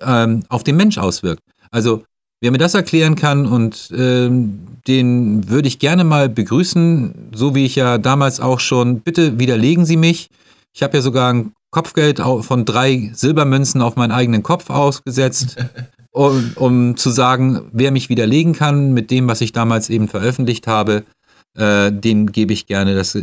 ähm, 0.00 0.44
auf 0.48 0.64
den 0.64 0.76
Mensch 0.76 0.98
auswirkt. 0.98 1.42
Also 1.70 2.04
wer 2.40 2.52
mir 2.52 2.58
das 2.58 2.74
erklären 2.74 3.16
kann 3.16 3.44
und 3.46 3.90
ähm, 3.96 4.60
den 4.86 5.48
würde 5.50 5.68
ich 5.68 5.80
gerne 5.80 6.04
mal 6.04 6.28
begrüßen, 6.28 7.30
so 7.34 7.54
wie 7.54 7.66
ich 7.66 7.74
ja 7.74 7.98
damals 7.98 8.40
auch 8.40 8.60
schon, 8.60 9.00
bitte 9.00 9.38
widerlegen 9.38 9.84
Sie 9.84 9.96
mich. 9.96 10.30
Ich 10.72 10.82
habe 10.82 10.96
ja 10.96 11.02
sogar 11.02 11.32
ein 11.32 11.52
Kopfgeld 11.70 12.20
von 12.20 12.64
drei 12.64 13.10
Silbermünzen 13.12 13.82
auf 13.82 13.96
meinen 13.96 14.12
eigenen 14.12 14.42
Kopf 14.42 14.70
ausgesetzt, 14.70 15.56
um, 16.12 16.52
um 16.54 16.96
zu 16.96 17.10
sagen, 17.10 17.68
wer 17.72 17.90
mich 17.90 18.08
widerlegen 18.08 18.52
kann 18.52 18.94
mit 18.94 19.10
dem, 19.10 19.26
was 19.26 19.40
ich 19.40 19.52
damals 19.52 19.90
eben 19.90 20.06
veröffentlicht 20.06 20.68
habe, 20.68 21.04
äh, 21.56 21.90
den 21.90 22.30
gebe 22.30 22.52
ich 22.52 22.66
gerne 22.66 22.94
das 22.94 23.18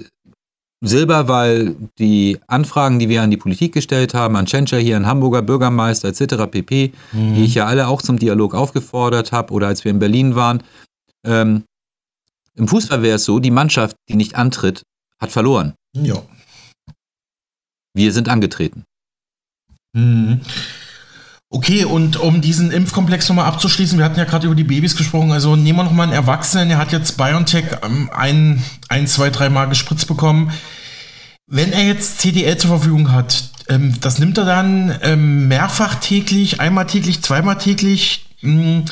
Silber, 0.86 1.30
weil 1.30 1.76
die 1.98 2.40
Anfragen, 2.48 3.00
die 3.00 3.08
wir 3.08 3.22
an 3.22 3.32
die 3.32 3.38
Politik 3.38 3.74
gestellt 3.74 4.14
haben, 4.14 4.36
an 4.36 4.46
Tschentscher 4.46 4.78
hier, 4.78 4.98
an 4.98 5.06
Hamburger 5.06 5.42
Bürgermeister 5.42 6.10
etc. 6.10 6.52
pp., 6.52 6.92
mhm. 7.14 7.36
die 7.36 7.46
ich 7.46 7.56
ja 7.56 7.66
alle 7.66 7.88
auch 7.88 8.02
zum 8.02 8.20
Dialog 8.20 8.54
aufgefordert 8.54 9.32
habe 9.32 9.54
oder 9.54 9.68
als 9.68 9.86
wir 9.86 9.92
in 9.92 10.00
Berlin 10.00 10.36
waren. 10.36 10.62
Ähm, 11.26 11.64
Im 12.56 12.68
Fußball 12.68 13.02
wäre 13.02 13.16
es 13.16 13.24
so, 13.24 13.40
die 13.40 13.52
Mannschaft, 13.52 13.96
die 14.10 14.16
nicht 14.16 14.36
antritt, 14.36 14.84
hat 15.20 15.32
verloren. 15.32 15.74
Ja. 15.94 16.22
Wir 17.94 18.12
sind 18.12 18.28
angetreten. 18.28 18.84
Mhm. 19.94 20.42
Okay, 21.56 21.86
und 21.86 22.18
um 22.18 22.42
diesen 22.42 22.72
Impfkomplex 22.72 23.30
nochmal 23.30 23.46
abzuschließen, 23.46 24.00
wir 24.00 24.06
hatten 24.06 24.18
ja 24.18 24.26
gerade 24.26 24.48
über 24.48 24.56
die 24.56 24.64
Babys 24.64 24.96
gesprochen, 24.98 25.32
also 25.32 25.56
nehmen 25.56 25.78
wir 25.78 25.84
nochmal 25.84 26.08
einen 26.08 26.14
Erwachsenen, 26.16 26.70
der 26.70 26.80
hat 26.80 26.92
jetzt 26.92 27.16
BioNTech 27.16 27.66
ähm, 27.84 28.10
ein, 28.12 28.64
ein, 28.90 29.06
zwei, 29.06 29.30
drei 29.30 29.50
Mal 29.50 29.66
gespritzt 29.66 30.08
bekommen. 30.08 30.52
Wenn 31.48 31.74
er 31.74 31.86
jetzt 31.86 32.20
CDL 32.20 32.58
zur 32.58 32.70
Verfügung 32.70 33.12
hat, 33.12 33.50
ähm, 33.68 34.00
das 34.02 34.20
nimmt 34.20 34.38
er 34.38 34.46
dann 34.46 34.98
ähm, 35.02 35.48
mehrfach 35.48 35.96
täglich, 35.96 36.60
einmal 36.60 36.88
täglich, 36.88 37.22
zweimal 37.22 37.58
täglich. 37.58 38.26
Hm, 38.40 38.86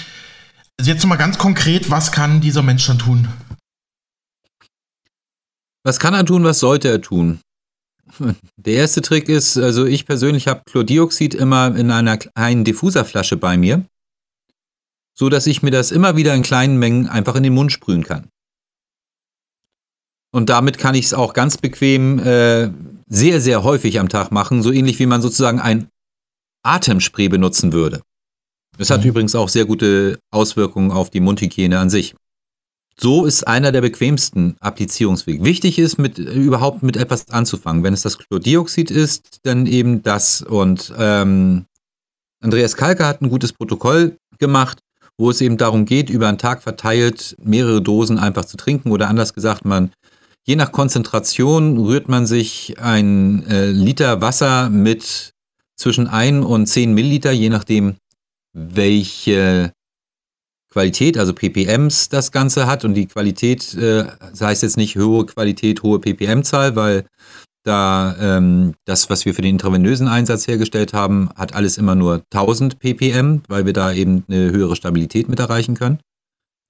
also 0.78 0.92
jetzt 0.92 1.04
nochmal 1.04 1.18
ganz 1.18 1.38
konkret, 1.38 1.90
was 1.90 2.12
kann 2.12 2.42
dieser 2.42 2.64
Mensch 2.64 2.86
dann 2.88 3.00
tun? 3.00 3.28
Was 5.84 6.00
kann 6.00 6.14
er 6.14 6.26
tun, 6.26 6.44
was 6.44 6.60
sollte 6.60 6.90
er 6.90 7.02
tun? 7.02 7.40
Der 8.58 8.74
erste 8.74 9.02
Trick 9.02 9.30
ist, 9.30 9.58
also 9.58 9.86
ich 9.86 10.06
persönlich 10.06 10.48
habe 10.48 10.64
Chlordioxid 10.66 11.34
immer 11.34 11.76
in 11.76 11.92
einer 11.92 12.18
kleinen 12.18 12.64
Diffuserflasche 12.64 13.38
bei 13.38 13.58
mir, 13.58 13.86
so 15.18 15.30
dass 15.30 15.48
ich 15.48 15.64
mir 15.64 15.72
das 15.72 15.92
immer 15.92 16.16
wieder 16.16 16.34
in 16.36 16.44
kleinen 16.44 16.78
Mengen 16.78 17.08
einfach 17.08 17.36
in 17.36 17.44
den 17.44 17.54
Mund 17.54 17.72
sprühen 17.72 18.04
kann. 18.04 18.28
Und 20.32 20.50
damit 20.50 20.78
kann 20.78 20.96
ich 20.96 21.06
es 21.06 21.14
auch 21.14 21.34
ganz 21.34 21.58
bequem 21.58 22.20
äh, 22.20 22.70
sehr, 23.08 23.42
sehr 23.42 23.64
häufig 23.64 24.00
am 24.00 24.10
Tag 24.10 24.32
machen, 24.32 24.64
so 24.64 24.72
ähnlich 24.72 24.98
wie 25.00 25.06
man 25.06 25.22
sozusagen 25.22 25.60
ein 25.60 25.90
Atemspray 26.64 27.28
benutzen 27.28 27.74
würde. 27.74 28.02
Das 28.78 28.90
hat 28.90 29.04
mhm. 29.04 29.10
übrigens 29.10 29.36
auch 29.36 29.50
sehr 29.50 29.66
gute 29.66 30.20
Auswirkungen 30.32 30.92
auf 30.92 31.10
die 31.10 31.20
Mundhygiene 31.20 31.78
an 31.78 31.90
sich. 31.90 32.16
So 33.00 33.26
ist 33.26 33.48
einer 33.48 33.72
der 33.72 33.82
bequemsten 33.82 34.56
Applizierungswege. 34.60 35.44
Wichtig 35.44 35.80
ist, 35.80 35.98
mit, 35.98 36.20
überhaupt 36.20 36.84
mit 36.84 36.98
etwas 36.98 37.30
anzufangen. 37.30 37.84
Wenn 37.84 37.94
es 37.94 38.04
das 38.04 38.18
Chlordioxid 38.18 38.92
ist, 38.92 39.40
dann 39.44 39.66
eben 39.66 40.04
das. 40.04 40.42
Und 40.42 40.94
ähm, 40.98 41.66
Andreas 42.42 42.76
Kalker 42.76 43.08
hat 43.08 43.22
ein 43.22 43.30
gutes 43.30 43.54
Protokoll 43.54 44.18
gemacht, 44.38 44.80
wo 45.18 45.30
es 45.30 45.42
eben 45.42 45.58
darum 45.58 45.86
geht, 45.86 46.10
über 46.10 46.28
einen 46.28 46.38
Tag 46.38 46.62
verteilt 46.62 47.36
mehrere 47.42 47.82
Dosen 47.82 48.20
einfach 48.20 48.46
zu 48.46 48.58
trinken. 48.58 48.92
Oder 48.92 49.08
anders 49.10 49.34
gesagt, 49.34 49.66
man, 49.66 49.92
je 50.48 50.56
nach 50.56 50.72
Konzentration 50.72 51.78
rührt 51.78 52.10
man 52.10 52.26
sich 52.26 52.76
ein 52.80 53.46
äh, 53.48 53.72
Liter 53.72 54.22
Wasser 54.22 54.70
mit 54.70 55.34
zwischen 55.76 56.08
1 56.08 56.46
und 56.46 56.68
10 56.68 56.94
Milliliter, 56.94 57.32
je 57.32 57.50
nachdem, 57.50 57.96
welche 58.54 59.72
Qualität, 60.72 61.18
also 61.18 61.34
ppms 61.34 62.10
das 62.10 62.32
Ganze 62.32 62.66
hat 62.66 62.86
und 62.86 62.94
die 62.94 63.08
Qualität, 63.08 63.74
äh, 63.74 64.06
das 64.20 64.42
heißt 64.42 64.64
jetzt 64.64 64.78
nicht 64.78 64.98
hohe 64.98 65.26
Qualität, 65.26 65.84
hohe 65.84 66.00
ppm-Zahl, 66.00 66.76
weil 66.76 67.06
Da 67.64 68.16
ähm, 68.20 68.74
das, 68.86 69.10
was 69.12 69.26
wir 69.26 69.36
für 69.36 69.44
den 69.44 69.52
intravenösen 69.56 70.08
Einsatz 70.08 70.48
hergestellt 70.48 70.94
haben, 70.94 71.30
hat 71.36 71.54
alles 71.54 71.78
immer 71.78 71.94
nur 71.94 72.24
1000 72.34 72.80
ppm, 72.80 73.44
weil 73.48 73.66
wir 73.66 73.74
da 73.74 73.94
eben 73.94 74.24
eine 74.28 74.52
höhere 74.52 74.76
Stabilität 74.76 75.30
mit 75.30 75.40
erreichen 75.40 75.76
können. 75.76 76.00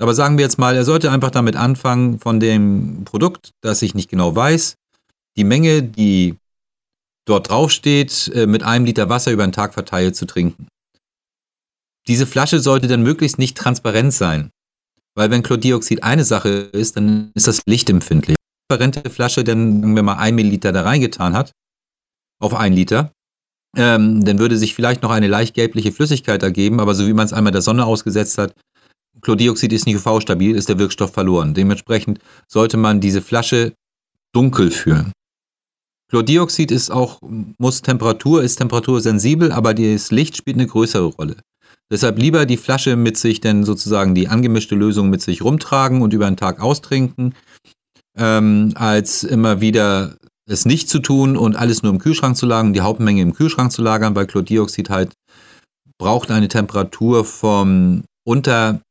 Aber 0.02 0.16
sagen 0.16 0.38
wir 0.38 0.44
jetzt 0.44 0.58
mal, 0.58 0.76
er 0.76 0.84
sollte 0.84 1.12
einfach 1.12 1.30
damit 1.30 1.56
anfangen, 1.56 2.20
von 2.20 2.40
dem 2.40 3.04
Produkt, 3.06 3.52
das 3.62 3.84
ich 3.84 3.94
nicht 3.94 4.10
genau 4.10 4.36
weiß, 4.36 4.76
die 5.38 5.44
Menge, 5.44 5.84
die 5.84 6.38
dort 7.26 7.50
draufsteht, 7.50 8.32
äh, 8.34 8.48
mit 8.48 8.64
einem 8.64 8.86
Liter 8.86 9.10
Wasser 9.10 9.32
über 9.32 9.46
den 9.46 9.52
Tag 9.52 9.76
verteilt 9.76 10.16
zu 10.16 10.26
trinken. 10.26 10.68
Diese 12.08 12.26
Flasche 12.26 12.60
sollte 12.60 12.88
dann 12.88 13.04
möglichst 13.04 13.38
nicht 13.38 13.56
transparent 13.56 14.12
sein. 14.12 14.50
Weil 15.16 15.30
wenn 15.30 15.44
Chlordioxid 15.44 16.02
eine 16.02 16.26
Sache 16.26 16.50
ist, 16.50 16.98
dann 16.98 17.32
ist 17.36 17.48
das 17.48 17.62
lichtempfindlich. 17.68 18.38
Transparente 18.70 19.10
Flasche, 19.10 19.44
dann 19.44 19.82
sagen 19.82 19.96
wir 19.96 20.04
mal 20.04 20.18
ein 20.18 20.34
Milliliter 20.34 20.72
da 20.72 20.82
reingetan 20.82 21.34
hat, 21.36 21.52
auf 22.42 22.56
ein 22.56 22.74
Liter, 22.74 23.12
ähm, 23.78 24.26
dann 24.26 24.40
würde 24.40 24.58
sich 24.58 24.74
vielleicht 24.74 25.04
noch 25.04 25.12
eine 25.12 25.28
leicht 25.28 25.54
gelbliche 25.54 25.92
Flüssigkeit 25.92 26.42
ergeben, 26.42 26.80
aber 26.80 26.96
so 26.96 27.08
wie 27.08 27.14
man 27.14 27.26
es 27.26 27.34
einmal 27.34 27.52
der 27.52 27.62
Sonne 27.62 27.86
ausgesetzt 27.86 28.38
hat, 28.38 28.56
Chlordioxid 29.22 29.74
ist 29.74 29.86
nicht 29.86 29.98
UV-stabil, 29.98 30.56
ist 30.56 30.70
der 30.70 30.80
Wirkstoff 30.80 31.14
verloren. 31.14 31.54
Dementsprechend 31.54 32.20
sollte 32.48 32.78
man 32.78 33.02
diese 33.02 33.22
Flasche 33.22 33.74
dunkel 34.34 34.72
führen. 34.72 35.12
Chlordioxid 36.10 36.72
ist 36.72 36.92
auch, 36.92 37.20
muss 37.58 37.82
Temperatur, 37.82 38.44
ist 38.44 38.58
temperatursensibel, 38.58 39.52
aber 39.52 39.74
das 39.74 40.12
Licht 40.12 40.36
spielt 40.38 40.58
eine 40.58 40.68
größere 40.68 41.06
Rolle. 41.06 41.38
Deshalb 41.90 42.20
lieber 42.20 42.46
die 42.46 42.58
Flasche 42.58 42.96
mit 42.96 43.18
sich, 43.18 43.42
denn 43.42 43.64
sozusagen 43.64 44.16
die 44.16 44.28
angemischte 44.28 44.76
Lösung 44.76 45.10
mit 45.10 45.22
sich 45.22 45.42
rumtragen 45.42 46.02
und 46.02 46.14
über 46.14 46.26
den 46.26 46.38
Tag 46.38 46.60
austrinken, 46.62 47.36
ähm, 48.18 48.72
als 48.76 49.24
immer 49.24 49.62
wieder 49.62 50.18
es 50.48 50.66
nicht 50.66 50.90
zu 50.90 51.00
tun 51.00 51.38
und 51.38 51.56
alles 51.56 51.84
nur 51.84 51.94
im 51.94 52.00
Kühlschrank 52.00 52.36
zu 52.36 52.46
lagern, 52.46 52.74
die 52.74 52.82
Hauptmenge 52.82 53.22
im 53.22 53.34
Kühlschrank 53.34 53.72
zu 53.72 53.82
lagern, 53.82 54.16
weil 54.16 54.28
Chlordioxid 54.28 54.90
halt 54.90 55.14
braucht 55.98 56.32
eine 56.32 56.48
Temperatur 56.48 57.24
von 57.24 58.04
unter 58.26 58.82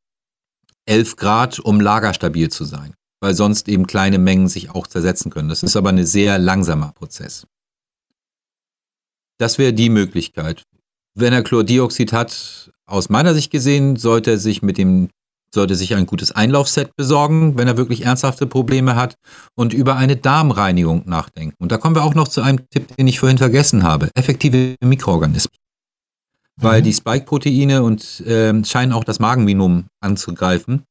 11 0.91 1.17
Grad, 1.17 1.61
um 1.61 1.81
lagerstabil 1.81 2.51
zu 2.51 2.65
sein, 2.65 2.95
weil 3.21 3.35
sonst 3.35 3.69
eben 3.69 3.87
kleine 3.87 4.19
Mengen 4.19 4.49
sich 4.49 4.71
auch 4.71 4.89
zersetzen 4.89 5.31
können. 5.31 5.49
Das 5.49 5.63
ist 5.63 5.77
aber 5.77 5.91
ein 5.91 6.05
sehr 6.05 6.39
langsamer 6.39 6.93
Prozess. 6.93 7.47
Das 9.39 9.57
wäre 9.59 9.73
die 9.73 9.89
Möglichkeit. 9.89 10.65
Wenn 11.17 11.33
er 11.33 11.43
Chlordioxid 11.43 12.13
hat, 12.13 12.73
aus 12.87 13.09
meiner 13.09 13.35
Sicht 13.35 13.53
gesehen, 13.53 13.97
sollte 13.97 14.33
er 14.33 14.39
sich 14.39 14.63
mit 14.63 14.79
dem 14.79 15.09
sollte 15.53 15.75
sich 15.75 15.95
ein 15.95 16.07
gutes 16.07 16.31
Einlaufset 16.31 16.95
besorgen, 16.97 17.59
wenn 17.59 17.67
er 17.67 17.77
wirklich 17.77 18.05
ernsthafte 18.05 18.47
Probleme 18.47 18.95
hat 18.95 19.17
und 19.57 19.73
über 19.73 19.97
eine 19.97 20.17
Darmreinigung 20.17 21.03
nachdenken. 21.07 21.57
Und 21.59 21.73
da 21.73 21.79
kommen 21.79 21.97
wir 21.97 22.05
auch 22.05 22.15
noch 22.15 22.29
zu 22.29 22.41
einem 22.41 22.69
Tipp, 22.71 22.97
den 22.97 23.09
ich 23.09 23.19
vorhin 23.19 23.39
vergessen 23.39 23.83
habe. 23.83 24.11
Effektive 24.15 24.77
Mikroorganismen. 24.81 25.60
Mhm. 26.61 26.65
Weil 26.65 26.83
die 26.83 26.93
Spike-Proteine 26.93 27.83
und 27.83 28.21
äh, 28.21 28.65
scheinen 28.65 28.93
auch 28.93 29.05
das 29.05 29.19
Magenminum 29.19 29.87
anzugreifen. 30.01 30.85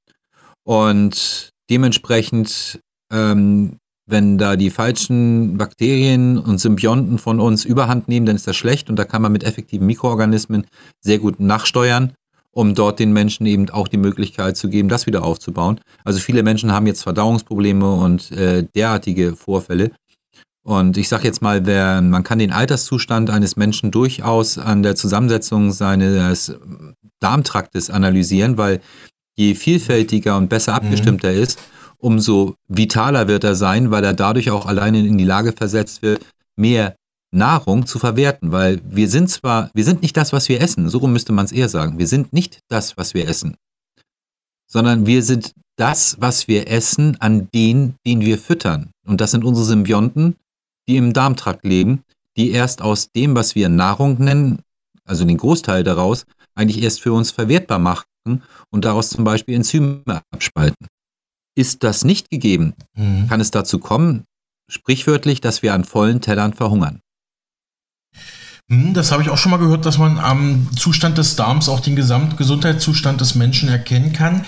Und 0.64 1.50
dementsprechend 1.70 2.80
ähm, 3.12 3.78
wenn 4.10 4.38
da 4.38 4.56
die 4.56 4.70
falschen 4.72 5.58
Bakterien 5.58 6.38
und 6.38 6.58
Symbionten 6.58 7.20
von 7.20 7.40
uns 7.40 7.64
überhand 7.64 8.08
nehmen, 8.08 8.26
dann 8.26 8.36
ist 8.36 8.48
das 8.48 8.56
schlecht 8.56 8.90
und 8.90 8.96
da 8.96 9.06
kann 9.06 9.22
man 9.22 9.32
mit 9.32 9.44
effektiven 9.44 9.86
Mikroorganismen 9.86 10.66
sehr 11.00 11.20
gut 11.20 11.40
nachsteuern, 11.40 12.14
um 12.52 12.74
dort 12.74 13.00
den 13.00 13.14
Menschen 13.14 13.46
eben 13.46 13.70
auch 13.70 13.88
die 13.88 13.98
Möglichkeit 13.98 14.58
zu 14.58 14.70
geben, 14.70 14.90
das 14.90 15.06
wieder 15.06 15.24
aufzubauen. 15.24 15.80
Also 16.04 16.20
viele 16.20 16.44
Menschen 16.44 16.72
haben 16.72 16.88
jetzt 16.88 17.04
Verdauungsprobleme 17.04 17.91
und 17.91 18.32
äh, 18.32 18.66
derartige 18.76 19.36
Vorfälle. 19.36 19.91
Und 20.64 20.98
ich 20.98 21.10
sage 21.10 21.23
jetzt 21.23 21.41
mal, 21.41 21.65
wer, 21.65 22.02
man 22.02 22.23
kann 22.23 22.40
den 22.40 22.52
Alterszustand 22.52 23.30
eines 23.30 23.56
Menschen 23.56 23.91
durchaus 23.91 24.57
an 24.57 24.84
der 24.84 24.95
Zusammensetzung 24.95 25.72
seines 25.72 26.53
Darmtraktes 27.19 27.90
analysieren, 27.90 28.57
weil 28.57 28.81
je 29.36 29.56
vielfältiger 29.56 30.38
und 30.38 30.49
besser 30.49 30.73
mhm. 30.73 30.77
abgestimmt 30.77 31.23
er 31.23 31.34
ist, 31.34 31.60
umso 31.98 32.56
vitaler 32.68 33.27
wird 33.27 33.44
er 33.44 33.56
sein, 33.56 33.91
weil 33.91 34.03
er 34.03 34.14
dadurch 34.14 34.52
auch 34.52 34.65
alleine 34.65 35.06
in 35.06 35.18
die 35.18 35.26
Lage 35.26 35.53
versetzt 35.53 36.02
wird, 36.02 36.26
mehr 36.56 36.95
Nahrung 37.31 37.86
zu 37.86 37.99
verwerten, 37.99 38.52
weil 38.52 38.81
wir 38.84 39.07
sind 39.10 39.30
zwar, 39.30 39.69
wir 39.73 39.84
sind 39.84 40.02
nicht 40.02 40.18
das, 40.18 40.34
was 40.34 40.49
wir 40.49 40.61
essen, 40.61 40.90
so 40.90 40.98
rum 40.98 41.14
müsste 41.14 41.31
man 41.31 41.45
es 41.45 41.52
eher 41.52 41.69
sagen, 41.69 41.99
wir 41.99 42.07
sind 42.07 42.34
nicht 42.34 42.60
das, 42.69 42.98
was 42.98 43.14
wir 43.14 43.27
essen, 43.27 43.56
sondern 44.68 45.06
wir 45.06 45.23
sind 45.23 45.53
das, 45.77 46.18
was 46.19 46.48
wir 46.48 46.69
essen, 46.69 47.18
an 47.19 47.48
den, 47.53 47.95
den 48.06 48.22
wir 48.22 48.38
füttern. 48.38 48.90
Und 49.07 49.22
das 49.22 49.31
sind 49.31 49.45
unsere 49.45 49.65
Symbionten, 49.65 50.36
die 50.90 50.98
im 50.98 51.14
Darmtrakt 51.14 51.64
leben, 51.66 52.02
die 52.36 52.52
erst 52.52 52.82
aus 52.82 53.11
dem, 53.11 53.36
was 53.36 53.53
wir 53.53 53.70
Nahrung 53.70 54.18
nennen, 54.18 54.64
also 55.06 55.24
den 55.24 55.38
Großteil 55.38 55.84
daraus, 55.84 56.26
eigentlich 56.56 56.82
erst 56.82 56.99
für 57.02 57.14
uns 57.14 57.32
verwertbar 57.32 57.80
machen 57.80 58.44
und 58.72 58.86
daraus 58.86 59.10
zum 59.10 59.24
Beispiel 59.24 59.56
Enzyme 59.56 60.22
abspalten. 60.32 60.88
Ist 61.56 61.84
das 61.84 62.03
nicht 62.03 62.30
gegeben, 62.30 62.74
mhm. 62.95 63.28
kann 63.28 63.40
es 63.40 63.52
dazu 63.52 63.80
kommen, 63.80 64.24
sprichwörtlich, 64.70 65.41
dass 65.41 65.61
wir 65.61 65.74
an 65.74 65.84
vollen 65.84 66.22
Tellern 66.22 66.53
verhungern. 66.53 67.02
Hm, 68.70 68.94
das 68.94 69.11
habe 69.11 69.22
ich 69.22 69.30
auch 69.30 69.38
schon 69.38 69.52
mal 69.52 69.57
gehört, 69.57 69.86
dass 69.86 69.98
man 69.98 70.18
am 70.18 70.70
Zustand 70.76 71.18
des 71.18 71.36
Darms 71.36 71.70
auch 71.70 71.82
den 71.82 71.95
Gesamtgesundheitszustand 71.95 73.22
des 73.22 73.36
Menschen 73.36 73.70
erkennen 73.70 74.14
kann. 74.14 74.45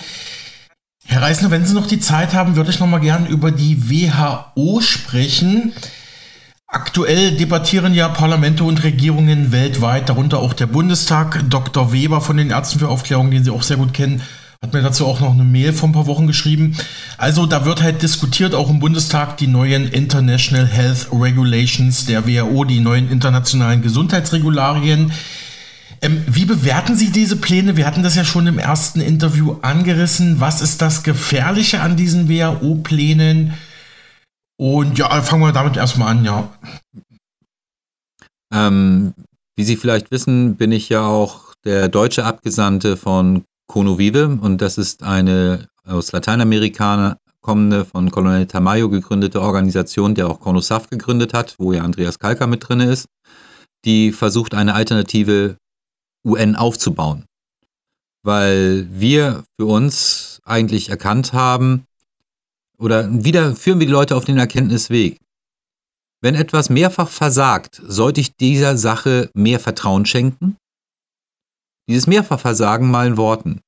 Herr 1.06 1.22
Reisner, 1.22 1.52
wenn 1.52 1.66
Sie 1.66 1.74
noch 1.74 1.88
die 1.88 2.00
Zeit 2.00 2.34
haben, 2.34 2.56
würde 2.56 2.70
ich 2.72 2.80
noch 2.80 2.88
mal 2.88 3.00
gern 3.00 3.28
über 3.28 3.52
die 3.52 3.90
WHO 3.90 4.82
sprechen. 4.82 5.74
Aktuell 6.74 7.36
debattieren 7.36 7.94
ja 7.94 8.08
Parlamente 8.08 8.64
und 8.64 8.82
Regierungen 8.82 9.52
weltweit, 9.52 10.08
darunter 10.08 10.40
auch 10.40 10.54
der 10.54 10.68
Bundestag. 10.68 11.44
Dr. 11.50 11.92
Weber 11.92 12.22
von 12.22 12.38
den 12.38 12.50
Ärzten 12.50 12.80
für 12.80 12.88
Aufklärung, 12.88 13.30
den 13.30 13.44
Sie 13.44 13.52
auch 13.52 13.64
sehr 13.64 13.76
gut 13.76 13.94
kennen, 13.94 14.22
hat 14.62 14.72
mir 14.72 14.82
dazu 14.82 15.06
auch 15.06 15.20
noch 15.20 15.34
eine 15.34 15.44
Mail 15.44 15.74
vor 15.74 15.90
ein 15.90 15.92
paar 15.92 16.08
Wochen 16.08 16.28
geschrieben. 16.28 16.78
Also 17.18 17.46
da 17.46 17.66
wird 17.66 17.82
halt 17.82 18.02
diskutiert, 18.02 18.56
auch 18.56 18.70
im 18.70 18.80
Bundestag, 18.80 19.36
die 19.36 19.48
neuen 19.48 19.90
International 19.90 20.66
Health 20.66 21.10
Regulations 21.12 22.06
der 22.06 22.26
WHO, 22.26 22.64
die 22.64 22.80
neuen 22.80 23.12
internationalen 23.12 23.82
Gesundheitsregularien. 23.82 25.12
Ähm, 26.02 26.24
wie 26.26 26.46
bewerten 26.46 26.96
Sie 26.96 27.12
diese 27.12 27.36
Pläne? 27.36 27.76
Wir 27.76 27.86
hatten 27.86 28.02
das 28.02 28.16
ja 28.16 28.24
schon 28.24 28.48
im 28.48 28.60
ersten 28.60 29.02
Interview 29.02 29.58
angerissen. 29.62 30.40
Was 30.40 30.62
ist 30.62 30.82
das 30.82 31.04
Gefährliche 31.04 31.82
an 31.82 31.98
diesen 31.98 32.30
WHO-Plänen? 32.30 33.56
Und 34.62 35.00
ja, 35.00 35.10
fangen 35.24 35.42
wir 35.42 35.54
damit 35.54 35.76
erstmal 35.76 36.10
an, 36.10 36.24
ja. 36.24 36.48
Ähm, 38.54 39.16
wie 39.56 39.64
Sie 39.64 39.76
vielleicht 39.76 40.12
wissen, 40.12 40.56
bin 40.56 40.72
ich 40.72 40.88
ja 40.88 41.04
auch 41.04 41.56
der 41.66 41.90
deutsche 41.90 42.26
Abgesandte 42.26 42.96
von 42.96 43.44
Vive 43.74 44.38
und 44.40 44.62
das 44.62 44.78
ist 44.78 45.02
eine 45.02 45.68
aus 45.84 46.12
Lateinamerika 46.12 47.18
kommende, 47.42 47.86
von 47.86 48.12
Colonel 48.12 48.46
Tamayo 48.46 48.88
gegründete 48.88 49.42
Organisation, 49.42 50.14
der 50.14 50.30
auch 50.30 50.40
CONUSAF 50.40 50.92
gegründet 50.92 51.34
hat, 51.34 51.56
wo 51.58 51.74
ja 51.74 51.82
Andreas 51.82 52.20
Kalka 52.20 52.46
mit 52.46 52.70
drin 52.70 52.82
ist, 52.82 53.08
die 53.84 54.12
versucht, 54.12 54.54
eine 54.54 54.76
alternative 54.76 55.58
UN 56.24 56.56
aufzubauen. 56.56 57.26
Weil 58.22 58.88
wir 58.92 59.44
für 59.60 59.66
uns 59.66 60.40
eigentlich 60.44 60.90
erkannt 60.90 61.34
haben, 61.34 61.86
oder 62.82 63.08
wieder 63.24 63.56
führen 63.56 63.80
wir 63.80 63.88
die 63.88 63.94
Leute 63.94 64.16
auf 64.16 64.26
den 64.26 64.38
Erkenntnisweg. 64.38 65.18
Wenn 66.22 66.36
etwas 66.36 66.70
mehrfach 66.70 67.10
versagt, 67.10 67.82
sollte 67.86 68.22
ich 68.22 68.36
dieser 68.36 68.78
Sache 68.78 69.30
mehr 69.34 69.60
Vertrauen 69.60 70.06
schenken 70.06 70.58
dieses 71.92 72.08
Mehrfachversagen 72.08 72.90
mal 72.90 73.08
in 73.08 73.18
Worten. 73.18 73.60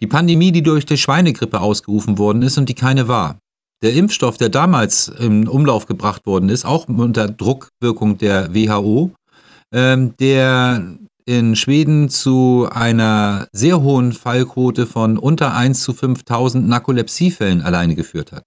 Die 0.00 0.06
Pandemie, 0.06 0.52
die 0.52 0.62
durch 0.62 0.84
die 0.84 0.98
Schweinegrippe 0.98 1.60
ausgerufen 1.60 2.18
worden 2.18 2.42
ist 2.42 2.58
und 2.58 2.68
die 2.68 2.74
keine 2.74 3.08
war. 3.08 3.38
Der 3.82 3.94
Impfstoff, 3.94 4.36
der 4.36 4.48
damals 4.48 5.08
im 5.08 5.48
Umlauf 5.48 5.86
gebracht 5.86 6.26
worden 6.26 6.50
ist, 6.50 6.64
auch 6.64 6.88
unter 6.88 7.28
Druckwirkung 7.28 8.18
der 8.18 8.54
WHO, 8.54 9.12
ähm, 9.72 10.14
der 10.18 10.98
in 11.28 11.56
Schweden 11.56 12.08
zu 12.08 12.66
einer 12.72 13.48
sehr 13.52 13.82
hohen 13.82 14.14
Fallquote 14.14 14.86
von 14.86 15.18
unter 15.18 15.54
1 15.54 15.82
zu 15.82 15.92
5000 15.92 16.66
Narkolepsiefällen 16.66 17.60
alleine 17.60 17.94
geführt 17.94 18.32
hat. 18.32 18.44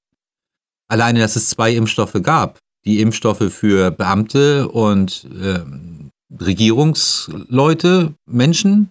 Alleine, 0.90 1.20
dass 1.20 1.36
es 1.36 1.50
zwei 1.50 1.76
Impfstoffe 1.76 2.18
gab. 2.24 2.58
Die 2.84 3.00
Impfstoffe 3.00 3.54
für 3.54 3.92
Beamte 3.92 4.68
und 4.68 5.28
ähm, 5.40 6.10
Regierungsleute, 6.40 8.16
Menschen 8.26 8.90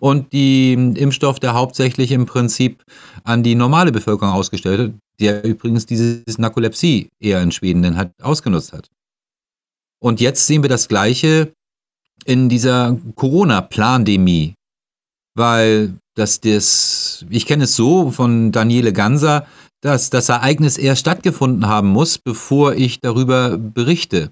und 0.00 0.32
die 0.32 0.72
Impfstoff, 0.72 1.38
der 1.38 1.54
hauptsächlich 1.54 2.10
im 2.10 2.26
Prinzip 2.26 2.82
an 3.22 3.44
die 3.44 3.54
normale 3.54 3.92
Bevölkerung 3.92 4.34
ausgestellt 4.34 4.80
hat, 4.80 4.98
der 5.20 5.44
übrigens 5.44 5.86
dieses 5.86 6.38
Narkolepsie 6.38 7.10
eher 7.20 7.40
in 7.40 7.52
Schweden 7.52 7.84
dann 7.84 7.96
halt 7.96 8.10
ausgenutzt 8.20 8.72
hat. 8.72 8.88
Und 10.00 10.20
jetzt 10.20 10.44
sehen 10.48 10.62
wir 10.62 10.68
das 10.68 10.88
Gleiche 10.88 11.52
in 12.24 12.48
dieser 12.48 12.96
Corona-Plandemie, 13.14 14.54
weil 15.34 15.94
das, 16.14 16.40
das, 16.40 17.24
ich 17.30 17.46
kenne 17.46 17.64
es 17.64 17.76
so 17.76 18.10
von 18.10 18.52
Daniele 18.52 18.92
Ganser, 18.92 19.46
dass 19.80 20.10
das 20.10 20.28
Ereignis 20.28 20.76
erst 20.76 21.00
stattgefunden 21.02 21.66
haben 21.66 21.88
muss, 21.88 22.18
bevor 22.18 22.74
ich 22.74 23.00
darüber 23.00 23.56
berichte. 23.56 24.30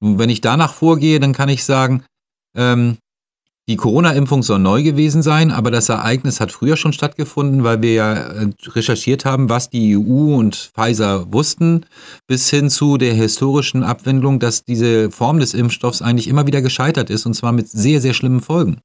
Und 0.00 0.18
wenn 0.18 0.30
ich 0.30 0.40
danach 0.40 0.74
vorgehe, 0.74 1.20
dann 1.20 1.32
kann 1.32 1.48
ich 1.48 1.64
sagen, 1.64 2.04
ähm, 2.56 2.98
die 3.68 3.76
Corona-Impfung 3.76 4.42
soll 4.42 4.58
neu 4.58 4.82
gewesen 4.82 5.22
sein, 5.22 5.52
aber 5.52 5.70
das 5.70 5.88
Ereignis 5.88 6.40
hat 6.40 6.50
früher 6.50 6.76
schon 6.76 6.92
stattgefunden, 6.92 7.62
weil 7.62 7.80
wir 7.80 7.92
ja 7.92 8.14
äh, 8.14 8.50
recherchiert 8.66 9.24
haben, 9.24 9.48
was 9.48 9.70
die 9.70 9.96
EU 9.96 10.34
und 10.36 10.72
Pfizer 10.74 11.32
wussten, 11.32 11.86
bis 12.26 12.50
hin 12.50 12.70
zu 12.70 12.96
der 12.96 13.14
historischen 13.14 13.84
Abwendung, 13.84 14.40
dass 14.40 14.64
diese 14.64 15.12
Form 15.12 15.38
des 15.38 15.54
Impfstoffs 15.54 16.02
eigentlich 16.02 16.26
immer 16.26 16.48
wieder 16.48 16.60
gescheitert 16.60 17.08
ist 17.08 17.24
und 17.24 17.34
zwar 17.34 17.52
mit 17.52 17.68
sehr, 17.68 18.00
sehr 18.00 18.14
schlimmen 18.14 18.40
Folgen. 18.40 18.80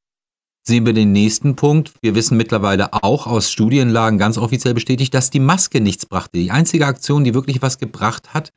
Sehen 0.64 0.86
wir 0.86 0.94
den 0.94 1.12
nächsten 1.12 1.56
Punkt. 1.56 1.94
Wir 2.02 2.14
wissen 2.14 2.38
mittlerweile 2.38 2.94
auch 2.94 3.26
aus 3.26 3.52
Studienlagen 3.52 4.20
ganz 4.20 4.38
offiziell 4.38 4.76
bestätigt, 4.76 5.14
dass 5.14 5.32
die 5.32 5.40
Maske 5.40 5.82
nichts 5.82 6.06
brachte. 6.06 6.38
Die 6.38 6.52
einzige 6.52 6.86
Aktion, 6.86 7.24
die 7.24 7.34
wirklich 7.34 7.64
was 7.64 7.80
gebracht 7.80 8.34
hat, 8.34 8.52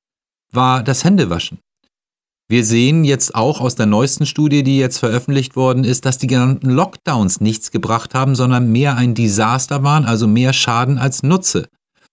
war 0.53 0.83
das 0.83 1.05
Händewaschen. 1.05 1.61
Wir 2.51 2.65
sehen 2.65 3.05
jetzt 3.05 3.37
auch 3.37 3.61
aus 3.61 3.77
der 3.77 3.87
neuesten 3.87 4.27
Studie, 4.27 4.65
die 4.65 4.77
jetzt 4.77 4.99
veröffentlicht 4.99 5.55
worden 5.55 5.85
ist, 5.85 6.05
dass 6.05 6.19
die 6.19 6.27
genannten 6.27 6.69
Lockdowns 6.69 7.41
nichts 7.41 7.71
gebracht 7.71 8.13
haben, 8.13 8.35
sondern 8.35 8.73
mehr 8.73 8.97
ein 8.97 9.15
Desaster 9.15 9.85
waren, 9.85 10.05
also 10.05 10.27
mehr 10.27 10.53
Schaden 10.53 10.99
als 10.99 11.23
Nutze. 11.23 11.69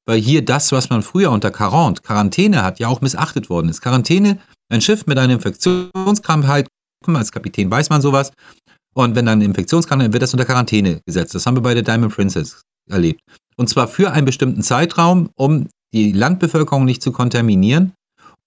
Weil 0.06 0.20
hier 0.20 0.46
das, 0.46 0.72
was 0.72 0.92
man 0.92 1.02
früher 1.02 1.32
unter 1.32 1.50
Quarant, 1.50 2.04
Quarantäne 2.04 2.62
hat, 2.62 2.78
ja 2.78 2.88
auch 2.88 3.02
missachtet 3.02 3.50
worden 3.50 3.68
ist. 3.68 3.82
Quarantäne, 3.82 4.38
ein 4.70 4.82
Schiff 4.82 5.08
mit 5.08 5.18
einer 5.18 5.34
Infektionskrankheit, 5.34 6.68
als 7.08 7.32
Kapitän 7.32 7.72
weiß 7.72 7.90
man 7.90 8.04
sowas, 8.04 8.32
und 8.94 9.16
wenn 9.16 9.26
dann 9.26 9.40
eine 9.40 9.46
Infektionskrankheit, 9.46 10.14
wird 10.14 10.22
das 10.22 10.34
unter 10.34 10.46
Quarantäne 10.46 11.02
gesetzt. 11.08 11.34
Das 11.34 11.48
haben 11.48 11.58
wir 11.58 11.64
bei 11.64 11.74
der 11.74 11.82
Diamond 11.82 12.14
Princess 12.14 12.62
erlebt. 12.88 13.22
Und 13.56 13.70
zwar 13.70 13.88
für 13.88 14.12
einen 14.12 14.26
bestimmten 14.26 14.62
Zeitraum, 14.62 15.32
um 15.34 15.68
die 15.94 16.12
Landbevölkerung 16.12 16.86
nicht 16.86 17.02
zu 17.02 17.12
kontaminieren 17.12 17.94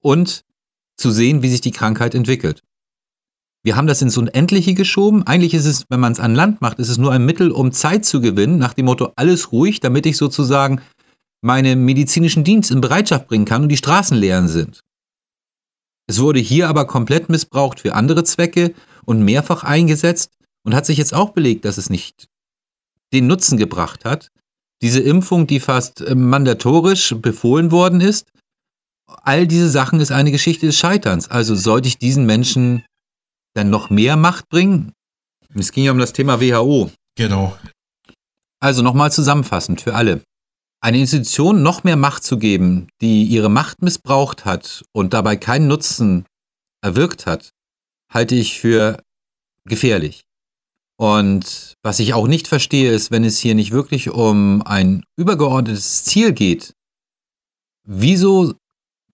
und 0.00 0.44
zu 1.00 1.10
sehen, 1.10 1.42
wie 1.42 1.48
sich 1.48 1.60
die 1.60 1.72
Krankheit 1.72 2.14
entwickelt. 2.14 2.62
Wir 3.62 3.76
haben 3.76 3.86
das 3.86 4.00
ins 4.00 4.16
Unendliche 4.16 4.74
geschoben. 4.74 5.26
Eigentlich 5.26 5.52
ist 5.52 5.66
es, 5.66 5.84
wenn 5.90 6.00
man 6.00 6.12
es 6.12 6.20
an 6.20 6.34
Land 6.34 6.60
macht, 6.62 6.78
ist 6.78 6.88
es 6.88 6.96
nur 6.96 7.12
ein 7.12 7.26
Mittel, 7.26 7.50
um 7.50 7.72
Zeit 7.72 8.04
zu 8.06 8.20
gewinnen, 8.20 8.58
nach 8.58 8.72
dem 8.72 8.86
Motto, 8.86 9.12
alles 9.16 9.52
ruhig, 9.52 9.80
damit 9.80 10.06
ich 10.06 10.16
sozusagen 10.16 10.80
meinen 11.42 11.84
medizinischen 11.84 12.44
Dienst 12.44 12.70
in 12.70 12.80
Bereitschaft 12.80 13.28
bringen 13.28 13.44
kann 13.44 13.62
und 13.62 13.68
die 13.68 13.76
Straßen 13.76 14.16
leer 14.16 14.46
sind. 14.48 14.80
Es 16.06 16.20
wurde 16.20 16.40
hier 16.40 16.68
aber 16.68 16.86
komplett 16.86 17.28
missbraucht 17.28 17.80
für 17.80 17.94
andere 17.94 18.24
Zwecke 18.24 18.74
und 19.04 19.22
mehrfach 19.22 19.62
eingesetzt 19.62 20.32
und 20.64 20.74
hat 20.74 20.86
sich 20.86 20.98
jetzt 20.98 21.14
auch 21.14 21.30
belegt, 21.30 21.64
dass 21.64 21.78
es 21.78 21.90
nicht 21.90 22.28
den 23.12 23.26
Nutzen 23.26 23.58
gebracht 23.58 24.04
hat. 24.04 24.30
Diese 24.82 25.00
Impfung, 25.00 25.46
die 25.46 25.60
fast 25.60 26.00
äh, 26.00 26.14
mandatorisch 26.14 27.14
befohlen 27.18 27.70
worden 27.70 28.00
ist, 28.00 28.30
all 29.22 29.46
diese 29.46 29.68
Sachen 29.68 30.00
ist 30.00 30.12
eine 30.12 30.30
Geschichte 30.30 30.66
des 30.66 30.78
Scheiterns. 30.78 31.28
Also 31.28 31.54
sollte 31.54 31.88
ich 31.88 31.98
diesen 31.98 32.26
Menschen 32.26 32.84
dann 33.54 33.70
noch 33.70 33.90
mehr 33.90 34.16
Macht 34.16 34.48
bringen? 34.48 34.92
Es 35.54 35.72
ging 35.72 35.84
ja 35.84 35.92
um 35.92 35.98
das 35.98 36.12
Thema 36.12 36.40
WHO. 36.40 36.90
Genau. 37.16 37.56
Also 38.60 38.82
nochmal 38.82 39.10
zusammenfassend 39.10 39.80
für 39.80 39.94
alle. 39.94 40.22
Eine 40.82 40.98
Institution 40.98 41.62
noch 41.62 41.84
mehr 41.84 41.96
Macht 41.96 42.24
zu 42.24 42.38
geben, 42.38 42.88
die 43.00 43.24
ihre 43.24 43.50
Macht 43.50 43.82
missbraucht 43.82 44.44
hat 44.44 44.82
und 44.92 45.12
dabei 45.12 45.36
keinen 45.36 45.66
Nutzen 45.66 46.24
erwirkt 46.82 47.26
hat, 47.26 47.50
halte 48.10 48.34
ich 48.34 48.58
für 48.58 49.02
gefährlich. 49.66 50.22
Und 50.98 51.74
was 51.82 51.98
ich 51.98 52.14
auch 52.14 52.28
nicht 52.28 52.48
verstehe, 52.48 52.92
ist, 52.92 53.10
wenn 53.10 53.24
es 53.24 53.38
hier 53.38 53.54
nicht 53.54 53.72
wirklich 53.72 54.10
um 54.10 54.62
ein 54.62 55.04
übergeordnetes 55.16 56.04
Ziel 56.04 56.32
geht, 56.32 56.74
wieso 57.86 58.54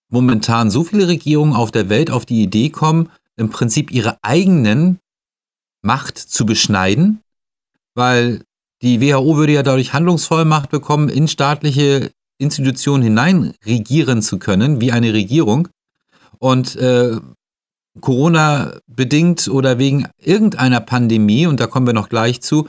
momentan 0.09 0.69
so 0.69 0.83
viele 0.83 1.07
Regierungen 1.07 1.53
auf 1.53 1.71
der 1.71 1.89
Welt 1.89 2.11
auf 2.11 2.25
die 2.25 2.41
Idee 2.41 2.69
kommen, 2.69 3.09
im 3.35 3.49
Prinzip 3.49 3.91
ihre 3.91 4.17
eigenen 4.21 4.99
Macht 5.81 6.17
zu 6.17 6.45
beschneiden, 6.45 7.21
weil 7.93 8.41
die 8.81 9.01
WHO 9.01 9.37
würde 9.37 9.53
ja 9.53 9.63
dadurch 9.63 9.93
Handlungsvollmacht 9.93 10.69
bekommen, 10.69 11.09
in 11.09 11.27
staatliche 11.27 12.11
Institutionen 12.37 13.03
hinein 13.03 13.53
regieren 13.65 14.21
zu 14.21 14.37
können, 14.37 14.81
wie 14.81 14.91
eine 14.91 15.13
Regierung. 15.13 15.67
Und 16.39 16.75
äh, 16.75 17.17
Corona 18.01 18.77
bedingt 18.85 19.47
oder 19.47 19.79
wegen 19.79 20.07
irgendeiner 20.19 20.79
Pandemie, 20.79 21.47
und 21.47 21.59
da 21.59 21.67
kommen 21.67 21.87
wir 21.87 21.93
noch 21.93 22.09
gleich 22.09 22.41
zu, 22.41 22.67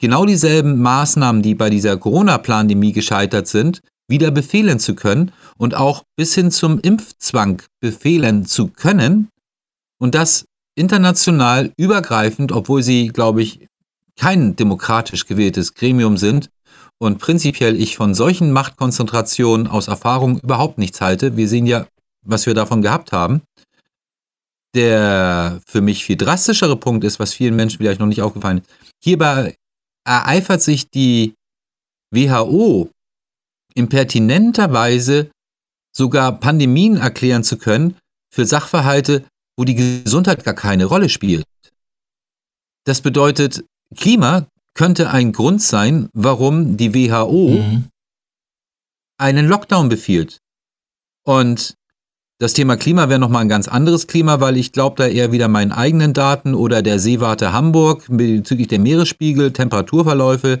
genau 0.00 0.24
dieselben 0.24 0.80
Maßnahmen, 0.80 1.42
die 1.42 1.56
bei 1.56 1.70
dieser 1.70 1.96
Corona-Pandemie 1.96 2.92
gescheitert 2.92 3.48
sind, 3.48 3.80
wieder 4.08 4.30
befehlen 4.30 4.78
zu 4.78 4.94
können 4.94 5.32
und 5.56 5.74
auch 5.74 6.02
bis 6.16 6.34
hin 6.34 6.50
zum 6.50 6.80
Impfzwang 6.80 7.62
befehlen 7.80 8.46
zu 8.46 8.68
können 8.68 9.28
und 9.98 10.14
das 10.14 10.46
international 10.74 11.72
übergreifend, 11.76 12.52
obwohl 12.52 12.82
sie, 12.82 13.08
glaube 13.08 13.42
ich, 13.42 13.66
kein 14.16 14.56
demokratisch 14.56 15.26
gewähltes 15.26 15.74
Gremium 15.74 16.16
sind 16.16 16.50
und 16.98 17.18
prinzipiell 17.18 17.80
ich 17.80 17.96
von 17.96 18.14
solchen 18.14 18.50
Machtkonzentrationen 18.52 19.66
aus 19.66 19.88
Erfahrung 19.88 20.40
überhaupt 20.40 20.78
nichts 20.78 21.00
halte. 21.00 21.36
Wir 21.36 21.48
sehen 21.48 21.66
ja, 21.66 21.86
was 22.24 22.46
wir 22.46 22.54
davon 22.54 22.82
gehabt 22.82 23.12
haben. 23.12 23.42
Der 24.74 25.60
für 25.66 25.80
mich 25.80 26.04
viel 26.04 26.16
drastischere 26.16 26.76
Punkt 26.76 27.04
ist, 27.04 27.18
was 27.18 27.32
vielen 27.32 27.56
Menschen 27.56 27.78
vielleicht 27.78 28.00
noch 28.00 28.06
nicht 28.06 28.22
aufgefallen 28.22 28.58
ist. 28.58 28.70
Hierbei 29.02 29.56
ereifert 30.04 30.62
sich 30.62 30.90
die 30.90 31.34
WHO 32.10 32.90
impertinenterweise 33.74 35.30
sogar 35.94 36.38
Pandemien 36.38 36.96
erklären 36.96 37.44
zu 37.44 37.58
können 37.58 37.96
für 38.32 38.46
Sachverhalte, 38.46 39.24
wo 39.56 39.64
die 39.64 39.74
Gesundheit 39.74 40.44
gar 40.44 40.54
keine 40.54 40.84
Rolle 40.84 41.08
spielt. 41.08 41.44
Das 42.84 43.00
bedeutet, 43.00 43.64
Klima 43.96 44.46
könnte 44.74 45.10
ein 45.10 45.32
Grund 45.32 45.60
sein, 45.60 46.08
warum 46.12 46.76
die 46.76 46.94
WHO 46.94 47.48
mhm. 47.50 47.84
einen 49.18 49.48
Lockdown 49.48 49.88
befiehlt. 49.88 50.38
Und 51.24 51.74
das 52.40 52.52
Thema 52.52 52.76
Klima 52.76 53.08
wäre 53.08 53.18
nochmal 53.18 53.42
ein 53.42 53.48
ganz 53.48 53.66
anderes 53.66 54.06
Klima, 54.06 54.38
weil 54.38 54.56
ich 54.56 54.70
glaube 54.70 54.96
da 54.96 55.08
eher 55.08 55.32
wieder 55.32 55.48
meinen 55.48 55.72
eigenen 55.72 56.14
Daten 56.14 56.54
oder 56.54 56.82
der 56.82 57.00
Seewarte 57.00 57.52
Hamburg 57.52 58.04
bezüglich 58.08 58.68
der 58.68 58.78
Meeresspiegel, 58.78 59.52
Temperaturverläufe. 59.52 60.60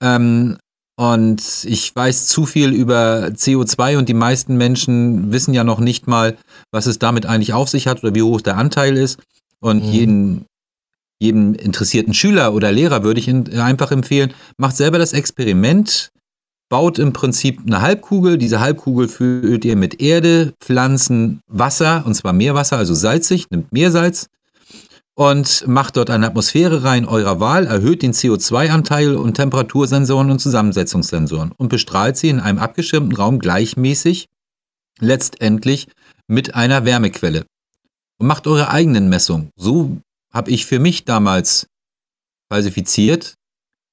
Ähm, 0.00 0.56
und 0.96 1.64
ich 1.64 1.94
weiß 1.94 2.26
zu 2.26 2.46
viel 2.46 2.72
über 2.72 3.26
CO2 3.26 3.98
und 3.98 4.08
die 4.08 4.14
meisten 4.14 4.56
Menschen 4.56 5.30
wissen 5.30 5.52
ja 5.52 5.62
noch 5.62 5.78
nicht 5.78 6.06
mal, 6.06 6.38
was 6.70 6.86
es 6.86 6.98
damit 6.98 7.26
eigentlich 7.26 7.52
auf 7.52 7.68
sich 7.68 7.86
hat 7.86 8.02
oder 8.02 8.14
wie 8.14 8.22
hoch 8.22 8.40
der 8.40 8.56
Anteil 8.56 8.96
ist. 8.96 9.18
Und 9.60 9.84
mhm. 9.84 9.92
jeden, 9.92 10.46
jedem 11.18 11.54
interessierten 11.54 12.14
Schüler 12.14 12.54
oder 12.54 12.72
Lehrer 12.72 13.02
würde 13.02 13.20
ich 13.20 13.30
einfach 13.30 13.90
empfehlen, 13.90 14.32
macht 14.56 14.76
selber 14.76 14.98
das 14.98 15.12
Experiment, 15.12 16.12
baut 16.70 16.98
im 16.98 17.12
Prinzip 17.12 17.60
eine 17.66 17.82
Halbkugel. 17.82 18.38
Diese 18.38 18.60
Halbkugel 18.60 19.08
füllt 19.08 19.66
ihr 19.66 19.76
mit 19.76 20.00
Erde, 20.00 20.54
Pflanzen, 20.60 21.40
Wasser, 21.46 22.04
und 22.06 22.14
zwar 22.14 22.32
Meerwasser, 22.32 22.78
also 22.78 22.94
salzig, 22.94 23.50
nimmt 23.50 23.70
Meersalz 23.70 24.28
und 25.16 25.66
macht 25.66 25.96
dort 25.96 26.10
eine 26.10 26.26
Atmosphäre 26.26 26.84
rein 26.84 27.06
eurer 27.06 27.40
Wahl, 27.40 27.66
erhöht 27.66 28.02
den 28.02 28.12
CO2-Anteil 28.12 29.16
und 29.16 29.34
Temperatursensoren 29.34 30.30
und 30.30 30.40
Zusammensetzungssensoren 30.40 31.52
und 31.56 31.70
bestrahlt 31.70 32.18
sie 32.18 32.28
in 32.28 32.38
einem 32.38 32.58
abgeschirmten 32.58 33.16
Raum 33.16 33.38
gleichmäßig, 33.38 34.26
letztendlich 35.00 35.88
mit 36.28 36.54
einer 36.54 36.84
Wärmequelle. 36.84 37.46
Und 38.18 38.26
macht 38.26 38.46
eure 38.46 38.70
eigenen 38.70 39.08
Messungen. 39.08 39.50
So 39.56 39.98
habe 40.32 40.50
ich 40.50 40.66
für 40.66 40.78
mich 40.78 41.04
damals 41.06 41.66
falsifiziert, 42.50 43.34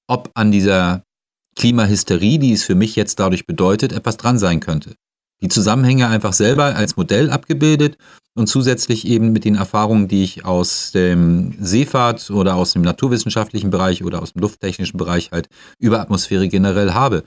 ob 0.07 0.29
an 0.33 0.51
dieser 0.51 1.03
Klimahysterie, 1.55 2.37
die 2.37 2.51
es 2.51 2.63
für 2.63 2.75
mich 2.75 2.97
jetzt 2.97 3.19
dadurch 3.19 3.45
bedeutet, 3.45 3.93
etwas 3.93 4.17
dran 4.17 4.39
sein 4.39 4.59
könnte. 4.59 4.95
Die 5.41 5.47
Zusammenhänge 5.47 6.07
einfach 6.07 6.33
selber 6.33 6.75
als 6.75 6.97
Modell 6.97 7.29
abgebildet 7.29 7.97
und 8.35 8.47
zusätzlich 8.47 9.05
eben 9.05 9.31
mit 9.31 9.45
den 9.45 9.55
Erfahrungen, 9.55 10.07
die 10.07 10.23
ich 10.23 10.45
aus 10.45 10.91
dem 10.91 11.55
Seefahrt 11.59 12.31
oder 12.31 12.55
aus 12.55 12.73
dem 12.73 12.81
naturwissenschaftlichen 12.81 13.69
Bereich 13.69 14.03
oder 14.03 14.21
aus 14.21 14.33
dem 14.33 14.41
lufttechnischen 14.41 14.97
Bereich 14.97 15.31
halt 15.31 15.49
über 15.77 15.99
Atmosphäre 15.99 16.47
generell 16.47 16.93
habe. 16.93 17.23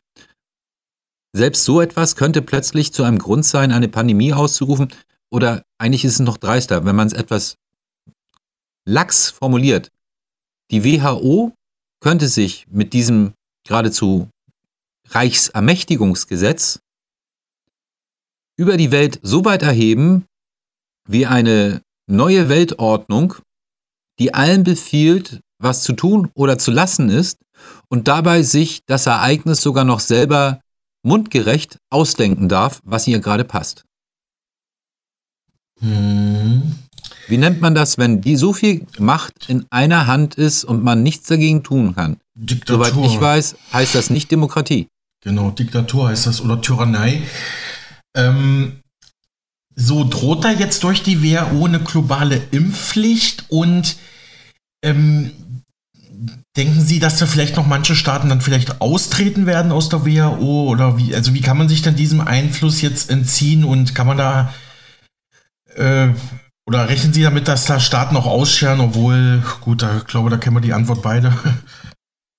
Selbst 1.32 1.64
so 1.64 1.80
etwas 1.80 2.16
könnte 2.16 2.42
plötzlich 2.42 2.92
zu 2.92 3.02
einem 3.04 3.18
Grund 3.18 3.44
sein, 3.44 3.70
eine 3.70 3.88
Pandemie 3.88 4.32
auszurufen. 4.32 4.88
Oder 5.30 5.62
eigentlich 5.78 6.04
ist 6.04 6.14
es 6.14 6.20
noch 6.20 6.38
dreister, 6.38 6.84
wenn 6.84 6.96
man 6.96 7.06
es 7.06 7.12
etwas 7.12 7.56
lax 8.86 9.30
formuliert. 9.30 9.90
Die 10.70 10.84
WHO 10.84 11.52
könnte 12.00 12.28
sich 12.28 12.66
mit 12.70 12.92
diesem 12.92 13.32
geradezu 13.64 14.28
Reichsermächtigungsgesetz 15.08 16.80
über 18.58 18.76
die 18.76 18.90
Welt 18.90 19.20
so 19.22 19.44
weit 19.44 19.62
erheben, 19.62 20.24
wie 21.06 21.26
eine 21.26 21.82
neue 22.06 22.48
Weltordnung, 22.48 23.34
die 24.18 24.34
allen 24.34 24.64
befiehlt, 24.64 25.40
was 25.58 25.82
zu 25.82 25.92
tun 25.92 26.30
oder 26.34 26.58
zu 26.58 26.70
lassen 26.70 27.08
ist 27.08 27.38
und 27.88 28.08
dabei 28.08 28.42
sich 28.42 28.80
das 28.86 29.06
Ereignis 29.06 29.62
sogar 29.62 29.84
noch 29.84 30.00
selber 30.00 30.60
mundgerecht 31.02 31.78
ausdenken 31.90 32.48
darf, 32.48 32.80
was 32.84 33.06
ihr 33.06 33.20
gerade 33.20 33.44
passt. 33.44 33.84
Hm. 35.80 36.76
Wie 37.28 37.38
nennt 37.38 37.60
man 37.60 37.74
das, 37.74 37.98
wenn 37.98 38.20
die 38.20 38.36
so 38.36 38.52
viel 38.52 38.86
Macht 38.98 39.48
in 39.48 39.66
einer 39.70 40.06
Hand 40.06 40.36
ist 40.36 40.64
und 40.64 40.84
man 40.84 41.02
nichts 41.02 41.28
dagegen 41.28 41.62
tun 41.62 41.94
kann? 41.94 42.18
Diktatur. 42.34 42.86
Soweit 42.86 43.10
ich 43.10 43.20
weiß, 43.20 43.56
heißt 43.72 43.94
das 43.94 44.10
nicht 44.10 44.30
Demokratie. 44.30 44.88
Genau, 45.22 45.50
Diktatur 45.50 46.08
heißt 46.08 46.26
das 46.26 46.40
oder 46.40 46.60
Tyrannei. 46.60 47.22
Ähm, 48.14 48.80
so 49.76 50.04
droht 50.04 50.44
da 50.44 50.50
jetzt 50.50 50.82
durch 50.82 51.02
die 51.02 51.22
WHO 51.22 51.66
eine 51.66 51.80
globale 51.80 52.40
Impfpflicht 52.50 53.44
und 53.48 53.96
ähm, 54.82 55.30
denken 56.56 56.80
Sie, 56.80 56.98
dass 56.98 57.18
da 57.18 57.26
vielleicht 57.26 57.56
noch 57.56 57.66
manche 57.66 57.94
Staaten 57.94 58.30
dann 58.30 58.40
vielleicht 58.40 58.80
austreten 58.80 59.44
werden 59.44 59.70
aus 59.72 59.90
der 59.90 60.06
WHO 60.06 60.64
oder 60.68 60.96
wie? 60.96 61.14
Also 61.14 61.34
wie 61.34 61.42
kann 61.42 61.58
man 61.58 61.68
sich 61.68 61.82
dann 61.82 61.94
diesem 61.94 62.22
Einfluss 62.22 62.80
jetzt 62.80 63.10
entziehen 63.10 63.64
und 63.64 63.94
kann 63.94 64.06
man 64.06 64.16
da 64.16 64.54
äh, 65.74 66.08
oder 66.66 66.88
rechnen 66.88 67.12
Sie 67.12 67.22
damit, 67.22 67.46
dass 67.46 67.66
da 67.66 67.78
Staaten 67.78 68.16
auch 68.16 68.26
ausscheren, 68.26 68.80
obwohl, 68.80 69.42
gut, 69.60 69.82
da 69.82 70.00
glaube 70.06 70.30
da 70.30 70.38
kennen 70.38 70.56
wir 70.56 70.60
die 70.60 70.72
Antwort 70.72 71.02
beide. 71.02 71.32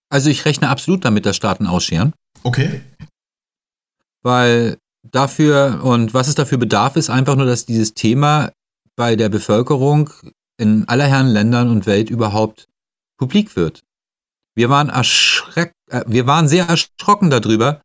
Also 0.10 0.30
ich 0.30 0.46
rechne 0.46 0.70
absolut 0.70 1.04
damit, 1.04 1.26
dass 1.26 1.36
Staaten 1.36 1.68
ausscheren. 1.68 2.14
Okay. 2.44 2.80
Weil 4.22 4.78
dafür, 5.12 5.82
und 5.84 6.14
was 6.14 6.28
es 6.28 6.36
dafür 6.36 6.58
bedarf, 6.58 6.96
ist 6.96 7.10
einfach 7.10 7.36
nur, 7.36 7.46
dass 7.46 7.66
dieses 7.66 7.94
Thema 7.94 8.52
bei 8.96 9.16
der 9.16 9.30
Bevölkerung 9.30 10.10
in 10.58 10.88
aller 10.88 11.06
Herren 11.06 11.28
Ländern 11.28 11.70
und 11.70 11.86
Welt 11.86 12.10
überhaupt 12.10 12.68
publik 13.18 13.56
wird. 13.56 13.84
Wir 14.56 14.70
waren, 14.70 14.90
erschreck, 14.90 15.74
äh, 15.90 16.04
wir 16.08 16.26
waren 16.26 16.48
sehr 16.48 16.66
erschrocken 16.68 17.30
darüber, 17.30 17.82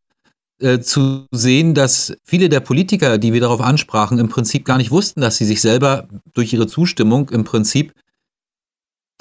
äh, 0.61 0.81
zu 0.81 1.27
sehen, 1.33 1.75
dass 1.75 2.17
viele 2.25 2.49
der 2.49 2.61
Politiker, 2.61 3.19
die 3.19 3.33
wir 3.33 3.41
darauf 3.41 3.61
ansprachen, 3.61 4.19
im 4.19 4.29
Prinzip 4.29 4.65
gar 4.65 4.79
nicht 4.79 4.91
wussten, 4.91 5.21
dass 5.21 5.37
sie 5.37 5.45
sich 5.45 5.61
selber 5.61 6.09
durch 6.35 6.53
ihre 6.53 6.67
Zustimmung 6.67 7.29
im 7.31 7.45
Prinzip 7.45 7.93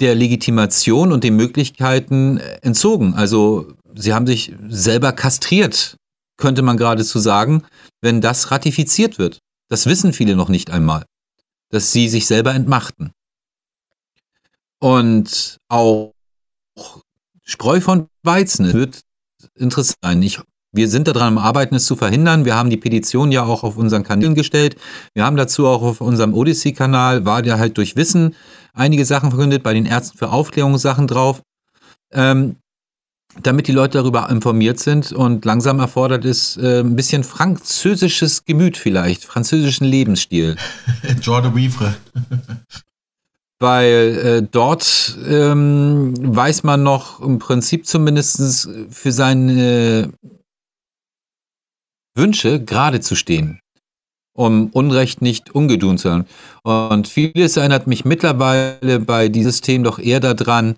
der 0.00 0.14
Legitimation 0.14 1.12
und 1.12 1.24
den 1.24 1.36
Möglichkeiten 1.36 2.38
äh, 2.38 2.58
entzogen. 2.62 3.14
Also 3.14 3.72
sie 3.94 4.14
haben 4.14 4.26
sich 4.26 4.54
selber 4.68 5.12
kastriert, 5.12 5.96
könnte 6.42 6.62
man 6.62 6.76
geradezu 6.76 7.20
sagen, 7.20 7.62
wenn 8.02 8.20
das 8.20 8.50
ratifiziert 8.50 9.18
wird. 9.18 9.38
Das 9.68 9.86
wissen 9.86 10.12
viele 10.12 10.36
noch 10.36 10.48
nicht 10.48 10.70
einmal, 10.70 11.04
dass 11.70 11.92
sie 11.92 12.08
sich 12.08 12.26
selber 12.26 12.52
entmachten. 12.52 13.12
Und 14.80 15.58
auch 15.68 16.12
Spreu 17.44 17.80
von 17.80 18.08
Weizen 18.24 18.72
wird 18.72 19.02
interessant 19.54 19.96
sein. 20.02 20.22
Ich, 20.22 20.40
wir 20.72 20.88
sind 20.88 21.06
daran 21.06 21.28
am 21.28 21.38
Arbeiten, 21.38 21.76
es 21.76 21.86
zu 21.86 21.94
verhindern. 21.94 22.44
Wir 22.44 22.56
haben 22.56 22.70
die 22.70 22.76
Petition 22.76 23.30
ja 23.30 23.44
auch 23.44 23.62
auf 23.62 23.76
unseren 23.76 24.02
Kanälen 24.02 24.34
gestellt. 24.34 24.76
Wir 25.14 25.24
haben 25.24 25.36
dazu 25.36 25.68
auch 25.68 25.82
auf 25.82 26.00
unserem 26.00 26.34
Odyssey-Kanal, 26.34 27.24
war 27.24 27.42
der 27.42 27.58
halt 27.58 27.78
durch 27.78 27.94
Wissen 27.94 28.34
einige 28.72 29.04
Sachen 29.04 29.30
verkündet, 29.30 29.62
bei 29.62 29.74
den 29.74 29.86
Ärzten 29.86 30.18
für 30.18 30.30
Aufklärung 30.30 30.76
Sachen 30.78 31.06
drauf. 31.06 31.42
Ähm, 32.10 32.56
damit 33.40 33.68
die 33.68 33.72
Leute 33.72 33.98
darüber 33.98 34.28
informiert 34.28 34.78
sind 34.78 35.12
und 35.12 35.44
langsam 35.44 35.78
erfordert 35.80 36.24
es 36.24 36.56
äh, 36.56 36.80
ein 36.80 36.96
bisschen 36.96 37.24
französisches 37.24 38.44
Gemüt 38.44 38.76
vielleicht, 38.76 39.24
französischen 39.24 39.86
Lebensstil. 39.86 40.56
Jean 41.20 41.42
de 41.42 41.54
Vivre. 41.54 41.94
Weil 43.58 44.18
äh, 44.42 44.42
dort 44.42 45.16
ähm, 45.26 46.14
weiß 46.16 46.64
man 46.64 46.82
noch 46.82 47.20
im 47.20 47.38
Prinzip 47.38 47.86
zumindest 47.86 48.68
für 48.90 49.12
seine 49.12 50.12
Wünsche 52.14 52.62
gerade 52.62 53.00
zu 53.00 53.14
stehen 53.14 53.62
um 54.34 54.70
Unrecht 54.72 55.22
nicht 55.22 55.54
ungedun 55.54 55.98
zu 55.98 56.10
haben. 56.10 56.24
Und 56.62 57.08
vieles 57.08 57.56
erinnert 57.56 57.86
mich 57.86 58.04
mittlerweile 58.04 59.00
bei 59.00 59.28
dieses 59.28 59.56
System 59.56 59.84
doch 59.84 59.98
eher 59.98 60.20
daran, 60.20 60.76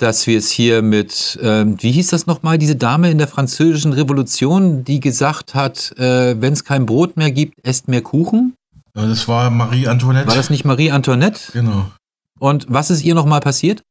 dass 0.00 0.26
wir 0.26 0.38
es 0.38 0.50
hier 0.50 0.82
mit, 0.82 1.38
ähm, 1.42 1.76
wie 1.82 1.92
hieß 1.92 2.08
das 2.08 2.26
nochmal, 2.26 2.58
diese 2.58 2.76
Dame 2.76 3.10
in 3.10 3.18
der 3.18 3.28
französischen 3.28 3.92
Revolution, 3.92 4.82
die 4.84 5.00
gesagt 5.00 5.54
hat, 5.54 5.92
äh, 5.98 6.40
wenn 6.40 6.52
es 6.54 6.64
kein 6.64 6.86
Brot 6.86 7.16
mehr 7.16 7.30
gibt, 7.30 7.54
esst 7.62 7.88
mehr 7.88 8.02
Kuchen? 8.02 8.54
Das 8.94 9.28
war 9.28 9.50
Marie 9.50 9.86
Antoinette. 9.86 10.26
War 10.26 10.36
das 10.36 10.50
nicht 10.50 10.64
Marie 10.64 10.90
Antoinette? 10.90 11.52
Genau. 11.52 11.90
Und 12.38 12.66
was 12.68 12.90
ist 12.90 13.02
ihr 13.04 13.14
nochmal 13.14 13.40
passiert? 13.40 13.82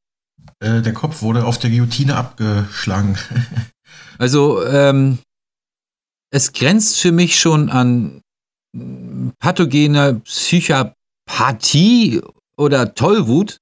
Äh, 0.60 0.82
der 0.82 0.94
Kopf 0.94 1.22
wurde 1.22 1.46
auf 1.46 1.58
der 1.60 1.70
Guillotine 1.70 2.16
abgeschlagen. 2.16 3.18
also, 4.18 4.66
ähm, 4.66 5.20
es 6.32 6.54
grenzt 6.54 7.00
für 7.00 7.12
mich 7.12 7.40
schon 7.40 7.70
an 7.70 8.22
pathogene 9.40 10.22
Psychopathie 10.26 12.22
oder 12.58 12.94
Tollwut, 12.94 13.60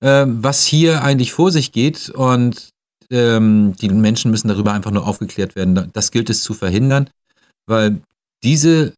äh, 0.00 0.24
was 0.26 0.64
hier 0.64 1.02
eigentlich 1.02 1.32
vor 1.32 1.52
sich 1.52 1.72
geht. 1.72 2.10
Und 2.10 2.70
ähm, 3.10 3.74
die 3.80 3.88
Menschen 3.88 4.30
müssen 4.30 4.48
darüber 4.48 4.72
einfach 4.72 4.90
nur 4.90 5.06
aufgeklärt 5.06 5.56
werden. 5.56 5.90
Das 5.92 6.10
gilt 6.10 6.30
es 6.30 6.42
zu 6.42 6.54
verhindern, 6.54 7.10
weil 7.66 8.00
diese 8.42 8.94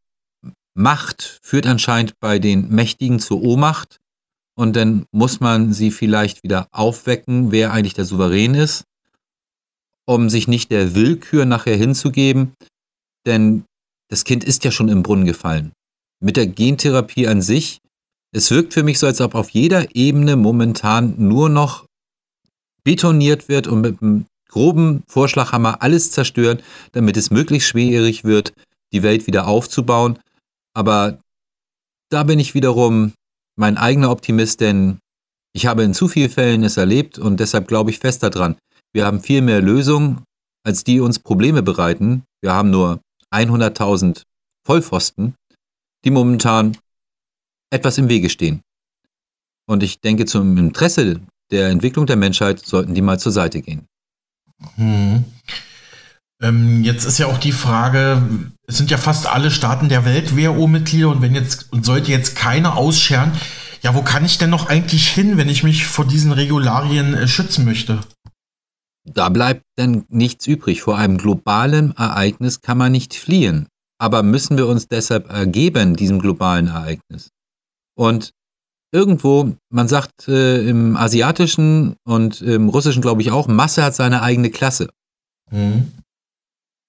Macht 0.74 1.40
führt 1.42 1.66
anscheinend 1.66 2.18
bei 2.20 2.38
den 2.38 2.70
Mächtigen 2.70 3.20
zur 3.20 3.42
Ohnmacht. 3.42 3.98
Und 4.54 4.76
dann 4.76 5.06
muss 5.12 5.40
man 5.40 5.72
sie 5.72 5.90
vielleicht 5.90 6.42
wieder 6.42 6.68
aufwecken, 6.72 7.52
wer 7.52 7.72
eigentlich 7.72 7.94
der 7.94 8.04
Souverän 8.04 8.54
ist, 8.54 8.84
um 10.04 10.28
sich 10.30 10.46
nicht 10.46 10.70
der 10.70 10.94
Willkür 10.94 11.46
nachher 11.46 11.76
hinzugeben. 11.76 12.52
Denn 13.26 13.64
das 14.08 14.24
Kind 14.24 14.44
ist 14.44 14.64
ja 14.64 14.70
schon 14.70 14.88
im 14.88 15.02
Brunnen 15.02 15.24
gefallen. 15.24 15.72
Mit 16.20 16.36
der 16.36 16.46
Gentherapie 16.46 17.26
an 17.26 17.40
sich, 17.40 17.78
es 18.32 18.50
wirkt 18.50 18.72
für 18.74 18.82
mich 18.82 18.98
so, 18.98 19.06
als 19.06 19.20
ob 19.20 19.34
auf 19.34 19.50
jeder 19.50 19.94
Ebene 19.94 20.36
momentan 20.36 21.14
nur 21.18 21.48
noch 21.48 21.86
betoniert 22.82 23.48
wird 23.48 23.66
und 23.66 23.82
mit 23.82 24.02
einem 24.02 24.26
groben 24.48 25.02
Vorschlaghammer 25.06 25.82
alles 25.82 26.10
zerstören, 26.10 26.60
damit 26.92 27.16
es 27.16 27.30
möglichst 27.30 27.68
schwierig 27.68 28.24
wird, 28.24 28.52
die 28.92 29.02
Welt 29.02 29.26
wieder 29.26 29.46
aufzubauen. 29.46 30.18
Aber 30.74 31.20
da 32.10 32.24
bin 32.24 32.38
ich 32.38 32.54
wiederum 32.54 33.12
mein 33.56 33.76
eigener 33.76 34.10
Optimist, 34.10 34.60
denn 34.60 34.98
ich 35.54 35.66
habe 35.66 35.82
in 35.82 35.94
zu 35.94 36.08
vielen 36.08 36.30
Fällen 36.30 36.64
es 36.64 36.76
erlebt 36.76 37.18
und 37.18 37.38
deshalb 37.38 37.68
glaube 37.68 37.90
ich 37.90 37.98
fest 37.98 38.22
daran. 38.22 38.56
Wir 38.92 39.06
haben 39.06 39.20
viel 39.20 39.42
mehr 39.42 39.60
Lösungen, 39.60 40.24
als 40.64 40.84
die 40.84 41.00
uns 41.00 41.18
Probleme 41.18 41.62
bereiten. 41.62 42.24
Wir 42.42 42.52
haben 42.52 42.70
nur 42.70 43.00
100.000 43.32 44.22
Vollpfosten, 44.66 45.34
die 46.04 46.10
momentan 46.10 46.76
etwas 47.72 47.98
im 47.98 48.08
Wege 48.08 48.30
stehen. 48.30 48.62
Und 49.66 49.82
ich 49.82 50.00
denke, 50.00 50.26
zum 50.26 50.56
Interesse 50.58 51.20
der 51.50 51.68
Entwicklung 51.68 52.06
der 52.06 52.16
Menschheit 52.16 52.60
sollten 52.60 52.94
die 52.94 53.02
mal 53.02 53.18
zur 53.18 53.32
Seite 53.32 53.62
gehen. 53.62 53.86
Hm. 54.76 55.24
Ähm, 56.42 56.82
jetzt 56.82 57.04
ist 57.04 57.18
ja 57.18 57.26
auch 57.26 57.38
die 57.38 57.52
Frage, 57.52 58.22
es 58.66 58.76
sind 58.76 58.90
ja 58.90 58.98
fast 58.98 59.26
alle 59.26 59.50
Staaten 59.50 59.88
der 59.88 60.04
Welt 60.04 60.36
WHO-Mitglieder 60.36 61.08
und 61.08 61.22
wenn 61.22 61.34
jetzt 61.34 61.72
und 61.72 61.84
sollte 61.84 62.10
jetzt 62.10 62.34
keiner 62.34 62.76
ausscheren, 62.76 63.32
ja, 63.82 63.94
wo 63.94 64.02
kann 64.02 64.24
ich 64.24 64.38
denn 64.38 64.50
noch 64.50 64.68
eigentlich 64.68 65.08
hin, 65.08 65.36
wenn 65.36 65.48
ich 65.48 65.62
mich 65.62 65.86
vor 65.86 66.06
diesen 66.06 66.32
Regularien 66.32 67.14
äh, 67.14 67.28
schützen 67.28 67.64
möchte? 67.64 68.00
Da 69.04 69.28
bleibt 69.28 69.62
dann 69.76 70.04
nichts 70.08 70.46
übrig. 70.46 70.82
Vor 70.82 70.96
einem 70.96 71.18
globalen 71.18 71.96
Ereignis 71.96 72.60
kann 72.60 72.78
man 72.78 72.92
nicht 72.92 73.14
fliehen. 73.14 73.66
Aber 73.98 74.22
müssen 74.22 74.56
wir 74.56 74.68
uns 74.68 74.86
deshalb 74.86 75.30
ergeben, 75.30 75.96
diesem 75.96 76.20
globalen 76.20 76.68
Ereignis? 76.68 77.30
Und 77.94 78.32
irgendwo, 78.92 79.54
man 79.70 79.88
sagt 79.88 80.28
äh, 80.28 80.66
im 80.68 80.96
asiatischen 80.96 81.96
und 82.04 82.40
im 82.40 82.68
russischen, 82.68 83.02
glaube 83.02 83.22
ich 83.22 83.30
auch, 83.30 83.48
Masse 83.48 83.82
hat 83.82 83.94
seine 83.94 84.22
eigene 84.22 84.50
Klasse. 84.50 84.88
Mhm. 85.50 85.92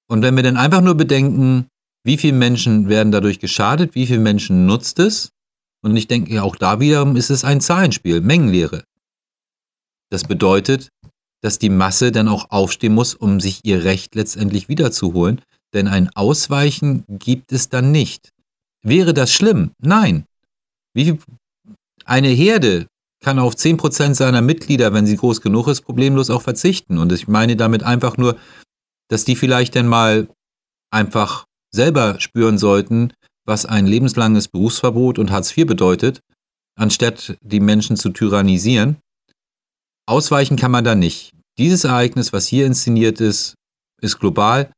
Und 0.09 0.21
wenn 0.21 0.35
wir 0.35 0.43
dann 0.43 0.57
einfach 0.57 0.81
nur 0.81 0.95
bedenken, 0.95 1.67
wie 2.03 2.17
viele 2.17 2.37
Menschen 2.37 2.89
werden 2.89 3.11
dadurch 3.11 3.39
geschadet, 3.39 3.95
wie 3.95 4.05
viele 4.05 4.19
Menschen 4.19 4.65
nutzt 4.65 4.99
es, 4.99 5.29
und 5.83 5.97
ich 5.97 6.07
denke, 6.07 6.41
auch 6.41 6.55
da 6.55 6.79
wiederum 6.79 7.15
ist 7.15 7.29
es 7.29 7.43
ein 7.43 7.59
Zahlenspiel, 7.59 8.21
Mengenlehre. 8.21 8.83
Das 10.09 10.23
bedeutet, 10.23 10.89
dass 11.41 11.59
die 11.59 11.69
Masse 11.69 12.11
dann 12.11 12.29
auch 12.29 12.51
aufstehen 12.51 12.93
muss, 12.93 13.15
um 13.15 13.41
sich 13.41 13.59
ihr 13.63 13.83
Recht 13.83 14.15
letztendlich 14.15 14.69
wiederzuholen. 14.69 15.41
Denn 15.73 15.87
ein 15.87 16.09
Ausweichen 16.15 17.03
gibt 17.09 17.51
es 17.51 17.67
dann 17.67 17.91
nicht. 17.91 18.29
Wäre 18.81 19.13
das 19.13 19.33
schlimm? 19.33 19.71
Nein. 19.79 20.25
Wie 20.93 21.17
eine 22.05 22.29
Herde 22.29 22.87
kann 23.23 23.39
auf 23.39 23.55
10% 23.55 24.13
seiner 24.13 24.41
Mitglieder, 24.41 24.93
wenn 24.93 25.05
sie 25.05 25.15
groß 25.15 25.41
genug 25.41 25.67
ist, 25.67 25.81
problemlos 25.81 26.29
auch 26.29 26.41
verzichten. 26.41 26.97
Und 26.97 27.11
ich 27.11 27.27
meine 27.27 27.55
damit 27.55 27.83
einfach 27.83 28.17
nur, 28.17 28.37
dass 29.09 29.25
die 29.25 29.35
vielleicht 29.35 29.75
dann 29.75 29.87
mal 29.87 30.27
einfach 30.91 31.45
selber 31.73 32.19
spüren 32.19 32.57
sollten, 32.57 33.13
was 33.45 33.65
ein 33.65 33.87
lebenslanges 33.87 34.47
Berufsverbot 34.47 35.19
und 35.19 35.31
Hartz 35.31 35.55
IV 35.57 35.65
bedeutet, 35.67 36.19
anstatt 36.75 37.37
die 37.41 37.59
Menschen 37.59 37.97
zu 37.97 38.09
tyrannisieren. 38.09 38.97
Ausweichen 40.05 40.57
kann 40.57 40.71
man 40.71 40.83
da 40.83 40.95
nicht. 40.95 41.33
Dieses 41.57 41.83
Ereignis, 41.83 42.33
was 42.33 42.47
hier 42.47 42.65
inszeniert 42.65 43.21
ist, 43.21 43.55
ist 44.01 44.19
global 44.19 44.71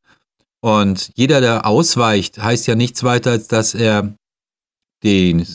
Und 0.61 1.11
jeder, 1.15 1.41
der 1.41 1.65
ausweicht, 1.65 2.39
heißt 2.41 2.67
ja 2.67 2.75
nichts 2.75 3.03
weiter, 3.03 3.31
als 3.31 3.47
dass 3.47 3.75
er 3.75 4.15
den 5.03 5.45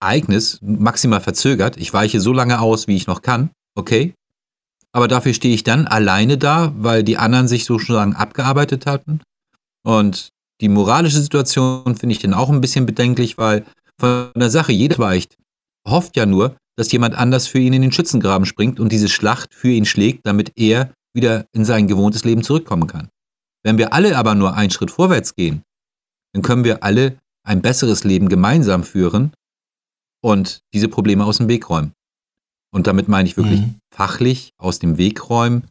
Ereignis 0.00 0.58
maximal 0.62 1.20
verzögert. 1.20 1.76
Ich 1.76 1.92
weiche 1.92 2.20
so 2.20 2.32
lange 2.32 2.60
aus, 2.60 2.86
wie 2.88 2.96
ich 2.96 3.06
noch 3.06 3.22
kann. 3.22 3.50
Okay. 3.74 4.14
Aber 4.92 5.08
dafür 5.08 5.34
stehe 5.34 5.54
ich 5.54 5.64
dann 5.64 5.86
alleine 5.86 6.38
da, 6.38 6.72
weil 6.76 7.02
die 7.02 7.18
anderen 7.18 7.48
sich 7.48 7.64
sozusagen 7.64 8.14
abgearbeitet 8.14 8.86
hatten. 8.86 9.20
Und 9.84 10.30
die 10.60 10.68
moralische 10.68 11.20
Situation 11.20 11.96
finde 11.96 12.14
ich 12.14 12.20
dann 12.20 12.34
auch 12.34 12.50
ein 12.50 12.60
bisschen 12.60 12.86
bedenklich, 12.86 13.38
weil 13.38 13.64
von 13.98 14.30
der 14.34 14.50
Sache 14.50 14.72
jeder 14.72 14.98
weicht, 14.98 15.36
hofft 15.86 16.16
ja 16.16 16.26
nur, 16.26 16.56
dass 16.76 16.92
jemand 16.92 17.16
anders 17.16 17.46
für 17.46 17.58
ihn 17.58 17.72
in 17.72 17.82
den 17.82 17.92
Schützengraben 17.92 18.46
springt 18.46 18.80
und 18.80 18.90
diese 18.90 19.08
Schlacht 19.08 19.54
für 19.54 19.68
ihn 19.68 19.84
schlägt, 19.84 20.26
damit 20.26 20.52
er 20.56 20.92
wieder 21.14 21.46
in 21.52 21.64
sein 21.64 21.88
gewohntes 21.88 22.24
Leben 22.24 22.42
zurückkommen 22.42 22.86
kann. 22.86 23.08
Wenn 23.64 23.78
wir 23.78 23.92
alle 23.92 24.16
aber 24.16 24.34
nur 24.34 24.54
einen 24.54 24.70
Schritt 24.70 24.90
vorwärts 24.90 25.34
gehen, 25.34 25.62
dann 26.32 26.42
können 26.42 26.64
wir 26.64 26.84
alle 26.84 27.18
ein 27.44 27.62
besseres 27.62 28.04
Leben 28.04 28.28
gemeinsam 28.28 28.84
führen 28.84 29.32
und 30.22 30.60
diese 30.74 30.88
Probleme 30.88 31.24
aus 31.24 31.38
dem 31.38 31.48
Weg 31.48 31.68
räumen. 31.68 31.92
Und 32.70 32.86
damit 32.86 33.08
meine 33.08 33.28
ich 33.28 33.36
wirklich 33.36 33.60
mhm. 33.60 33.76
fachlich 33.94 34.50
aus 34.58 34.78
dem 34.78 34.98
Weg 34.98 35.30
räumen, 35.30 35.66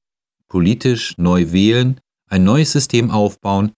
politisch 0.48 1.16
neu 1.18 1.52
wählen, 1.52 2.00
ein 2.30 2.44
neues 2.44 2.72
System 2.72 3.12
aufbauen. 3.12 3.72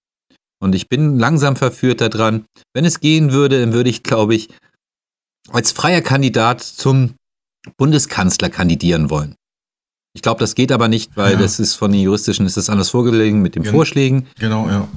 Und 0.62 0.76
ich 0.76 0.90
bin 0.90 1.18
langsam 1.18 1.56
verführt 1.56 2.02
daran. 2.02 2.46
Wenn 2.74 2.86
es 2.86 3.00
gehen 3.00 3.32
würde, 3.32 3.60
dann 3.60 3.74
würde 3.74 3.90
ich, 3.90 4.04
glaube 4.04 4.36
ich, 4.36 4.50
als 5.50 5.72
freier 5.72 6.02
Kandidat 6.02 6.62
zum 6.62 7.16
Bundeskanzler 7.78 8.50
kandidieren 8.50 9.10
wollen. 9.10 9.36
Ich 10.14 10.22
glaube, 10.22 10.40
das 10.40 10.56
geht 10.56 10.72
aber 10.72 10.88
nicht, 10.88 11.16
weil 11.16 11.34
ja. 11.34 11.40
das 11.40 11.60
ist 11.60 11.76
von 11.76 11.92
den 11.92 12.02
juristischen 12.02 12.46
ist 12.46 12.58
das 12.58 12.70
anders 12.70 12.90
vorgelegen 12.90 13.42
mit 13.42 13.56
den 13.56 13.64
Gen 13.64 13.72
Vorschlägen. 13.72 14.28
Genau, 14.40 14.68
ja. 14.68 14.88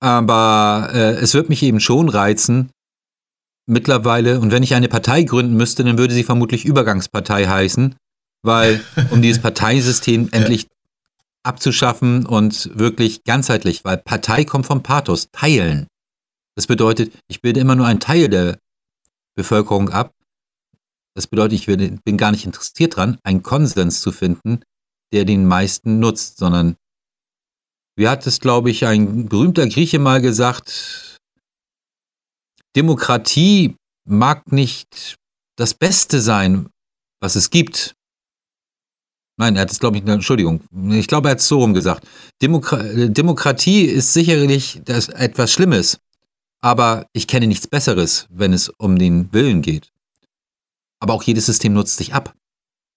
Aber 0.00 0.90
äh, 0.92 1.14
es 1.14 1.34
wird 1.34 1.48
mich 1.48 1.62
eben 1.62 1.80
schon 1.80 2.08
reizen, 2.08 2.70
mittlerweile, 3.66 4.40
und 4.40 4.50
wenn 4.50 4.62
ich 4.62 4.74
eine 4.74 4.88
Partei 4.88 5.22
gründen 5.22 5.56
müsste, 5.56 5.84
dann 5.84 5.98
würde 5.98 6.14
sie 6.14 6.24
vermutlich 6.24 6.64
Übergangspartei 6.64 7.46
heißen, 7.46 7.94
weil 8.42 8.84
um 9.10 9.22
dieses 9.22 9.42
Parteisystem 9.42 10.28
endlich 10.32 10.68
abzuschaffen 11.44 12.26
und 12.26 12.70
wirklich 12.78 13.24
ganzheitlich, 13.24 13.84
weil 13.84 13.98
Partei 13.98 14.44
kommt 14.44 14.66
vom 14.66 14.82
Pathos, 14.82 15.28
teilen. 15.32 15.86
Das 16.54 16.66
bedeutet, 16.66 17.12
ich 17.28 17.40
bilde 17.40 17.60
immer 17.60 17.74
nur 17.74 17.86
einen 17.86 18.00
Teil 18.00 18.28
der 18.28 18.58
Bevölkerung 19.34 19.88
ab. 19.88 20.12
Das 21.14 21.26
bedeutet, 21.26 21.58
ich 21.58 21.66
bin 21.66 22.16
gar 22.16 22.30
nicht 22.30 22.46
interessiert 22.46 22.96
daran, 22.96 23.18
einen 23.22 23.42
Konsens 23.42 24.00
zu 24.00 24.12
finden, 24.12 24.62
der 25.12 25.24
den 25.24 25.46
meisten 25.46 25.98
nutzt, 25.98 26.38
sondern 26.38 26.76
wie 27.96 28.08
hat 28.08 28.26
es, 28.26 28.40
glaube 28.40 28.70
ich, 28.70 28.86
ein 28.86 29.28
berühmter 29.28 29.66
Grieche 29.68 29.98
mal 29.98 30.22
gesagt, 30.22 31.11
Demokratie 32.76 33.76
mag 34.04 34.50
nicht 34.52 35.16
das 35.56 35.74
Beste 35.74 36.20
sein, 36.20 36.68
was 37.20 37.36
es 37.36 37.50
gibt. 37.50 37.94
Nein, 39.38 39.56
er 39.56 39.62
hat 39.62 39.70
es, 39.70 39.80
glaube 39.80 39.96
ich, 39.96 40.06
Entschuldigung, 40.06 40.60
ich 40.90 41.08
glaube, 41.08 41.28
er 41.28 41.32
hat 41.32 41.38
es 41.38 41.48
so 41.48 41.58
rum 41.58 41.74
gesagt. 41.74 42.06
Demokra 42.40 42.82
Demokratie 43.08 43.82
ist 43.82 44.12
sicherlich 44.12 44.82
das 44.84 45.08
etwas 45.08 45.52
Schlimmes, 45.52 45.98
aber 46.60 47.06
ich 47.12 47.26
kenne 47.26 47.46
nichts 47.46 47.66
Besseres, 47.66 48.26
wenn 48.30 48.52
es 48.52 48.68
um 48.68 48.98
den 48.98 49.32
Willen 49.32 49.62
geht. 49.62 49.90
Aber 51.00 51.14
auch 51.14 51.22
jedes 51.22 51.46
System 51.46 51.72
nutzt 51.72 51.96
sich 51.96 52.14
ab. 52.14 52.34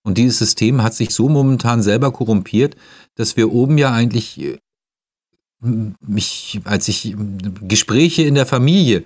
Und 0.06 0.20
dieses 0.20 0.38
System 0.38 0.84
hat 0.84 0.94
sich 0.94 1.10
so 1.10 1.30
momentan 1.30 1.82
selber 1.82 2.12
korrumpiert, 2.12 2.76
dass 3.16 3.38
wir 3.38 3.52
oben 3.52 3.80
ja 3.80 3.92
eigentlich 3.92 4.40
äh, 4.40 4.60
mich, 5.62 6.60
als 6.66 6.88
ich 6.88 7.16
Gespräche 7.62 8.22
in 8.22 8.36
der 8.36 8.46
Familie, 8.46 9.04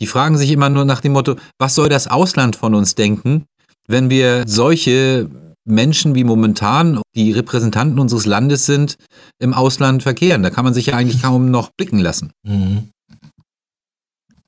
die 0.00 0.06
fragen 0.06 0.36
sich 0.36 0.50
immer 0.50 0.68
nur 0.68 0.84
nach 0.84 1.00
dem 1.00 1.12
Motto, 1.12 1.36
was 1.58 1.74
soll 1.74 1.88
das 1.88 2.08
Ausland 2.08 2.56
von 2.56 2.74
uns 2.74 2.94
denken, 2.94 3.44
wenn 3.88 4.10
wir 4.10 4.44
solche 4.46 5.30
Menschen 5.64 6.14
wie 6.14 6.24
momentan 6.24 7.00
die 7.14 7.32
Repräsentanten 7.32 7.98
unseres 7.98 8.24
Landes 8.24 8.66
sind, 8.66 8.96
im 9.38 9.52
Ausland 9.52 10.02
verkehren. 10.02 10.42
Da 10.42 10.50
kann 10.50 10.64
man 10.64 10.74
sich 10.74 10.86
ja 10.86 10.96
eigentlich 10.96 11.22
kaum 11.22 11.50
noch 11.50 11.70
blicken 11.76 11.98
lassen. 11.98 12.30
Mhm. 12.44 12.90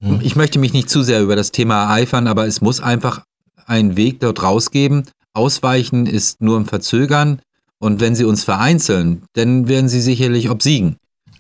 Mhm. 0.01 0.20
Ich 0.23 0.37
möchte 0.37 0.59
mich 0.59 0.73
nicht 0.73 0.89
zu 0.89 1.03
sehr 1.03 1.23
über 1.23 1.37
das 1.37 1.51
Thema 1.51 1.83
ereifern, 1.85 2.29
aber 2.29 2.47
es 2.47 2.61
muss 2.61 2.81
einfach 2.81 3.25
einen 3.66 3.97
Weg 3.97 4.20
dort 4.20 4.43
rausgeben. 4.43 5.05
Ausweichen 5.35 6.07
ist 6.07 6.41
nur 6.41 6.57
im 6.57 6.66
Verzögern. 6.66 7.41
Und 7.81 8.01
wenn 8.01 8.16
sie 8.16 8.25
uns 8.25 8.45
vereinzeln, 8.45 9.23
dann 9.35 9.69
werden 9.69 9.89
sie 9.89 10.01
sicherlich 10.01 10.51
obsiegen. 10.51 10.97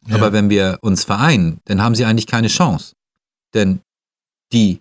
Ja. 0.06 0.16
Aber 0.16 0.32
wenn 0.32 0.50
wir 0.50 0.78
uns 0.82 1.04
vereinen, 1.04 1.58
dann 1.64 1.82
haben 1.82 1.94
sie 1.94 2.04
eigentlich 2.04 2.26
keine 2.26 2.48
Chance. 2.48 2.92
Denn 3.54 3.80
die 4.52 4.80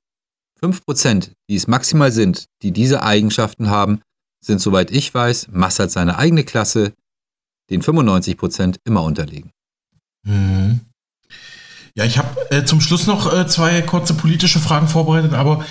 5%, 0.61 1.31
die 1.49 1.55
es 1.55 1.67
maximal 1.67 2.11
sind, 2.11 2.45
die 2.61 2.71
diese 2.71 3.03
Eigenschaften 3.03 3.69
haben, 3.69 4.01
sind, 4.43 4.59
soweit 4.61 4.91
ich 4.91 5.13
weiß, 5.13 5.49
Massad 5.51 5.91
seine 5.91 6.17
eigene 6.17 6.43
Klasse, 6.43 6.93
den 7.69 7.81
95% 7.81 8.77
immer 8.85 9.03
unterlegen. 9.03 9.51
Mhm. 10.23 10.81
Ja, 11.95 12.05
ich 12.05 12.17
habe 12.17 12.51
äh, 12.51 12.63
zum 12.63 12.79
Schluss 12.79 13.07
noch 13.07 13.33
äh, 13.33 13.47
zwei 13.47 13.81
kurze 13.81 14.13
politische 14.13 14.59
Fragen 14.59 14.87
vorbereitet, 14.87 15.33
aber 15.33 15.65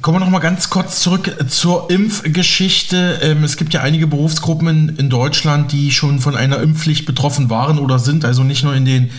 kommen 0.00 0.16
wir 0.16 0.20
noch 0.20 0.30
mal 0.30 0.38
ganz 0.38 0.70
kurz 0.70 1.00
zurück 1.00 1.26
äh, 1.26 1.46
zur 1.48 1.90
Impfgeschichte. 1.90 3.18
Ähm, 3.20 3.42
es 3.42 3.56
gibt 3.56 3.74
ja 3.74 3.80
einige 3.80 4.06
Berufsgruppen 4.06 4.68
in, 4.68 4.96
in 4.96 5.10
Deutschland, 5.10 5.72
die 5.72 5.90
schon 5.90 6.20
von 6.20 6.36
einer 6.36 6.60
Impfpflicht 6.60 7.04
betroffen 7.04 7.50
waren 7.50 7.78
oder 7.78 7.98
sind, 7.98 8.24
also 8.24 8.44
nicht 8.44 8.62
nur 8.62 8.74
in 8.74 8.84
den 8.84 9.10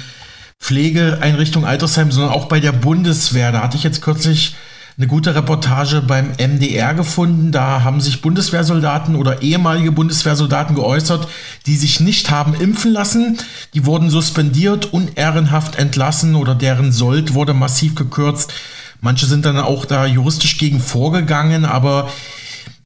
Pflegeeinrichtung 0.59 1.65
Altersheim, 1.65 2.11
sondern 2.11 2.33
auch 2.33 2.47
bei 2.47 2.59
der 2.59 2.71
Bundeswehr. 2.71 3.51
Da 3.51 3.61
hatte 3.61 3.77
ich 3.77 3.83
jetzt 3.83 4.01
kürzlich 4.01 4.55
eine 4.97 5.07
gute 5.07 5.35
Reportage 5.35 6.01
beim 6.01 6.31
MDR 6.37 6.93
gefunden. 6.93 7.51
Da 7.51 7.83
haben 7.83 7.99
sich 7.99 8.21
Bundeswehrsoldaten 8.21 9.15
oder 9.15 9.41
ehemalige 9.41 9.91
Bundeswehrsoldaten 9.91 10.75
geäußert, 10.75 11.27
die 11.65 11.75
sich 11.75 11.99
nicht 11.99 12.31
haben 12.31 12.53
impfen 12.53 12.93
lassen. 12.93 13.37
Die 13.73 13.85
wurden 13.85 14.09
suspendiert, 14.09 14.93
unehrenhaft 14.93 15.75
entlassen 15.75 16.35
oder 16.35 16.55
deren 16.55 16.93
Sold 16.93 17.33
wurde 17.33 17.53
massiv 17.53 17.95
gekürzt. 17.95 18.53
Manche 19.01 19.25
sind 19.25 19.45
dann 19.45 19.57
auch 19.57 19.85
da 19.85 20.05
juristisch 20.05 20.57
gegen 20.57 20.79
vorgegangen, 20.79 21.65
aber 21.65 22.09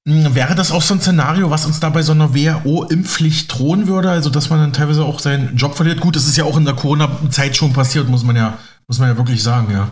wäre 0.06 0.56
das 0.56 0.72
auch 0.72 0.82
so 0.82 0.94
ein 0.94 1.02
Szenario, 1.02 1.50
was 1.50 1.66
uns 1.66 1.80
da 1.80 1.90
bei 1.90 2.02
so 2.02 2.14
einer 2.14 2.34
WHO-Impfpflicht 2.34 3.54
drohen 3.54 3.88
würde? 3.88 4.10
Also, 4.10 4.30
dass 4.30 4.50
man 4.50 4.60
dann 4.60 4.74
teilweise 4.74 5.04
auch 5.04 5.20
seinen 5.20 5.56
Job 5.56 5.76
verliert? 5.76 6.00
Gut, 6.00 6.16
das 6.16 6.28
ist 6.28 6.38
ja 6.38 6.46
auch 6.46 6.58
in 6.58 6.66
der 6.66 6.76
Corona-Zeit 6.76 7.56
schon 7.56 7.74
passiert, 7.74 8.08
muss 8.08 8.24
man 8.24 8.36
ja, 8.36 8.58
muss 8.88 9.00
man 9.00 9.10
ja 9.10 9.18
wirklich 9.18 9.44
sagen, 9.44 9.72
ja. 9.72 9.92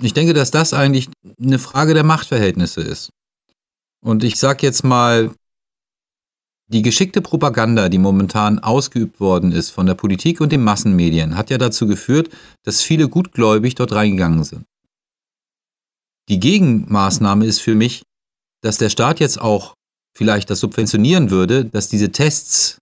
Ich 0.00 0.14
denke, 0.14 0.34
dass 0.34 0.50
das 0.50 0.74
eigentlich 0.74 1.08
eine 1.42 1.58
Frage 1.58 1.94
der 1.94 2.04
Machtverhältnisse 2.04 2.80
ist. 2.80 3.10
Und 4.00 4.22
ich 4.22 4.36
sage 4.36 4.64
jetzt 4.64 4.84
mal, 4.84 5.30
die 6.68 6.82
geschickte 6.82 7.22
Propaganda, 7.22 7.88
die 7.88 7.98
momentan 7.98 8.58
ausgeübt 8.58 9.20
worden 9.20 9.52
ist 9.52 9.70
von 9.70 9.86
der 9.86 9.94
Politik 9.94 10.40
und 10.40 10.52
den 10.52 10.62
Massenmedien, 10.62 11.36
hat 11.36 11.50
ja 11.50 11.58
dazu 11.58 11.86
geführt, 11.86 12.28
dass 12.62 12.82
viele 12.82 13.08
gutgläubig 13.08 13.74
dort 13.74 13.92
reingegangen 13.92 14.44
sind. 14.44 14.64
Die 16.28 16.40
Gegenmaßnahme 16.40 17.46
ist 17.46 17.60
für 17.60 17.74
mich, 17.74 18.02
dass 18.62 18.76
der 18.76 18.90
Staat 18.90 19.18
jetzt 19.18 19.40
auch 19.40 19.74
vielleicht 20.16 20.50
das 20.50 20.60
subventionieren 20.60 21.30
würde, 21.30 21.64
dass 21.64 21.88
diese 21.88 22.12
Tests, 22.12 22.78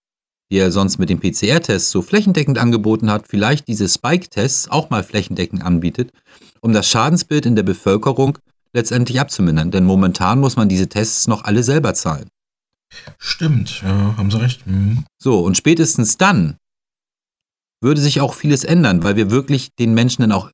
die 0.50 0.58
er 0.58 0.72
sonst 0.72 0.98
mit 0.98 1.10
den 1.10 1.20
PCR-Tests 1.20 1.90
so 1.90 2.02
flächendeckend 2.02 2.58
angeboten 2.58 3.10
hat, 3.10 3.28
vielleicht 3.28 3.68
diese 3.68 3.88
Spike-Tests 3.88 4.68
auch 4.68 4.90
mal 4.90 5.04
flächendeckend 5.04 5.62
anbietet, 5.62 6.10
um 6.60 6.72
das 6.72 6.88
Schadensbild 6.88 7.46
in 7.46 7.54
der 7.54 7.62
Bevölkerung 7.62 8.38
letztendlich 8.72 9.20
abzumindern. 9.20 9.70
Denn 9.70 9.84
momentan 9.84 10.40
muss 10.40 10.56
man 10.56 10.68
diese 10.68 10.88
Tests 10.88 11.28
noch 11.28 11.44
alle 11.44 11.62
selber 11.62 11.94
zahlen. 11.94 12.28
Stimmt, 13.18 13.82
ja, 13.82 14.16
haben 14.16 14.30
Sie 14.30 14.40
recht. 14.40 14.66
Mhm. 14.66 15.04
So, 15.22 15.40
und 15.40 15.56
spätestens 15.56 16.16
dann 16.16 16.56
würde 17.80 18.00
sich 18.00 18.20
auch 18.20 18.34
vieles 18.34 18.64
ändern, 18.64 19.04
weil 19.04 19.16
wir 19.16 19.30
wirklich 19.30 19.68
den 19.78 19.94
Menschen 19.94 20.22
dann 20.22 20.32
auch 20.32 20.50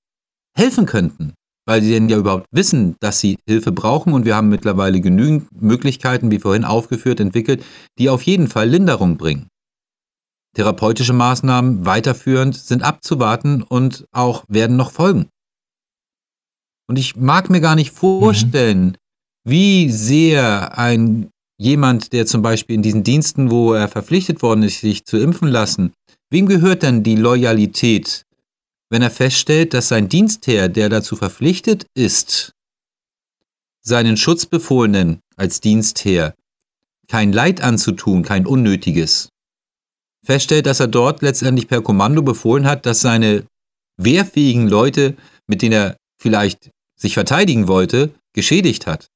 helfen 0.56 0.86
könnten 0.86 1.34
weil 1.66 1.82
sie 1.82 1.90
denn 1.90 2.08
ja 2.08 2.18
überhaupt 2.18 2.46
wissen, 2.50 2.96
dass 3.00 3.20
sie 3.20 3.38
Hilfe 3.46 3.72
brauchen 3.72 4.12
und 4.12 4.24
wir 4.24 4.36
haben 4.36 4.48
mittlerweile 4.48 5.00
genügend 5.00 5.48
Möglichkeiten, 5.60 6.30
wie 6.30 6.38
vorhin 6.38 6.64
aufgeführt, 6.64 7.20
entwickelt, 7.20 7.64
die 7.98 8.08
auf 8.08 8.22
jeden 8.22 8.48
Fall 8.48 8.68
Linderung 8.68 9.16
bringen. 9.16 9.48
Therapeutische 10.54 11.12
Maßnahmen 11.14 11.86
weiterführend 11.86 12.56
sind 12.56 12.82
abzuwarten 12.82 13.62
und 13.62 14.04
auch 14.12 14.44
werden 14.48 14.76
noch 14.76 14.92
folgen. 14.92 15.28
Und 16.88 16.98
ich 16.98 17.16
mag 17.16 17.48
mir 17.48 17.60
gar 17.60 17.74
nicht 17.74 17.90
vorstellen, 17.90 18.88
mhm. 18.88 19.50
wie 19.50 19.90
sehr 19.90 20.76
ein 20.76 21.30
jemand, 21.58 22.12
der 22.12 22.26
zum 22.26 22.42
Beispiel 22.42 22.74
in 22.74 22.82
diesen 22.82 23.04
Diensten, 23.04 23.50
wo 23.50 23.72
er 23.72 23.88
verpflichtet 23.88 24.42
worden 24.42 24.64
ist, 24.64 24.80
sich 24.80 25.04
zu 25.04 25.16
impfen 25.16 25.48
lassen, 25.48 25.92
wem 26.30 26.46
gehört 26.46 26.82
denn 26.82 27.02
die 27.02 27.16
Loyalität 27.16 28.24
wenn 28.92 29.00
er 29.00 29.10
feststellt, 29.10 29.72
dass 29.72 29.88
sein 29.88 30.10
Dienstherr, 30.10 30.68
der 30.68 30.90
dazu 30.90 31.16
verpflichtet 31.16 31.86
ist, 31.94 32.52
seinen 33.80 34.18
Schutzbefohlenen 34.18 35.20
als 35.34 35.62
Dienstherr 35.62 36.34
kein 37.08 37.32
Leid 37.32 37.62
anzutun, 37.62 38.22
kein 38.22 38.46
unnötiges, 38.46 39.30
feststellt, 40.22 40.66
dass 40.66 40.78
er 40.78 40.88
dort 40.88 41.22
letztendlich 41.22 41.68
per 41.68 41.80
Kommando 41.80 42.20
befohlen 42.20 42.66
hat, 42.66 42.84
dass 42.84 43.00
seine 43.00 43.46
wehrfähigen 43.96 44.68
Leute, 44.68 45.16
mit 45.46 45.62
denen 45.62 45.72
er 45.72 45.96
vielleicht 46.20 46.70
sich 46.94 47.14
verteidigen 47.14 47.68
wollte, 47.68 48.12
geschädigt 48.34 48.86
hat. 48.86 49.06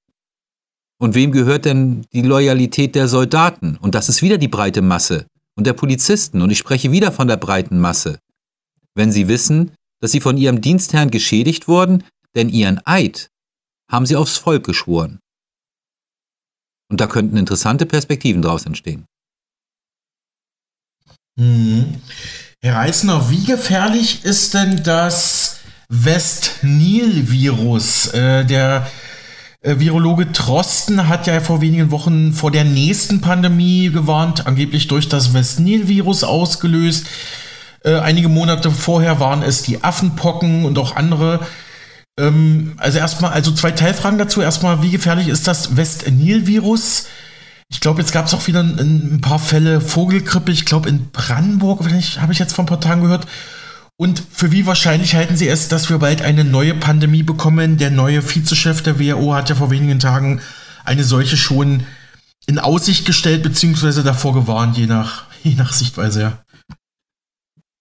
Und 0.98 1.15
wem 1.15 1.32
gehört 1.32 1.66
denn 1.66 2.07
die 2.15 2.23
Loyalität 2.23 2.94
der 2.94 3.09
Soldaten? 3.09 3.77
Und 3.82 3.94
das 3.94 4.09
ist 4.09 4.23
wieder 4.23 4.39
die 4.39 4.48
breite 4.48 4.81
Masse 4.81 5.27
und 5.55 5.66
der 5.66 5.74
Polizisten. 5.74 6.40
Und 6.40 6.48
ich 6.48 6.57
spreche 6.57 6.93
wieder 6.93 7.12
von 7.12 7.28
der 7.28 7.36
breiten 7.36 7.78
Masse. 7.78 8.19
Wenn 8.97 9.12
sie 9.12 9.28
wissen, 9.28 9.73
dass 10.01 10.10
sie 10.10 10.20
von 10.20 10.39
ihrem 10.39 10.60
Dienstherrn 10.60 11.10
geschädigt 11.10 11.68
wurden, 11.68 12.02
denn 12.35 12.48
ihren 12.48 12.81
Eid 12.85 13.31
haben 13.90 14.06
sie 14.06 14.16
aufs 14.16 14.39
Volk 14.39 14.64
geschworen. 14.64 15.20
Und 16.90 17.01
da 17.01 17.06
könnten 17.06 17.36
interessante 17.36 17.86
Perspektiven 17.86 18.43
daraus 18.43 18.64
entstehen. 18.64 19.05
Hm. 21.39 22.01
Herr 22.62 22.77
Reisner, 22.77 23.28
wie 23.31 23.44
gefährlich 23.44 24.24
ist 24.24 24.55
denn 24.55 24.82
das 24.82 25.59
West-Nil-Virus? 25.89 28.14
Äh, 28.14 28.47
der 28.47 28.90
äh, 29.60 29.78
Virologe 29.78 30.32
Trosten 30.32 31.06
hat 31.09 31.27
ja 31.27 31.40
vor 31.40 31.60
wenigen 31.60 31.90
Wochen 31.90 32.32
vor 32.32 32.51
der 32.51 32.64
nächsten 32.64 33.20
Pandemie 33.20 33.90
gewarnt, 33.90 34.47
angeblich 34.47 34.89
durch 34.89 35.06
das 35.09 35.35
West-Nil-Virus 35.35 36.24
ausgelöst. 36.24 37.06
Äh, 37.87 38.01
einige 38.01 38.29
Monate 38.29 38.73
vorher 38.73 39.21
waren 39.21 39.43
es 39.43 39.63
die 39.63 39.85
Affenpocken 39.85 40.65
und 40.65 40.77
auch 40.77 40.97
andere. 40.97 41.47
Ähm, 42.19 42.75
also 42.79 42.99
erstmal, 42.99 43.33
also 43.33 43.53
zwei 43.53 43.71
Teilfragen 43.71 44.19
dazu. 44.19 44.43
Erstmal, 44.43 44.83
wie 44.83 44.91
gefährlich 44.91 45.29
ist 45.29 45.47
das 45.47 45.77
West-Nil-Virus? 45.77 47.07
Ich 47.69 47.81
glaube, 47.81 48.01
jetzt 48.01 48.13
gab 48.13 48.27
es 48.27 48.35
auch 48.35 48.47
wieder 48.49 48.61
ein, 48.61 48.79
ein, 48.79 49.21
paar 49.21 49.39
Fälle 49.39 49.81
Vogelgrippe. 49.81 50.51
Ich 50.51 50.67
glaube, 50.67 50.89
in 50.89 51.11
Brandenburg, 51.11 51.85
habe 51.85 52.33
ich 52.33 52.39
jetzt 52.39 52.55
vor 52.55 52.65
ein 52.65 52.69
paar 52.69 52.81
Tagen 52.81 53.03
gehört. 53.03 53.27
Und 53.97 54.21
für 54.31 54.51
wie 54.51 54.67
wahrscheinlich 54.67 55.15
halten 55.15 55.37
Sie 55.37 55.49
es, 55.49 55.69
dass 55.69 55.89
wir 55.89 55.99
bald 55.99 56.23
eine 56.23 56.45
neue 56.45 56.75
Pandemie 56.75 57.23
bekommen? 57.23 57.79
Der 57.79 57.91
neue 57.91 58.23
Vizechef 58.23 58.83
der 58.83 58.99
WHO 58.99 59.35
hat 59.35 59.49
ja 59.49 59.55
vor 59.55 59.71
wenigen 59.71 60.01
Tagen 60.01 60.41
eine 60.85 61.05
solche 61.05 61.37
schon 61.37 61.85
in 62.47 62.59
Aussicht 62.59 63.07
gestellt, 63.07 63.43
beziehungsweise 63.43 64.03
davor 64.03 64.35
gewarnt, 64.35 64.77
je 64.77 64.87
nach, 64.87 65.25
je 65.45 65.55
nach 65.55 65.73
Sichtweise, 65.73 66.21
ja. 66.21 66.45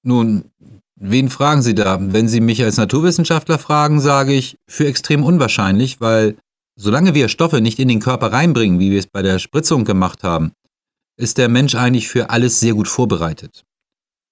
Nun, 0.08 0.52
wen 0.96 1.30
fragen 1.30 1.64
Sie 1.64 1.74
da? 1.74 1.98
Wenn 2.00 2.28
Sie 2.28 2.40
mich 2.40 2.64
als 2.64 2.78
Naturwissenschaftler 2.78 3.58
fragen, 3.58 4.00
sage 4.00 4.34
ich 4.34 4.58
für 4.68 4.86
extrem 4.86 5.24
unwahrscheinlich, 5.24 6.00
weil 6.00 6.36
solange 6.76 7.16
wir 7.16 7.28
Stoffe 7.28 7.60
nicht 7.60 7.80
in 7.80 7.88
den 7.88 8.02
Körper 8.02 8.32
reinbringen, 8.32 8.80
wie 8.80 8.92
wir 8.92 9.00
es 9.00 9.08
bei 9.08 9.24
der 9.24 9.40
Spritzung 9.40 9.84
gemacht 9.84 10.24
haben, 10.24 10.52
ist 11.18 11.40
der 11.40 11.50
Mensch 11.50 11.74
eigentlich 11.74 12.08
für 12.08 12.30
alles 12.30 12.60
sehr 12.60 12.76
gut 12.76 12.88
vorbereitet. 12.88 13.64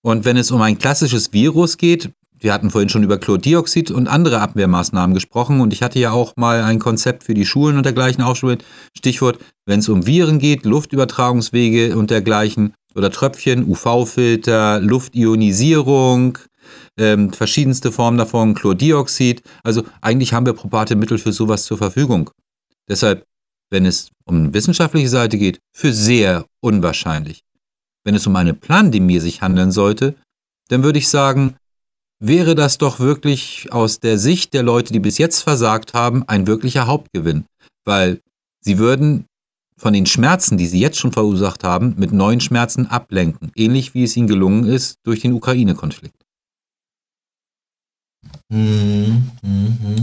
Und 0.03 0.25
wenn 0.25 0.37
es 0.37 0.51
um 0.51 0.61
ein 0.61 0.77
klassisches 0.77 1.33
Virus 1.33 1.77
geht, 1.77 2.11
wir 2.37 2.53
hatten 2.53 2.69
vorhin 2.69 2.89
schon 2.89 3.03
über 3.03 3.17
Chlordioxid 3.17 3.89
und 3.89 4.07
andere 4.07 4.41
Abwehrmaßnahmen 4.41 5.15
gesprochen 5.15 5.59
und 5.59 5.73
ich 5.73 5.81
hatte 5.81 5.97
ja 5.97 6.11
auch 6.11 6.33
mal 6.35 6.61
ein 6.61 6.77
Konzept 6.77 7.23
für 7.23 7.33
die 7.33 7.45
Schulen 7.45 7.77
und 7.77 7.85
dergleichen 7.85 8.21
aufgestellt. 8.21 8.63
Stichwort, 8.95 9.39
wenn 9.65 9.79
es 9.79 9.89
um 9.89 10.05
Viren 10.05 10.37
geht, 10.37 10.65
Luftübertragungswege 10.65 11.97
und 11.97 12.11
dergleichen 12.11 12.73
oder 12.95 13.11
Tröpfchen, 13.11 13.67
UV-Filter, 13.67 14.79
Luftionisierung, 14.79 16.37
ähm, 16.97 17.33
verschiedenste 17.33 17.91
Formen 17.91 18.17
davon, 18.17 18.53
Chlordioxid. 18.53 19.41
Also 19.63 19.83
eigentlich 20.01 20.33
haben 20.33 20.45
wir 20.45 20.53
probate 20.53 20.95
Mittel 20.95 21.17
für 21.17 21.31
sowas 21.31 21.63
zur 21.63 21.77
Verfügung. 21.77 22.29
Deshalb, 22.87 23.25
wenn 23.69 23.85
es 23.85 24.09
um 24.25 24.53
wissenschaftliche 24.53 25.09
Seite 25.09 25.37
geht, 25.37 25.59
für 25.73 25.93
sehr 25.93 26.45
unwahrscheinlich. 26.61 27.41
Wenn 28.03 28.15
es 28.15 28.27
um 28.27 28.35
eine 28.35 28.53
Plandemie 28.53 29.19
sich 29.19 29.41
handeln 29.41 29.71
sollte, 29.71 30.15
dann 30.69 30.83
würde 30.83 30.99
ich 30.99 31.07
sagen, 31.07 31.55
wäre 32.19 32.55
das 32.55 32.77
doch 32.77 32.99
wirklich 32.99 33.67
aus 33.71 33.99
der 33.99 34.17
Sicht 34.17 34.53
der 34.53 34.63
Leute, 34.63 34.93
die 34.93 34.99
bis 34.99 35.17
jetzt 35.17 35.41
versagt 35.41 35.93
haben, 35.93 36.23
ein 36.27 36.47
wirklicher 36.47 36.87
Hauptgewinn. 36.87 37.45
Weil 37.85 38.21
sie 38.61 38.77
würden 38.77 39.25
von 39.77 39.93
den 39.93 40.05
Schmerzen, 40.05 40.57
die 40.57 40.67
sie 40.67 40.79
jetzt 40.79 40.99
schon 40.99 41.11
verursacht 41.11 41.63
haben, 41.63 41.95
mit 41.97 42.11
neuen 42.11 42.39
Schmerzen 42.39 42.87
ablenken. 42.87 43.51
Ähnlich 43.55 43.93
wie 43.93 44.03
es 44.03 44.15
ihnen 44.15 44.27
gelungen 44.27 44.65
ist 44.65 44.99
durch 45.03 45.21
den 45.21 45.33
Ukraine-Konflikt. 45.33 46.15
Mhm. 48.49 49.31
Mhm. 49.41 49.95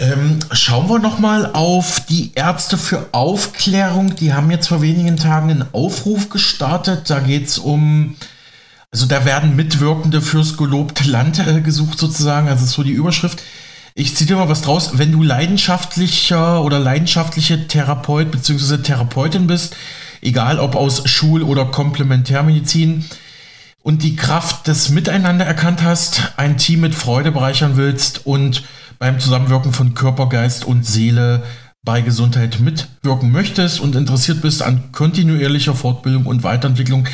Ähm, 0.00 0.38
schauen 0.52 0.88
wir 0.88 1.00
noch 1.00 1.18
mal 1.18 1.50
auf 1.54 2.06
die 2.06 2.30
Ärzte 2.34 2.78
für 2.78 3.08
Aufklärung. 3.10 4.14
Die 4.14 4.32
haben 4.32 4.50
jetzt 4.50 4.68
vor 4.68 4.80
wenigen 4.80 5.16
Tagen 5.16 5.50
einen 5.50 5.74
Aufruf 5.74 6.30
gestartet. 6.30 7.10
Da 7.10 7.18
geht 7.18 7.48
es 7.48 7.58
um, 7.58 8.14
also 8.92 9.06
da 9.06 9.24
werden 9.24 9.56
Mitwirkende 9.56 10.22
fürs 10.22 10.56
gelobte 10.56 11.08
Land 11.10 11.40
äh, 11.40 11.60
gesucht 11.60 11.98
sozusagen. 11.98 12.48
Also 12.48 12.64
ist 12.64 12.72
so 12.72 12.84
die 12.84 12.92
Überschrift. 12.92 13.42
Ich 13.98 14.14
ziehe 14.14 14.28
dir 14.28 14.36
mal 14.36 14.48
was 14.48 14.62
draus. 14.62 14.96
Wenn 14.96 15.10
du 15.10 15.24
leidenschaftlicher 15.24 16.62
oder 16.62 16.78
leidenschaftliche 16.78 17.66
Therapeut 17.66 18.30
bzw. 18.30 18.76
Therapeutin 18.76 19.48
bist, 19.48 19.74
egal 20.20 20.60
ob 20.60 20.76
aus 20.76 21.10
Schul- 21.10 21.42
oder 21.42 21.64
Komplementärmedizin, 21.64 23.04
und 23.82 24.04
die 24.04 24.14
Kraft 24.14 24.68
des 24.68 24.90
Miteinander 24.90 25.46
erkannt 25.46 25.82
hast, 25.82 26.34
ein 26.36 26.58
Team 26.58 26.82
mit 26.82 26.94
Freude 26.94 27.32
bereichern 27.32 27.72
willst 27.76 28.24
und 28.24 28.62
beim 29.00 29.18
Zusammenwirken 29.18 29.72
von 29.72 29.94
Körper, 29.94 30.28
Geist 30.28 30.64
und 30.64 30.86
Seele 30.86 31.42
bei 31.82 32.00
Gesundheit 32.00 32.60
mitwirken 32.60 33.32
möchtest 33.32 33.80
und 33.80 33.96
interessiert 33.96 34.42
bist 34.42 34.62
an 34.62 34.92
kontinuierlicher 34.92 35.74
Fortbildung 35.74 36.26
und 36.26 36.44
Weiterentwicklung, 36.44 37.08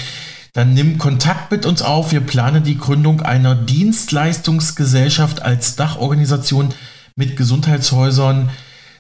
dann 0.55 0.73
nimm 0.73 0.99
Kontakt 0.99 1.51
mit 1.51 1.67
uns 1.67 1.83
auf. 1.83 2.13
Wir 2.13 2.21
planen 2.21 2.63
die 2.63 2.79
Gründung 2.79 3.21
einer 3.21 3.57
Dienstleistungsgesellschaft 3.57 5.43
als 5.43 5.75
Dachorganisation 5.77 6.73
mit 7.17 7.37
Gesundheitshäusern. 7.37 8.49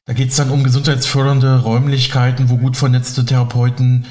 Da 0.05 0.13
geht 0.13 0.31
es 0.31 0.37
dann 0.37 0.51
um 0.51 0.65
gesundheitsfördernde 0.65 1.61
Räumlichkeiten, 1.61 2.51
wo 2.51 2.59
gut 2.59 2.77
vernetzte 2.77 3.25
Therapeuten 3.25 4.05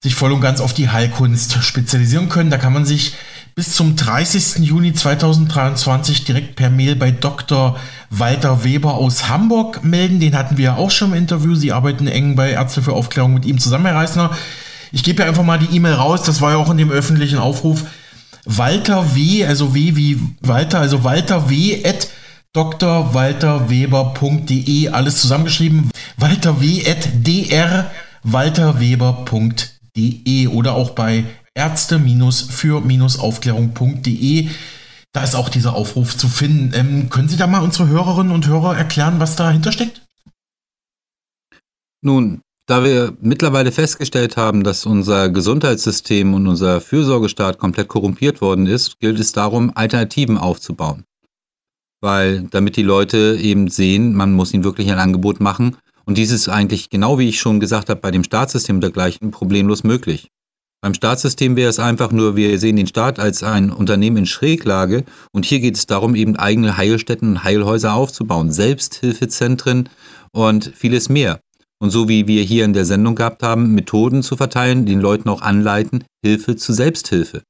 sich 0.00 0.14
voll 0.14 0.30
und 0.30 0.40
ganz 0.40 0.60
auf 0.60 0.72
die 0.72 0.88
Heilkunst 0.88 1.60
spezialisieren 1.64 2.28
können. 2.28 2.50
Da 2.50 2.58
kann 2.58 2.72
man 2.72 2.84
sich 2.84 3.14
bis 3.56 3.72
zum 3.72 3.96
30. 3.96 4.64
Juni 4.64 4.94
2023 4.94 6.24
direkt 6.24 6.54
per 6.54 6.70
Mail 6.70 6.94
bei 6.94 7.10
Dr. 7.10 7.76
Walter 8.08 8.62
Weber 8.62 8.94
aus 8.94 9.28
Hamburg 9.28 9.82
melden. 9.82 10.20
Den 10.20 10.36
hatten 10.36 10.56
wir 10.56 10.64
ja 10.66 10.76
auch 10.76 10.92
schon 10.92 11.10
im 11.10 11.18
Interview. 11.18 11.56
Sie 11.56 11.72
arbeiten 11.72 12.06
eng 12.06 12.36
bei 12.36 12.52
Ärzte 12.52 12.82
für 12.82 12.92
Aufklärung 12.92 13.34
mit 13.34 13.44
ihm 13.46 13.58
zusammen, 13.58 13.86
Herr 13.86 13.96
Reisner. 13.96 14.30
Ich 14.92 15.02
gebe 15.02 15.22
ja 15.22 15.28
einfach 15.28 15.44
mal 15.44 15.58
die 15.58 15.74
E-Mail 15.74 15.94
raus. 15.94 16.22
Das 16.22 16.40
war 16.40 16.52
ja 16.52 16.56
auch 16.56 16.70
in 16.70 16.78
dem 16.78 16.90
öffentlichen 16.90 17.38
Aufruf. 17.38 17.84
Walter 18.44 19.14
W., 19.14 19.44
also 19.44 19.74
W 19.74 19.96
wie 19.96 20.18
Walter, 20.40 20.80
also 20.80 21.04
Walter 21.04 21.50
W. 21.50 21.84
at 21.84 22.08
drwalterweber.de, 22.54 24.88
alles 24.88 25.20
zusammengeschrieben. 25.20 25.90
Walter 26.16 26.60
W. 26.60 26.90
at 26.90 27.08
drwalterweber.de 28.24 30.48
oder 30.48 30.74
auch 30.74 30.90
bei 30.90 31.24
ärzte-für-aufklärung.de. 31.54 34.48
Da 35.12 35.24
ist 35.24 35.34
auch 35.34 35.48
dieser 35.48 35.74
Aufruf 35.74 36.16
zu 36.16 36.28
finden. 36.28 36.72
Ähm, 36.74 37.10
können 37.10 37.28
Sie 37.28 37.36
da 37.36 37.46
mal 37.46 37.62
unsere 37.62 37.88
Hörerinnen 37.88 38.32
und 38.32 38.46
Hörer 38.46 38.76
erklären, 38.76 39.20
was 39.20 39.36
dahinter 39.36 39.72
steckt? 39.72 40.02
Nun, 42.00 42.40
da 42.68 42.84
wir 42.84 43.16
mittlerweile 43.22 43.72
festgestellt 43.72 44.36
haben, 44.36 44.62
dass 44.62 44.84
unser 44.84 45.30
Gesundheitssystem 45.30 46.34
und 46.34 46.46
unser 46.46 46.82
Fürsorgestaat 46.82 47.58
komplett 47.58 47.88
korrumpiert 47.88 48.42
worden 48.42 48.66
ist, 48.66 49.00
gilt 49.00 49.18
es 49.18 49.32
darum, 49.32 49.72
Alternativen 49.74 50.36
aufzubauen. 50.36 51.04
Weil 52.02 52.42
damit 52.50 52.76
die 52.76 52.82
Leute 52.82 53.38
eben 53.40 53.68
sehen, 53.68 54.14
man 54.14 54.34
muss 54.34 54.52
ihnen 54.52 54.64
wirklich 54.64 54.92
ein 54.92 54.98
Angebot 54.98 55.40
machen. 55.40 55.78
Und 56.04 56.18
dies 56.18 56.30
ist 56.30 56.50
eigentlich, 56.50 56.90
genau 56.90 57.18
wie 57.18 57.30
ich 57.30 57.40
schon 57.40 57.58
gesagt 57.58 57.88
habe, 57.88 58.02
bei 58.02 58.10
dem 58.10 58.22
Staatssystem 58.22 58.82
dergleichen 58.82 59.30
problemlos 59.30 59.82
möglich. 59.82 60.30
Beim 60.82 60.92
Staatssystem 60.92 61.56
wäre 61.56 61.70
es 61.70 61.78
einfach 61.78 62.12
nur, 62.12 62.36
wir 62.36 62.58
sehen 62.58 62.76
den 62.76 62.86
Staat 62.86 63.18
als 63.18 63.42
ein 63.42 63.72
Unternehmen 63.72 64.18
in 64.18 64.26
Schräglage 64.26 65.04
und 65.32 65.46
hier 65.46 65.60
geht 65.60 65.76
es 65.76 65.86
darum, 65.86 66.14
eben 66.14 66.36
eigene 66.36 66.76
Heilstätten 66.76 67.30
und 67.30 67.44
Heilhäuser 67.44 67.94
aufzubauen, 67.94 68.52
Selbsthilfezentren 68.52 69.88
und 70.32 70.70
vieles 70.76 71.08
mehr. 71.08 71.40
Und 71.80 71.90
so 71.90 72.08
wie 72.08 72.26
wir 72.26 72.42
hier 72.42 72.64
in 72.64 72.72
der 72.72 72.84
Sendung 72.84 73.14
gehabt 73.14 73.42
haben, 73.42 73.74
Methoden 73.74 74.22
zu 74.22 74.36
verteilen, 74.36 74.84
den 74.84 75.00
Leuten 75.00 75.28
auch 75.28 75.42
anleiten, 75.42 76.04
Hilfe 76.24 76.56
zu 76.56 76.72
Selbsthilfe, 76.72 77.42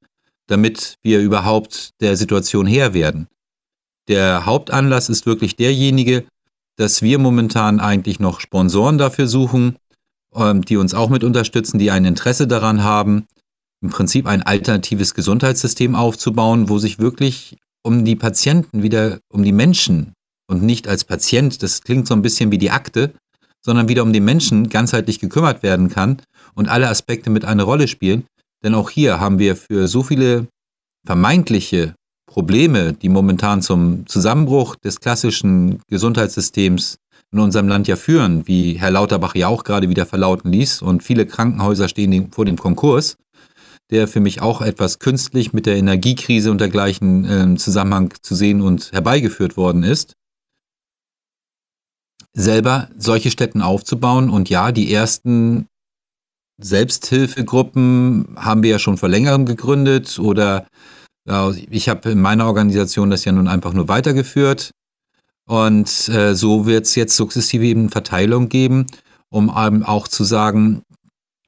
damit 0.47 0.97
wir 1.03 1.21
überhaupt 1.21 1.91
der 2.01 2.17
Situation 2.17 2.67
Herr 2.67 2.93
werden. 2.93 3.29
Der 4.09 4.47
Hauptanlass 4.47 5.09
ist 5.09 5.27
wirklich 5.27 5.57
derjenige, 5.57 6.25
dass 6.77 7.03
wir 7.03 7.19
momentan 7.19 7.81
eigentlich 7.81 8.21
noch 8.21 8.41
Sponsoren 8.41 8.99
dafür 8.99 9.27
suchen, 9.27 9.77
ähm, 10.35 10.63
die 10.65 10.77
uns 10.77 10.95
auch 10.95 11.11
mit 11.11 11.25
unterstützen, 11.25 11.79
die 11.79 11.91
ein 11.91 12.05
Interesse 12.05 12.47
daran 12.47 12.83
haben, 12.83 13.27
im 13.81 13.91
Prinzip 13.91 14.27
ein 14.27 14.43
alternatives 14.43 15.15
Gesundheitssystem 15.15 15.95
aufzubauen, 15.95 16.69
wo 16.69 16.79
sich 16.79 16.99
wirklich 16.99 17.57
um 17.83 18.05
die 18.05 18.17
Patienten 18.17 18.83
wieder, 18.83 19.19
um 19.33 19.43
die 19.43 19.53
Menschen 19.53 20.15
und 20.49 20.63
nicht 20.63 20.89
als 20.89 21.05
Patient, 21.05 21.63
das 21.63 21.83
klingt 21.83 22.07
so 22.07 22.15
ein 22.15 22.23
bisschen 22.23 22.51
wie 22.51 22.59
die 22.59 22.71
Akte, 22.71 23.13
sondern 23.60 23.89
wieder 23.89 24.02
um 24.02 24.12
den 24.12 24.24
Menschen 24.24 24.68
ganzheitlich 24.68 25.18
gekümmert 25.18 25.62
werden 25.62 25.89
kann 25.89 26.22
und 26.55 26.68
alle 26.68 26.89
Aspekte 26.89 27.30
mit 27.30 27.44
eine 27.44 27.62
Rolle 27.62 27.89
spielen, 27.89 28.24
Denn 28.64 28.74
auch 28.74 28.90
hier 28.90 29.20
haben 29.20 29.39
wir 29.39 29.55
für 29.55 29.86
so 29.86 30.02
viele 30.02 30.47
vermeintliche 31.06 31.94
Probleme, 32.26 32.93
die 32.93 33.09
momentan 33.09 33.62
zum 33.62 34.06
Zusammenbruch 34.06 34.76
des 34.76 35.01
klassischen 35.01 35.80
Gesundheitssystems 35.89 36.98
in 37.32 37.39
unserem 37.40 37.68
Land 37.68 37.89
ja 37.89 37.97
führen, 37.97 38.47
wie 38.47 38.74
Herr 38.74 38.90
Lauterbach 38.90 39.35
ja 39.35 39.48
auch 39.48 39.64
gerade 39.64 39.89
wieder 39.89 40.06
verlauten 40.06 40.51
ließ, 40.52 40.82
und 40.82 41.02
viele 41.02 41.26
Krankenhäuser 41.26 41.89
stehen 41.89 42.30
vor 42.32 42.44
dem 42.44 42.56
Konkurs, 42.56 43.16
der 43.90 44.09
für 44.09 44.20
mich 44.20 44.43
auch 44.43 44.60
etwas 44.60 44.98
künstlich 44.98 45.52
mit 45.52 45.66
der 45.66 45.76
Energiekrise 45.76 46.51
und 46.51 46.60
dergleichen 46.60 47.24
äh, 47.24 47.56
Zusammenhang 47.56 48.14
zu 48.22 48.35
sehen 48.35 48.60
und 48.60 48.93
herbeigeführt 48.93 49.56
worden 49.56 49.82
ist, 49.82 50.12
selber 52.35 52.89
solche 52.97 53.31
Städten 53.31 53.63
aufzubauen. 53.63 54.31
Und 54.31 54.49
ja, 54.51 54.73
die 54.73 54.93
ersten 54.93 55.67
Selbsthilfegruppen 56.61 58.37
haben 58.37 58.63
wir 58.63 58.71
ja 58.71 58.79
schon 58.79 58.99
vor 58.99 59.09
längerem 59.09 59.47
gegründet 59.47 60.19
oder 60.19 60.67
ich 61.69 61.91
habe 61.91 62.11
in 62.11 62.23
meiner 62.23 62.47
Organisation 62.47 63.11
das 63.11 63.27
ja 63.27 63.33
nun 63.33 63.49
einfach 63.49 63.75
nur 63.75 63.89
weitergeführt. 63.89 64.71
Und 65.47 66.09
äh, 66.09 66.35
so 66.35 66.67
wird 66.67 66.87
es 66.87 66.95
jetzt 66.95 67.17
sukzessive 67.17 67.65
eben 67.65 67.91
Verteilung 67.91 68.49
geben, 68.49 68.87
um 69.31 69.51
eben 69.55 69.83
auch 69.83 70.09
zu 70.09 70.25
sagen, 70.25 70.83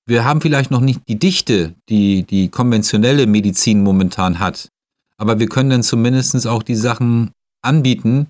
wir 0.06 0.24
haben 0.24 0.40
vielleicht 0.40 0.70
noch 0.70 0.80
nicht 0.80 1.00
die 1.08 1.18
Dichte, 1.18 1.74
die 1.88 2.24
die 2.24 2.48
konventionelle 2.48 3.26
Medizin 3.26 3.82
momentan 3.82 4.38
hat. 4.38 4.68
Aber 5.16 5.38
wir 5.38 5.48
können 5.48 5.70
dann 5.70 5.82
zumindest 5.82 6.46
auch 6.46 6.62
die 6.62 6.76
Sachen 6.76 7.30
anbieten, 7.62 8.28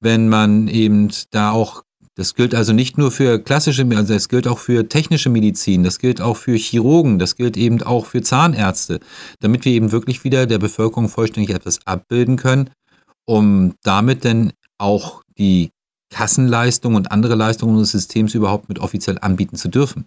wenn 0.00 0.28
man 0.28 0.68
eben 0.68 1.10
da 1.30 1.50
auch 1.50 1.82
das 2.16 2.34
gilt 2.34 2.54
also 2.54 2.72
nicht 2.72 2.98
nur 2.98 3.10
für 3.10 3.38
klassische, 3.38 3.86
also 3.94 4.14
es 4.14 4.28
gilt 4.28 4.48
auch 4.48 4.58
für 4.58 4.88
technische 4.88 5.30
Medizin, 5.30 5.84
das 5.84 5.98
gilt 5.98 6.20
auch 6.20 6.36
für 6.36 6.56
Chirurgen, 6.56 7.18
das 7.18 7.36
gilt 7.36 7.56
eben 7.56 7.82
auch 7.82 8.06
für 8.06 8.22
Zahnärzte, 8.22 9.00
damit 9.40 9.64
wir 9.64 9.72
eben 9.72 9.92
wirklich 9.92 10.24
wieder 10.24 10.46
der 10.46 10.58
Bevölkerung 10.58 11.08
vollständig 11.08 11.54
etwas 11.54 11.86
abbilden 11.86 12.36
können, 12.36 12.70
um 13.26 13.74
damit 13.82 14.24
dann 14.24 14.52
auch 14.78 15.22
die 15.38 15.70
Kassenleistung 16.10 16.96
und 16.96 17.12
andere 17.12 17.36
Leistungen 17.36 17.72
unseres 17.72 17.92
Systems 17.92 18.34
überhaupt 18.34 18.68
mit 18.68 18.80
offiziell 18.80 19.18
anbieten 19.20 19.56
zu 19.56 19.68
dürfen. 19.68 20.06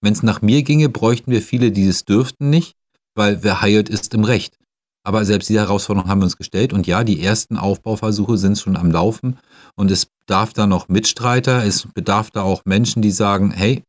Wenn 0.00 0.12
es 0.12 0.22
nach 0.22 0.42
mir 0.42 0.62
ginge, 0.62 0.88
bräuchten 0.88 1.30
wir 1.30 1.42
viele 1.42 1.70
dieses 1.70 2.04
dürften 2.04 2.50
nicht, 2.50 2.74
weil 3.14 3.42
wer 3.42 3.60
heilt, 3.60 3.88
ist 3.88 4.14
im 4.14 4.24
Recht. 4.24 4.56
Aber 5.04 5.24
selbst 5.24 5.48
diese 5.48 5.60
Herausforderung 5.60 6.08
haben 6.08 6.20
wir 6.20 6.24
uns 6.24 6.36
gestellt. 6.36 6.72
Und 6.72 6.86
ja, 6.86 7.04
die 7.04 7.22
ersten 7.22 7.56
Aufbauversuche 7.56 8.36
sind 8.38 8.58
schon 8.58 8.76
am 8.76 8.90
Laufen. 8.90 9.38
Und 9.76 9.90
es 9.90 10.06
bedarf 10.06 10.52
da 10.52 10.66
noch 10.66 10.88
Mitstreiter. 10.88 11.64
Es 11.64 11.86
bedarf 11.94 12.30
da 12.30 12.42
auch 12.42 12.62
Menschen, 12.64 13.02
die 13.02 13.10
sagen, 13.10 13.50
hey, 13.50 13.82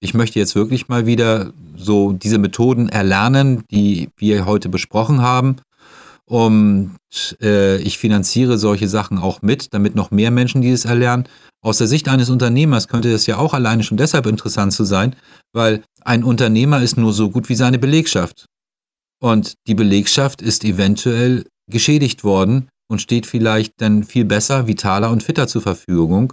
ich 0.00 0.14
möchte 0.14 0.38
jetzt 0.38 0.54
wirklich 0.54 0.88
mal 0.88 1.06
wieder 1.06 1.52
so 1.76 2.12
diese 2.12 2.38
Methoden 2.38 2.88
erlernen, 2.88 3.64
die 3.70 4.10
wir 4.16 4.46
heute 4.46 4.68
besprochen 4.68 5.22
haben. 5.22 5.56
Und 6.26 6.96
äh, 7.42 7.78
ich 7.78 7.98
finanziere 7.98 8.56
solche 8.56 8.88
Sachen 8.88 9.18
auch 9.18 9.42
mit, 9.42 9.74
damit 9.74 9.94
noch 9.94 10.10
mehr 10.10 10.30
Menschen 10.30 10.62
dieses 10.62 10.84
erlernen. 10.84 11.28
Aus 11.62 11.78
der 11.78 11.86
Sicht 11.86 12.08
eines 12.08 12.30
Unternehmers 12.30 12.88
könnte 12.88 13.10
das 13.10 13.26
ja 13.26 13.38
auch 13.38 13.54
alleine 13.54 13.82
schon 13.82 13.96
deshalb 13.96 14.26
interessant 14.26 14.72
zu 14.72 14.84
sein, 14.84 15.16
weil 15.52 15.82
ein 16.02 16.24
Unternehmer 16.24 16.82
ist 16.82 16.96
nur 16.96 17.12
so 17.12 17.30
gut 17.30 17.48
wie 17.48 17.54
seine 17.54 17.78
Belegschaft. 17.78 18.46
Und 19.22 19.54
die 19.66 19.74
Belegschaft 19.74 20.42
ist 20.42 20.64
eventuell 20.64 21.46
geschädigt 21.70 22.24
worden 22.24 22.68
und 22.94 23.00
steht 23.00 23.26
vielleicht 23.26 23.72
dann 23.78 24.04
viel 24.04 24.24
besser, 24.24 24.68
vitaler 24.68 25.10
und 25.10 25.24
fitter 25.24 25.48
zur 25.48 25.62
Verfügung, 25.62 26.32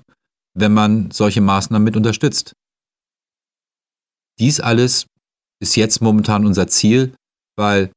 wenn 0.54 0.72
man 0.72 1.10
solche 1.10 1.42
Maßnahmen 1.42 1.84
mit 1.84 1.98
unterstützt. 1.98 2.54
Dies 4.38 4.60
alles 4.60 5.08
ist 5.60 5.76
jetzt 5.76 6.02
momentan 6.02 6.46
unser 6.46 6.68
Ziel, 6.68 7.16
weil 7.58 7.92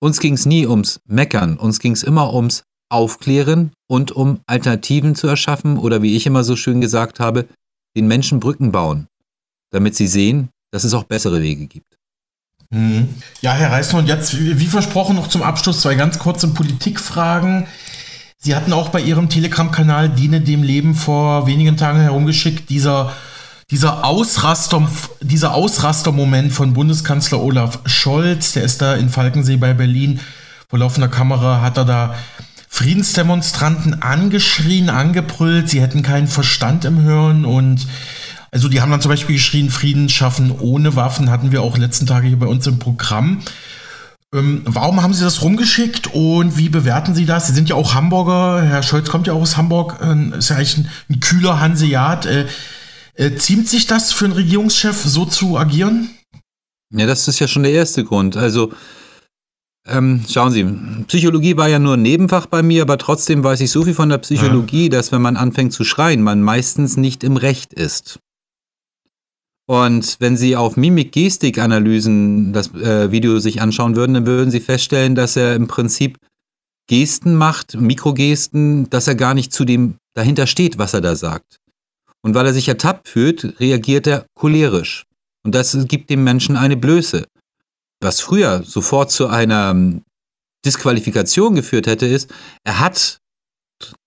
uns 0.00 0.20
ging 0.20 0.34
es 0.34 0.46
nie 0.46 0.68
ums 0.68 1.00
Meckern, 1.04 1.58
uns 1.58 1.80
ging 1.80 1.92
es 1.92 2.04
immer 2.04 2.32
ums 2.32 2.62
Aufklären 2.90 3.72
und 3.90 4.12
um 4.12 4.40
Alternativen 4.46 5.16
zu 5.16 5.26
erschaffen 5.26 5.78
oder 5.78 6.00
wie 6.00 6.16
ich 6.16 6.26
immer 6.26 6.44
so 6.44 6.54
schön 6.54 6.80
gesagt 6.80 7.18
habe, 7.18 7.48
den 7.96 8.06
Menschen 8.06 8.38
Brücken 8.38 8.70
bauen, 8.70 9.08
damit 9.72 9.96
sie 9.96 10.06
sehen, 10.06 10.50
dass 10.70 10.84
es 10.84 10.94
auch 10.94 11.04
bessere 11.04 11.42
Wege 11.42 11.66
gibt. 11.66 11.97
Mhm. 12.70 13.08
Ja, 13.40 13.52
Herr 13.52 13.72
Reisner, 13.72 14.00
und 14.00 14.08
jetzt, 14.08 14.36
wie 14.38 14.66
versprochen, 14.66 15.16
noch 15.16 15.28
zum 15.28 15.42
Abschluss 15.42 15.80
zwei 15.80 15.94
ganz 15.94 16.18
kurze 16.18 16.48
Politikfragen. 16.48 17.66
Sie 18.38 18.54
hatten 18.54 18.72
auch 18.72 18.90
bei 18.90 19.00
Ihrem 19.00 19.28
Telegram-Kanal 19.28 20.10
Diene 20.10 20.40
dem 20.40 20.62
Leben 20.62 20.94
vor 20.94 21.46
wenigen 21.46 21.76
Tagen 21.76 22.00
herumgeschickt, 22.00 22.70
dieser, 22.70 23.12
dieser 23.70 24.04
Ausraster, 24.04 24.88
dieser 25.20 25.54
Ausraster-Moment 25.54 26.52
von 26.52 26.74
Bundeskanzler 26.74 27.40
Olaf 27.40 27.80
Scholz, 27.86 28.52
der 28.52 28.64
ist 28.64 28.82
da 28.82 28.94
in 28.94 29.08
Falkensee 29.08 29.56
bei 29.56 29.72
Berlin 29.72 30.20
vor 30.68 30.78
laufender 30.78 31.08
Kamera, 31.08 31.62
hat 31.62 31.78
er 31.78 31.84
da 31.84 32.14
Friedensdemonstranten 32.68 34.02
angeschrien, 34.02 34.90
angebrüllt, 34.90 35.70
sie 35.70 35.80
hätten 35.80 36.02
keinen 36.02 36.28
Verstand 36.28 36.84
im 36.84 37.00
Hirn 37.00 37.44
und 37.44 37.88
also 38.50 38.68
die 38.68 38.80
haben 38.80 38.90
dann 38.90 39.00
zum 39.00 39.10
Beispiel 39.10 39.36
geschrien, 39.36 39.70
Frieden 39.70 40.08
schaffen 40.08 40.52
ohne 40.58 40.96
Waffen, 40.96 41.30
hatten 41.30 41.52
wir 41.52 41.62
auch 41.62 41.76
letzten 41.76 42.06
Tage 42.06 42.28
hier 42.28 42.38
bei 42.38 42.46
uns 42.46 42.66
im 42.66 42.78
Programm. 42.78 43.42
Ähm, 44.34 44.62
warum 44.64 45.02
haben 45.02 45.14
Sie 45.14 45.24
das 45.24 45.42
rumgeschickt 45.42 46.08
und 46.12 46.58
wie 46.58 46.68
bewerten 46.68 47.14
Sie 47.14 47.24
das? 47.24 47.46
Sie 47.46 47.54
sind 47.54 47.68
ja 47.68 47.76
auch 47.76 47.94
Hamburger, 47.94 48.62
Herr 48.62 48.82
Scholz 48.82 49.08
kommt 49.08 49.26
ja 49.26 49.32
auch 49.32 49.40
aus 49.40 49.56
Hamburg, 49.56 49.98
äh, 50.02 50.36
ist 50.36 50.50
ja 50.50 50.56
eigentlich 50.56 50.78
ein, 50.78 50.90
ein 51.08 51.20
kühler 51.20 51.60
Hanseat. 51.60 52.26
Äh, 52.26 52.46
äh, 53.14 53.34
ziemt 53.36 53.68
sich 53.68 53.86
das 53.86 54.12
für 54.12 54.26
einen 54.26 54.34
Regierungschef 54.34 55.02
so 55.02 55.24
zu 55.24 55.58
agieren? 55.58 56.10
Ja, 56.94 57.06
das 57.06 57.26
ist 57.26 57.38
ja 57.38 57.48
schon 57.48 57.64
der 57.64 57.72
erste 57.72 58.04
Grund. 58.04 58.36
Also 58.36 58.72
ähm, 59.86 60.22
schauen 60.28 60.52
Sie, 60.52 60.64
Psychologie 61.06 61.56
war 61.56 61.68
ja 61.68 61.78
nur 61.78 61.94
ein 61.94 62.02
Nebenfach 62.02 62.46
bei 62.46 62.62
mir, 62.62 62.82
aber 62.82 62.98
trotzdem 62.98 63.42
weiß 63.42 63.60
ich 63.60 63.70
so 63.70 63.84
viel 63.84 63.94
von 63.94 64.10
der 64.10 64.18
Psychologie, 64.18 64.84
ja. 64.84 64.90
dass 64.90 65.10
wenn 65.10 65.22
man 65.22 65.36
anfängt 65.36 65.72
zu 65.72 65.84
schreien, 65.84 66.22
man 66.22 66.42
meistens 66.42 66.96
nicht 66.98 67.24
im 67.24 67.36
Recht 67.36 67.72
ist. 67.72 68.20
Und 69.68 70.16
wenn 70.18 70.38
Sie 70.38 70.56
auf 70.56 70.78
Mimik-Gestik-Analysen 70.78 72.54
das 72.54 72.72
äh, 72.74 73.12
Video 73.12 73.38
sich 73.38 73.60
anschauen 73.60 73.96
würden, 73.96 74.14
dann 74.14 74.26
würden 74.26 74.50
Sie 74.50 74.60
feststellen, 74.60 75.14
dass 75.14 75.36
er 75.36 75.54
im 75.54 75.68
Prinzip 75.68 76.16
Gesten 76.86 77.34
macht, 77.34 77.78
Mikrogesten, 77.78 78.88
dass 78.88 79.08
er 79.08 79.14
gar 79.14 79.34
nicht 79.34 79.52
zu 79.52 79.66
dem 79.66 79.96
dahinter 80.14 80.46
steht, 80.46 80.78
was 80.78 80.94
er 80.94 81.02
da 81.02 81.14
sagt. 81.16 81.60
Und 82.22 82.34
weil 82.34 82.46
er 82.46 82.54
sich 82.54 82.66
ertappt 82.66 83.08
fühlt, 83.08 83.60
reagiert 83.60 84.06
er 84.06 84.24
cholerisch. 84.34 85.04
Und 85.44 85.54
das 85.54 85.76
gibt 85.86 86.08
dem 86.08 86.24
Menschen 86.24 86.56
eine 86.56 86.78
Blöße. 86.78 87.26
Was 88.00 88.20
früher 88.20 88.62
sofort 88.64 89.10
zu 89.10 89.26
einer 89.26 89.72
ähm, 89.72 90.00
Disqualifikation 90.64 91.54
geführt 91.54 91.86
hätte, 91.86 92.06
ist, 92.06 92.32
er 92.64 92.80
hat 92.80 93.18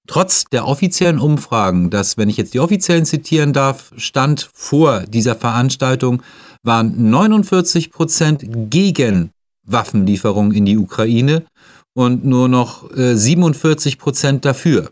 trotz 0.07 0.45
der 0.45 0.67
offiziellen 0.67 1.19
Umfragen, 1.19 1.89
dass, 1.89 2.17
wenn 2.17 2.29
ich 2.29 2.37
jetzt 2.37 2.53
die 2.53 2.59
offiziellen 2.59 3.05
zitieren 3.05 3.53
darf, 3.53 3.91
stand 3.97 4.49
vor 4.53 5.01
dieser 5.01 5.35
Veranstaltung, 5.35 6.23
waren 6.63 7.09
49 7.09 7.91
Prozent 7.91 8.43
gegen 8.69 9.31
Waffenlieferungen 9.65 10.53
in 10.53 10.65
die 10.65 10.77
Ukraine 10.77 11.45
und 11.93 12.25
nur 12.25 12.47
noch 12.47 12.89
äh, 12.95 13.15
47 13.15 13.97
Prozent 13.97 14.45
dafür. 14.45 14.91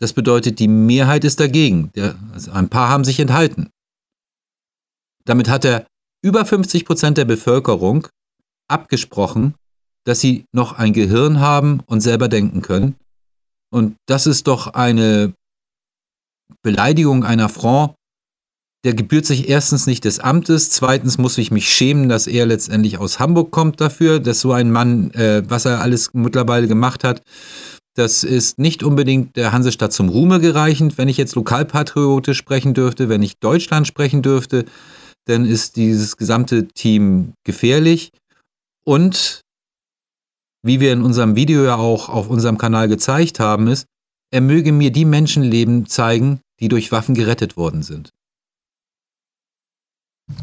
Das 0.00 0.12
bedeutet, 0.12 0.58
die 0.58 0.68
Mehrheit 0.68 1.24
ist 1.24 1.40
dagegen. 1.40 1.90
Also 2.32 2.50
ein 2.50 2.68
paar 2.68 2.88
haben 2.88 3.04
sich 3.04 3.20
enthalten. 3.20 3.70
Damit 5.24 5.48
hat 5.48 5.64
er 5.64 5.86
über 6.22 6.44
50 6.44 6.84
Prozent 6.84 7.18
der 7.18 7.24
Bevölkerung 7.24 8.08
abgesprochen, 8.68 9.54
dass 10.04 10.20
sie 10.20 10.44
noch 10.52 10.72
ein 10.72 10.92
Gehirn 10.92 11.40
haben 11.40 11.80
und 11.86 12.00
selber 12.00 12.28
denken 12.28 12.60
können 12.60 12.96
und 13.74 13.96
das 14.06 14.26
ist 14.26 14.46
doch 14.46 14.68
eine 14.68 15.34
Beleidigung, 16.62 17.24
ein 17.24 17.40
Affront, 17.40 17.94
der 18.84 18.94
gebührt 18.94 19.26
sich 19.26 19.48
erstens 19.48 19.88
nicht 19.88 20.04
des 20.04 20.20
Amtes, 20.20 20.70
zweitens 20.70 21.18
muss 21.18 21.38
ich 21.38 21.50
mich 21.50 21.68
schämen, 21.68 22.08
dass 22.08 22.28
er 22.28 22.46
letztendlich 22.46 22.98
aus 22.98 23.18
Hamburg 23.18 23.50
kommt 23.50 23.80
dafür, 23.80 24.20
dass 24.20 24.40
so 24.40 24.52
ein 24.52 24.70
Mann, 24.70 25.10
äh, 25.14 25.42
was 25.48 25.64
er 25.64 25.80
alles 25.80 26.10
mittlerweile 26.12 26.68
gemacht 26.68 27.02
hat, 27.02 27.22
das 27.96 28.22
ist 28.22 28.58
nicht 28.58 28.84
unbedingt 28.84 29.34
der 29.34 29.52
Hansestadt 29.52 29.92
zum 29.92 30.08
Ruhme 30.08 30.38
gereichend. 30.38 30.96
Wenn 30.96 31.08
ich 31.08 31.16
jetzt 31.16 31.34
lokalpatriotisch 31.34 32.38
sprechen 32.38 32.74
dürfte, 32.74 33.08
wenn 33.08 33.22
ich 33.22 33.38
Deutschland 33.38 33.88
sprechen 33.88 34.22
dürfte, 34.22 34.66
dann 35.26 35.46
ist 35.46 35.76
dieses 35.76 36.16
gesamte 36.16 36.68
Team 36.68 37.32
gefährlich. 37.44 38.10
Und 38.84 39.43
wie 40.64 40.80
wir 40.80 40.92
in 40.92 41.02
unserem 41.02 41.36
Video 41.36 41.62
ja 41.62 41.76
auch 41.76 42.08
auf 42.08 42.28
unserem 42.28 42.58
Kanal 42.58 42.88
gezeigt 42.88 43.38
haben, 43.38 43.68
ist, 43.68 43.86
er 44.32 44.40
möge 44.40 44.72
mir 44.72 44.90
die 44.90 45.04
Menschenleben 45.04 45.86
zeigen, 45.86 46.40
die 46.58 46.68
durch 46.68 46.90
Waffen 46.90 47.14
gerettet 47.14 47.56
worden 47.56 47.82
sind. 47.82 48.10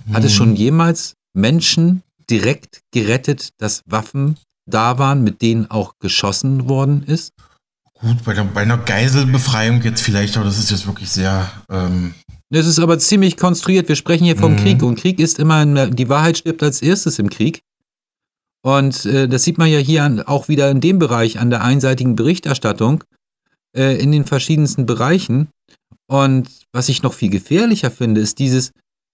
Hm. 0.05 0.13
Hat 0.13 0.23
es 0.23 0.33
schon 0.33 0.49
hm. 0.49 0.55
jemals 0.55 1.15
Menschen 1.33 2.03
direkt 2.29 2.81
gerettet, 2.91 3.49
dass 3.57 3.81
Waffen 3.87 4.37
da 4.69 4.99
waren, 4.99 5.23
mit 5.23 5.41
denen 5.41 5.69
auch 5.71 5.95
geschossen 5.99 6.69
worden 6.69 7.03
ist? 7.03 7.33
Gut, 7.95 8.23
bei, 8.23 8.33
der, 8.33 8.43
bei 8.43 8.61
einer 8.61 8.77
Geiselbefreiung 8.77 9.81
jetzt 9.81 10.01
vielleicht, 10.01 10.37
aber 10.37 10.45
das 10.45 10.59
ist 10.59 10.69
jetzt 10.69 10.85
wirklich 10.85 11.09
sehr, 11.09 11.51
ähm, 11.69 12.13
Es 12.49 12.67
ist 12.67 12.79
aber 12.79 12.99
ziemlich 12.99 13.37
konstruiert. 13.37 13.89
Wir 13.89 13.95
sprechen 13.95 14.25
hier 14.25 14.37
vom 14.37 14.53
mhm. 14.53 14.57
Krieg 14.57 14.83
und 14.83 14.99
Krieg 14.99 15.19
ist 15.19 15.39
immer, 15.39 15.65
die 15.87 16.09
Wahrheit 16.09 16.37
stirbt 16.37 16.61
als 16.63 16.81
erstes 16.81 17.17
im 17.17 17.29
Krieg. 17.29 17.61
Und 18.63 19.05
äh, 19.05 19.27
das 19.27 19.43
sieht 19.43 19.57
man 19.57 19.69
ja 19.69 19.79
hier 19.79 20.03
an, 20.03 20.21
auch 20.21 20.47
wieder 20.47 20.69
in 20.69 20.81
dem 20.81 20.99
Bereich 20.99 21.39
an 21.39 21.49
der 21.49 21.63
einseitigen 21.63 22.15
Berichterstattung 22.15 23.03
äh, 23.75 24.01
in 24.01 24.11
den 24.11 24.25
verschiedensten 24.25 24.85
Bereichen. 24.85 25.49
Und 26.07 26.49
was 26.71 26.89
ich 26.89 27.03
noch 27.03 27.13
viel 27.13 27.29
gefährlicher 27.29 27.89
finde, 27.89 28.21
ist 28.21 28.37
dieses, 28.39 28.71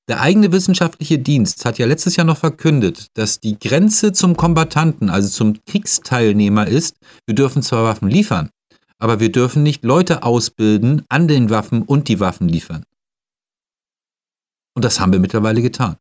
der 0.09 0.21
eigene 0.21 0.51
wissenschaftliche 0.51 1.19
Dienst 1.19 1.63
hat 1.63 1.77
ja 1.77 1.85
letztes 1.85 2.15
Jahr 2.15 2.25
noch 2.25 2.37
verkündet, 2.37 3.07
dass 3.13 3.39
die 3.39 3.57
Grenze 3.57 4.11
zum 4.13 4.35
Kombattanten, 4.35 5.09
also 5.09 5.29
zum 5.29 5.59
Kriegsteilnehmer 5.65 6.67
ist, 6.67 6.97
wir 7.25 7.35
dürfen 7.35 7.61
zwar 7.61 7.83
Waffen 7.83 8.09
liefern, 8.09 8.49
aber 8.99 9.19
wir 9.19 9.31
dürfen 9.31 9.63
nicht 9.63 9.83
Leute 9.83 10.23
ausbilden 10.23 11.03
an 11.09 11.27
den 11.27 11.49
Waffen 11.49 11.83
und 11.83 12.07
die 12.07 12.19
Waffen 12.19 12.49
liefern. 12.49 12.83
Und 14.75 14.85
das 14.85 14.99
haben 14.99 15.11
wir 15.11 15.19
mittlerweile 15.19 15.61
getan. 15.61 15.97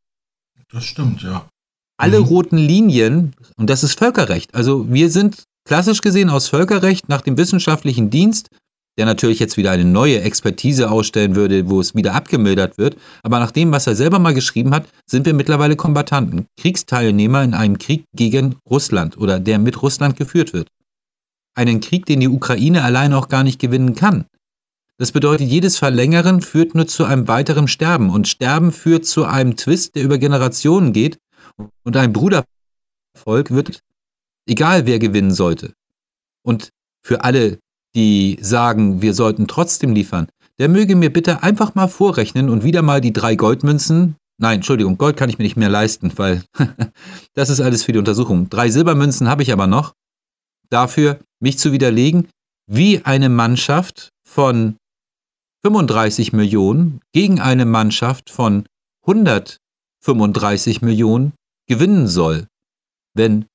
Das 0.71 0.85
stimmt, 0.85 1.23
ja 1.23 1.49
alle 1.97 2.21
mhm. 2.21 2.27
roten 2.27 2.59
Linien, 2.59 3.35
und 3.57 3.71
das 3.71 3.83
ist 3.83 3.99
Völkerrecht. 3.99 4.55
Also 4.55 4.91
wir 4.91 5.11
sind 5.11 5.45
klassisch 5.67 6.01
gesehen 6.01 6.31
aus 6.31 6.49
Völkerrecht 6.49 7.09
nach 7.09 7.23
dem 7.23 7.37
wissenschaftlichen 7.37 8.11
Dienst, 8.11 8.49
der 8.99 9.07
natürlich 9.07 9.39
jetzt 9.39 9.57
wieder 9.57 9.73
eine 9.73 9.85
neue 9.85 10.23
Expertise 10.23 10.91
ausstellen 10.91 11.37
würde, 11.37 11.69
wo 11.69 11.81
es 11.81 11.95
wieder 11.95 12.15
abgemildert 12.15 12.79
wird. 12.79 12.97
Aber 13.23 13.39
nach 13.39 13.51
dem, 13.51 13.71
was 13.73 13.87
er 13.87 13.95
selber 13.95 14.19
mal 14.19 14.33
geschrieben 14.33 14.75
hat, 14.75 14.87
sind 15.07 15.27
wir 15.27 15.35
mittlerweile 15.35 15.77
Kombattanten, 15.77 16.47
Kriegsteilnehmer 16.59 17.43
in 17.43 17.55
einem 17.55 17.79
Krieg 17.79 18.05
gegen 18.15 18.57
Russland 18.69 19.19
oder 19.19 19.39
der 19.39 19.59
mit 19.59 19.83
Russland 19.83 20.17
geführt 20.17 20.55
wird. 20.55 20.69
Einen 21.55 21.81
Krieg, 21.81 22.07
den 22.07 22.21
die 22.21 22.29
Ukraine 22.29 22.85
allein 22.85 23.13
auch 23.13 23.29
gar 23.29 23.43
nicht 23.43 23.59
gewinnen 23.59 23.95
kann. 23.95 24.27
Das 24.99 25.13
bedeutet, 25.13 25.49
jedes 25.49 25.77
Verlängern 25.77 26.41
führt 26.41 26.75
nur 26.75 26.87
zu 26.87 27.05
einem 27.05 27.29
weiteren 27.29 27.69
Sterben 27.69 28.09
und 28.09 28.29
Sterben 28.29 28.73
führt 28.73 29.05
zu 29.05 29.27
einem 29.27 29.57
Twist, 29.57 29.95
der 29.95 30.05
über 30.05 30.17
Generationen 30.17 30.95
geht 30.95 31.19
und 31.85 31.97
ein 31.97 32.13
Brudervolk 32.13 33.51
wird, 33.51 33.81
egal 34.47 34.87
wer 34.87 34.99
gewinnen 34.99 35.33
sollte. 35.33 35.75
Und 36.43 36.71
für 37.05 37.25
alle, 37.25 37.59
die 37.95 38.39
sagen, 38.41 39.03
wir 39.03 39.15
sollten 39.15 39.49
trotzdem 39.49 39.93
liefern, 39.93 40.29
der 40.59 40.69
möge 40.69 40.97
mir 40.97 41.13
bitte 41.13 41.43
einfach 41.43 41.75
mal 41.75 41.89
vorrechnen 41.89 42.49
und 42.49 42.65
wieder 42.65 42.83
mal 42.83 43.01
die 43.01 43.13
drei 43.13 43.37
Goldmünzen, 43.37 44.17
nein, 44.39 44.57
Entschuldigung, 44.57 44.99
Gold 44.99 45.17
kann 45.17 45.29
ich 45.29 45.39
mir 45.39 45.45
nicht 45.45 45.57
mehr 45.57 45.69
leisten, 45.69 46.13
weil 46.17 46.43
das 47.35 47.51
ist 47.51 47.61
alles 47.61 47.83
für 47.83 47.93
die 47.93 47.99
Untersuchung. 47.99 48.49
Drei 48.49 48.71
Silbermünzen 48.71 49.29
habe 49.29 49.43
ich 49.43 49.53
aber 49.53 49.67
noch, 49.67 49.95
dafür 50.71 51.21
mich 51.41 51.59
zu 51.59 51.73
widerlegen, 51.73 52.29
wie 52.67 53.05
eine 53.05 53.29
Mannschaft 53.29 54.11
von 54.27 54.77
35 55.65 56.33
Millionen 56.33 57.01
gegen 57.13 57.41
eine 57.41 57.65
Mannschaft 57.65 58.31
von 58.31 58.67
135 59.07 60.83
Millionen 60.83 61.33
gewinnen 61.67 62.07
soll, 62.07 62.47
wenn 63.15 63.47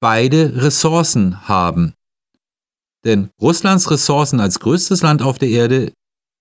beide 0.00 0.62
Ressourcen 0.62 1.48
haben. 1.48 1.94
Denn 3.04 3.30
Russlands 3.40 3.90
Ressourcen 3.90 4.40
als 4.40 4.60
größtes 4.60 5.02
Land 5.02 5.22
auf 5.22 5.38
der 5.38 5.48
Erde 5.48 5.92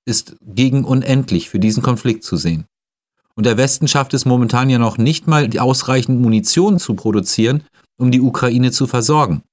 ist 0.06 0.36
gegen 0.42 0.84
unendlich 0.84 1.50
für 1.50 1.60
diesen 1.60 1.84
Konflikt 1.84 2.24
zu 2.24 2.38
sehen. 2.38 2.66
Und 3.36 3.46
der 3.46 3.58
Westen 3.58 3.88
schafft 3.88 4.14
es 4.14 4.26
momentan 4.26 4.70
ja 4.70 4.78
noch 4.78 4.98
nicht 4.98 5.28
mal, 5.28 5.48
die 5.48 5.60
ausreichend 5.60 6.22
Munition 6.22 6.80
zu 6.80 6.94
produzieren, 6.94 7.64
um 7.98 8.12
die 8.12 8.22
Ukraine 8.22 8.72
zu 8.72 8.86
versorgen. 8.86 9.44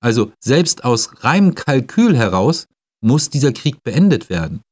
Also 0.00 0.32
selbst 0.38 0.84
aus 0.84 1.24
reinem 1.24 1.54
Kalkül 1.54 2.16
heraus 2.16 2.66
muss 3.00 3.30
dieser 3.30 3.52
Krieg 3.52 3.82
beendet 3.82 4.30
werden. 4.30 4.62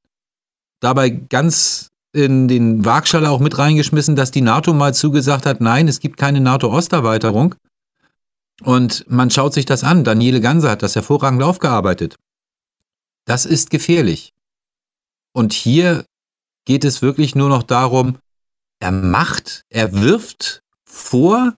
Dabei 0.80 1.10
ganz 1.10 1.88
in 2.16 2.48
den 2.48 2.84
Waagschale 2.84 3.30
auch 3.30 3.40
mit 3.40 3.58
reingeschmissen, 3.58 4.16
dass 4.16 4.30
die 4.30 4.40
NATO 4.40 4.72
mal 4.72 4.94
zugesagt 4.94 5.44
hat, 5.44 5.60
nein, 5.60 5.86
es 5.86 6.00
gibt 6.00 6.16
keine 6.16 6.40
NATO-Osterweiterung. 6.40 7.54
Und 8.62 9.04
man 9.08 9.30
schaut 9.30 9.52
sich 9.52 9.66
das 9.66 9.84
an. 9.84 10.02
Daniele 10.02 10.40
Ganser 10.40 10.70
hat 10.70 10.82
das 10.82 10.94
hervorragend 10.94 11.42
aufgearbeitet. 11.42 12.16
Das 13.26 13.44
ist 13.44 13.68
gefährlich. 13.68 14.32
Und 15.32 15.52
hier 15.52 16.06
geht 16.64 16.84
es 16.84 17.02
wirklich 17.02 17.34
nur 17.34 17.50
noch 17.50 17.62
darum, 17.62 18.16
er 18.80 18.92
macht, 18.92 19.64
er 19.68 19.92
wirft 19.92 20.62
vor 20.84 21.54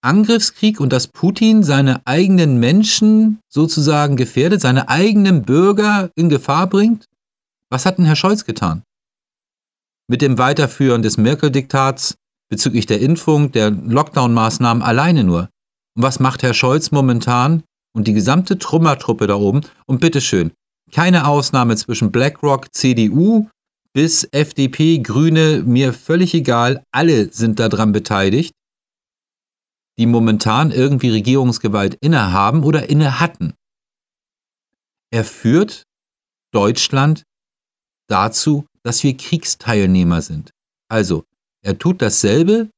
Angriffskrieg 0.00 0.78
und 0.78 0.92
dass 0.92 1.08
Putin 1.08 1.64
seine 1.64 2.06
eigenen 2.06 2.60
Menschen 2.60 3.40
sozusagen 3.48 4.16
gefährdet, 4.16 4.60
seine 4.60 4.88
eigenen 4.88 5.42
Bürger 5.42 6.10
in 6.14 6.28
Gefahr 6.28 6.68
bringt. 6.68 7.06
Was 7.68 7.84
hat 7.84 7.98
denn 7.98 8.04
Herr 8.04 8.16
Scholz 8.16 8.44
getan? 8.44 8.84
Mit 10.08 10.22
dem 10.22 10.38
Weiterführen 10.38 11.02
des 11.02 11.16
Merkel-Diktats 11.16 12.16
bezüglich 12.50 12.86
der 12.86 13.00
Impfung, 13.00 13.52
der 13.52 13.70
Lockdown-Maßnahmen 13.70 14.82
alleine 14.82 15.22
nur. 15.22 15.50
Und 15.96 16.02
was 16.02 16.18
macht 16.18 16.42
Herr 16.42 16.54
Scholz 16.54 16.90
momentan 16.90 17.62
und 17.94 18.08
die 18.08 18.14
gesamte 18.14 18.58
Trümmertruppe 18.58 19.26
da 19.26 19.36
oben? 19.36 19.60
Und 19.86 20.00
bitteschön, 20.00 20.52
keine 20.92 21.26
Ausnahme 21.26 21.76
zwischen 21.76 22.10
BlackRock, 22.10 22.74
CDU 22.74 23.48
bis 23.92 24.24
FDP, 24.24 24.98
Grüne, 24.98 25.62
mir 25.64 25.92
völlig 25.92 26.34
egal, 26.34 26.82
alle 26.92 27.32
sind 27.32 27.58
daran 27.58 27.92
beteiligt, 27.92 28.52
die 29.98 30.06
momentan 30.06 30.70
irgendwie 30.70 31.10
Regierungsgewalt 31.10 31.96
innehaben 32.00 32.62
oder 32.62 32.88
inne 32.88 33.20
hatten. 33.20 33.54
Er 35.10 35.24
führt 35.24 35.82
Deutschland 36.52 37.24
dazu, 38.08 38.66
dass 38.88 39.02
wir 39.02 39.14
Kriegsteilnehmer 39.14 40.22
sind. 40.22 40.50
Also, 40.90 41.24
er 41.62 41.78
tut 41.78 42.00
dasselbe 42.00 42.70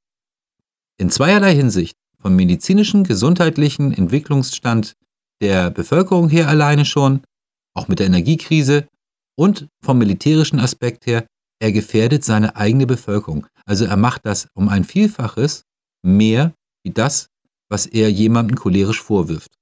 in 0.98 1.08
zweierlei 1.08 1.54
Hinsicht, 1.54 1.94
vom 2.18 2.34
medizinischen, 2.34 3.04
gesundheitlichen 3.04 3.92
Entwicklungsstand 3.92 4.94
der 5.40 5.70
Bevölkerung 5.70 6.28
her 6.28 6.48
alleine 6.48 6.84
schon, 6.84 7.22
auch 7.76 7.86
mit 7.86 8.00
der 8.00 8.08
Energiekrise 8.08 8.88
und 9.38 9.68
vom 9.84 9.98
militärischen 9.98 10.58
Aspekt 10.58 11.06
her, 11.06 11.28
er 11.60 11.70
gefährdet 11.70 12.24
seine 12.24 12.56
eigene 12.56 12.88
Bevölkerung. 12.88 13.46
Also 13.64 13.84
er 13.84 13.96
macht 13.96 14.26
das 14.26 14.48
um 14.54 14.68
ein 14.68 14.82
Vielfaches 14.82 15.62
mehr 16.02 16.52
wie 16.82 16.90
das, 16.90 17.28
was 17.68 17.86
er 17.86 18.10
jemandem 18.10 18.56
cholerisch 18.56 19.00
vorwirft. 19.00 19.52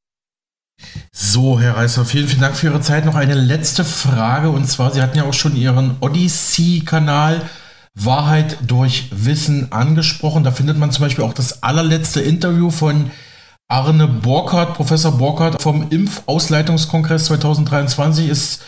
So, 1.13 1.61
Herr 1.61 1.77
Reißer, 1.77 2.05
vielen, 2.05 2.29
vielen 2.29 2.41
Dank 2.41 2.57
für 2.57 2.67
Ihre 2.67 2.81
Zeit. 2.81 3.05
Noch 3.05 3.17
eine 3.17 3.35
letzte 3.35 3.85
Frage 3.85 4.51
und 4.51 4.67
zwar, 4.67 4.93
Sie 4.93 5.03
hatten 5.03 5.17
ja 5.17 5.25
auch 5.25 5.35
schon 5.35 5.57
Ihren 5.57 5.97
Odyssey-Kanal 6.01 7.43
Wahrheit 7.95 8.59
durch 8.67 9.09
Wissen 9.11 9.73
angesprochen. 9.73 10.45
Da 10.45 10.53
findet 10.53 10.79
man 10.79 10.93
zum 10.93 11.05
Beispiel 11.05 11.25
auch 11.25 11.33
das 11.33 11.63
allerletzte 11.63 12.21
Interview 12.21 12.71
von 12.71 13.11
Arne 13.67 14.07
Borkhardt, 14.07 14.75
Professor 14.75 15.13
Borkhardt 15.13 15.61
vom 15.61 15.89
Impfausleitungskongress 15.91 17.27
2023 17.27 18.29
ist 18.29 18.63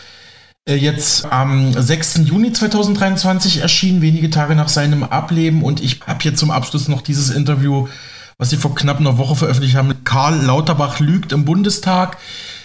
äh, 0.67 0.75
jetzt 0.75 1.25
am 1.25 1.73
6. 1.73 2.21
Juni 2.25 2.51
2023 2.51 3.61
erschienen, 3.61 4.01
wenige 4.01 4.29
Tage 4.29 4.53
nach 4.55 4.67
seinem 4.67 5.03
Ableben. 5.03 5.63
Und 5.63 5.81
ich 5.81 6.01
habe 6.05 6.21
hier 6.21 6.35
zum 6.35 6.51
Abschluss 6.51 6.87
noch 6.87 7.01
dieses 7.01 7.31
Interview 7.31 7.87
was 8.41 8.49
sie 8.49 8.57
vor 8.57 8.73
knapp 8.73 8.99
einer 8.99 9.19
Woche 9.19 9.35
veröffentlicht 9.35 9.75
haben. 9.75 10.03
Karl 10.03 10.35
Lauterbach 10.41 10.99
lügt 10.99 11.31
im 11.31 11.45
Bundestag. 11.45 12.17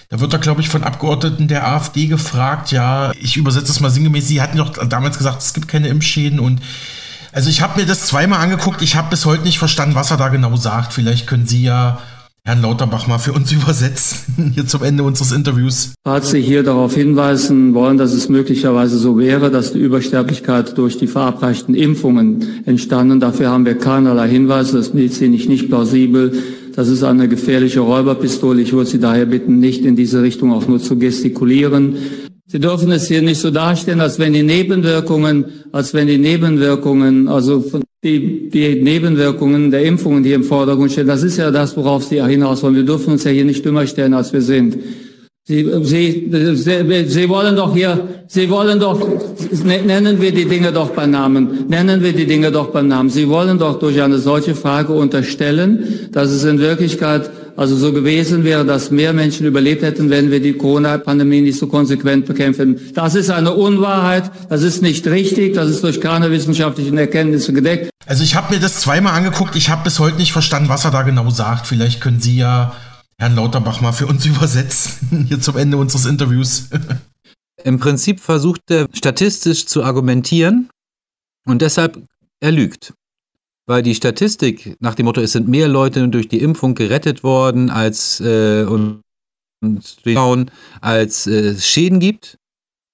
Da 0.09 0.20
wird 0.20 0.32
er, 0.32 0.39
glaube 0.39 0.62
ich, 0.62 0.70
von 0.70 0.82
Abgeordneten 0.82 1.48
der 1.48 1.69
AfD 1.69 2.07
gefragt. 2.07 2.73
Ja, 2.73 3.12
ich 3.20 3.36
übersetze 3.36 3.73
es 3.73 3.81
mal 3.81 3.90
sinngemäß. 3.90 4.27
Sie 4.27 4.40
hatten 4.40 4.57
doch 4.57 4.73
damals 4.89 5.19
gesagt, 5.19 5.43
es 5.43 5.53
gibt 5.53 5.69
keine 5.69 5.89
Impfschäden 5.89 6.40
und 6.40 6.62
also 7.31 7.51
ich 7.51 7.61
habe 7.61 7.78
mir 7.78 7.85
das 7.85 8.07
zweimal 8.07 8.40
angeguckt. 8.40 8.81
Ich 8.81 8.97
habe 8.97 9.11
bis 9.11 9.27
heute 9.27 9.43
nicht 9.43 9.59
verstanden, 9.59 9.97
was 9.97 10.11
er 10.11 10.16
da 10.16 10.28
genau 10.28 10.57
sagt. 10.57 10.94
Vielleicht 10.94 11.27
können 11.27 11.47
Sie 11.47 11.65
ja 11.65 11.98
Herrn 12.47 12.62
Lauterbach 12.62 13.09
mal 13.09 13.18
für 13.18 13.32
uns 13.32 13.51
übersetzen, 13.60 14.52
hier 14.55 14.66
zum 14.66 14.85
Ende 14.85 15.02
unseres 15.02 15.32
Interviews. 15.32 15.94
Hat 16.06 16.24
Sie 16.24 16.40
hier 16.40 16.62
darauf 16.62 16.94
hinweisen 16.94 17.74
wollen, 17.74 17.98
dass 17.98 18.12
es 18.12 18.28
möglicherweise 18.28 18.98
so 18.98 19.18
wäre, 19.18 19.51
dass 19.51 19.73
die 19.73 19.81
Übersterblichkeit 19.81 20.78
durch 20.78 20.97
die 20.97 21.09
verabreichten 21.09 21.74
Impfungen 21.74 22.64
entstanden. 22.64 23.18
Dafür 23.18 23.51
haben 23.51 23.66
wir 23.66 23.77
keinerlei 23.77 24.28
Hinweise. 24.28 24.77
Das 24.77 24.93
sehe 24.93 25.31
ich 25.31 25.48
nicht 25.48 25.68
plausibel. 25.68 26.32
Das 26.77 26.89
ist 26.89 27.02
eine 27.02 27.27
gefährliche 27.27 27.81
Räuberpistole. 27.81 28.62
Ich 28.62 28.73
würde 28.73 28.89
Sie 28.89 29.01
daher 29.01 29.27
bitten, 29.27 29.59
nicht 29.59 29.85
in 29.85 29.97
diese 29.97 30.23
Richtung 30.23 30.52
auch 30.52 30.68
nur 30.68 30.81
zu 30.81 30.98
gestikulieren. 30.98 31.97
Sie 32.48 32.60
dürfen 32.60 32.93
es 32.93 33.09
hier 33.09 33.23
nicht 33.23 33.40
so 33.40 33.51
darstellen, 33.51 34.01
als 34.01 34.20
wenn 34.20 34.32
die 34.32 34.44
Nebenwirkungen, 34.44 35.47
als 35.73 35.93
wenn 35.94 36.06
die 36.06 36.18
Nebenwirkungen, 36.18 37.27
also 37.27 37.64
die, 38.05 38.48
die 38.51 38.81
Nebenwirkungen 38.81 39.73
der 39.73 39.82
Impfungen, 39.85 40.23
die 40.23 40.32
im 40.32 40.44
Vordergrund 40.44 40.93
stehen. 40.93 41.09
Das 41.09 41.24
ist 41.24 41.39
ja 41.39 41.51
das, 41.51 41.77
worauf 41.77 42.05
Sie 42.05 42.23
hinaus 42.23 42.62
wollen. 42.62 42.77
Wir 42.77 42.85
dürfen 42.85 43.14
uns 43.14 43.24
ja 43.24 43.32
hier 43.32 43.44
nicht 43.44 43.64
dümmer 43.64 43.85
stellen, 43.89 44.14
als 44.14 44.32
wir 44.32 44.43
sind. 44.43 44.78
Sie, 45.48 45.64
Sie, 45.82 46.28
Sie, 46.55 47.05
Sie 47.09 47.28
wollen 47.28 47.56
doch 47.56 47.74
hier, 47.74 48.24
Sie 48.28 48.48
wollen 48.51 48.81
doch, 48.81 49.01
nennen 49.64 50.20
wir 50.20 50.32
die 50.32 50.44
Dinge 50.44 50.73
doch 50.73 50.90
beim 50.90 51.12
Namen, 51.12 51.66
nennen 51.68 52.02
wir 52.02 52.12
die 52.12 52.27
Dinge 52.27 52.51
doch 52.51 52.68
beim 52.68 52.89
Namen. 52.89 53.10
Sie 53.10 53.28
wollen 53.28 53.59
doch 53.59 53.78
durch 53.78 54.02
eine 54.02 54.18
solche 54.18 54.56
Frage 54.56 54.93
unterstellen, 54.93 56.09
dass 56.10 56.31
es 56.31 56.44
in 56.44 56.59
Wirklichkeit 56.59 57.31
also 57.57 57.77
so 57.77 57.93
gewesen 57.93 58.45
wäre, 58.45 58.65
dass 58.65 58.91
mehr 58.91 59.12
Menschen 59.12 59.47
überlebt 59.47 59.83
hätten, 59.83 60.11
wenn 60.11 60.31
wir 60.31 60.41
die 60.41 60.53
Corona-Pandemie 60.53 61.41
nicht 61.41 61.59
so 61.59 61.66
konsequent 61.66 62.27
bekämpfen. 62.27 62.78
Das 62.95 63.15
ist 63.15 63.31
eine 63.31 63.55
Unwahrheit, 63.55 64.31
das 64.49 64.62
ist 64.62 64.83
nicht 64.83 65.07
richtig, 65.07 65.55
das 65.55 65.70
ist 65.70 65.83
durch 65.83 66.01
keine 66.01 66.31
wissenschaftlichen 66.31 66.99
Erkenntnisse 66.99 67.53
gedeckt. 67.53 67.91
Also 68.07 68.23
ich 68.23 68.37
habe 68.37 68.55
mir 68.55 68.61
das 68.61 68.81
zweimal 68.81 69.15
angeguckt, 69.15 69.57
ich 69.57 69.70
habe 69.70 69.85
bis 69.85 69.99
heute 69.99 70.19
nicht 70.19 70.33
verstanden, 70.33 70.69
was 70.69 70.85
er 70.85 70.91
da 70.91 71.03
genau 71.03 71.31
sagt. 71.31 71.66
Vielleicht 71.66 72.01
können 72.01 72.20
Sie 72.20 72.37
ja 72.37 72.74
Herrn 73.19 73.35
Lauterbach 73.35 73.81
mal 73.81 73.93
für 73.93 74.07
uns 74.07 74.27
übersetzen, 74.27 75.27
hier 75.28 75.41
zum 75.41 75.57
Ende 75.57 75.77
unseres 75.77 76.07
Interviews. 76.07 76.69
Im 77.65 77.78
Prinzip 77.78 78.20
versucht 78.20 78.61
er 78.70 78.87
statistisch 78.93 79.66
zu 79.66 79.83
argumentieren 79.83 80.69
und 81.47 81.62
deshalb 81.62 82.03
er 82.41 82.53
lügt. 82.53 82.93
Weil 83.68 83.82
die 83.82 83.94
Statistik 83.94 84.76
nach 84.80 84.94
dem 84.94 85.06
Motto, 85.06 85.20
es 85.20 85.32
sind 85.32 85.48
mehr 85.48 85.68
Leute 85.68 86.09
durch 86.09 86.28
die 86.28 86.40
Impfung 86.40 86.74
gerettet 86.74 87.24
worden, 87.24 87.68
als 87.68 88.20
äh, 88.20 88.64
und, 88.64 89.02
und 89.60 90.52
als 90.80 91.26
äh, 91.26 91.56
Schäden 91.59 91.98
gibt. 91.98 92.38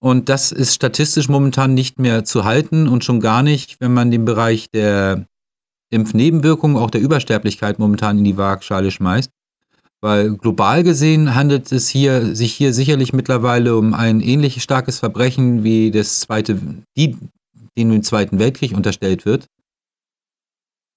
Und 0.03 0.29
das 0.29 0.51
ist 0.51 0.75
statistisch 0.75 1.29
momentan 1.29 1.75
nicht 1.75 1.99
mehr 1.99 2.25
zu 2.25 2.45
halten 2.45 2.89
und 2.89 3.05
schon 3.05 3.21
gar 3.21 3.43
nicht, 3.43 3.77
wenn 3.81 3.93
man 3.93 4.11
den 4.11 4.25
Bereich 4.25 4.69
der 4.71 5.27
Impfnebenwirkungen, 5.91 6.77
auch 6.77 6.91
der 6.91 7.03
Übersterblichkeit 7.03 7.79
momentan 7.79 8.19
in 8.19 8.25
die 8.25 8.37
Waagschale 8.37 8.91
schmeißt. 8.91 9.31
Weil 10.01 10.37
global 10.37 10.83
gesehen 10.83 11.37
handelt 11.37 11.71
es 11.71 11.89
hier, 11.89 12.35
sich 12.35 12.53
hier 12.55 12.73
sicherlich 12.73 13.13
mittlerweile 13.13 13.77
um 13.77 13.95
ein 13.95 14.21
ähnlich 14.21 14.61
starkes 14.61 14.99
Verbrechen 14.99 15.63
wie 15.63 15.93
das 15.93 16.19
zweite, 16.19 16.59
die, 16.97 17.17
dem 17.79 17.93
im 17.93 18.03
Zweiten 18.03 18.41
Weltkrieg 18.41 18.73
unterstellt 18.73 19.25
wird. 19.25 19.47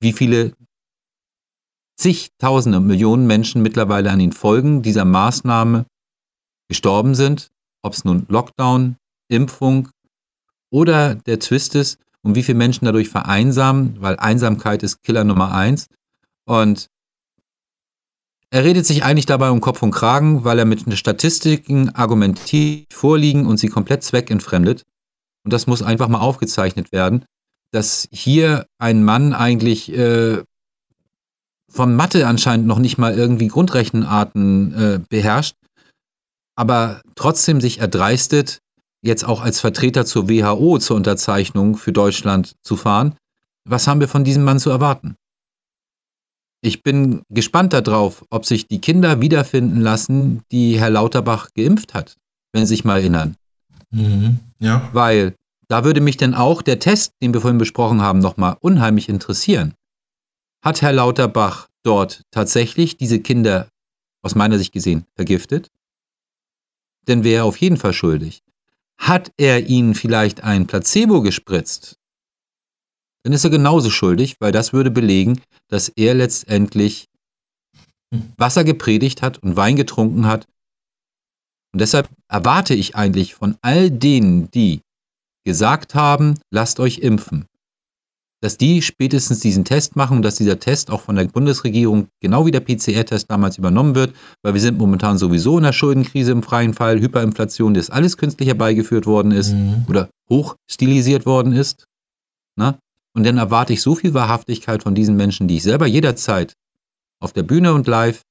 Wie 0.02 0.14
viele 0.14 0.54
zigtausende 1.98 2.80
Millionen 2.80 3.28
Menschen 3.28 3.62
mittlerweile 3.62 4.12
an 4.12 4.20
den 4.20 4.34
Folgen 4.34 4.82
dieser 4.82 5.06
Maßnahme 5.06 5.86
gestorben 6.68 7.16
sind, 7.16 7.52
ob 7.82 7.94
es 7.94 8.04
nun 8.04 8.26
Lockdown, 8.30 8.98
Impfung 9.30 9.90
oder 10.72 11.16
der 11.16 11.40
Twist 11.40 11.76
ist 11.76 12.00
und 12.22 12.36
wie 12.36 12.44
viele 12.44 12.58
Menschen 12.58 12.86
dadurch 12.86 13.10
vereinsamen, 13.10 14.02
weil 14.02 14.18
Einsamkeit 14.18 14.84
ist 14.84 15.04
Killer 15.04 15.24
Nummer 15.24 15.54
eins. 15.54 15.88
Und 16.46 16.90
er 18.50 18.64
redet 18.64 18.86
sich 18.86 19.04
eigentlich 19.04 19.26
dabei 19.26 19.50
um 19.52 19.62
Kopf 19.62 19.82
und 19.84 19.92
Kragen, 19.92 20.44
weil 20.44 20.60
er 20.60 20.66
mit 20.66 20.98
Statistiken 20.98 21.90
argumentiert 21.90 22.94
vorliegen 22.94 23.46
und 23.46 23.58
sie 23.58 23.68
komplett 23.68 24.04
zweckentfremdet. 24.04 24.84
Und 25.44 25.54
das 25.54 25.68
muss 25.68 25.84
einfach 25.84 26.08
mal 26.08 26.20
aufgezeichnet 26.20 26.92
werden, 26.92 27.26
dass 27.72 28.08
hier 28.12 28.66
ein 28.78 29.04
Mann 29.04 29.34
eigentlich 29.34 29.92
äh, 29.92 30.44
von 31.70 31.96
Mathe 31.96 32.28
anscheinend 32.28 32.68
noch 32.68 32.80
nicht 32.80 32.98
mal 32.98 33.14
irgendwie 33.18 33.48
Grundrechenarten 33.48 34.74
äh, 34.74 35.00
beherrscht, 35.10 35.56
aber 36.56 37.02
trotzdem 37.16 37.60
sich 37.60 37.80
erdreistet, 37.80 38.60
jetzt 39.02 39.26
auch 39.26 39.42
als 39.42 39.60
Vertreter 39.60 40.06
zur 40.06 40.30
WHO 40.30 40.80
zur 40.80 40.96
Unterzeichnung 40.96 41.76
für 41.76 41.92
Deutschland 41.92 42.56
zu 42.64 42.78
fahren. 42.78 43.16
Was 43.68 43.88
haben 43.88 44.00
wir 44.00 44.08
von 44.08 44.24
diesem 44.24 44.44
Mann 44.44 44.60
zu 44.60 44.70
erwarten? 44.70 45.16
Ich 46.62 46.82
bin 46.82 47.22
gespannt 47.30 47.74
darauf, 47.74 48.26
ob 48.32 48.46
sich 48.46 48.68
die 48.68 48.82
Kinder 48.82 49.22
wiederfinden 49.22 49.82
lassen, 49.82 50.42
die 50.52 50.80
Herr 50.80 50.90
Lauterbach 50.90 51.50
geimpft 51.54 51.94
hat, 51.94 52.16
wenn 52.54 52.66
Sie 52.66 52.76
sich 52.76 52.86
mal 52.86 52.98
erinnern. 52.98 53.36
Mhm. 53.92 54.40
Ja. 54.60 54.90
Weil 54.94 55.36
da 55.68 55.84
würde 55.84 56.02
mich 56.02 56.18
denn 56.18 56.34
auch 56.34 56.62
der 56.62 56.80
Test, 56.80 57.14
den 57.22 57.34
wir 57.34 57.42
vorhin 57.42 57.58
besprochen 57.58 58.02
haben, 58.02 58.20
nochmal 58.20 58.58
unheimlich 58.60 59.10
interessieren. 59.10 59.74
Hat 60.64 60.82
Herr 60.82 60.94
Lauterbach 60.94 61.68
dort 61.84 62.24
tatsächlich 62.32 62.98
diese 62.98 63.20
Kinder, 63.20 63.70
aus 64.24 64.36
meiner 64.36 64.58
Sicht 64.58 64.72
gesehen, 64.72 65.06
vergiftet? 65.16 65.70
Denn 67.08 67.24
wäre 67.24 67.44
er 67.44 67.46
auf 67.46 67.58
jeden 67.58 67.78
Fall 67.78 67.94
schuldig. 67.94 68.42
Hat 68.98 69.32
er 69.38 69.68
ihnen 69.68 69.94
vielleicht 69.94 70.44
ein 70.44 70.66
Placebo 70.66 71.22
gespritzt? 71.22 71.98
dann 73.26 73.34
ist 73.34 73.44
er 73.44 73.50
genauso 73.50 73.90
schuldig, 73.90 74.36
weil 74.40 74.52
das 74.52 74.72
würde 74.72 74.92
belegen, 74.92 75.42
dass 75.68 75.90
er 75.90 76.14
letztendlich 76.14 77.10
Wasser 78.38 78.64
gepredigt 78.64 79.24
hat 79.24 79.40
und 79.40 79.56
Wein 79.56 79.76
getrunken 79.76 80.28
hat. 80.28 80.46
Und 81.74 81.82
deshalb 81.82 82.08
erwarte 82.28 82.76
ich 82.76 82.96
eigentlich 82.96 83.34
von 83.34 83.58
all 83.64 83.90
denen, 83.90 84.52
die 84.52 84.82
gesagt 85.46 85.96
haben, 85.96 86.40
lasst 86.52 86.80
euch 86.80 87.00
impfen, 87.00 87.46
dass 88.42 88.58
die 88.58 88.82
spätestens 88.82 89.40
diesen 89.40 89.64
Test 89.64 89.96
machen 89.96 90.18
und 90.18 90.24
dass 90.24 90.36
dieser 90.36 90.60
Test 90.60 90.92
auch 90.92 91.02
von 91.02 91.16
der 91.16 91.26
Bundesregierung 91.26 92.08
genau 92.20 92.46
wie 92.46 92.52
der 92.52 92.60
PCR-Test 92.60 93.30
damals 93.30 93.58
übernommen 93.58 93.96
wird, 93.96 94.14
weil 94.44 94.54
wir 94.54 94.62
sind 94.62 94.78
momentan 94.78 95.18
sowieso 95.18 95.58
in 95.58 95.64
der 95.64 95.74
Schuldenkrise 95.74 96.32
im 96.32 96.44
freien 96.44 96.74
Fall, 96.74 97.00
Hyperinflation, 97.00 97.74
das 97.74 97.90
alles 97.90 98.18
künstlich 98.18 98.48
herbeigeführt 98.48 99.06
worden 99.06 99.32
ist 99.32 99.54
mhm. 99.54 99.86
oder 99.88 100.10
hochstilisiert 100.30 101.26
worden 101.26 101.54
ist. 101.54 101.86
Na? 102.56 102.78
Und 103.14 103.26
dann 103.26 103.38
erwarte 103.38 103.74
ich 103.74 103.82
so 103.82 103.96
viel 103.96 104.14
Wahrhaftigkeit 104.14 104.84
von 104.84 104.94
diesen 104.94 105.16
Menschen, 105.16 105.48
die 105.48 105.58
ich 105.58 105.64
selber 105.64 105.88
jederzeit 105.88 106.54
auf 107.20 107.32
der 107.32 107.44
Bühne 107.44 107.74
und 107.74 107.88
live 107.88 108.22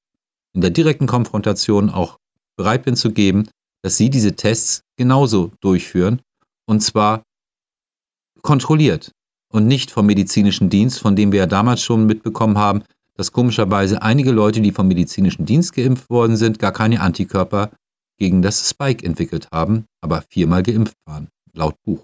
in 0.53 0.61
der 0.61 0.71
direkten 0.71 1.07
Konfrontation 1.07 1.91
auch 1.91 2.19
bereit 2.57 2.85
bin 2.85 2.97
zu 2.97 3.11
geben, 3.11 3.49
dass 3.83 3.97
sie 3.97 4.11
diese 4.11 4.37
Tests 4.37 4.83
genauso 4.97 5.53
durchführen 5.61 6.21
und 6.67 6.81
zwar 6.81 7.23
kontrolliert 8.43 9.13
und 9.53 9.67
nicht 9.67 9.91
vom 9.91 10.07
medizinischen 10.07 10.69
Dienst, 10.69 11.01
von 11.01 11.17
dem 11.17 11.33
wir 11.33 11.41
ja 11.41 11.47
damals 11.47 11.83
schon 11.83 12.07
mitbekommen 12.07 12.59
haben, 12.59 12.83
dass 13.17 13.33
komischerweise 13.33 14.03
einige 14.03 14.33
Leute, 14.33 14.61
die 14.61 14.73
vom 14.73 14.89
medizinischen 14.89 15.47
Dienst 15.47 15.73
geimpft 15.73 16.11
worden 16.11 16.37
sind, 16.37 16.59
gar 16.59 16.73
keine 16.73 17.01
Antikörper 17.01 17.71
gegen 18.19 18.43
das 18.43 18.69
Spike 18.69 19.05
entwickelt 19.05 19.49
haben, 19.53 19.85
aber 20.01 20.23
viermal 20.29 20.63
geimpft 20.63 20.97
waren, 21.07 21.29
laut 21.53 21.77
Buch. 21.85 22.03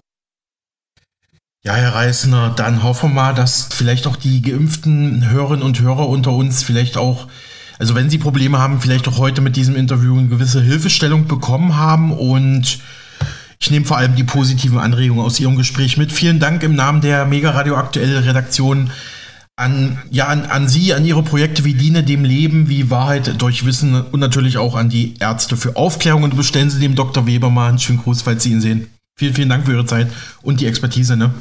Ja, 1.63 1.75
Herr 1.75 1.93
Reisner, 1.93 2.49
dann 2.55 2.81
hoffen 2.81 3.11
wir 3.11 3.15
mal, 3.15 3.35
dass 3.35 3.65
vielleicht 3.71 4.07
auch 4.07 4.15
die 4.15 4.41
geimpften 4.41 5.29
Hörerinnen 5.29 5.63
und 5.63 5.79
Hörer 5.79 6.09
unter 6.09 6.31
uns 6.31 6.63
vielleicht 6.63 6.97
auch, 6.97 7.27
also 7.77 7.93
wenn 7.93 8.09
sie 8.09 8.17
Probleme 8.17 8.57
haben, 8.57 8.81
vielleicht 8.81 9.07
auch 9.07 9.19
heute 9.19 9.41
mit 9.41 9.55
diesem 9.55 9.75
Interview 9.75 10.17
eine 10.17 10.27
gewisse 10.27 10.61
Hilfestellung 10.61 11.27
bekommen 11.27 11.77
haben 11.77 12.13
und 12.13 12.79
ich 13.61 13.69
nehme 13.69 13.85
vor 13.85 13.97
allem 13.97 14.15
die 14.15 14.23
positiven 14.23 14.79
Anregungen 14.79 15.23
aus 15.23 15.39
Ihrem 15.39 15.55
Gespräch 15.55 15.95
mit. 15.95 16.11
Vielen 16.11 16.39
Dank 16.39 16.63
im 16.63 16.75
Namen 16.75 16.99
der 16.99 17.25
Mega 17.25 17.51
Radio 17.51 17.75
Aktuelle 17.75 18.25
Redaktion 18.25 18.89
an, 19.55 19.99
ja, 20.09 20.25
an, 20.25 20.45
an 20.45 20.67
Sie, 20.67 20.93
an 20.95 21.05
Ihre 21.05 21.21
Projekte 21.21 21.63
wie 21.63 21.75
Diene 21.75 22.03
dem 22.03 22.25
Leben, 22.25 22.69
wie 22.69 22.89
Wahrheit 22.89 23.39
durch 23.39 23.63
Wissen 23.63 24.01
und 24.01 24.19
natürlich 24.19 24.57
auch 24.57 24.75
an 24.75 24.89
die 24.89 25.13
Ärzte 25.19 25.55
für 25.57 25.75
Aufklärung 25.75 26.23
und 26.23 26.35
bestellen 26.35 26.71
Sie 26.71 26.79
dem 26.79 26.95
Dr. 26.95 27.27
Weber 27.27 27.51
mal 27.51 27.69
einen 27.69 27.77
schönen 27.77 27.99
Gruß, 27.99 28.23
falls 28.23 28.41
Sie 28.41 28.51
ihn 28.51 28.61
sehen. 28.61 28.87
Vielen, 29.15 29.35
vielen 29.35 29.49
Dank 29.49 29.65
für 29.65 29.73
Ihre 29.73 29.85
Zeit 29.85 30.11
und 30.41 30.59
die 30.59 30.65
Expertise. 30.65 31.15
Ne? 31.15 31.31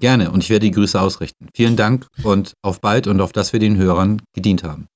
Gerne 0.00 0.32
und 0.32 0.42
ich 0.42 0.50
werde 0.50 0.66
die 0.66 0.72
Grüße 0.72 1.00
ausrichten. 1.00 1.46
Vielen 1.54 1.76
Dank 1.76 2.08
und 2.24 2.54
auf 2.62 2.80
bald 2.80 3.06
und 3.06 3.20
auf 3.20 3.30
dass 3.30 3.52
wir 3.52 3.60
den 3.60 3.76
Hörern 3.76 4.20
gedient 4.34 4.64
haben 4.64 4.88